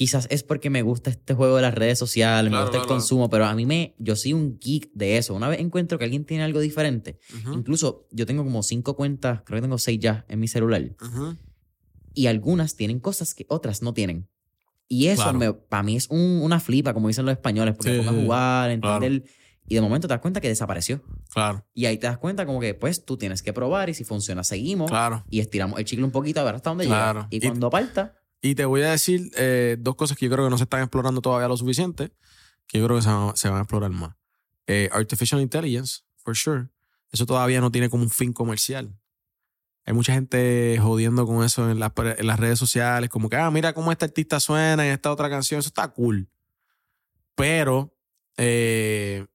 quizás 0.00 0.26
es 0.30 0.42
porque 0.42 0.70
me 0.70 0.80
gusta 0.80 1.10
este 1.10 1.34
juego 1.34 1.56
de 1.56 1.62
las 1.62 1.74
redes 1.74 1.98
sociales, 1.98 2.44
me 2.50 2.56
Claro, 2.56 2.64
gusta 2.64 2.78
el 2.78 2.84
claro, 2.84 2.94
consumo, 3.00 3.28
pero 3.28 3.44
a 3.44 3.54
mí 3.54 3.66
me, 3.66 3.94
yo 3.98 4.16
soy 4.16 4.32
un 4.32 4.58
geek 4.58 4.90
de 4.94 5.18
eso. 5.18 5.34
Una 5.34 5.46
vez 5.46 5.60
encuentro 5.60 5.98
que 5.98 6.04
alguien 6.06 6.24
tiene 6.24 6.42
algo 6.42 6.60
diferente, 6.60 7.18
incluso 7.52 8.06
yo 8.10 8.24
tengo 8.24 8.42
como 8.42 8.62
cinco 8.62 8.96
cuentas, 8.96 9.42
creo 9.44 9.58
que 9.58 9.62
tengo 9.62 9.76
seis 9.76 9.98
ya 10.00 10.24
en 10.28 10.40
mi 10.40 10.48
celular, 10.48 10.96
y 12.14 12.26
algunas 12.28 12.76
tienen 12.76 12.98
cosas 12.98 13.34
que 13.34 13.44
otras 13.50 13.82
no 13.82 13.92
tienen. 13.92 14.26
Y 14.88 15.08
eso 15.08 15.30
para 15.68 15.82
mí 15.82 15.96
es 15.96 16.08
un- 16.08 16.40
una 16.42 16.60
flipa, 16.60 16.94
como 16.94 17.08
dicen 17.08 17.26
los 17.26 17.32
españoles, 17.32 17.74
porque 17.76 17.92
Sí, 17.92 17.98
me 18.00 18.08
a 18.08 18.12
jugar, 18.22 18.70
entender, 18.70 19.24
y 19.68 19.74
de 19.74 19.80
momento 19.82 20.08
te 20.08 20.14
das 20.14 20.20
cuenta 20.22 20.40
que 20.40 20.48
desapareció. 20.48 21.02
Claro, 21.32 21.66
Y 21.74 21.84
ahí 21.84 21.98
te 21.98 22.06
das 22.06 22.16
cuenta 22.18 22.46
como 22.46 22.58
que 22.58 22.72
pues 22.74 23.04
tú 23.04 23.16
tienes 23.18 23.42
que 23.42 23.52
probar 23.52 23.90
y 23.90 23.94
si 23.94 24.02
funciona 24.04 24.42
seguimos 24.44 24.88
claro. 24.90 25.24
y 25.28 25.40
estiramos 25.40 25.78
el 25.78 25.84
chicle 25.84 26.04
un 26.06 26.10
poquito 26.10 26.40
a 26.40 26.44
ver 26.44 26.54
hasta 26.56 26.70
dónde 26.70 26.86
llega. 26.86 27.28
Y 27.30 27.36
Y- 27.36 27.40
cuando 27.40 27.66
aparta, 27.68 28.14
Y 28.42 28.54
te 28.54 28.64
voy 28.64 28.82
a 28.82 28.90
decir 28.90 29.30
eh, 29.36 29.76
dos 29.78 29.96
cosas 29.96 30.16
que 30.16 30.26
yo 30.26 30.32
creo 30.32 30.46
que 30.46 30.50
no 30.50 30.58
se 30.58 30.64
están 30.64 30.80
explorando 30.80 31.20
todavía 31.20 31.48
lo 31.48 31.56
suficiente, 31.56 32.12
que 32.66 32.78
yo 32.78 32.86
creo 32.86 32.96
que 32.96 33.02
se 33.02 33.48
van, 33.48 33.58
a 33.58 33.60
explorar 33.60 33.90
más. 33.90 34.16
Eh, 34.66 34.88
artificial 34.92 35.40
intelligence, 35.40 36.02
for 36.16 36.34
sure. 36.36 36.68
Eso 37.12 37.26
todavía 37.26 37.60
no 37.60 37.70
tiene 37.70 37.90
como 37.90 38.04
un 38.04 38.10
fin 38.10 38.32
comercial. 38.32 38.96
Hay 39.84 39.94
mucha 39.94 40.12
gente 40.12 40.78
jodiendo 40.80 41.26
con 41.26 41.44
eso 41.44 41.70
en 41.70 41.80
las, 41.80 41.92
pre- 41.92 42.16
en 42.18 42.26
las 42.26 42.38
redes 42.38 42.58
sociales, 42.58 43.10
como 43.10 43.28
que, 43.28 43.36
ah, 43.36 43.50
mira 43.50 43.72
cómo 43.72 43.90
este 43.90 44.04
artista 44.04 44.38
suena 44.38 44.86
en 44.86 44.92
esta 44.92 45.10
otra 45.10 45.28
canción, 45.28 45.58
eso 45.58 45.68
está 45.68 45.88
cool. 45.88 46.28
Pero 47.34 47.96
eh, 48.36 49.26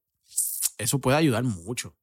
eso 0.77 0.99
puede 0.99 1.17
ayudar 1.17 1.43
mucho. 1.43 1.95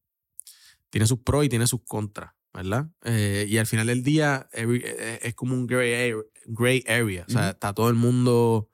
Tiene 0.90 1.06
sus 1.06 1.20
pros 1.20 1.44
y 1.44 1.48
tiene 1.48 1.66
sus 1.66 1.80
contras, 1.86 2.32
¿verdad? 2.54 2.88
Eh, 3.04 3.46
y 3.48 3.58
al 3.58 3.66
final 3.66 3.86
del 3.86 4.02
día 4.02 4.48
every- 4.52 4.82
eh, 4.84 5.20
es 5.22 5.34
como 5.34 5.54
un 5.54 5.66
gray 5.66 5.92
area, 5.94 6.16
gray 6.46 6.84
area. 6.88 7.24
O 7.28 7.30
sea, 7.30 7.40
Ujú. 7.42 7.50
está 7.50 7.72
todo 7.72 7.88
el 7.88 7.94
mundo 7.94 8.68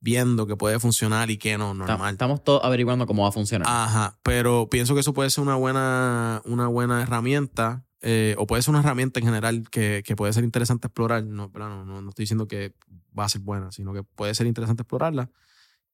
viendo 0.00 0.46
que 0.46 0.56
puede 0.56 0.78
funcionar 0.78 1.30
y 1.30 1.38
que 1.38 1.56
no, 1.56 1.72
normal. 1.72 2.12
estamos 2.12 2.44
todos 2.44 2.62
averiguando 2.62 3.06
cómo 3.06 3.22
va 3.22 3.30
a 3.30 3.32
funcionar. 3.32 3.66
Ajá, 3.70 4.18
pero 4.22 4.68
pienso 4.68 4.92
que 4.94 5.00
eso 5.00 5.14
puede 5.14 5.30
ser 5.30 5.42
una 5.42 5.54
buena, 5.56 6.42
una 6.44 6.66
buena 6.68 7.02
herramienta, 7.02 7.86
eh, 8.02 8.34
o 8.36 8.46
puede 8.46 8.60
ser 8.60 8.70
una 8.72 8.80
herramienta 8.80 9.18
en 9.20 9.24
general 9.26 9.68
que, 9.70 10.02
que 10.04 10.14
puede 10.14 10.32
ser 10.34 10.44
interesante 10.44 10.88
explorar. 10.88 11.24
No, 11.24 11.50
no, 11.54 11.84
no, 11.86 12.02
no 12.02 12.08
estoy 12.10 12.24
diciendo 12.24 12.46
que 12.46 12.74
va 13.18 13.24
a 13.24 13.28
ser 13.30 13.40
buena, 13.40 13.72
sino 13.72 13.94
que 13.94 14.02
puede 14.02 14.34
ser 14.34 14.46
interesante 14.46 14.82
explorarla. 14.82 15.30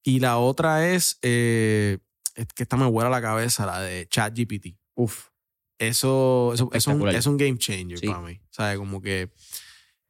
Y 0.03 0.18
la 0.18 0.38
otra 0.38 0.88
es, 0.88 1.18
eh, 1.22 1.99
es 2.34 2.47
que 2.49 2.64
esta 2.64 2.76
me 2.76 2.86
vuela 2.86 3.11
la 3.11 3.22
cabeza, 3.22 3.64
la 3.64 3.80
de 3.80 4.09
ChatGPT. 4.09 4.76
Uf. 4.95 5.28
Eso, 5.81 6.53
eso, 6.55 6.68
eso 6.74 6.91
es, 6.91 6.97
un, 6.97 7.09
es 7.09 7.26
un 7.26 7.37
game 7.39 7.57
changer 7.57 7.99
Sí. 7.99 8.07
para 8.07 8.20
mí. 8.20 8.39
¿Sabes? 8.51 8.76
Como 8.78 9.01
que 9.01 9.33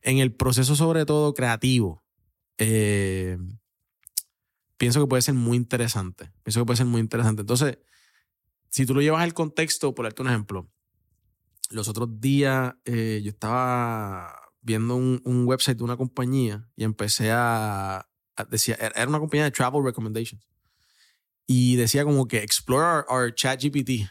en 0.02 0.18
el 0.18 0.34
proceso, 0.34 0.74
sobre 0.74 1.06
todo 1.06 1.32
creativo, 1.32 2.02
eh, 2.58 3.38
pienso 4.76 5.00
que 5.00 5.06
puede 5.06 5.22
ser 5.22 5.34
muy 5.34 5.56
interesante. 5.56 6.32
Pienso 6.42 6.60
que 6.60 6.66
puede 6.66 6.76
ser 6.78 6.86
muy 6.86 7.00
interesante. 7.00 7.42
Entonces, 7.42 7.78
si 8.68 8.84
tú 8.84 8.94
lo 8.94 9.00
llevas 9.00 9.22
al 9.22 9.32
contexto, 9.32 9.94
por 9.94 10.06
darte 10.06 10.22
un 10.22 10.28
ejemplo, 10.28 10.68
los 11.70 11.86
otros 11.88 12.20
días 12.20 12.74
eh, 12.84 13.20
yo 13.22 13.30
estaba 13.30 14.34
viendo 14.62 14.96
un, 14.96 15.20
un 15.24 15.46
website 15.46 15.78
de 15.78 15.84
una 15.84 15.96
compañía 15.96 16.68
y 16.76 16.82
empecé 16.84 17.30
a, 17.30 18.08
a- 18.36 18.44
decía, 18.50 18.74
era 18.74 19.06
una 19.08 19.20
compañía 19.20 19.44
de 19.44 19.50
travel 19.52 19.84
recommendations. 19.84 20.44
Y 21.46 21.76
decía 21.76 22.04
como 22.04 22.26
que 22.26 22.38
explore 22.42 22.84
our, 22.84 23.06
our 23.08 23.34
chat 23.34 23.60
GPT. 23.62 24.08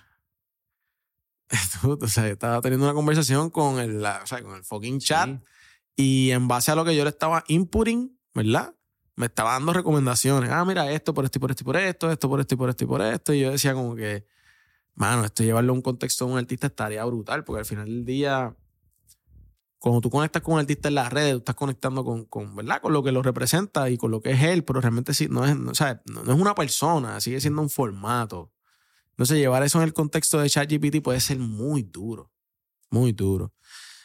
o 1.83 2.07
sea, 2.07 2.27
estaba 2.27 2.61
teniendo 2.61 2.85
una 2.85 2.93
conversación 2.93 3.49
con 3.49 3.79
el, 3.79 4.03
o 4.03 4.25
sea, 4.27 4.41
con 4.43 4.55
el 4.55 4.63
fucking 4.63 4.99
chat 4.99 5.29
Sí. 5.29 5.39
y 5.95 6.31
en 6.31 6.47
base 6.47 6.71
a 6.71 6.75
lo 6.75 6.85
que 6.85 6.95
yo 6.95 7.03
le 7.03 7.09
estaba 7.09 7.43
inputting, 7.47 8.17
¿verdad? 8.33 8.75
Me 9.15 9.25
estaba 9.25 9.53
dando 9.53 9.73
recomendaciones. 9.73 10.49
Ah, 10.51 10.63
mira, 10.63 10.91
esto 10.91 11.13
por 11.13 11.25
esto 11.25 11.39
y 11.39 11.41
por 11.41 11.51
esto 11.51 11.63
y 11.63 11.65
por 11.65 11.75
esto, 11.77 12.11
esto 12.11 12.29
por 12.29 12.39
esto 12.39 12.53
y 12.55 12.57
por 12.57 12.69
esto 12.69 12.83
y 12.83 12.87
por 12.87 13.01
esto. 13.01 13.33
Y 13.33 13.41
yo 13.41 13.51
decía 13.51 13.73
como 13.73 13.95
que, 13.95 14.25
mano, 14.95 15.25
esto 15.25 15.43
llevarlo 15.43 15.73
a 15.73 15.75
un 15.75 15.81
contexto 15.81 16.25
de 16.25 16.31
un 16.31 16.37
artista 16.37 16.67
estaría 16.67 17.03
brutal, 17.03 17.43
porque 17.43 17.59
al 17.59 17.65
final 17.65 17.85
del 17.85 18.05
día, 18.05 18.55
cuando 19.77 19.99
tú 20.01 20.09
conectas 20.09 20.41
con 20.41 20.53
un 20.53 20.59
artista 20.61 20.87
en 20.87 20.95
las 20.95 21.11
redes, 21.11 21.33
tú 21.33 21.37
estás 21.39 21.55
conectando 21.55 22.05
con, 22.05 22.25
con, 22.25 22.55
¿verdad? 22.55 22.81
Con 22.81 22.93
lo 22.93 23.03
que 23.03 23.11
lo 23.11 23.21
representa 23.21 23.89
y 23.89 23.97
con 23.97 24.11
lo 24.11 24.21
que 24.21 24.31
es 24.31 24.43
él, 24.43 24.63
pero 24.63 24.79
realmente 24.79 25.13
sí, 25.13 25.27
no 25.29 25.45
es, 25.45 25.57
no, 25.57 25.71
o 25.71 25.75
sea, 25.75 26.01
no, 26.05 26.23
no 26.23 26.33
es 26.33 26.39
una 26.39 26.55
persona, 26.55 27.19
sigue 27.19 27.41
siendo 27.41 27.61
un 27.61 27.69
formato. 27.69 28.53
Entonces, 29.19 29.37
llevar 29.37 29.63
eso 29.63 29.79
en 29.79 29.83
el 29.83 29.91
contexto 29.91 30.39
de 30.39 30.49
ChatGPT 30.49 31.01
puede 31.03 31.19
ser 31.19 31.39
muy 31.39 31.83
duro, 31.83 32.31
muy 32.89 33.11
duro. 33.11 33.53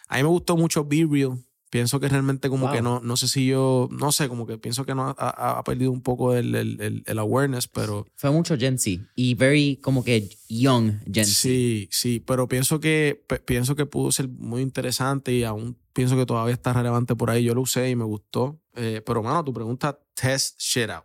A 0.08 0.16
mí 0.16 0.24
me 0.24 0.28
gustó 0.28 0.56
mucho 0.56 0.84
Be 0.84 1.06
Real. 1.08 1.38
Pienso 1.70 2.00
que 2.00 2.08
realmente 2.08 2.48
como 2.48 2.66
Wow. 2.66 2.74
que 2.74 2.82
no, 2.82 2.98
no 2.98 3.16
sé 3.16 3.28
si 3.28 3.46
yo, 3.46 3.88
no 3.92 4.10
sé, 4.10 4.28
como 4.28 4.44
que 4.44 4.58
pienso 4.58 4.84
que 4.84 4.92
no 4.92 5.14
ha, 5.16 5.58
ha- 5.58 5.62
perdido 5.62 5.92
un 5.92 6.02
poco 6.02 6.34
el, 6.34 6.52
el, 6.56 6.80
el- 6.80 7.02
el 7.06 7.18
awareness, 7.20 7.68
pero 7.68 8.08
Fue 8.16 8.32
mucho 8.32 8.56
Gen 8.58 8.76
Z 8.76 9.04
y 9.14 9.34
very 9.34 9.76
como 9.76 10.02
que 10.02 10.28
young 10.48 10.98
Gen 11.04 11.24
Z. 11.26 11.26
sí, 11.26 11.88
sí, 11.92 12.18
pero 12.18 12.48
pienso 12.48 12.80
que, 12.80 13.24
pienso 13.44 13.76
que 13.76 13.86
pudo 13.86 14.10
ser 14.10 14.26
muy 14.28 14.62
interesante 14.62 15.32
y 15.32 15.44
aún 15.44 15.78
pienso 15.92 16.16
que 16.16 16.26
todavía 16.26 16.54
está 16.54 16.72
relevante 16.72 17.14
por 17.14 17.30
ahí. 17.30 17.44
Yo 17.44 17.54
lo 17.54 17.60
usé 17.60 17.88
y 17.88 17.94
me 17.94 18.04
gustó. 18.04 18.60
Eh, 18.74 19.00
pero, 19.06 19.22
mano, 19.22 19.44
tu 19.44 19.52
pregunta, 19.52 19.96
test 20.14 20.58
shit 20.60 20.90
out. 20.90 21.04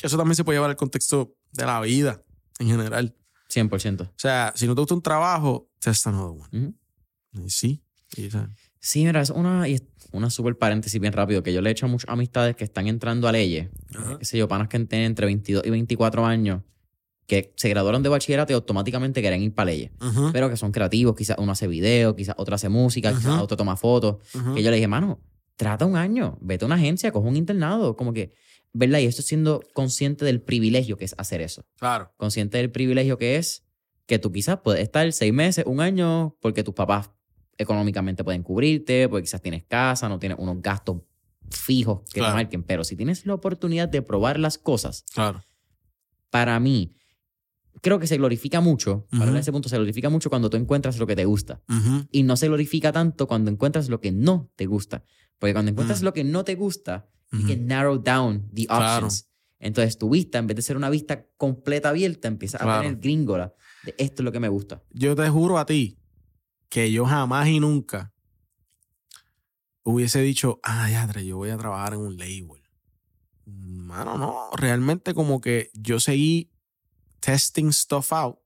Eso 0.00 0.16
también 0.16 0.36
se 0.36 0.44
puede 0.44 0.56
llevar 0.58 0.70
al 0.70 0.76
contexto 0.76 1.34
de 1.52 1.66
la 1.66 1.80
vida 1.80 2.22
en 2.58 2.68
general. 2.68 3.14
100%. 3.48 4.02
O 4.02 4.12
sea, 4.16 4.52
si 4.56 4.66
no 4.66 4.74
te 4.74 4.80
gusta 4.80 4.94
un 4.94 5.02
trabajo, 5.02 5.70
test 5.78 6.06
another 6.06 6.40
one. 6.50 6.74
Ujú. 7.32 7.44
Y 7.46 7.50
sí. 7.50 7.82
y, 8.16 8.28
Sí, 8.84 9.04
mira, 9.04 9.20
es 9.20 9.30
una, 9.30 9.68
y 9.68 9.80
una 10.10 10.28
super 10.28 10.58
paréntesis 10.58 11.00
bien 11.00 11.12
rápido, 11.12 11.42
que 11.44 11.52
yo 11.52 11.60
le 11.60 11.68
he 11.70 11.72
hecho 11.72 11.86
a 11.86 11.88
muchas 11.88 12.10
amistades 12.10 12.56
que 12.56 12.64
están 12.64 12.88
entrando 12.88 13.28
a 13.28 13.32
leyes, 13.32 13.66
eh, 13.66 14.16
qué 14.18 14.24
sé 14.24 14.36
yo, 14.36 14.48
panas 14.48 14.68
que 14.68 14.78
tienen 14.80 15.06
entre 15.06 15.26
22 15.26 15.64
y 15.64 15.70
24 15.70 16.26
años, 16.26 16.62
que 17.28 17.52
se 17.56 17.68
graduaron 17.68 18.02
de 18.02 18.08
bachillerato 18.08 18.52
y 18.52 18.54
automáticamente 18.54 19.20
quieren 19.20 19.40
ir 19.40 19.54
para 19.54 19.66
leyes, 19.66 19.92
pero 20.32 20.50
que 20.50 20.56
son 20.56 20.72
creativos, 20.72 21.14
quizás 21.14 21.36
uno 21.38 21.52
hace 21.52 21.68
video, 21.68 22.16
quizás 22.16 22.34
otro 22.38 22.56
hace 22.56 22.68
música, 22.68 23.14
quizás 23.14 23.40
otro 23.40 23.56
toma 23.56 23.76
fotos, 23.76 24.16
que 24.54 24.62
yo 24.62 24.70
le 24.70 24.76
dije, 24.76 24.88
mano, 24.88 25.20
trata 25.56 25.86
un 25.86 25.96
año, 25.96 26.36
vete 26.40 26.64
a 26.64 26.66
una 26.66 26.74
agencia, 26.74 27.12
coge 27.12 27.28
un 27.28 27.36
internado, 27.36 27.96
como 27.96 28.12
que, 28.12 28.34
¿verdad? 28.72 28.98
Y 29.00 29.06
esto 29.06 29.22
siendo 29.22 29.60
consciente 29.74 30.24
del 30.24 30.40
privilegio 30.40 30.96
que 30.96 31.04
es 31.04 31.14
hacer 31.18 31.40
eso, 31.40 31.64
Claro. 31.78 32.12
consciente 32.16 32.58
del 32.58 32.70
privilegio 32.70 33.18
que 33.18 33.36
es 33.36 33.64
que 34.06 34.18
tú 34.18 34.32
quizás 34.32 34.58
puedes 34.64 34.82
estar 34.82 35.10
seis 35.12 35.32
meses, 35.32 35.64
un 35.66 35.80
año, 35.80 36.36
porque 36.40 36.62
tus 36.64 36.74
papás 36.74 37.10
económicamente 37.58 38.24
pueden 38.24 38.42
cubrirte, 38.42 39.08
porque 39.08 39.24
quizás 39.24 39.40
tienes 39.42 39.64
casa, 39.64 40.08
no 40.08 40.18
tienes 40.18 40.38
unos 40.38 40.60
gastos 40.60 40.98
fijos 41.50 42.00
que 42.12 42.20
Claro. 42.20 42.32
te 42.32 42.42
marquen, 42.42 42.62
pero 42.62 42.82
si 42.84 42.96
tienes 42.96 43.24
la 43.26 43.34
oportunidad 43.34 43.88
de 43.88 44.02
probar 44.02 44.38
las 44.38 44.58
cosas, 44.58 45.04
Claro. 45.14 45.42
para 46.30 46.58
mí, 46.60 46.96
creo 47.82 47.98
que 47.98 48.06
se 48.06 48.16
glorifica 48.16 48.60
mucho, 48.60 49.06
para 49.10 49.30
Ujú. 49.30 49.36
ese 49.36 49.52
punto 49.52 49.68
se 49.68 49.76
glorifica 49.76 50.08
mucho 50.08 50.30
cuando 50.30 50.48
tú 50.50 50.56
encuentras 50.56 50.98
lo 50.98 51.06
que 51.06 51.16
te 51.16 51.24
gusta 51.24 51.60
y 52.10 52.22
no 52.22 52.36
se 52.36 52.48
glorifica 52.48 52.92
tanto 52.92 53.26
cuando 53.26 53.50
encuentras 53.50 53.88
lo 53.88 54.00
que 54.00 54.12
no 54.12 54.50
te 54.56 54.66
gusta, 54.66 55.04
porque 55.38 55.52
cuando 55.52 55.70
encuentras 55.70 56.00
Mm. 56.00 56.04
lo 56.04 56.12
que 56.14 56.24
no 56.24 56.44
te 56.44 56.54
gusta, 56.54 57.08
you 57.32 57.38
ujú. 57.40 57.48
can 57.48 57.66
narrow 57.66 57.98
down 57.98 58.48
the 58.54 58.66
Claro. 58.66 59.06
options. 59.06 59.28
Entonces 59.58 59.96
tu 59.96 60.10
vista, 60.10 60.38
en 60.38 60.46
vez 60.46 60.56
de 60.56 60.62
ser 60.62 60.76
una 60.76 60.90
vista 60.90 61.24
completa 61.36 61.90
abierta, 61.90 62.28
empieza 62.28 62.58
a 62.58 62.60
Claro. 62.60 62.82
tener 62.82 62.98
gringola 62.98 63.54
de 63.82 63.94
esto 63.98 64.22
es 64.22 64.24
lo 64.24 64.32
que 64.32 64.40
me 64.40 64.48
gusta. 64.48 64.82
Yo 64.90 65.14
te 65.14 65.28
juro 65.28 65.58
a 65.58 65.66
ti 65.66 65.98
que 66.68 66.90
yo 66.90 67.04
jamás 67.04 67.48
y 67.48 67.60
nunca 67.60 68.12
hubiese 69.84 70.20
dicho, 70.20 70.60
ah, 70.62 70.90
ya, 70.90 71.10
yo 71.20 71.36
voy 71.36 71.50
a 71.50 71.56
trabajar 71.56 71.94
en 71.94 72.00
un 72.00 72.16
label. 72.16 72.62
Mano, 73.46 74.16
no. 74.16 74.50
Realmente 74.56 75.14
como 75.14 75.40
que 75.40 75.70
yo 75.74 76.00
seguí 76.00 76.50
testing 77.20 77.72
stuff 77.72 78.12
out 78.12 78.38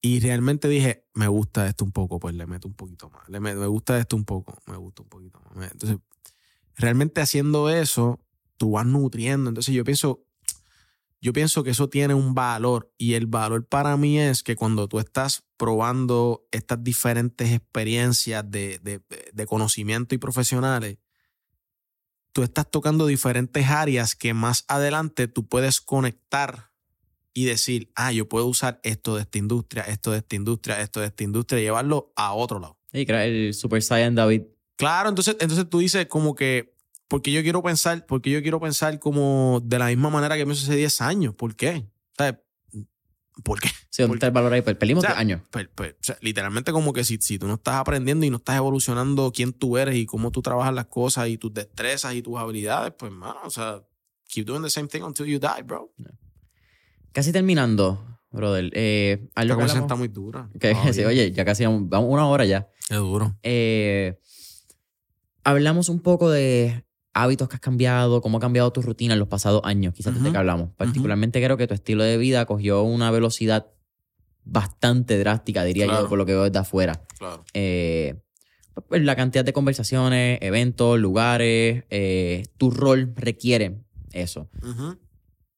y 0.00 0.20
realmente 0.20 0.68
dije, 0.68 1.06
me 1.14 1.28
gusta 1.28 1.66
esto 1.66 1.84
un 1.84 1.90
poco, 1.90 2.18
pues 2.20 2.34
le 2.34 2.46
meto 2.46 2.68
un 2.68 2.74
poquito 2.74 3.08
más. 3.08 3.26
Le 3.28 3.40
me, 3.40 3.54
me 3.54 3.66
gusta 3.66 3.98
esto 3.98 4.16
un 4.16 4.24
poco, 4.24 4.58
me 4.66 4.76
gusta 4.76 5.02
un 5.02 5.08
poquito 5.08 5.40
más. 5.40 5.72
Entonces, 5.72 5.98
realmente 6.76 7.20
haciendo 7.20 7.70
eso, 7.70 8.20
tú 8.56 8.72
vas 8.72 8.86
nutriendo. 8.86 9.48
Entonces 9.48 9.74
yo 9.74 9.84
pienso, 9.84 10.24
yo 11.20 11.32
pienso 11.32 11.64
que 11.64 11.70
eso 11.70 11.88
tiene 11.88 12.14
un 12.14 12.34
valor 12.34 12.92
y 12.98 13.14
el 13.14 13.26
valor 13.26 13.66
para 13.66 13.96
mí 13.96 14.18
es 14.18 14.42
que 14.42 14.56
cuando 14.56 14.88
tú 14.88 14.98
estás 14.98 15.44
probando 15.56 16.46
estas 16.50 16.82
diferentes 16.82 17.50
experiencias 17.52 18.44
de, 18.50 18.78
de- 18.80 19.46
conocimiento 19.46 20.14
y 20.14 20.18
profesionales, 20.18 20.98
tú 22.32 22.42
estás 22.42 22.70
tocando 22.70 23.06
diferentes 23.06 23.68
áreas 23.68 24.16
que 24.16 24.34
más 24.34 24.64
adelante 24.68 25.28
tú 25.28 25.46
puedes 25.46 25.80
conectar 25.80 26.72
y 27.32 27.44
decir, 27.46 27.90
ah, 27.94 28.12
yo 28.12 28.28
puedo 28.28 28.46
usar 28.46 28.80
esto 28.84 29.16
de 29.16 29.22
esta 29.22 29.38
industria, 29.38 29.82
esto 29.82 30.12
de 30.12 30.18
esta 30.18 30.36
industria, 30.36 30.80
esto 30.80 31.00
de 31.00 31.06
esta 31.06 31.24
industria 31.24 31.60
y 31.60 31.64
llevarlo 31.64 32.12
a 32.16 32.32
otro 32.32 32.60
lado. 32.60 32.78
Y 32.92 33.06
crea 33.06 33.24
el 33.24 33.54
Super 33.54 33.82
Saiyan 33.82 34.14
David. 34.14 34.42
Claro, 34.76 35.08
entonces, 35.08 35.36
entonces 35.40 35.68
tú 35.68 35.78
dices 35.78 36.06
como 36.06 36.34
que, 36.34 36.74
porque 37.08 37.30
yo 37.32 37.42
quiero 37.42 37.62
pensar, 37.62 38.06
porque 38.06 38.30
yo 38.30 38.42
quiero 38.42 38.60
pensar 38.60 38.98
como 38.98 39.60
de 39.64 39.78
la 39.78 39.86
misma 39.86 40.10
manera 40.10 40.36
que 40.36 40.44
me 40.46 40.54
hizo 40.54 40.64
hace 40.64 40.76
10 40.76 41.00
años. 41.00 41.34
¿Por 41.34 41.54
qué? 41.54 41.86
O 42.12 42.14
sea, 42.18 42.40
¿Por 43.42 43.60
qué? 43.60 43.68
Sí, 43.90 44.00
¿dónde 44.02 44.14
está 44.16 44.26
el 44.26 44.32
valor 44.32 44.52
ahí? 44.52 44.62
Pues 44.62 44.76
perdimos 44.76 45.02
O 45.02 45.06
sea, 45.08 45.18
años. 45.18 45.42
Pues, 45.50 45.68
pues, 45.74 45.94
o 45.94 46.04
sea, 46.04 46.16
literalmente 46.20 46.70
como 46.70 46.92
que 46.92 47.02
si, 47.02 47.18
si 47.20 47.36
tú 47.36 47.48
no 47.48 47.54
estás 47.54 47.74
aprendiendo 47.74 48.24
y 48.24 48.30
no 48.30 48.36
estás 48.36 48.56
evolucionando 48.56 49.32
quién 49.34 49.52
tú 49.52 49.76
eres 49.76 49.96
y 49.96 50.06
cómo 50.06 50.30
tú 50.30 50.40
trabajas 50.40 50.72
las 50.72 50.86
cosas 50.86 51.28
y 51.28 51.36
tus 51.36 51.52
destrezas 51.52 52.14
y 52.14 52.22
tus 52.22 52.38
habilidades, 52.38 52.92
pues, 52.96 53.10
mano, 53.10 53.40
o 53.44 53.50
sea, 53.50 53.82
keep 54.28 54.46
doing 54.46 54.62
the 54.62 54.70
same 54.70 54.86
thing 54.86 55.02
until 55.02 55.26
you 55.26 55.40
die, 55.40 55.62
bro. 55.64 55.92
Casi 57.10 57.32
terminando, 57.32 58.20
brother. 58.30 58.70
Eh, 58.72 59.28
algo 59.34 59.54
La 59.54 59.56
que 59.56 59.62
hablamos- 59.72 59.82
está 59.82 59.94
muy 59.96 60.08
dura. 60.08 60.48
que- 60.60 60.72
sí, 60.92 61.04
oye, 61.04 61.32
ya 61.32 61.44
casi 61.44 61.64
vamos, 61.64 61.88
vamos 61.88 62.10
una 62.12 62.28
hora 62.28 62.44
ya. 62.44 62.68
Es 62.88 62.98
duro. 62.98 63.36
Eh, 63.42 64.16
hablamos 65.44 65.88
un 65.88 66.00
poco 66.00 66.30
de 66.30 66.84
hábitos 67.12 67.48
que 67.48 67.56
has 67.56 67.60
cambiado, 67.60 68.20
cómo 68.20 68.38
ha 68.38 68.40
cambiado 68.40 68.72
tu 68.72 68.82
rutina 68.82 69.14
en 69.14 69.20
los 69.20 69.28
pasados 69.28 69.60
años, 69.64 69.94
quizás 69.94 70.14
desde 70.14 70.26
Ujú. 70.26 70.32
que 70.32 70.38
hablamos. 70.38 70.70
Particularmente 70.76 71.42
creo 71.42 71.56
que 71.56 71.66
tu 71.66 71.74
estilo 71.74 72.02
de 72.02 72.16
vida 72.16 72.44
cogió 72.46 72.82
una 72.82 73.10
velocidad 73.10 73.66
bastante 74.44 75.18
drástica, 75.18 75.64
diría 75.64 75.86
yo, 75.86 76.08
por 76.08 76.18
lo 76.18 76.26
que 76.26 76.32
veo 76.32 76.44
desde 76.44 76.58
afuera. 76.58 77.00
Claro. 77.18 77.44
Eh, 77.54 78.16
pues, 78.88 79.02
la 79.02 79.14
cantidad 79.16 79.44
de 79.44 79.52
conversaciones, 79.52 80.38
eventos, 80.42 80.98
lugares, 80.98 81.84
eh, 81.90 82.42
tu 82.58 82.70
rol 82.70 83.12
requiere 83.16 83.78
eso. 84.12 84.48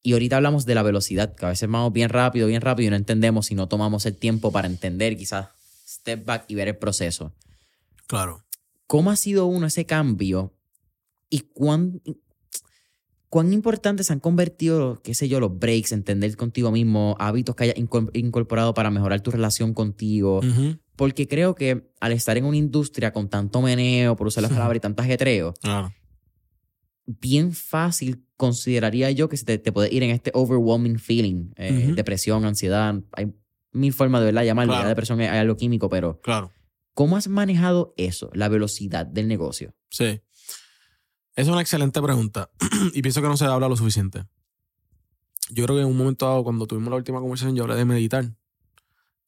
Y 0.03 0.13
ahorita 0.13 0.37
hablamos 0.37 0.67
de 0.67 0.75
la 0.75 0.83
velocidad, 0.83 1.35
que 1.35 1.47
a 1.47 1.49
veces 1.49 1.69
vamos 1.69 1.93
bien 1.93 2.11
rápido, 2.11 2.47
bien 2.47 2.61
rápido 2.61 2.89
y 2.89 2.91
no 2.91 2.97
entendemos 2.97 3.47
si 3.47 3.55
no 3.55 3.67
tomamos 3.67 4.07
el 4.07 4.17
tiempo 4.17 4.53
para 4.53 4.69
entender, 4.69 5.17
quizás 5.17 5.49
step 5.89 6.25
back 6.25 6.45
y 6.49 6.55
ver 6.55 6.69
el 6.69 6.77
proceso. 6.77 7.33
Claro. 8.07 8.46
¿Cómo 8.87 9.11
ha 9.11 9.17
sido 9.17 9.47
uno 9.47 9.67
ese 9.67 9.85
cambio 9.87 10.55
y 11.29 11.41
cuán, 11.41 12.01
cuán 13.29 13.53
importantes 13.53 14.07
se 14.07 14.13
han 14.13 14.21
convertido, 14.21 15.01
qué 15.03 15.15
sé 15.15 15.29
yo, 15.29 15.41
los 15.41 15.59
breaks, 15.59 15.93
entender 15.93 16.37
contigo 16.37 16.71
mismo, 16.71 17.17
hábitos 17.19 17.57
que 17.57 17.65
hayas 17.65 17.77
inco- 17.77 18.11
incorporado 18.15 18.75
para 18.75 18.91
mejorar 18.91 19.21
tu 19.21 19.31
relación 19.31 19.75
contigo? 19.75 20.39
Ujú. 20.39 20.79
Porque 20.95 21.27
creo 21.29 21.55
que 21.55 21.91
al 22.01 22.13
estar 22.13 22.37
en 22.39 22.45
una 22.45 22.57
industria 22.57 23.13
con 23.13 23.29
tanto 23.29 23.61
meneo, 23.61 24.17
por 24.17 24.29
usar 24.29 24.43
la 24.43 24.49
palabra 24.49 24.77
y 24.77 24.81
tanto 24.81 25.03
ajetreo, 25.03 25.53
Claro. 25.61 25.93
bien 27.07 27.53
fácil 27.53 28.25
consideraría 28.37 29.11
yo 29.11 29.29
que 29.29 29.37
se 29.37 29.45
te, 29.45 29.59
te 29.59 29.73
puede 29.73 29.93
ir 29.95 30.03
en 30.03 30.11
este 30.11 30.31
overwhelming 30.33 30.99
feeling, 30.99 31.51
eh, 31.57 31.85
Ujú. 31.87 31.95
depresión, 31.97 32.45
ansiedad, 32.45 32.95
hay 33.13 33.33
mil 33.73 33.93
formas 33.93 34.21
de 34.23 34.27
verdad 34.27 34.45
llamarlo, 34.45 34.73
Claro. 34.73 34.85
ya 34.85 34.89
depresión 34.89 35.21
es 35.21 35.31
algo 35.31 35.57
químico, 35.57 35.89
pero 35.91 36.19
Claro. 36.23 36.51
¿Cómo 36.97 37.19
has 37.19 37.29
manejado 37.29 37.93
eso, 37.99 38.31
la 38.33 38.49
velocidad 38.49 39.05
del 39.05 39.29
negocio? 39.29 39.75
Sí. 39.91 40.23
Es 41.35 41.47
una 41.47 41.61
excelente 41.61 42.01
pregunta 42.01 42.51
y 42.95 43.03
pienso 43.03 43.21
que 43.21 43.29
no 43.29 43.37
se 43.37 43.45
habla 43.45 43.69
lo 43.69 43.77
suficiente. 43.77 44.25
Yo 45.51 45.65
creo 45.65 45.77
que 45.77 45.83
en 45.83 45.89
un 45.89 45.97
momento 45.97 46.27
dado, 46.27 46.43
cuando 46.43 46.67
tuvimos 46.67 46.89
la 46.89 46.97
última 46.97 47.21
conversación, 47.21 47.55
yo 47.55 47.65
hablé 47.65 47.77
de 47.77 47.85
meditar. 47.85 48.35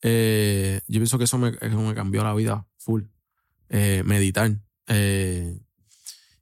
Eh, 0.00 0.80
yo 0.88 0.98
pienso 0.98 1.18
que 1.18 1.24
eso 1.24 1.36
me, 1.36 1.54
cambió 1.94 2.24
la 2.24 2.32
vida 2.32 2.66
full. 2.78 3.02
Eh, 3.68 4.02
meditar. 4.06 4.50
Eh, 4.86 5.60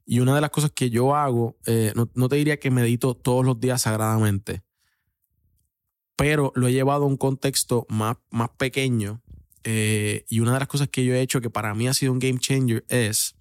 y 0.05 0.21
una 0.21 0.33
de 0.33 0.39
las 0.39 0.49
cosas 0.49 0.71
que 0.71 0.89
yo 0.89 1.13
hago, 1.13 1.57
no, 1.93 2.09
no 2.15 2.29
te 2.29 2.37
diría 2.37 2.57
que 2.57 2.71
medito 2.71 3.15
todos 3.15 3.45
los 3.45 3.59
días 3.59 3.81
sagradamente, 3.81 4.63
pero 6.15 6.53
lo 6.55 6.69
he 6.69 6.71
llevado 6.71 7.03
a 7.03 7.07
un 7.07 7.17
contexto 7.17 7.85
más, 7.89 8.15
más 8.29 8.49
pequeño. 8.51 9.21
Eh, 9.63 10.25
y 10.29 10.39
una 10.39 10.53
de 10.53 10.59
las 10.59 10.67
cosas 10.67 10.89
que 10.89 11.03
yo 11.03 11.13
he 11.13 11.21
hecho 11.21 11.41
que 11.41 11.49
para 11.49 11.73
mí 11.73 11.87
ha 11.87 11.93
sido 11.93 12.11
un 12.11 12.19
game 12.19 12.39
changer 12.39 12.85
es 12.89 13.35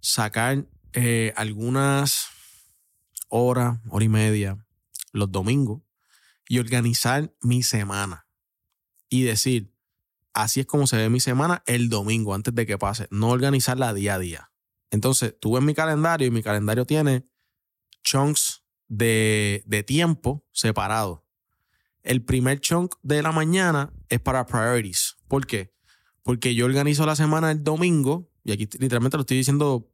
sacar 0.00 0.66
eh, 0.92 1.32
algunas 1.36 2.28
horas, 3.28 3.78
hora 3.90 4.04
y 4.04 4.08
media, 4.08 4.66
los 5.12 5.30
domingos, 5.30 5.82
y 6.48 6.58
organizar 6.58 7.34
mi 7.42 7.62
semana. 7.62 8.26
Y 9.08 9.22
decir, 9.22 9.72
así 10.32 10.60
es 10.60 10.66
como 10.66 10.86
se 10.86 10.96
ve 10.96 11.10
mi 11.10 11.20
semana 11.20 11.62
el 11.66 11.88
domingo, 11.88 12.34
antes 12.34 12.54
de 12.54 12.66
que 12.66 12.78
pase. 12.78 13.08
No 13.10 13.30
organizarla 13.30 13.94
día 13.94 14.14
a 14.14 14.18
día. 14.18 14.52
Entonces, 14.90 15.34
tú 15.40 15.54
ves 15.54 15.62
mi 15.62 15.74
calendario 15.74 16.28
y 16.28 16.30
mi 16.30 16.42
calendario 16.42 16.84
tiene 16.84 17.28
chunks 18.02 18.62
de, 18.88 19.62
de 19.66 19.82
tiempo 19.82 20.46
separados. 20.52 21.20
El 22.02 22.24
primer 22.24 22.60
chunk 22.60 22.94
de 23.02 23.20
la 23.20 23.32
mañana 23.32 23.92
es 24.08 24.20
para 24.20 24.46
priorities. 24.46 25.15
¿Por 25.28 25.46
qué? 25.46 25.74
Porque 26.22 26.54
yo 26.54 26.66
organizo 26.66 27.06
la 27.06 27.16
semana 27.16 27.50
el 27.50 27.62
domingo, 27.62 28.30
y 28.44 28.52
aquí 28.52 28.68
literalmente 28.78 29.16
lo 29.16 29.22
estoy 29.22 29.36
diciendo 29.38 29.90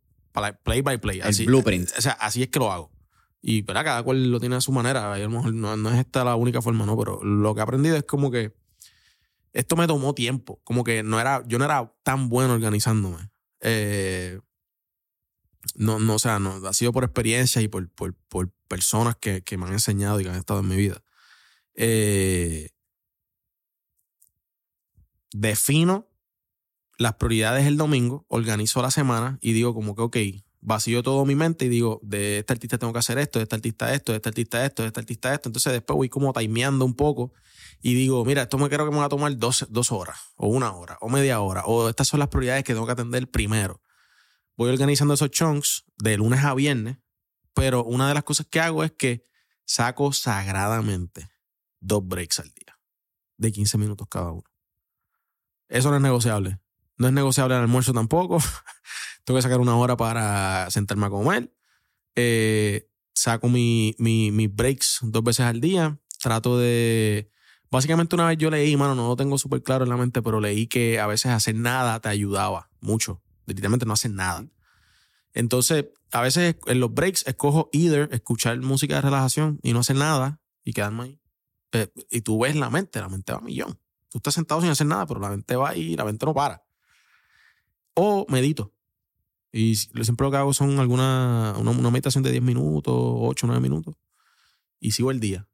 play 0.64 0.80
by 0.80 0.98
play. 0.98 1.20
El 1.20 1.26
Así, 1.28 1.44
blueprint. 1.46 1.90
O 1.96 2.00
sea, 2.00 2.12
así 2.12 2.42
es 2.42 2.48
que 2.48 2.58
lo 2.58 2.72
hago. 2.72 2.90
Y 3.40 3.62
¿verdad? 3.62 3.84
cada 3.84 4.02
cual 4.02 4.30
lo 4.30 4.40
tiene 4.40 4.56
a 4.56 4.60
su 4.60 4.72
manera. 4.72 5.18
Y 5.18 5.22
a 5.22 5.24
lo 5.24 5.30
mejor 5.30 5.52
no, 5.52 5.76
no 5.76 5.90
es 5.90 5.98
esta 5.98 6.24
la 6.24 6.36
única 6.36 6.62
forma, 6.62 6.86
¿no? 6.86 6.96
Pero 6.96 7.22
lo 7.24 7.54
que 7.54 7.60
he 7.60 7.62
aprendido 7.62 7.96
es 7.96 8.04
como 8.04 8.30
que 8.30 8.54
esto 9.52 9.76
me 9.76 9.86
tomó 9.86 10.14
tiempo. 10.14 10.60
Como 10.64 10.84
que 10.84 11.02
no 11.02 11.20
era, 11.20 11.42
yo 11.46 11.58
no 11.58 11.64
era 11.64 11.92
tan 12.02 12.28
bueno 12.28 12.54
organizándome. 12.54 13.30
Eh, 13.60 14.40
no, 15.74 15.98
no, 15.98 16.14
o 16.14 16.18
sea, 16.18 16.38
no, 16.38 16.66
ha 16.66 16.72
sido 16.72 16.92
por 16.92 17.04
experiencia 17.04 17.60
y 17.62 17.68
por, 17.68 17.88
por, 17.90 18.14
por 18.28 18.50
personas 18.68 19.16
que, 19.16 19.42
que 19.42 19.56
me 19.56 19.66
han 19.66 19.72
enseñado 19.72 20.20
y 20.20 20.24
que 20.24 20.30
han 20.30 20.36
estado 20.36 20.60
en 20.60 20.68
mi 20.68 20.76
vida. 20.76 21.02
Eh, 21.74 22.70
defino 25.32 26.08
las 26.98 27.14
prioridades 27.14 27.66
el 27.66 27.76
domingo, 27.76 28.26
organizo 28.28 28.82
la 28.82 28.90
semana 28.90 29.38
y 29.40 29.52
digo 29.52 29.74
como 29.74 29.94
que, 29.94 30.02
ok, 30.02 30.16
vacío 30.60 31.02
todo 31.02 31.24
mi 31.26 31.34
mente 31.34 31.64
y 31.66 31.68
digo, 31.68 32.00
de 32.02 32.38
este 32.38 32.52
artista 32.52 32.78
tengo 32.78 32.92
que 32.92 33.00
hacer 33.00 33.18
esto, 33.18 33.38
de 33.38 33.44
este 33.44 33.56
artista 33.56 33.92
esto, 33.92 34.12
de 34.12 34.16
este 34.16 34.28
artista 34.28 34.64
esto, 34.64 34.82
de 34.82 34.88
este 34.88 35.00
artista 35.00 35.34
esto. 35.34 35.48
Entonces 35.48 35.72
después 35.72 35.96
voy 35.96 36.08
como 36.08 36.32
timeando 36.32 36.84
un 36.84 36.94
poco 36.94 37.32
y 37.82 37.94
digo, 37.94 38.24
mira, 38.24 38.42
esto 38.42 38.58
me 38.58 38.68
creo 38.68 38.86
que 38.86 38.92
me 38.92 38.98
va 38.98 39.06
a 39.06 39.10
tomar 39.10 39.36
dos, 39.36 39.66
dos 39.68 39.90
horas, 39.90 40.18
o 40.36 40.46
una 40.46 40.72
hora, 40.72 40.96
o 41.00 41.08
media 41.08 41.40
hora, 41.40 41.64
o 41.66 41.88
estas 41.88 42.08
son 42.08 42.20
las 42.20 42.28
prioridades 42.28 42.62
que 42.62 42.72
tengo 42.72 42.86
que 42.86 42.92
atender 42.92 43.28
primero. 43.28 43.82
Voy 44.56 44.70
organizando 44.70 45.14
esos 45.14 45.30
chunks 45.30 45.84
de 45.96 46.16
lunes 46.16 46.44
a 46.44 46.54
viernes, 46.54 46.98
pero 47.54 47.84
una 47.84 48.08
de 48.08 48.14
las 48.14 48.22
cosas 48.22 48.46
que 48.48 48.60
hago 48.60 48.84
es 48.84 48.92
que 48.92 49.26
saco 49.64 50.12
sagradamente 50.12 51.30
dos 51.80 52.06
breaks 52.06 52.38
al 52.38 52.52
día, 52.52 52.78
de 53.36 53.50
15 53.50 53.78
minutos 53.78 54.06
cada 54.08 54.30
uno. 54.30 54.51
Eso 55.72 55.90
no 55.90 55.96
es 55.96 56.02
negociable. 56.02 56.58
No 56.98 57.06
es 57.06 57.12
negociable 57.12 57.54
el 57.54 57.62
almuerzo 57.62 57.92
tampoco. 57.92 58.38
Tengo 59.24 59.38
que 59.38 59.42
sacar 59.42 59.60
una 59.60 59.76
hora 59.76 59.96
para 59.96 60.70
sentarme 60.70 61.06
a 61.06 61.10
comer. 61.10 61.52
Eh, 62.14 62.88
saco 63.14 63.48
mi, 63.48 63.94
mi- 63.98 64.30
mis 64.30 64.54
breaks 64.54 64.98
dos 65.02 65.24
veces 65.24 65.46
al 65.46 65.60
día. 65.60 65.98
Trato 66.20 66.58
de. 66.58 67.30
Básicamente, 67.70 68.14
una 68.14 68.26
vez 68.26 68.36
yo 68.36 68.50
leí, 68.50 68.76
mano, 68.76 68.94
no 68.94 69.08
lo 69.08 69.16
tengo 69.16 69.38
súper 69.38 69.62
claro 69.62 69.84
en 69.84 69.90
la 69.90 69.96
mente, 69.96 70.20
pero 70.20 70.40
leí 70.40 70.66
que 70.66 71.00
a 71.00 71.06
veces 71.06 71.32
hacer 71.32 71.54
nada 71.54 71.98
te 72.00 72.10
ayudaba 72.10 72.68
mucho. 72.80 73.22
Literalmente 73.46 73.86
no 73.86 73.94
hacer 73.94 74.10
nada. 74.10 74.44
Entonces, 75.32 75.86
a 76.10 76.20
veces 76.20 76.56
en 76.66 76.80
los 76.80 76.92
breaks 76.92 77.26
escojo 77.26 77.70
either 77.72 78.10
escuchar 78.12 78.60
música 78.60 78.96
de 78.96 79.00
relajación 79.00 79.58
y 79.62 79.72
no 79.72 79.80
hacer 79.80 79.96
nada 79.96 80.40
y 80.62 80.74
quedarme 80.74 81.02
ahí. 81.04 81.20
Y 82.10 82.20
tú 82.20 82.40
ves 82.40 82.54
la 82.56 82.68
mente, 82.68 83.00
la 83.00 83.08
mente 83.08 83.32
va 83.32 83.38
a 83.38 83.42
millón. 83.42 83.78
Tú 84.12 84.18
estás 84.18 84.34
sentado 84.34 84.60
sin 84.60 84.70
hacer 84.70 84.86
nada, 84.86 85.06
pero 85.06 85.20
la 85.20 85.30
mente 85.30 85.56
va 85.56 85.74
y 85.74 85.96
la 85.96 86.04
mente 86.04 86.26
no 86.26 86.34
para. 86.34 86.62
O 87.94 88.26
medito. 88.28 88.72
Y 89.50 89.74
si- 89.76 89.90
siempre 90.02 90.24
lo 90.26 90.30
que 90.30 90.36
hago 90.36 90.52
son 90.54 90.78
alguna 90.78 91.54
una, 91.58 91.70
una 91.70 91.90
meditación 91.90 92.22
de 92.22 92.30
10 92.30 92.42
minutos, 92.42 92.94
8, 92.96 93.46
9 93.46 93.60
minutos. 93.60 93.96
Y 94.80 94.92
sigo 94.92 95.10
el 95.10 95.20
día. 95.20 95.48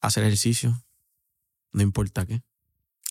Hacer 0.00 0.24
ejercicio. 0.24 0.82
No 1.72 1.82
importa 1.82 2.26
qué. 2.26 2.42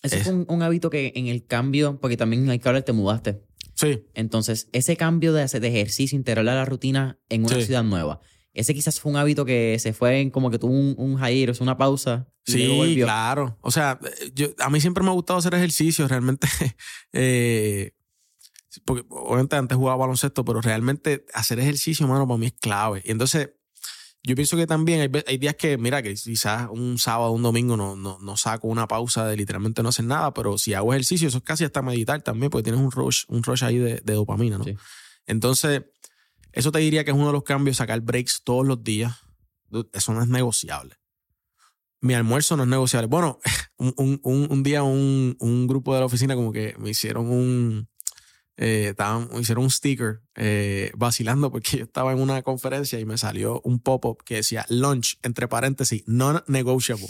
Ese 0.03 0.19
Es- 0.19 0.27
un, 0.27 0.45
un 0.49 0.61
hábito 0.61 0.89
que 0.89 1.13
en 1.15 1.27
el 1.27 1.45
cambio, 1.45 1.99
porque 1.99 2.17
también 2.17 2.49
hay 2.49 2.59
que 2.59 2.67
hablar, 2.69 2.83
te 2.83 2.93
mudaste. 2.93 3.43
Sí, 3.73 4.05
Entonces, 4.13 4.69
ese 4.71 4.95
cambio 4.95 5.33
de, 5.33 5.41
hacer- 5.43 5.61
de 5.61 5.67
ejercicio, 5.67 6.15
integrar 6.15 6.47
a 6.47 6.55
la 6.55 6.65
rutina 6.65 7.19
en 7.29 7.43
una 7.43 7.55
Sí. 7.55 7.65
ciudad 7.65 7.83
nueva, 7.83 8.21
ese 8.55 8.73
quizás 8.73 8.99
fue 8.99 9.11
un 9.11 9.17
hábito 9.17 9.45
que 9.45 9.77
se 9.79 9.93
fue 9.93 10.21
en 10.21 10.31
como 10.31 10.49
que 10.49 10.57
tuvo 10.57 10.71
un, 10.71 10.95
un 10.97 11.19
hiatus, 11.19 11.61
una 11.61 11.77
pausa. 11.77 12.27
y 12.47 12.65
luego 12.65 12.85
Sí, 12.85 12.95
claro. 13.01 13.57
O 13.61 13.69
sea, 13.69 13.99
yo, 14.33 14.47
a 14.59 14.69
mí 14.69 14.79
siempre 14.79 15.03
me 15.03 15.09
ha 15.09 15.13
gustado 15.13 15.39
hacer 15.39 15.53
ejercicio, 15.53 16.07
realmente. 16.07 16.47
eh, 17.13 17.91
porque 18.85 19.05
obviamente 19.09 19.55
antes 19.55 19.77
jugaba 19.77 19.97
baloncesto, 19.97 20.43
pero 20.43 20.61
realmente 20.61 21.25
hacer 21.33 21.59
ejercicio, 21.59 22.07
mano, 22.07 22.27
para 22.27 22.37
mí 22.37 22.47
es 22.47 22.53
clave. 22.53 23.01
Y 23.05 23.11
entonces, 23.11 23.51
yo 24.23 24.35
pienso 24.35 24.57
que 24.57 24.67
también 24.67 25.01
hay, 25.01 25.23
hay 25.27 25.37
días 25.37 25.55
que, 25.55 25.77
mira, 25.77 26.01
que 26.01 26.13
quizás 26.13 26.67
un 26.71 26.97
sábado, 26.97 27.31
un 27.31 27.43
domingo 27.43 27.77
no, 27.77 27.95
no, 27.95 28.17
no 28.19 28.37
saco 28.37 28.67
una 28.67 28.87
pausa 28.87 29.27
de 29.27 29.37
literalmente 29.37 29.83
no 29.83 29.89
hacer 29.89 30.05
nada, 30.05 30.33
pero 30.33 30.57
si 30.57 30.73
hago 30.73 30.93
ejercicio, 30.93 31.27
eso 31.27 31.37
es 31.37 31.43
casi 31.43 31.65
hasta 31.65 31.81
meditar 31.81 32.21
también, 32.21 32.49
porque 32.49 32.63
tienes 32.63 32.81
un 32.81 32.91
rush, 32.91 33.25
un 33.27 33.43
rush 33.43 33.63
ahí 33.63 33.77
de, 33.77 34.01
de 34.03 34.13
dopamina, 34.13 34.57
¿no? 34.57 34.63
Sí. 34.63 34.75
Entonces, 35.27 35.83
eso 36.55 36.71
te 36.71 36.79
diría 36.79 37.03
que 37.03 37.11
es 37.11 37.15
uno 37.17 37.27
de 37.27 37.33
los 37.33 37.43
cambios, 37.43 37.77
sacar 37.77 38.01
breaks 38.01 38.41
todos 38.43 38.65
los 38.65 38.83
días. 38.83 39.13
Eso 39.93 40.13
no 40.13 40.21
es 40.23 40.27
negociable. 40.29 40.95
Mi 42.01 42.13
almuerzo 42.13 42.55
no 42.55 42.63
es 42.63 42.69
negociable. 42.69 43.07
Bueno, 43.07 43.39
un, 43.77 44.63
día 44.63 44.83
un, 44.83 45.35
un 45.39 45.67
grupo 45.67 45.93
de 45.93 45.99
la 45.99 46.05
oficina 46.05 46.35
como 46.35 46.51
que 46.51 46.75
me 46.77 46.89
hicieron 46.91 47.29
un... 47.29 47.89
eh, 48.57 48.89
estaban- 48.91 49.27
me 49.33 49.39
hicieron 49.41 49.63
un 49.65 49.69
sticker 49.71 50.21
eh, 50.35 50.91
vacilando 50.95 51.51
porque 51.51 51.77
yo 51.79 51.83
estaba 51.85 52.11
en 52.13 52.19
una 52.19 52.41
conferencia 52.41 52.99
y 52.99 53.05
me 53.05 53.17
salió 53.17 53.59
un 53.63 53.79
pop-up 53.79 54.23
que 54.23 54.35
decía 54.35 54.65
lunch, 54.69 55.17
entre 55.23 55.47
paréntesis, 55.47 56.03
non-negotiable. 56.07 57.09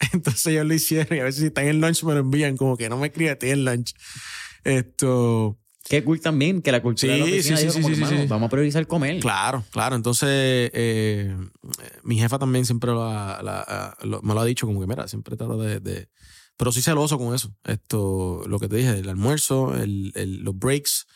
Entonces 0.12 0.46
ellos 0.48 0.66
lo 0.66 0.74
hicieron 0.74 1.16
y 1.16 1.20
a 1.20 1.24
veces 1.24 1.40
si 1.40 1.46
están 1.46 1.68
en 1.68 1.80
lunch 1.80 2.02
me 2.04 2.12
lo 2.14 2.20
envían 2.20 2.56
como 2.56 2.76
que 2.76 2.88
no 2.88 2.98
me 2.98 3.06
escribe, 3.06 3.32
estoy 3.32 3.50
en 3.50 3.64
lunch. 3.64 3.94
Esto... 4.64 5.58
Qué 5.86 6.02
cool 6.02 6.20
también 6.20 6.62
que 6.62 6.72
la 6.72 6.80
cultura 6.82 7.12
de 7.12 7.18
la 7.18 7.24
Sí, 7.26 7.32
oficina 7.32 7.56
sí, 7.58 7.62
sí, 7.68 7.72
como 7.74 7.88
sí, 7.88 7.90
que, 7.90 7.94
sí, 7.96 8.00
"Mano, 8.02 8.22
sí. 8.22 8.26
vamos 8.28 8.46
a 8.46 8.50
priorizar 8.50 8.86
comer. 8.86 9.20
Claro, 9.20 9.62
claro. 9.70 9.96
Entonces, 9.96 10.70
eh, 10.72 11.36
mi 12.02 12.18
jefa 12.18 12.38
también 12.38 12.64
siempre 12.64 12.90
la- 12.92 13.96
lo- 14.02 14.22
me 14.22 14.32
lo 14.34 14.40
ha 14.40 14.44
dicho, 14.44 14.66
como 14.66 14.80
que, 14.80 14.86
mira, 14.86 15.06
siempre 15.08 15.36
trata 15.36 15.56
de, 15.56 15.80
de- 15.80 16.08
Pero 16.56 16.70
soy 16.72 16.82
celoso 16.82 17.18
con 17.18 17.34
eso. 17.34 17.54
Esto, 17.64 18.44
lo 18.46 18.58
que 18.60 18.68
te 18.68 18.76
dije, 18.76 18.90
el 18.98 19.08
almuerzo, 19.08 19.74
el, 19.74 20.12
el- 20.14 20.42
los 20.44 20.56
breaks, 20.56 21.06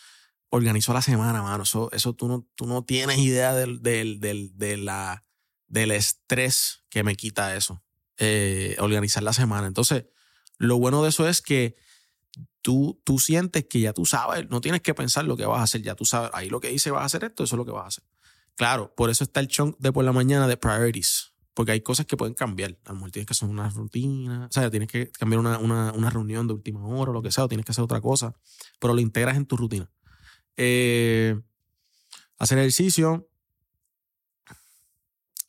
organizó 0.50 0.92
la 0.92 1.00
semana, 1.02 1.42
mano. 1.42 1.62
Eso, 1.62 1.90
eso 1.92 2.12
tú, 2.14 2.26
no, 2.28 2.46
tú 2.56 2.66
no 2.66 2.82
tienes 2.84 3.18
idea 3.18 3.54
del, 3.54 3.80
del, 3.80 4.18
del, 4.20 4.50
de 4.58 4.76
la, 4.78 5.24
del 5.66 5.92
estrés 5.92 6.82
que 6.90 7.04
me 7.04 7.14
quita 7.16 7.54
eso. 7.56 7.82
eh, 8.20 8.74
organizar 8.80 9.22
la 9.22 9.32
semana. 9.32 9.68
Entonces, 9.68 10.06
lo 10.58 10.76
bueno 10.78 11.02
de 11.04 11.10
eso 11.10 11.28
es 11.28 11.40
que 11.40 11.76
tú, 12.62 13.00
tú 13.04 13.18
sientes 13.18 13.66
que 13.68 13.80
ya 13.80 13.92
tú 13.92 14.04
sabes, 14.04 14.48
no 14.50 14.60
tienes 14.60 14.82
que 14.82 14.94
pensar 14.94 15.24
lo 15.24 15.36
que 15.36 15.46
vas 15.46 15.60
a 15.60 15.62
hacer, 15.62 15.82
ya 15.82 15.94
tú 15.94 16.04
sabes, 16.04 16.30
ahí 16.34 16.50
lo 16.50 16.60
que 16.60 16.68
dice 16.68 16.90
vas 16.90 17.02
a 17.02 17.06
hacer 17.06 17.24
esto, 17.24 17.44
eso 17.44 17.56
es 17.56 17.58
lo 17.58 17.64
que 17.64 17.72
vas 17.72 17.84
a 17.84 17.88
hacer. 17.88 18.04
Claro, 18.56 18.92
por 18.94 19.10
eso 19.10 19.24
está 19.24 19.40
el 19.40 19.48
chunk 19.48 19.76
de 19.78 19.92
por 19.92 20.04
la 20.04 20.12
mañana 20.12 20.48
de 20.48 20.56
priorities, 20.56 21.32
porque 21.54 21.72
hay 21.72 21.80
cosas 21.80 22.06
que 22.06 22.16
pueden 22.16 22.34
cambiar. 22.34 22.76
A 22.84 22.90
lo 22.90 22.96
mejor 22.96 23.10
tienes 23.10 23.26
que 23.26 23.32
hacer 23.32 23.48
una 23.48 23.68
rutina, 23.68 24.46
o 24.46 24.52
sea, 24.52 24.70
tienes 24.70 24.88
que 24.88 25.10
cambiar 25.12 25.40
una, 25.40 25.58
una, 25.58 25.92
una 25.92 26.10
reunión 26.10 26.46
de 26.46 26.54
última 26.54 26.84
hora 26.86 27.10
o 27.10 27.14
lo 27.14 27.22
que 27.22 27.30
sea, 27.30 27.44
o 27.44 27.48
tienes 27.48 27.64
que 27.64 27.72
hacer 27.72 27.84
otra 27.84 28.00
cosa, 28.00 28.34
pero 28.80 28.94
lo 28.94 29.00
integras 29.00 29.36
en 29.36 29.46
tu 29.46 29.56
rutina. 29.56 29.90
Eh, 30.56 31.40
hacer 32.38 32.58
ejercicio. 32.58 33.28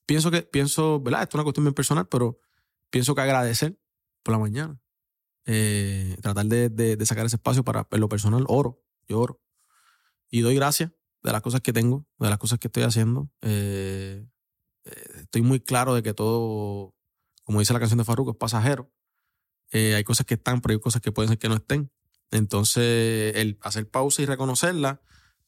Pienso 0.06 0.32
que, 0.32 0.44
pienso, 0.44 1.00
¿verdad? 1.00 1.24
Esto 1.24 1.36
es 1.36 1.40
una 1.40 1.44
cuestión 1.44 1.66
bien 1.66 1.74
personal, 1.74 2.08
pero 2.08 2.40
pienso 2.90 3.14
que 3.14 3.22
agradecer 3.22 3.78
por 4.24 4.34
la 4.34 4.40
mañana 4.40 4.80
eh, 5.46 6.18
tratar 6.22 6.46
de, 6.46 6.70
de- 6.70 6.96
de 6.98 7.06
sacar 7.06 7.26
ese 7.26 7.38
espacio 7.38 7.64
para 7.64 7.88
en 7.92 8.00
lo 8.00 8.10
personal, 8.10 8.46
oro, 8.48 8.82
yo 9.08 9.20
oro. 9.20 9.42
Y 10.30 10.42
doy 10.42 10.56
gracias 10.56 10.92
de 11.24 11.32
las 11.32 11.42
cosas 11.42 11.62
que 11.62 11.74
tengo, 11.74 12.06
de 12.20 12.30
las 12.30 12.38
cosas 12.38 12.60
que 12.60 12.68
estoy 12.68 12.84
haciendo. 12.84 13.30
Eh, 13.42 14.26
eh, 14.86 15.04
estoy 15.22 15.42
muy 15.42 15.60
claro 15.60 15.94
de 15.96 16.04
que 16.04 16.14
todo, 16.14 16.96
como 17.44 17.60
dice 17.60 17.74
la 17.74 17.80
canción 17.80 17.98
de 17.98 18.04
Farruko, 18.06 18.32
es 18.32 18.38
pasajero. 18.38 18.92
Eh, 19.72 19.96
hay 19.96 20.04
cosas 20.04 20.26
que 20.26 20.36
están, 20.36 20.62
pero 20.62 20.74
hay 20.74 20.80
cosas 20.80 21.02
que 21.02 21.12
pueden 21.12 21.30
ser 21.30 21.38
que 21.40 21.50
no 21.50 21.56
estén. 21.56 21.92
Entonces, 22.32 23.36
el 23.36 23.58
hacer 23.62 23.90
pausa 23.90 24.22
y 24.22 24.26
reconocerla 24.26 25.02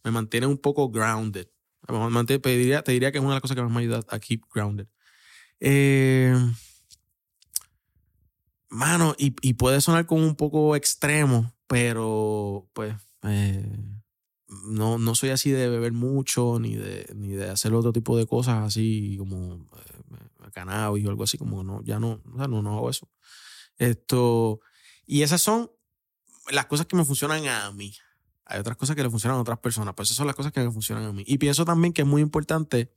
me 0.03 0.11
mantiene 0.11 0.47
un 0.47 0.57
poco 0.57 0.89
grounded. 0.89 1.47
Me 1.87 1.97
mantiene- 2.09 2.41
te, 2.41 2.49
diría, 2.49 2.83
te 2.83 2.91
diría 2.91 3.11
que 3.11 3.19
es 3.19 3.23
una 3.23 3.33
de 3.33 3.35
las 3.35 3.41
cosas 3.41 3.55
que 3.55 3.61
más 3.63 3.71
me 3.71 3.81
ayuda 3.81 3.99
a 4.09 4.19
keep 4.19 4.43
grounded. 4.53 4.87
Eh, 5.59 6.35
Mano, 8.71 9.15
y, 9.17 9.35
y 9.41 9.55
puede 9.55 9.81
sonar 9.81 10.05
como 10.05 10.25
un 10.25 10.35
poco 10.35 10.77
extremo, 10.77 11.53
pero 11.67 12.69
pues 12.71 12.95
eh, 13.23 13.65
no, 14.65 14.97
no 14.97 15.13
soy 15.13 15.31
así 15.31 15.51
de 15.51 15.67
beber 15.67 15.91
mucho 15.91 16.57
ni 16.57 16.75
de, 16.75 17.05
ni 17.13 17.33
de 17.33 17.49
hacer 17.49 17.73
otro 17.73 17.91
tipo 17.91 18.17
de 18.17 18.25
cosas 18.25 18.65
así 18.65 19.17
como 19.17 19.55
eh, 19.55 20.51
cannabis 20.53 21.05
o 21.05 21.09
algo 21.09 21.25
así, 21.25 21.37
como 21.37 21.63
no, 21.63 21.81
ya 21.83 21.99
no, 21.99 22.21
o 22.33 22.37
sea, 22.37 22.47
no, 22.47 22.61
no 22.61 22.77
hago 22.77 22.89
eso. 22.89 23.09
Esto, 23.77 24.61
y 25.05 25.23
esas 25.23 25.41
son 25.41 25.69
las 26.49 26.65
cosas 26.67 26.85
que 26.85 26.95
me 26.95 27.03
funcionan 27.03 27.45
a 27.47 27.71
mí. 27.71 27.93
Hay 28.45 28.59
otras 28.59 28.77
cosas 28.77 28.95
que 28.95 29.03
le 29.03 29.09
funcionan 29.09 29.37
a 29.37 29.41
otras 29.41 29.59
personas, 29.59 29.93
pero 29.95 30.03
esas 30.03 30.15
son 30.15 30.27
las 30.27 30.35
cosas 30.35 30.53
que 30.53 30.61
me 30.61 30.71
funcionan 30.71 31.05
a 31.05 31.11
mí. 31.11 31.23
Y 31.27 31.37
pienso 31.39 31.65
también 31.65 31.93
que 31.93 32.03
es 32.03 32.07
muy 32.07 32.21
importante 32.21 32.93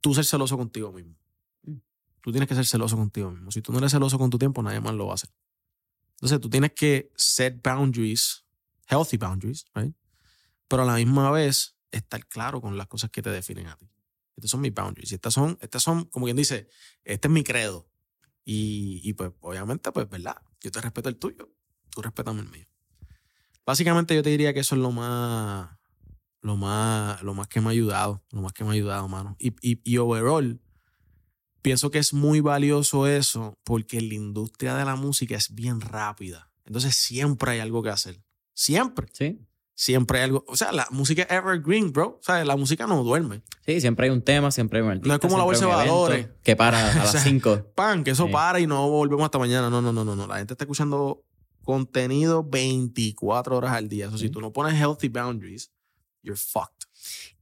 tú 0.00 0.14
ser 0.14 0.24
celoso 0.24 0.56
contigo 0.56 0.92
mismo. 0.92 1.14
Tú 2.22 2.32
tienes 2.32 2.48
que 2.48 2.54
ser 2.54 2.66
celoso 2.66 2.96
contigo 2.96 3.30
mismo. 3.30 3.50
Si 3.50 3.62
tú 3.62 3.72
no 3.72 3.78
eres 3.78 3.92
celoso 3.92 4.18
con 4.18 4.30
tu 4.30 4.38
tiempo, 4.38 4.62
nadie 4.62 4.80
más 4.80 4.94
lo 4.94 5.06
va 5.06 5.12
a 5.12 5.14
hacer. 5.14 5.30
Entonces 6.16 6.40
tú 6.40 6.50
tienes 6.50 6.72
que 6.72 7.10
set 7.16 7.62
boundaries, 7.62 8.44
healthy 8.88 9.16
boundaries, 9.16 9.64
right? 9.74 9.94
Pero 10.68 10.82
a 10.82 10.86
la 10.86 10.94
misma 10.94 11.30
vez 11.30 11.76
estar 11.90 12.26
claro 12.26 12.60
con 12.60 12.76
las 12.76 12.86
cosas 12.86 13.10
que 13.10 13.22
te 13.22 13.30
definen 13.30 13.66
a 13.68 13.76
ti. 13.76 13.90
Estas 14.36 14.50
son 14.50 14.60
mis 14.60 14.74
boundaries. 14.74 15.12
Y 15.12 15.14
estas 15.14 15.34
son, 15.34 15.58
estas 15.60 15.82
son, 15.82 16.04
como 16.04 16.26
quien 16.26 16.36
dice, 16.36 16.68
este 17.04 17.28
es 17.28 17.32
mi 17.32 17.42
credo. 17.42 17.88
Y, 18.44 19.00
y 19.02 19.12
pues, 19.14 19.32
obviamente, 19.40 19.92
pues, 19.92 20.08
¿verdad? 20.08 20.36
Yo 20.60 20.70
te 20.70 20.80
respeto 20.80 21.08
el 21.08 21.16
tuyo, 21.16 21.50
tú 21.90 22.02
respetame 22.02 22.40
el 22.40 22.48
mío. 22.50 22.66
Básicamente 23.64 24.14
yo 24.14 24.22
te 24.22 24.30
diría 24.30 24.52
que 24.52 24.60
eso 24.60 24.74
es 24.74 24.80
lo 24.80 24.92
más, 24.92 25.70
lo 26.40 26.56
más, 26.56 27.22
lo 27.22 27.34
más 27.34 27.48
que 27.48 27.60
me 27.60 27.68
ha 27.68 27.70
ayudado, 27.70 28.24
lo 28.30 28.42
más 28.42 28.52
que 28.52 28.64
me 28.64 28.70
ha 28.70 28.72
ayudado, 28.72 29.08
mano. 29.08 29.36
Y, 29.38 29.54
y, 29.60 29.80
y 29.84 29.98
overall, 29.98 30.60
pienso 31.62 31.90
que 31.90 31.98
es 31.98 32.12
muy 32.12 32.40
valioso 32.40 33.06
eso 33.06 33.58
porque 33.64 34.00
la 34.00 34.14
industria 34.14 34.74
de 34.74 34.84
la 34.84 34.96
música 34.96 35.36
es 35.36 35.54
bien 35.54 35.80
rápida. 35.80 36.50
Entonces 36.64 36.94
siempre 36.96 37.52
hay 37.52 37.60
algo 37.60 37.82
que 37.82 37.90
hacer. 37.90 38.22
Siempre. 38.54 39.08
Sí. 39.12 39.38
Siempre 39.74 40.18
hay 40.18 40.24
algo. 40.24 40.44
O 40.46 40.56
sea, 40.56 40.72
la 40.72 40.86
música 40.90 41.22
es 41.22 41.30
evergreen, 41.30 41.90
bro. 41.92 42.18
O 42.20 42.22
sea, 42.22 42.44
la 42.44 42.56
música 42.56 42.86
no 42.86 43.02
duerme. 43.02 43.42
Sí, 43.64 43.80
siempre 43.80 44.06
hay 44.06 44.12
un 44.12 44.20
tema, 44.22 44.50
siempre 44.50 44.78
hay 44.78 44.84
un 44.84 44.90
artista. 44.90 45.08
No 45.08 45.14
es 45.14 45.20
como 45.20 45.38
la 45.38 45.44
bolsa 45.44 45.64
de 45.64 45.72
valores. 45.72 46.28
Que 46.42 46.54
para 46.54 46.78
a 46.86 46.88
O 47.04 47.06
sea, 47.06 47.14
las 47.14 47.22
5. 47.24 47.72
Pan, 47.74 48.04
que 48.04 48.10
eso 48.10 48.26
Sí. 48.26 48.32
para 48.32 48.60
y 48.60 48.66
no 48.66 48.88
volvemos 48.90 49.24
hasta 49.24 49.38
mañana. 49.38 49.70
No, 49.70 49.80
no, 49.80 49.92
no, 49.92 50.04
no, 50.04 50.14
no. 50.14 50.26
La 50.26 50.36
gente 50.36 50.52
está 50.54 50.64
escuchando 50.64 51.24
contenido 51.64 52.44
24 52.44 53.56
horas 53.56 53.72
al 53.72 53.88
día. 53.88 54.08
Eso 54.08 54.18
si 54.18 54.26
Sí. 54.26 54.30
tú 54.30 54.40
no 54.42 54.52
pones 54.52 54.74
healthy 54.78 55.08
boundaries, 55.08 55.70
you're 56.22 56.38
fucked. 56.38 56.86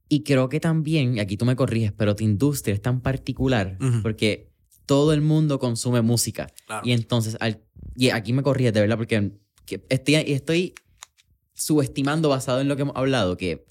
Y 0.09 0.23
creo 0.23 0.49
que 0.49 0.59
también, 0.59 1.15
y 1.17 1.19
aquí 1.19 1.37
tú 1.37 1.45
me 1.45 1.55
corriges, 1.55 1.91
pero 1.91 2.15
tu 2.15 2.23
industria 2.23 2.73
es 2.73 2.81
tan 2.81 2.99
particular 3.01 3.77
Ujú. 3.79 4.01
porque 4.01 4.49
todo 4.87 5.13
el 5.13 5.21
mundo 5.21 5.59
consume 5.59 6.01
música. 6.01 6.47
Claro. 6.65 6.81
Y 6.85 6.93
entonces, 6.93 7.37
al- 7.39 7.61
y 7.95 8.09
aquí 8.09 8.33
me 8.33 8.41
corriges 8.41 8.73
de 8.73 8.81
verdad 8.81 8.97
porque 8.97 9.33
que 9.67 9.85
estoy, 9.89 10.15
estoy 10.15 10.73
subestimando 11.53 12.29
basado 12.29 12.61
en 12.61 12.67
lo 12.69 12.75
que 12.75 12.83
hemos 12.83 12.95
hablado, 12.95 13.35
que 13.37 13.65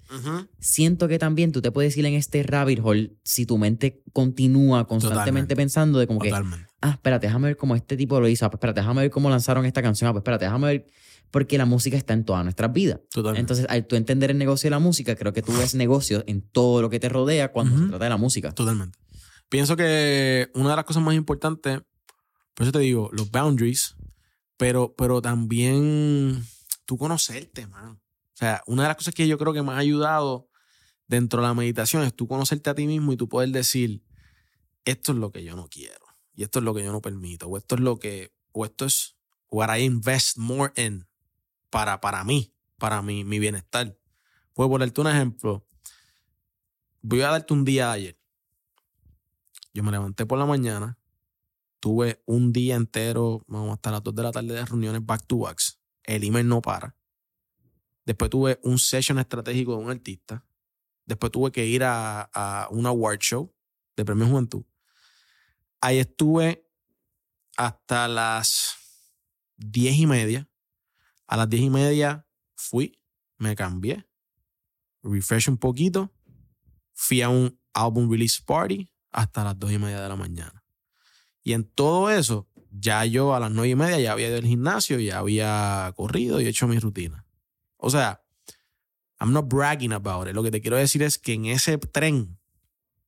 siento 0.58 1.08
que 1.08 1.18
también 1.18 1.52
tú 1.52 1.60
te 1.62 1.72
puedes 1.72 1.96
ir 1.96 2.04
en 2.06 2.14
este 2.14 2.42
rabbit 2.42 2.80
hole 2.82 3.12
si 3.24 3.46
tu 3.46 3.56
mente 3.58 4.02
continúa 4.12 4.86
constantemente 4.86 5.24
Totalmente. 5.54 5.56
pensando 5.56 5.98
de 5.98 6.06
como 6.06 6.20
que, 6.20 6.28
Totalmente. 6.28 6.66
ah, 6.82 6.90
espérate, 6.90 7.26
déjame 7.26 7.48
ver 7.48 7.56
cómo 7.56 7.74
este 7.74 7.96
tipo 7.96 8.20
lo 8.20 8.28
hizo, 8.28 8.44
ah, 8.44 8.50
pues 8.50 8.58
espérate, 8.58 8.80
déjame 8.80 9.02
ver 9.02 9.10
cómo 9.10 9.30
lanzaron 9.30 9.64
esta 9.64 9.82
canción, 9.82 10.08
ah, 10.08 10.12
pues 10.12 10.20
espérate, 10.20 10.44
déjame 10.44 10.66
ver, 10.68 10.86
porque 11.30 11.58
la 11.58 11.66
música 11.66 11.96
está 11.96 12.14
en 12.14 12.24
todas 12.24 12.42
nuestras 12.44 12.72
vidas. 12.72 13.00
Totalmente. 13.10 13.40
Entonces, 13.40 13.66
al 13.68 13.86
tú 13.86 13.96
entender 13.96 14.30
el 14.30 14.38
negocio 14.38 14.68
de 14.68 14.70
la 14.70 14.78
música, 14.78 15.14
creo 15.14 15.32
que 15.32 15.42
tú 15.42 15.52
ves 15.52 15.74
negocios 15.74 16.24
en 16.26 16.42
todo 16.42 16.82
lo 16.82 16.90
que 16.90 17.00
te 17.00 17.08
rodea 17.08 17.52
cuando 17.52 17.78
se 17.78 17.88
trata 17.88 18.04
de 18.04 18.10
la 18.10 18.16
música. 18.16 18.52
Totalmente. 18.52 18.98
Pienso 19.48 19.76
que 19.76 20.50
una 20.54 20.70
de 20.70 20.76
las 20.76 20.84
cosas 20.84 21.02
más 21.02 21.14
importantes, 21.14 21.80
por 22.54 22.64
eso 22.64 22.72
te 22.72 22.80
digo, 22.80 23.10
los 23.12 23.30
boundaries, 23.30 23.94
pero, 24.56 24.94
pero 24.96 25.22
también 25.22 26.44
tú 26.84 26.98
conocerte, 26.98 27.66
man. 27.66 27.92
O 27.92 28.36
sea, 28.38 28.62
una 28.66 28.82
de 28.82 28.88
las 28.88 28.96
cosas 28.96 29.14
que 29.14 29.26
yo 29.26 29.38
creo 29.38 29.52
que 29.52 29.62
me 29.62 29.72
ha 29.72 29.78
ayudado 29.78 30.48
dentro 31.06 31.40
de 31.40 31.48
la 31.48 31.54
meditación 31.54 32.02
es 32.04 32.14
tú 32.14 32.28
conocerte 32.28 32.70
a 32.70 32.74
ti 32.74 32.86
mismo 32.86 33.12
y 33.12 33.16
tú 33.16 33.28
poder 33.28 33.50
decir, 33.50 34.02
esto 34.84 35.12
es 35.12 35.18
lo 35.18 35.32
que 35.32 35.42
yo 35.42 35.56
no 35.56 35.68
quiero, 35.68 36.06
y 36.34 36.44
esto 36.44 36.60
es 36.60 36.64
lo 36.64 36.74
que 36.74 36.84
yo 36.84 36.92
no 36.92 37.00
permito, 37.00 37.46
o 37.46 37.56
esto 37.56 37.74
es 37.74 37.80
lo 37.80 37.98
que, 37.98 38.32
o 38.52 38.64
esto 38.64 38.84
es 38.84 39.16
what 39.50 39.74
I 39.76 39.82
invest 39.82 40.36
more 40.36 40.72
in 40.76 41.07
para, 41.70 42.00
para 42.00 42.24
mí, 42.24 42.54
para 42.76 43.02
mi, 43.02 43.24
mi 43.24 43.38
bienestar. 43.38 43.96
Puedo 44.54 44.70
ponerte 44.70 45.00
un 45.00 45.06
ejemplo. 45.08 45.66
Voy 47.02 47.20
a 47.22 47.30
darte 47.30 47.52
un 47.54 47.64
día 47.64 47.92
ayer. 47.92 48.18
Yo 49.72 49.82
me 49.82 49.92
levanté 49.92 50.26
por 50.26 50.38
la 50.38 50.46
mañana, 50.46 50.98
tuve 51.78 52.22
un 52.26 52.52
día 52.52 52.74
entero, 52.74 53.44
vamos 53.46 53.74
hasta 53.74 53.92
las 53.92 54.02
2 54.02 54.14
de 54.14 54.22
la 54.22 54.32
tarde 54.32 54.54
de 54.54 54.64
reuniones 54.64 55.04
back 55.04 55.26
to 55.26 55.38
backs. 55.38 55.80
El 56.02 56.24
email 56.24 56.48
no 56.48 56.60
para. 56.60 56.96
Después 58.04 58.30
tuve 58.30 58.58
un 58.62 58.78
session 58.78 59.18
estratégico 59.18 59.76
de 59.76 59.84
un 59.84 59.90
artista. 59.90 60.44
Después 61.04 61.30
tuve 61.30 61.52
que 61.52 61.66
ir 61.66 61.84
a, 61.84 62.22
a 62.22 62.68
una 62.70 62.88
award 62.88 63.18
show 63.20 63.54
de 63.96 64.04
Premio 64.04 64.26
Juventud. 64.26 64.64
Ahí 65.80 65.98
estuve 65.98 66.66
hasta 67.56 68.08
las 68.08 68.76
10 69.58 69.96
y 69.96 70.06
media. 70.06 70.47
A 71.28 71.36
las 71.36 71.48
10 71.48 71.62
y 71.62 71.70
media 71.70 72.26
fui, 72.56 72.98
me 73.36 73.54
cambié, 73.54 74.06
refresh 75.02 75.48
un 75.48 75.56
poquito, 75.58 76.12
fui 76.94 77.22
a 77.22 77.28
un 77.28 77.58
album 77.72 78.10
release 78.10 78.42
party 78.44 78.90
hasta 79.12 79.44
las 79.44 79.58
2 79.58 79.72
y 79.72 79.78
media 79.78 80.00
de 80.00 80.08
la 80.08 80.16
mañana. 80.16 80.64
Y 81.42 81.52
en 81.52 81.64
todo 81.64 82.10
eso, 82.10 82.48
ya 82.70 83.04
yo 83.04 83.34
a 83.34 83.40
las 83.40 83.50
9 83.50 83.68
y 83.70 83.74
media 83.76 84.00
ya 84.00 84.12
había 84.12 84.28
ido 84.28 84.38
al 84.38 84.44
gimnasio, 84.44 84.98
ya 84.98 85.18
había 85.18 85.92
corrido 85.96 86.40
y 86.40 86.46
hecho 86.46 86.66
mi 86.66 86.78
rutina. 86.78 87.24
O 87.76 87.90
sea, 87.90 88.22
I'm 89.20 89.32
not 89.32 89.46
bragging 89.48 89.92
about 89.92 90.28
it. 90.28 90.34
Lo 90.34 90.42
que 90.42 90.50
te 90.50 90.60
quiero 90.60 90.76
decir 90.76 91.02
es 91.02 91.18
que 91.18 91.34
en 91.34 91.46
ese 91.46 91.78
tren 91.78 92.38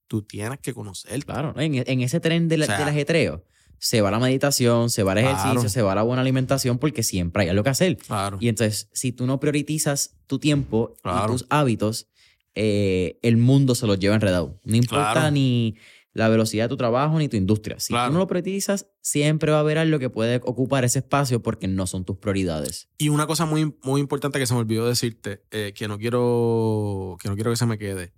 tú 0.07 0.23
tienes 0.23 0.59
que 0.61 0.73
conocer. 0.75 1.25
Claro, 1.25 1.59
en, 1.61 1.75
en 1.87 2.01
ese 2.01 2.21
tren 2.21 2.49
de 2.49 2.59
la- 2.59 2.65
O 2.65 2.67
sea, 2.67 2.79
del 2.79 2.89
ajetreo 2.89 3.45
se 3.81 4.03
va 4.03 4.11
la 4.11 4.19
meditación, 4.21 4.91
se 4.91 5.03
va 5.03 5.13
el 5.13 5.19
ejercicio, 5.19 5.53
Claro. 5.55 5.69
se 5.71 5.83
va 5.83 5.95
la 5.95 6.03
buena 6.03 6.21
alimentación 6.21 6.79
porque 6.79 7.03
siempre 7.03 7.43
hay 7.45 7.49
algo 7.49 7.65
que 7.65 7.71
hacer. 7.71 7.97
Claro. 7.97 8.37
Y 8.41 8.49
entonces, 8.49 8.89
si 8.93 9.11
tú 9.11 9.27
no 9.27 9.41
priorizas 9.41 10.17
tu 10.27 10.39
tiempo 10.39 10.95
Claro. 11.03 11.25
y 11.25 11.33
tus 11.33 11.47
hábitos, 11.49 12.07
eh, 12.55 13.19
el 13.23 13.39
mundo 13.39 13.75
se 13.75 13.87
los 13.87 13.99
lleva 13.99 14.15
enredado. 14.15 14.61
No 14.65 14.77
importa 14.77 15.31
ni, 15.31 15.77
la 16.13 16.29
velocidad 16.29 16.65
de 16.65 16.69
tu 16.69 16.77
trabajo 16.77 17.19
ni 17.19 17.29
tu 17.29 17.37
industria. 17.37 17.79
Si 17.81 17.95
tú 17.95 17.99
no 18.13 18.19
lo 18.19 18.27
priorizas, 18.27 18.89
siempre 19.01 19.51
va 19.53 19.59
a 19.59 19.61
haber 19.61 19.79
algo 19.79 19.99
que 19.99 20.11
puede 20.11 20.41
ocupar 20.45 20.85
ese 20.85 20.99
espacio 20.99 21.41
porque 21.43 21.67
no 21.69 21.87
son 21.87 22.05
tus 22.05 22.19
prioridades. 22.19 22.89
Y 22.99 23.09
una 23.09 23.27
cosa 23.27 23.47
muy, 23.47 23.75
muy 23.83 24.01
importante 24.01 24.39
que 24.39 24.47
se 24.47 24.53
me 24.53 24.61
olvidó 24.61 24.87
decirte, 24.87 25.43
eh, 25.53 25.73
que 25.75 25.89
no 25.89 25.99
quiero 25.99 27.17
que 27.21 27.29
no 27.29 27.35
quiero 27.35 27.51
que 27.51 27.57
se 27.57 27.65
me 27.67 27.79
quede. 27.79 28.13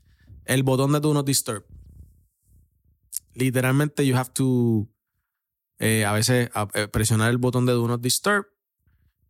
El 0.45 0.65
botón 0.65 0.91
de 0.93 1.01
Do 1.01 1.15
Not 1.15 1.27
Disturb. 1.27 1.65
Literalmente, 3.35 4.05
you 4.07 4.17
have 4.17 4.31
to 4.35 4.89
eh, 5.83 6.05
a 6.05 6.13
veces 6.13 6.49
a- 6.55 6.69
eh, 6.75 6.89
presionar 6.89 7.31
el 7.31 7.39
botón 7.39 7.67
de 7.67 7.73
Do 7.73 7.87
Not 7.89 8.01
Disturb. 8.01 8.47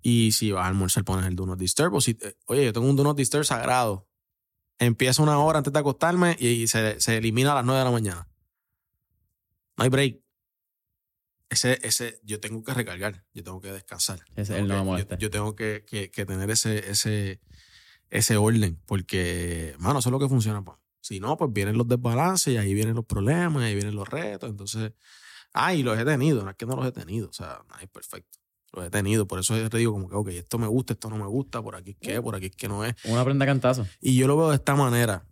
Y 0.02 0.32
si 0.32 0.50
vas 0.52 0.64
a 0.64 0.68
almorzar, 0.68 1.04
pones 1.04 1.26
el 1.26 1.36
Do 1.36 1.46
Not 1.46 1.58
Disturb. 1.58 1.94
O 1.94 2.00
si, 2.00 2.18
eh, 2.20 2.34
oye, 2.46 2.64
yo 2.64 2.72
tengo 2.72 2.88
un 2.88 2.96
Do 2.96 3.04
Not 3.04 3.16
Disturb 3.16 3.44
sagrado. 3.44 4.08
Empieza 4.78 5.22
una 5.22 5.38
hora 5.38 5.58
antes 5.58 5.72
de 5.72 5.78
acostarme 5.78 6.36
y, 6.40 6.66
se, 6.66 7.00
se 7.00 7.16
elimina 7.16 7.52
a 7.52 7.54
las 7.56 7.64
9 7.64 7.78
de 7.78 7.84
la 7.84 7.90
mañana. 7.92 8.28
No 9.76 9.84
hay 9.84 9.90
break. 9.90 10.20
Ese, 11.50 11.78
ese, 11.86 12.18
yo 12.24 12.40
tengo 12.40 12.62
que 12.64 12.72
recargar, 12.72 13.24
yo 13.34 13.44
tengo 13.44 13.60
que 13.60 13.70
descansar. 13.72 14.20
Ese 14.36 14.54
Tengo 14.54 14.68
no 14.84 14.96
que- 14.96 15.06
yo-. 15.10 15.16
Yo, 15.18 15.30
tengo 15.30 15.54
que, 15.54 15.84
que- 15.86 16.10
que 16.10 16.24
tener 16.24 16.50
ese, 16.50 16.90
ese, 16.90 17.40
ese 18.08 18.36
orden, 18.38 18.80
porque, 18.86 19.74
mano, 19.78 19.98
eso 19.98 20.08
es 20.08 20.12
lo 20.12 20.18
que 20.18 20.28
funciona. 20.28 20.64
pues. 20.64 20.78
Si 21.00 21.20
no, 21.20 21.36
pues 21.36 21.52
vienen 21.52 21.76
los 21.76 21.86
desbalances 21.88 22.54
y 22.54 22.56
ahí 22.56 22.72
vienen 22.74 22.94
los 22.94 23.04
problemas, 23.04 23.62
y 23.62 23.66
ahí 23.66 23.74
vienen 23.74 23.94
los 23.94 24.08
retos. 24.08 24.48
Entonces, 24.48 24.92
ah, 25.54 25.74
y 25.74 25.82
los 25.82 25.98
he 25.98 26.04
tenido, 26.04 26.42
no 26.44 26.50
es 26.50 26.56
que 26.56 26.66
no 26.66 26.76
los 26.76 26.86
he 26.86 26.92
tenido, 26.92 27.28
o 27.28 27.32
sea, 27.32 27.62
es 27.80 27.88
perfecto. 27.88 28.38
Los 28.72 28.86
he 28.86 28.90
tenido, 28.90 29.26
por 29.26 29.38
eso 29.38 29.56
yo 29.56 29.68
te 29.68 29.76
digo 29.76 29.92
como 29.92 30.08
que, 30.08 30.14
ok, 30.14 30.28
esto 30.28 30.58
me 30.58 30.66
gusta, 30.66 30.94
esto 30.94 31.10
no 31.10 31.16
me 31.16 31.26
gusta, 31.26 31.60
por 31.62 31.76
aquí 31.76 31.90
es 31.90 31.96
que, 31.98 32.22
por 32.22 32.34
aquí 32.34 32.46
es 32.46 32.56
que 32.56 32.68
no 32.68 32.84
es. 32.84 32.94
Una 33.04 33.22
prenda 33.24 33.44
cantazo. 33.44 33.86
Y 34.00 34.16
yo 34.16 34.26
lo 34.26 34.36
veo 34.36 34.48
de 34.48 34.56
esta 34.56 34.74
manera. 34.74 35.26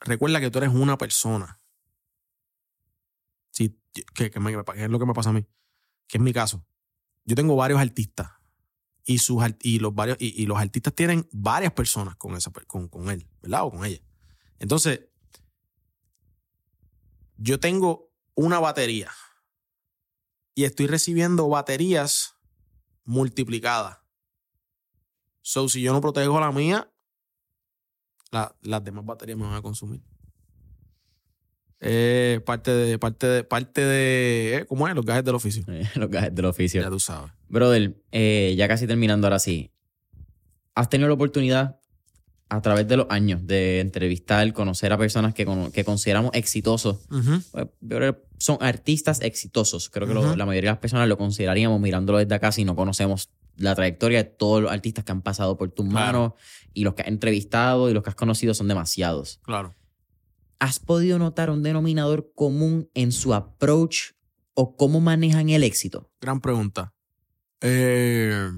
Recuerda 0.00 0.40
que 0.40 0.50
tú 0.50 0.58
eres 0.58 0.70
una 0.74 0.98
persona. 0.98 1.58
Sí, 3.50 3.78
que, 4.14 4.30
que 4.30 4.40
me- 4.40 4.52
que 4.52 4.84
es 4.84 4.90
lo 4.90 4.98
que 4.98 5.06
me 5.06 5.14
pasa 5.14 5.30
a 5.30 5.32
mí. 5.32 5.46
Que 6.06 6.18
es 6.18 6.22
mi 6.22 6.32
caso. 6.32 6.66
Yo 7.24 7.34
tengo 7.34 7.56
varios 7.56 7.80
artistas. 7.80 8.30
Y, 9.04 9.18
sus, 9.18 9.42
y, 9.62 9.78
los, 9.78 9.94
varios, 9.94 10.18
y, 10.20 10.42
y 10.42 10.46
los 10.46 10.58
artistas 10.58 10.94
tienen 10.94 11.26
varias 11.32 11.72
personas 11.72 12.16
con, 12.16 12.36
esa, 12.36 12.50
con, 12.66 12.88
con 12.88 13.08
él, 13.10 13.26
¿verdad? 13.40 13.64
O 13.64 13.70
con 13.70 13.84
ella. 13.84 14.00
Entonces, 14.58 15.00
yo 17.38 17.58
tengo 17.58 18.09
una 18.34 18.58
batería. 18.58 19.10
Y 20.54 20.64
estoy 20.64 20.86
recibiendo 20.86 21.48
baterías 21.48 22.34
multiplicadas. 23.04 23.98
So, 25.42 25.68
si 25.68 25.80
yo 25.82 25.92
no 25.92 26.00
protejo 26.00 26.38
la 26.40 26.52
mía, 26.52 26.90
la- 28.30 28.54
las 28.62 28.84
demás 28.84 29.04
baterías 29.04 29.38
me 29.38 29.44
van 29.44 29.54
a 29.54 29.62
consumir. 29.62 30.02
Eh, 31.82 32.40
parte 32.44 32.70
de, 32.72 32.98
parte 32.98 33.26
de, 33.26 33.44
parte 33.44 33.80
de, 33.82 34.56
eh, 34.58 34.66
¿cómo 34.66 34.86
es? 34.86 34.94
Los 34.94 35.04
gajes 35.04 35.24
del 35.24 35.34
oficio. 35.34 35.64
Eh, 35.68 35.88
Los 35.96 36.10
gajes 36.10 36.34
del 36.34 36.44
oficio. 36.44 36.82
Ya 36.82 36.90
tú 36.90 37.00
sabes. 37.00 37.32
Brother, 37.48 37.96
eh, 38.12 38.54
ya 38.56 38.68
casi 38.68 38.86
terminando 38.86 39.26
ahora 39.26 39.38
sí. 39.38 39.72
¿Has 40.74 40.88
tenido 40.90 41.08
la 41.08 41.14
oportunidad 41.14 41.79
a 42.50 42.60
través 42.60 42.86
de 42.88 42.96
los 42.98 43.06
años 43.10 43.46
de 43.46 43.80
entrevistar, 43.80 44.52
conocer 44.52 44.92
a 44.92 44.98
personas 44.98 45.32
que, 45.34 45.46
que 45.72 45.84
consideramos 45.84 46.32
exitosos? 46.34 46.98
Pues, 47.52 47.68
son 48.38 48.58
artistas 48.60 49.20
exitosos. 49.22 49.88
Creo 49.88 50.06
que 50.08 50.14
lo- 50.14 50.34
la 50.36 50.46
mayoría 50.46 50.70
de 50.70 50.74
las 50.74 50.80
personas 50.80 51.08
lo 51.08 51.16
consideraríamos 51.16 51.80
mirándolo 51.80 52.18
desde 52.18 52.34
acá 52.34 52.50
si 52.52 52.64
no 52.64 52.74
conocemos 52.76 53.30
la 53.56 53.74
trayectoria 53.74 54.22
de 54.22 54.30
todos 54.30 54.62
los 54.62 54.72
artistas 54.72 55.04
que 55.04 55.12
han 55.12 55.22
pasado 55.22 55.56
por 55.56 55.70
tus 55.70 55.86
Claro. 55.88 56.18
manos 56.18 56.32
y 56.74 56.84
los 56.84 56.94
que 56.94 57.02
has 57.02 57.08
entrevistado 57.08 57.90
y 57.90 57.92
los 57.94 58.02
que 58.02 58.08
has 58.10 58.16
conocido 58.16 58.54
son 58.54 58.68
demasiados. 58.68 59.38
Claro. 59.42 59.74
¿Has 60.58 60.78
podido 60.78 61.18
notar 61.18 61.50
un 61.50 61.62
denominador 61.62 62.32
común 62.34 62.90
en 62.94 63.12
su 63.12 63.32
approach 63.34 64.12
o 64.54 64.76
cómo 64.76 65.00
manejan 65.00 65.50
el 65.50 65.62
éxito? 65.62 66.10
Gran 66.20 66.40
pregunta. 66.40 66.94
Eh, 67.60 68.50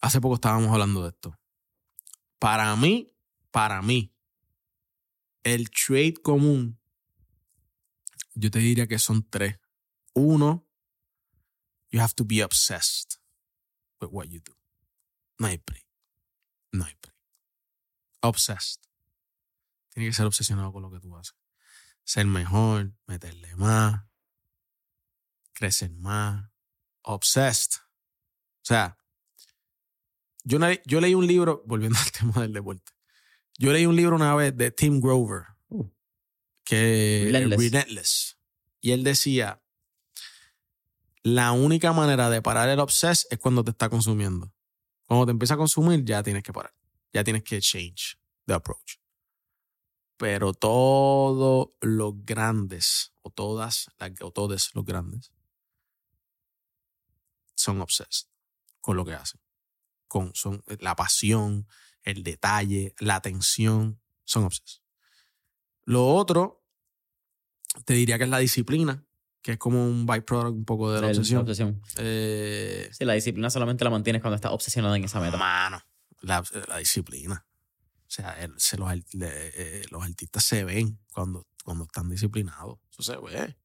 hace 0.00 0.20
poco 0.20 0.34
estábamos 0.34 0.70
hablando 0.72 1.02
de 1.02 1.08
esto. 1.10 1.37
Para 2.38 2.74
mí, 2.76 3.12
para 3.50 3.82
mí, 3.82 4.14
el 5.42 5.70
trade 5.70 6.14
común, 6.22 6.78
yo 8.34 8.50
te 8.50 8.58
diría 8.58 8.86
que 8.86 8.98
son 8.98 9.28
tres. 9.28 9.58
Uno, 10.14 10.66
you 11.90 12.00
have 12.00 12.14
to 12.14 12.24
be 12.24 12.42
obsessed 12.42 13.18
with 14.00 14.10
what 14.10 14.28
you 14.28 14.40
do. 14.40 14.54
No 15.38 15.48
hay 15.48 15.58
break. 15.58 15.86
No 16.72 16.84
hay. 16.84 16.94
Obsessed. 18.20 18.80
Tiene 19.90 20.08
que 20.08 20.14
ser 20.14 20.26
obsesionado 20.26 20.72
con 20.72 20.82
lo 20.82 20.90
que 20.90 21.00
tú 21.00 21.16
haces. 21.16 21.34
Ser 22.04 22.26
mejor, 22.26 22.92
meterle 23.06 23.54
más, 23.56 24.04
crecer 25.52 25.90
más, 25.90 26.50
obsessed. 27.02 27.80
O 28.62 28.64
sea, 28.64 28.96
yo, 30.48 30.58
le- 30.58 30.82
yo 30.86 31.00
leí 31.00 31.14
un 31.14 31.26
libro, 31.26 31.62
volviendo 31.66 31.98
al 32.04 32.10
tema 32.12 32.42
del 32.42 32.52
deporte, 32.52 32.92
yo 33.58 33.72
leí 33.72 33.86
un 33.86 33.96
libro 33.96 34.16
una 34.16 34.34
vez 34.34 34.56
de 34.56 34.70
Tim 34.70 35.00
Grover, 35.00 35.44
Uh. 35.68 35.86
que 36.64 37.24
Relentless. 37.30 37.58
Relentless. 37.60 38.38
Y 38.80 38.92
él 38.92 39.04
decía, 39.04 39.62
la 41.22 41.52
única 41.52 41.92
manera 41.92 42.30
de 42.30 42.40
parar 42.40 42.68
el 42.68 42.78
obsess 42.80 43.26
es 43.30 43.38
cuando 43.38 43.62
te 43.64 43.70
está 43.72 43.88
consumiendo. 43.90 44.52
Cuando 45.06 45.26
te 45.26 45.32
empieza 45.32 45.54
a 45.54 45.56
consumir, 45.58 46.04
ya 46.04 46.22
tienes 46.22 46.42
que 46.42 46.52
parar. 46.52 46.74
Ya 47.12 47.24
tienes 47.24 47.42
que 47.42 47.60
change 47.60 48.18
the 48.46 48.54
approach. 48.54 48.96
Pero 50.16 50.52
todos 50.54 51.70
los 51.80 52.14
grandes, 52.24 53.12
o 53.22 53.30
todas, 53.30 53.88
o 54.22 54.30
todos 54.30 54.70
los 54.74 54.84
grandes, 54.84 55.32
son 57.54 57.80
obsessed 57.80 58.28
con 58.80 58.96
lo 58.96 59.04
que 59.04 59.12
hacen. 59.14 59.40
Con 60.08 60.34
son, 60.34 60.62
la 60.80 60.96
pasión, 60.96 61.68
el 62.02 62.22
detalle, 62.22 62.94
la 62.98 63.16
atención, 63.16 64.00
son 64.24 64.44
obsessed. 64.44 64.80
Lo 65.84 66.06
otro, 66.08 66.64
te 67.84 67.94
diría 67.94 68.18
que 68.18 68.24
es 68.24 68.30
la 68.30 68.38
disciplina, 68.38 69.04
que 69.42 69.52
es 69.52 69.58
como 69.58 69.84
un 69.84 70.06
byproduct 70.06 70.56
un 70.56 70.64
poco 70.64 70.90
de 70.92 71.00
la 71.00 71.06
obsesión. 71.08 71.42
obsesión. 71.42 71.82
Eh, 71.98 72.88
Sí, 72.92 73.04
la 73.04 73.12
disciplina 73.14 73.50
solamente 73.50 73.84
la 73.84 73.90
mantienes 73.90 74.22
cuando 74.22 74.36
estás 74.36 74.52
obsesionado 74.52 74.94
en 74.94 75.04
esa 75.04 75.20
meta. 75.20 75.36
Mano, 75.36 75.80
la, 76.20 76.42
la 76.68 76.78
disciplina. 76.78 77.46
O 78.06 78.10
sea, 78.10 78.32
el- 78.42 78.58
se 78.58 78.76
los, 78.78 78.90
le- 79.14 79.82
eh, 79.82 79.84
los 79.90 80.02
artistas 80.02 80.42
se 80.44 80.64
ven 80.64 80.98
cuando, 81.12 81.46
cuando 81.62 81.84
están 81.84 82.08
disciplinados. 82.08 82.78
Eso 82.90 83.02
se 83.02 83.16
ve. 83.18 83.56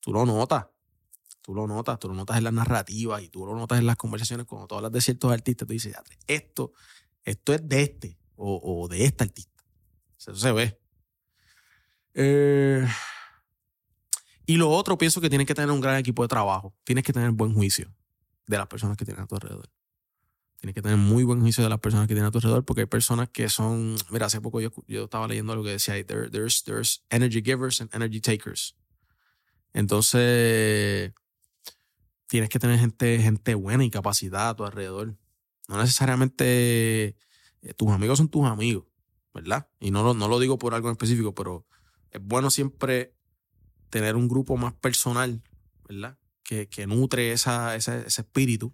Tú 0.00 0.12
lo 0.12 0.24
notas. 0.26 0.66
Tú 1.46 1.54
lo 1.54 1.68
notas. 1.68 2.00
Tú 2.00 2.08
lo 2.08 2.14
notas 2.14 2.38
en 2.38 2.44
las 2.44 2.52
narrativas 2.52 3.22
y 3.22 3.28
tú 3.28 3.46
lo 3.46 3.54
notas 3.54 3.78
en 3.78 3.86
las 3.86 3.94
conversaciones. 3.94 4.46
Cuando 4.46 4.66
tú 4.66 4.74
hablas 4.74 4.90
de 4.90 5.00
ciertos 5.00 5.30
artistas, 5.32 5.68
tú 5.68 5.72
dices, 5.72 5.92
"Ya, 5.92 6.02
esto, 6.26 6.72
esto 7.24 7.54
es 7.54 7.68
de 7.68 7.82
este 7.82 8.18
o, 8.34 8.60
o 8.82 8.88
de 8.88 9.04
este 9.04 9.22
artista. 9.22 9.62
Eso 10.18 10.34
se 10.34 10.50
ve. 10.50 10.80
Eh, 12.14 12.84
y 14.44 14.56
lo 14.56 14.70
otro, 14.70 14.98
pienso 14.98 15.20
que 15.20 15.28
tienes 15.28 15.46
que 15.46 15.54
tener 15.54 15.70
un 15.70 15.80
gran 15.80 15.96
equipo 15.98 16.22
de 16.22 16.28
trabajo. 16.28 16.74
Tienes 16.82 17.04
que 17.04 17.12
tener 17.12 17.30
buen 17.30 17.54
juicio 17.54 17.94
de 18.48 18.58
las 18.58 18.66
personas 18.66 18.96
que 18.96 19.04
tienes 19.04 19.22
a 19.22 19.26
tu 19.28 19.36
alrededor. 19.36 19.70
Tienes 20.58 20.74
que 20.74 20.82
tener 20.82 20.96
muy 20.96 21.22
buen 21.22 21.40
juicio 21.40 21.62
de 21.62 21.70
las 21.70 21.78
personas 21.78 22.08
que 22.08 22.14
tienes 22.14 22.28
a 22.28 22.32
tu 22.32 22.38
alrededor 22.38 22.64
porque 22.64 22.80
hay 22.82 22.86
personas 22.86 23.28
que 23.28 23.48
son. 23.48 23.94
Mira, 24.10 24.26
hace 24.26 24.40
poco 24.40 24.60
yo, 24.60 24.72
yo 24.88 25.04
estaba 25.04 25.28
leyendo 25.28 25.52
algo 25.52 25.64
que 25.64 25.70
decía: 25.70 25.94
there- 26.04 26.28
there's, 26.28 26.64
there's 26.64 27.04
energy 27.10 27.40
givers 27.40 27.80
and 27.80 27.94
energy 27.94 28.20
takers. 28.20 28.74
Entonces, 29.74 31.12
tienes 32.26 32.48
que 32.50 32.58
tener 32.58 32.78
gente, 32.78 33.18
gente 33.20 33.54
buena 33.54 33.84
y 33.84 33.90
capacidad 33.90 34.50
a 34.50 34.56
tu 34.56 34.64
alrededor. 34.64 35.16
No 35.68 35.78
necesariamente 35.78 37.16
eh, 37.62 37.74
tus 37.76 37.90
amigos 37.90 38.18
son 38.18 38.28
tus 38.28 38.46
amigos, 38.46 38.84
¿verdad? 39.34 39.68
Y 39.80 39.90
no 39.90 40.02
lo, 40.02 40.14
no 40.14 40.28
lo 40.28 40.38
digo 40.38 40.58
por 40.58 40.74
algo 40.74 40.88
en 40.88 40.92
específico, 40.92 41.34
pero 41.34 41.66
es 42.10 42.20
bueno 42.22 42.50
siempre 42.50 43.14
tener 43.90 44.16
un 44.16 44.28
grupo 44.28 44.56
más 44.56 44.74
personal, 44.74 45.42
¿verdad? 45.88 46.18
Que, 46.42 46.68
que 46.68 46.86
nutre 46.86 47.32
esa, 47.32 47.74
esa- 47.76 47.98
ese 47.98 48.20
espíritu 48.22 48.72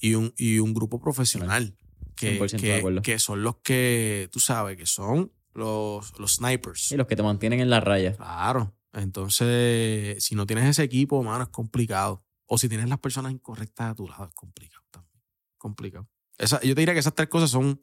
y 0.00 0.14
un, 0.14 0.32
y 0.36 0.58
un 0.58 0.72
grupo 0.74 0.98
profesional 1.00 1.76
que, 2.16 2.38
100% 2.38 2.50
de 2.50 2.94
que, 2.96 3.02
que 3.02 3.18
son 3.18 3.42
los 3.42 3.56
que, 3.56 4.28
tú 4.32 4.40
sabes, 4.40 4.76
que 4.76 4.86
son 4.86 5.32
los, 5.52 6.18
los 6.18 6.34
snipers. 6.36 6.92
Y 6.92 6.96
los 6.96 7.06
que 7.06 7.16
te 7.16 7.22
mantienen 7.22 7.60
en 7.60 7.70
la 7.70 7.80
raya. 7.80 8.14
Claro. 8.16 8.74
Entonces, 8.92 10.22
si 10.24 10.34
no 10.34 10.46
tienes 10.46 10.66
ese 10.66 10.82
equipo, 10.82 11.22
mano, 11.22 11.44
es 11.44 11.50
complicado. 11.50 12.23
O 12.46 12.58
si 12.58 12.68
tienes 12.68 12.88
las 12.88 12.98
personas 12.98 13.32
incorrectas 13.32 13.90
a 13.90 13.94
tu 13.94 14.08
lado, 14.08 14.24
es 14.26 14.34
complicado 14.34 14.84
también. 14.90 15.22
Complicado. 15.58 16.08
Esa- 16.38 16.60
yo 16.62 16.74
te 16.74 16.80
diría 16.80 16.94
que 16.94 17.00
esas 17.00 17.14
tres 17.14 17.28
cosas 17.28 17.50
son 17.50 17.80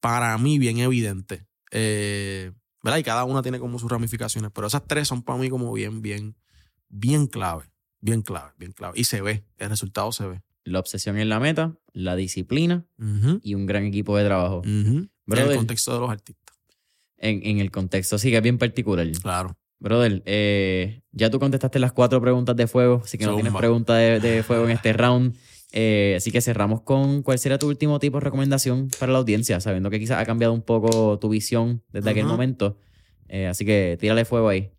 para 0.00 0.36
mí 0.38 0.58
bien 0.58 0.78
evidentes. 0.78 1.44
Eh, 1.70 2.52
¿Verdad? 2.82 2.98
Y 2.98 3.02
cada 3.02 3.24
una 3.24 3.42
tiene 3.42 3.58
como 3.58 3.78
sus 3.78 3.90
ramificaciones, 3.90 4.50
pero 4.54 4.66
esas 4.68 4.86
tres 4.86 5.08
son 5.08 5.22
para 5.22 5.38
mí 5.38 5.50
como 5.50 5.72
bien, 5.72 6.00
bien, 6.00 6.36
bien 6.88 7.26
clave. 7.26 7.70
Bien 8.00 8.22
clave, 8.22 8.52
bien 8.56 8.70
clave. 8.72 8.98
Y 8.98 9.04
se 9.04 9.20
ve, 9.20 9.44
el 9.56 9.68
resultado 9.70 10.12
se 10.12 10.26
ve. 10.26 10.42
La 10.64 10.78
obsesión 10.78 11.18
en 11.18 11.28
la 11.28 11.40
meta, 11.40 11.76
la 11.92 12.14
disciplina 12.14 12.86
y 13.42 13.54
un 13.54 13.66
gran 13.66 13.84
equipo 13.84 14.16
de 14.16 14.24
trabajo. 14.24 14.58
ujú. 14.58 14.68
En 14.68 15.10
Brother. 15.26 15.50
el 15.52 15.56
contexto 15.56 15.94
de 15.94 16.00
los 16.00 16.10
artistas. 16.10 16.56
en, 17.16 17.44
en 17.44 17.58
el 17.58 17.70
contexto. 17.72 18.14
Así 18.16 18.30
que 18.30 18.36
es 18.36 18.42
bien 18.42 18.58
particular. 18.58 19.10
Claro. 19.20 19.58
Brother, 19.80 20.22
eh, 20.26 21.02
ya 21.12 21.30
tú 21.30 21.38
contestaste 21.38 21.78
las 21.78 21.92
cuatro 21.92 22.20
preguntas 22.20 22.56
de 22.56 22.66
fuego, 22.66 23.02
así 23.04 23.16
que 23.16 23.26
no 23.26 23.34
tienes 23.34 23.50
Zumba. 23.50 23.60
preguntas 23.60 23.96
de, 23.98 24.18
de 24.20 24.42
fuego 24.42 24.64
en 24.64 24.70
este 24.72 24.92
round. 24.94 25.36
Eh, 25.72 26.14
así 26.16 26.32
que 26.32 26.40
cerramos 26.40 26.80
con 26.80 27.22
cuál 27.22 27.38
sería 27.38 27.58
tu 27.58 27.68
último 27.68 27.98
tipo 27.98 28.18
de 28.18 28.24
recomendación 28.24 28.88
para 28.98 29.12
la 29.12 29.18
audiencia, 29.18 29.60
sabiendo 29.60 29.90
que 29.90 29.98
quizás 30.00 30.18
ha 30.20 30.24
cambiado 30.26 30.52
un 30.54 30.62
poco 30.62 31.18
tu 31.18 31.28
visión 31.28 31.82
desde 31.90 32.10
aquel 32.10 32.24
momento. 32.26 32.78
Eh, 33.28 33.46
así 33.46 33.64
que 33.66 33.96
tírale 34.00 34.24
fuego 34.24 34.48
ahí. 34.48 34.72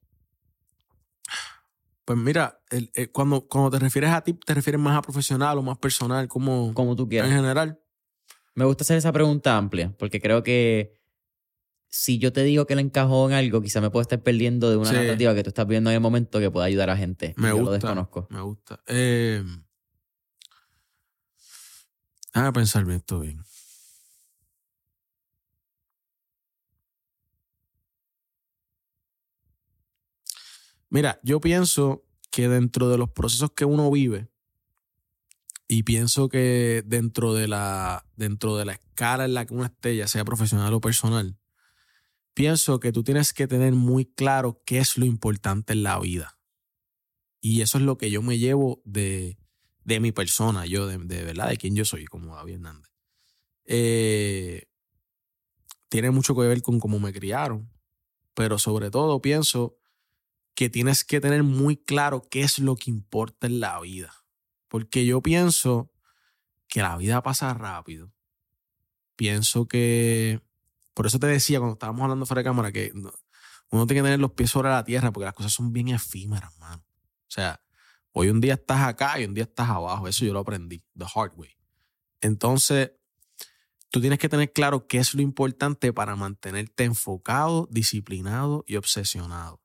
Pues 2.05 2.17
mira, 2.17 2.59
el- 2.71 2.89
el- 2.95 3.11
cuando, 3.11 3.47
cuando 3.47 3.69
te 3.69 3.79
refieres 3.79 4.09
a 4.09 4.21
ti, 4.21 4.33
te 4.33 4.53
refieres 4.55 4.81
más 4.81 4.97
a 4.97 5.01
profesional 5.01 5.57
o 5.59 5.61
más 5.61 5.77
personal, 5.77 6.27
como 6.27 6.73
Como 6.73 6.95
tú 6.95 7.03
en 7.03 7.09
quieras. 7.09 7.29
general. 7.31 7.79
Me 8.55 8.65
gusta 8.65 8.83
hacer 8.83 8.97
esa 8.97 9.11
pregunta 9.13 9.55
amplia, 9.55 9.93
porque 9.97 10.19
creo 10.19 10.41
que 10.43 10.98
si 11.89 12.19
yo 12.19 12.31
te 12.31 12.43
digo 12.43 12.65
que 12.65 12.75
le 12.75 12.81
encajó 12.81 13.27
en 13.29 13.33
algo, 13.35 13.61
quizás 13.61 13.81
me 13.81 13.89
puedo 13.89 14.01
estar 14.01 14.21
perdiendo 14.21 14.69
de 14.69 14.77
una 14.77 14.89
Sí. 14.89 14.95
narrativa 14.95 15.33
que 15.35 15.43
tú 15.43 15.49
estás 15.49 15.67
viendo 15.67 15.89
en 15.89 15.95
el 15.95 16.01
momento 16.01 16.39
que 16.39 16.51
pueda 16.51 16.65
ayudar 16.65 16.89
a 16.89 16.97
gente. 16.97 17.33
Me 17.37 17.49
yo 17.49 17.55
lo 17.55 17.59
gusta. 17.61 17.73
desconozco. 17.73 18.27
Me 18.29 18.41
gusta. 18.41 18.81
Eh, 18.87 19.43
déjame 22.33 22.53
pensar 22.53 22.85
bien 22.85 22.97
esto 22.97 23.19
bien. 23.21 23.41
Mira, 30.89 31.19
yo 31.23 31.39
pienso 31.39 32.03
que 32.31 32.47
dentro 32.47 32.89
de 32.89 32.97
los 32.97 33.09
procesos 33.11 33.51
que 33.51 33.65
uno 33.65 33.89
vive, 33.91 34.29
y 35.67 35.83
pienso 35.83 36.29
que 36.29 36.83
dentro 36.85 37.33
de 37.35 37.47
la, 37.47 38.03
dentro 38.15 38.57
de 38.57 38.65
la 38.65 38.73
escala 38.73 39.25
en 39.25 39.35
la 39.35 39.45
que 39.45 39.53
uno 39.53 39.65
esté, 39.65 39.95
ya 39.95 40.07
sea 40.07 40.25
profesional 40.25 40.73
o 40.73 40.81
personal, 40.81 41.37
pienso 42.39 42.79
que 42.79 42.93
tú 42.93 43.03
tienes 43.03 43.33
que 43.33 43.47
tener 43.47 43.73
muy 43.73 44.05
claro 44.05 44.61
qué 44.65 44.77
es 44.77 44.97
lo 44.97 45.05
importante 45.05 45.73
en 45.73 45.83
la 45.83 45.99
vida. 45.99 46.39
Y 47.41 47.59
eso 47.59 47.77
es 47.77 47.83
lo 47.83 47.97
que 47.97 48.11
yo 48.11 48.21
me 48.21 48.37
llevo 48.37 48.81
de, 48.85 49.37
de 49.83 49.99
mi 49.99 50.13
persona, 50.13 50.65
yo, 50.65 50.87
de, 50.87 50.99
de 50.99 51.25
verdad, 51.25 51.49
de 51.49 51.57
quién 51.57 51.75
yo 51.75 51.83
soy, 51.83 52.05
como 52.05 52.37
David 52.37 52.53
Hernández. 52.53 52.91
Eh, 53.65 54.69
tiene 55.89 56.11
mucho 56.11 56.33
que 56.33 56.47
ver 56.47 56.61
con 56.61 56.79
cómo 56.79 56.97
me 56.97 57.11
criaron, 57.11 57.69
pero 58.33 58.57
sobre 58.57 58.89
todo 58.89 59.21
pienso 59.21 59.77
que 60.55 60.69
tienes 60.69 61.03
que 61.03 61.19
tener 61.19 61.43
muy 61.43 61.75
claro 61.75 62.21
qué 62.31 62.43
es 62.43 62.57
lo 62.57 62.77
que 62.77 62.89
importa 62.89 63.47
en 63.47 63.59
la 63.59 63.81
vida. 63.81 64.13
Porque 64.69 65.05
yo 65.05 65.21
pienso 65.21 65.91
que 66.69 66.81
la 66.83 66.95
vida 66.95 67.21
pasa 67.21 67.53
rápido. 67.53 68.13
Pienso 69.17 69.67
que. 69.67 70.39
Por 70.99 71.07
eso 71.07 71.17
te 71.17 71.27
decía 71.27 71.59
cuando 71.59 71.75
estábamos 71.75 72.01
hablando 72.01 72.25
fuera 72.25 72.41
de 72.41 72.43
cámara 72.43 72.73
que 72.73 72.91
no- 72.93 73.13
uno 73.71 73.87
tiene 73.87 74.01
que 74.01 74.07
tener 74.07 74.19
los 74.19 74.33
pies 74.33 74.49
sobre 74.49 74.67
la 74.67 74.83
tierra 74.83 75.13
porque 75.13 75.23
las 75.23 75.33
cosas 75.33 75.53
son 75.53 75.71
bien 75.71 75.87
efímeras, 75.87 76.53
mano. 76.57 76.83
O 76.85 77.31
sea, 77.31 77.61
hoy 78.11 78.27
un 78.27 78.41
día 78.41 78.55
estás 78.55 78.81
acá 78.81 79.17
y 79.17 79.23
un 79.23 79.33
día 79.33 79.45
estás 79.45 79.69
abajo. 79.69 80.09
Eso 80.09 80.25
yo 80.25 80.33
lo 80.33 80.39
aprendí, 80.39 80.83
the 80.97 81.05
hard 81.15 81.31
way. 81.37 81.55
Entonces, 82.19 82.91
tú 83.89 84.01
tienes 84.01 84.19
que 84.19 84.27
tener 84.27 84.51
claro 84.51 84.87
qué 84.87 84.97
es 84.97 85.13
lo 85.13 85.21
importante 85.21 85.93
para 85.93 86.17
mantenerte 86.17 86.83
enfocado, 86.83 87.69
disciplinado 87.71 88.65
y 88.67 88.75
obsesionado. 88.75 89.61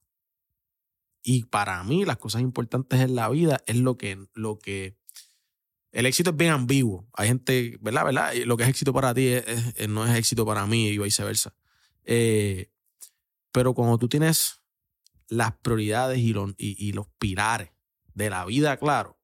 Y 1.25 1.47
para 1.47 1.83
mí, 1.83 2.05
las 2.05 2.19
cosas 2.19 2.43
importantes 2.43 3.01
en 3.01 3.17
la 3.17 3.29
vida 3.29 3.61
es 3.67 3.75
lo 3.75 3.99
que, 3.99 4.25
lo 4.35 4.61
que. 4.61 4.97
El 5.95 6.07
éxito 6.07 6.31
es 6.31 6.37
bien 6.37 6.51
ambiguo. 6.51 7.07
Hay 7.13 7.29
gente, 7.29 7.79
¿verdad? 7.81 8.05
¿verdad? 8.05 8.35
Lo 8.47 8.57
que 8.57 8.65
es 8.65 8.69
éxito 8.69 8.93
para 8.93 9.15
ti 9.15 9.29
es- 9.29 9.47
es- 9.47 9.75
es- 9.77 9.89
no 9.89 10.05
es 10.05 10.15
éxito 10.19 10.45
para 10.45 10.67
mí 10.67 10.89
y 10.89 10.99
viceversa. 10.99 11.55
Eh, 12.05 12.69
pero 13.53 13.75
cuando 13.75 13.97
tú 13.97 14.09
tienes 14.09 14.61
las 15.29 15.57
prioridades 15.59 16.19
y 16.19 16.33
los, 16.33 16.51
y, 16.59 16.77
y 16.85 16.93
los 16.93 17.07
pilares 17.19 17.71
de 18.13 18.29
la 18.29 18.45
vida, 18.45 18.77
claro, 18.77 19.19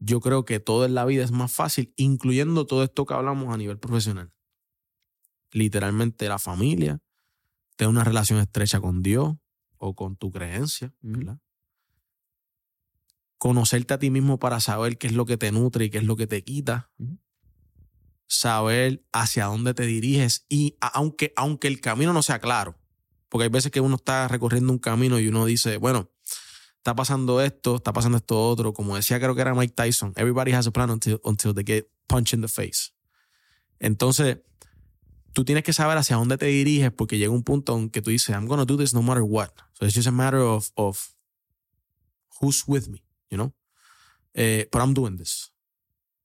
yo 0.00 0.20
creo 0.20 0.44
que 0.44 0.58
todo 0.58 0.84
en 0.84 0.94
la 0.94 1.04
vida 1.04 1.22
es 1.22 1.30
más 1.30 1.52
fácil, 1.52 1.92
incluyendo 1.96 2.66
todo 2.66 2.82
esto 2.82 3.06
que 3.06 3.14
hablamos 3.14 3.54
a 3.54 3.56
nivel 3.56 3.78
profesional. 3.78 4.32
Literalmente 5.52 6.28
la 6.28 6.38
familia, 6.40 7.00
tener 7.76 7.90
una 7.90 8.04
relación 8.04 8.40
estrecha 8.40 8.80
con 8.80 9.02
Dios 9.02 9.36
o 9.76 9.94
con 9.94 10.16
tu 10.16 10.30
creencia. 10.32 10.92
¿verdad? 11.00 11.38
Conocerte 13.38 13.94
a 13.94 13.98
ti 13.98 14.10
mismo 14.10 14.38
para 14.38 14.60
saber 14.60 14.98
qué 14.98 15.06
es 15.06 15.12
lo 15.12 15.24
que 15.24 15.36
te 15.36 15.52
nutre 15.52 15.86
y 15.86 15.90
qué 15.90 15.98
es 15.98 16.04
lo 16.04 16.16
que 16.16 16.26
te 16.26 16.42
quita. 16.42 16.90
Saber 18.26 19.04
hacia 19.12 19.46
dónde 19.46 19.74
te 19.74 19.84
diriges 19.84 20.44
y 20.48 20.76
aunque, 20.80 21.32
aunque 21.36 21.68
el 21.68 21.80
camino 21.80 22.12
no 22.12 22.22
sea 22.22 22.40
claro, 22.40 22.76
porque 23.28 23.44
hay 23.44 23.50
veces 23.50 23.70
que 23.70 23.80
uno 23.80 23.96
está 23.96 24.28
recorriendo 24.28 24.72
un 24.72 24.78
camino 24.78 25.18
y 25.18 25.28
uno 25.28 25.46
dice, 25.46 25.76
bueno, 25.76 26.10
está 26.76 26.94
pasando 26.94 27.40
esto, 27.40 27.76
está 27.76 27.92
pasando 27.92 28.18
esto 28.18 28.48
otro. 28.48 28.72
Como 28.72 28.96
decía, 28.96 29.18
creo 29.18 29.34
que 29.34 29.40
era 29.40 29.54
Mike 29.54 29.74
Tyson, 29.74 30.12
everybody 30.16 30.52
has 30.52 30.66
a 30.66 30.70
plan 30.70 30.90
until, 30.90 31.20
until 31.24 31.54
they 31.54 31.64
get 31.64 31.88
punched 32.06 32.34
in 32.34 32.40
the 32.40 32.48
face. 32.48 32.92
Entonces, 33.78 34.38
tú 35.32 35.44
tienes 35.44 35.62
que 35.62 35.72
saber 35.72 35.98
hacia 35.98 36.16
dónde 36.16 36.38
te 36.38 36.46
diriges 36.46 36.90
porque 36.90 37.18
llega 37.18 37.30
un 37.30 37.44
punto 37.44 37.76
en 37.76 37.90
que 37.90 38.02
tú 38.02 38.10
dices, 38.10 38.34
I'm 38.34 38.46
going 38.46 38.58
to 38.58 38.64
do 38.64 38.76
this 38.76 38.94
no 38.94 39.02
matter 39.02 39.22
what. 39.22 39.50
So 39.74 39.84
it's 39.84 39.94
just 39.94 40.08
a 40.08 40.12
matter 40.12 40.40
of, 40.40 40.70
of 40.76 41.14
who's 42.40 42.64
with 42.66 42.88
me, 42.88 43.04
you 43.30 43.36
know? 43.36 43.52
Eh, 44.34 44.66
but 44.70 44.80
I'm 44.82 44.94
doing 44.94 45.16
this. 45.16 45.52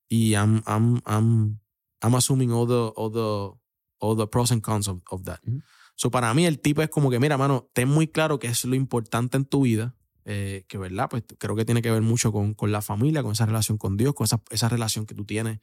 Y 0.09 0.35
I'm, 0.35 0.61
I'm, 0.65 1.01
I'm, 1.05 1.59
I'm 2.01 2.15
assuming 2.15 2.51
all 2.51 2.67
the, 2.67 2.93
all 2.95 3.09
the, 3.09 3.57
all 3.99 4.15
the 4.15 4.27
pros 4.27 4.51
and 4.51 4.61
cons 4.61 4.87
of, 4.87 5.01
of 5.11 5.23
that. 5.23 5.39
Ujú. 5.47 5.61
So 5.95 6.09
para 6.09 6.33
mí 6.33 6.45
el 6.45 6.59
tipo 6.59 6.81
es 6.81 6.89
como 6.89 7.09
que, 7.09 7.19
mira, 7.19 7.37
mano, 7.37 7.69
ten 7.73 7.87
muy 7.87 8.07
claro 8.07 8.39
qué 8.39 8.47
es 8.47 8.65
lo 8.65 8.75
importante 8.75 9.37
en 9.37 9.45
tu 9.45 9.61
vida, 9.61 9.95
eh, 10.25 10.65
que 10.67 10.77
verdad, 10.77 11.07
pues 11.09 11.23
creo 11.37 11.55
que 11.55 11.65
tiene 11.65 11.81
que 11.81 11.91
ver 11.91 12.01
mucho 12.01 12.31
con, 12.31 12.53
con 12.53 12.71
la 12.71 12.81
familia, 12.81 13.21
con 13.21 13.33
esa 13.33 13.45
relación 13.45 13.77
con 13.77 13.95
Dios, 13.95 14.13
con 14.13 14.25
esa, 14.25 14.41
esa 14.49 14.69
relación 14.69 15.05
que 15.05 15.13
tú 15.13 15.25
tienes 15.25 15.59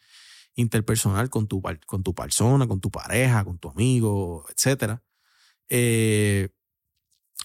interpersonal 0.54 1.30
con 1.30 1.46
tu, 1.46 1.62
con 1.86 2.02
tu 2.02 2.14
persona, 2.14 2.66
con 2.66 2.80
tu 2.80 2.90
pareja, 2.90 3.44
con 3.44 3.58
tu 3.58 3.70
amigo, 3.70 4.46
etcétera. 4.54 5.02
Eh, 5.68 6.48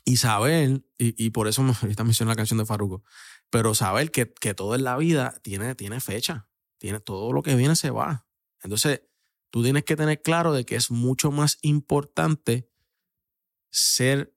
y 0.04 0.18
saber, 0.18 0.84
y, 0.98 1.26
y 1.26 1.30
por 1.32 1.48
eso 1.48 1.64
me 1.64 1.74
ahorita 1.74 2.04
mencioné 2.04 2.30
la 2.30 2.36
canción 2.36 2.60
de 2.60 2.66
Faruco, 2.66 3.04
pero 3.50 3.76
saber 3.76 4.12
que, 4.12 4.34
que 4.34 4.54
todo 4.54 4.76
en 4.76 4.84
la 4.84 4.98
vida 4.98 5.40
tiene, 5.42 5.76
tiene 5.76 6.00
fecha, 6.00 6.48
tiene 6.78 7.00
todo 7.00 7.32
lo 7.32 7.44
que 7.44 7.56
viene 7.56 7.76
se 7.76 7.90
va. 7.90 8.28
Entonces, 8.62 9.02
tú 9.50 9.64
tienes 9.64 9.84
que 9.84 9.96
tener 9.96 10.22
claro 10.22 10.54
de 10.54 10.66
que 10.66 10.76
es 10.76 10.92
mucho 10.92 11.32
más 11.32 11.58
importante 11.62 12.70
ser 13.70 14.34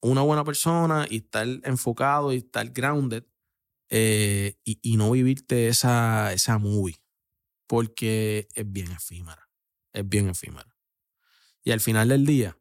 una 0.00 0.22
buena 0.22 0.44
persona 0.44 1.06
y 1.08 1.18
estar 1.18 1.46
enfocado 1.64 2.32
y 2.32 2.38
estar 2.38 2.70
grounded 2.70 3.24
eh, 3.88 4.58
y, 4.64 4.78
y 4.82 4.96
no 4.96 5.10
vivirte 5.10 5.68
esa, 5.68 6.32
esa 6.32 6.58
movie 6.58 7.02
porque 7.66 8.48
es 8.54 8.70
bien 8.70 8.92
efímera, 8.92 9.48
es 9.92 10.06
bien 10.06 10.28
efímera. 10.28 10.76
Y 11.64 11.70
al 11.70 11.80
final 11.80 12.08
del 12.08 12.26
día, 12.26 12.58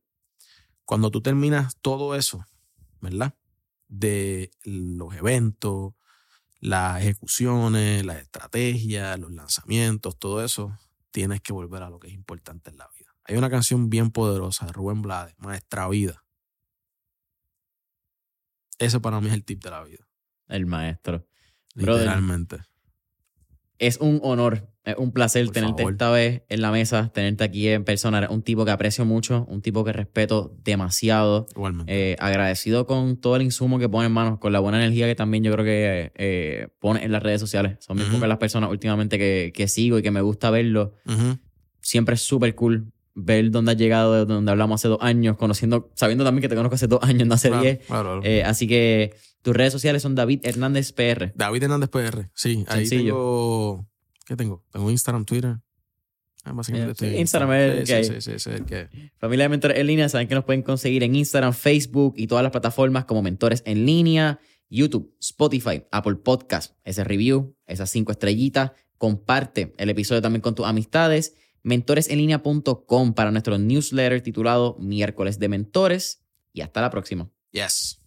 cuando 0.85 1.11
tú 1.11 1.21
terminas 1.21 1.75
todo 1.81 2.15
eso, 2.15 2.45
¿verdad? 3.01 3.35
De 3.91 4.51
los 4.63 5.13
eventos, 5.15 5.93
las 6.59 7.01
ejecuciones, 7.01 8.05
las 8.05 8.21
estrategias, 8.21 9.19
los 9.19 9.31
lanzamientos, 9.31 10.17
todo 10.17 10.43
eso, 10.43 10.77
tienes 11.11 11.41
que 11.41 11.53
volver 11.53 11.83
a 11.83 11.89
lo 11.89 11.99
que 11.99 12.07
es 12.07 12.13
importante 12.13 12.69
en 12.69 12.77
la 12.77 12.89
vida. 12.97 13.13
Hay 13.25 13.35
una 13.35 13.49
canción 13.49 13.89
bien 13.89 14.11
poderosa 14.11 14.65
de 14.65 14.71
Rubén 14.71 15.01
Blades, 15.01 15.35
Maestra 15.37 15.87
Vida. 15.89 16.23
Ese 18.79 18.99
para 18.99 19.21
mí 19.21 19.27
es 19.27 19.33
el 19.33 19.43
tip 19.43 19.63
de 19.63 19.69
la 19.69 19.83
vida, 19.83 20.07
El 20.47 20.65
maestro. 20.65 21.27
Brother. 21.75 22.09
Es 23.81 23.97
un 23.97 24.19
honor, 24.21 24.67
es 24.85 24.93
un 24.95 25.11
placer 25.11 25.43
Por 25.45 25.53
tenerte 25.55 25.81
favor. 25.81 25.93
esta 25.93 26.11
vez 26.11 26.43
en 26.49 26.61
la 26.61 26.69
mesa, 26.71 27.09
tenerte 27.11 27.43
aquí 27.43 27.67
en 27.67 27.83
persona. 27.83 28.27
Un 28.29 28.43
tipo 28.43 28.63
que 28.63 28.69
aprecio 28.69 29.05
mucho, 29.05 29.43
un 29.49 29.63
tipo 29.63 29.83
que 29.83 29.91
respeto 29.91 30.55
demasiado. 30.63 31.47
Igualmente. 31.55 32.11
Eh, 32.11 32.15
agradecido 32.19 32.85
con 32.85 33.17
todo 33.19 33.37
el 33.37 33.41
insumo 33.41 33.79
que 33.79 33.89
pone 33.89 34.05
en 34.05 34.11
manos, 34.11 34.37
con 34.37 34.53
la 34.53 34.59
buena 34.59 34.77
energía 34.77 35.07
que 35.07 35.15
también 35.15 35.43
yo 35.43 35.51
creo 35.51 35.65
que 35.65 36.11
eh, 36.13 36.67
pone 36.79 37.03
en 37.03 37.11
las 37.11 37.23
redes 37.23 37.41
sociales. 37.41 37.77
Son 37.79 37.97
muy 37.97 38.05
Ujú. 38.05 38.17
pocas 38.17 38.29
las 38.29 38.37
personas 38.37 38.69
últimamente 38.69 39.17
que, 39.17 39.51
que 39.51 39.67
sigo 39.67 39.97
y 39.97 40.03
que 40.03 40.11
me 40.11 40.21
gusta 40.21 40.51
verlo. 40.51 40.93
Siempre 41.81 42.13
es 42.13 42.21
súper 42.21 42.53
cool 42.53 42.91
ver 43.15 43.49
dónde 43.49 43.71
has 43.71 43.77
llegado, 43.79 44.13
de 44.13 44.31
donde 44.31 44.51
hablamos 44.51 44.79
hace 44.79 44.89
dos 44.89 44.99
años, 45.01 45.37
conociendo, 45.37 45.89
sabiendo 45.95 46.23
también 46.23 46.43
que 46.43 46.49
te 46.49 46.55
conozco 46.55 46.75
hace 46.75 46.85
dos 46.87 47.01
años, 47.03 47.27
no 47.27 47.33
hace 47.33 47.49
Claro, 47.49 47.63
diez. 47.63 47.79
claro, 47.87 48.03
claro. 48.03 48.21
Eh, 48.23 48.43
así 48.43 48.67
que 48.67 49.15
tus 49.41 49.55
redes 49.55 49.71
sociales 49.73 50.01
son 50.01 50.15
David 50.15 50.41
Hernández 50.43 50.91
PR. 50.93 51.31
David 51.35 51.63
Hernández 51.63 51.89
PR. 51.89 52.29
Sí, 52.33 52.63
ahí 52.67 52.85
Sencillo. 52.85 53.13
tengo. 53.13 53.87
¿Qué 54.25 54.35
tengo? 54.35 54.63
Tengo 54.71 54.89
Instagram, 54.91 55.25
Twitter. 55.25 55.57
Ah, 56.43 56.53
básicamente 56.53 57.07
Eh, 57.15 57.19
Instagram 57.21 57.51
es 57.53 57.89
el 57.89 58.05
sí, 58.05 58.21
sí, 58.21 58.39
sí, 58.39 58.49
que- 58.65 58.89
Familia 59.19 59.45
de 59.45 59.49
Mentores 59.49 59.77
en 59.77 59.85
línea, 59.87 60.09
saben 60.09 60.27
que 60.27 60.33
nos 60.35 60.43
pueden 60.43 60.63
conseguir 60.63 61.03
en 61.03 61.15
Instagram, 61.15 61.53
Facebook 61.53 62.15
y 62.17 62.25
todas 62.27 62.41
las 62.43 62.51
plataformas 62.51 63.05
como 63.05 63.21
Mentores 63.21 63.61
en 63.65 63.85
línea, 63.85 64.39
YouTube, 64.69 65.15
Spotify, 65.19 65.83
Apple 65.91 66.15
Podcast, 66.15 66.73
ese 66.83 67.03
review, 67.03 67.55
esas 67.67 67.89
cinco 67.91 68.11
estrellitas. 68.11 68.71
Comparte 68.97 69.73
el 69.77 69.89
episodio 69.89 70.21
también 70.21 70.41
con 70.41 70.55
tus 70.55 70.65
amistades 70.65 71.35
mentoresenlinea.com 71.63 73.13
para 73.13 73.29
nuestro 73.31 73.57
newsletter 73.59 74.21
titulado 74.21 74.77
Miércoles 74.79 75.37
de 75.39 75.47
Mentores 75.49 76.23
y 76.53 76.61
hasta 76.61 76.81
la 76.81 76.89
próxima. 76.89 77.29
Yes. 77.51 78.00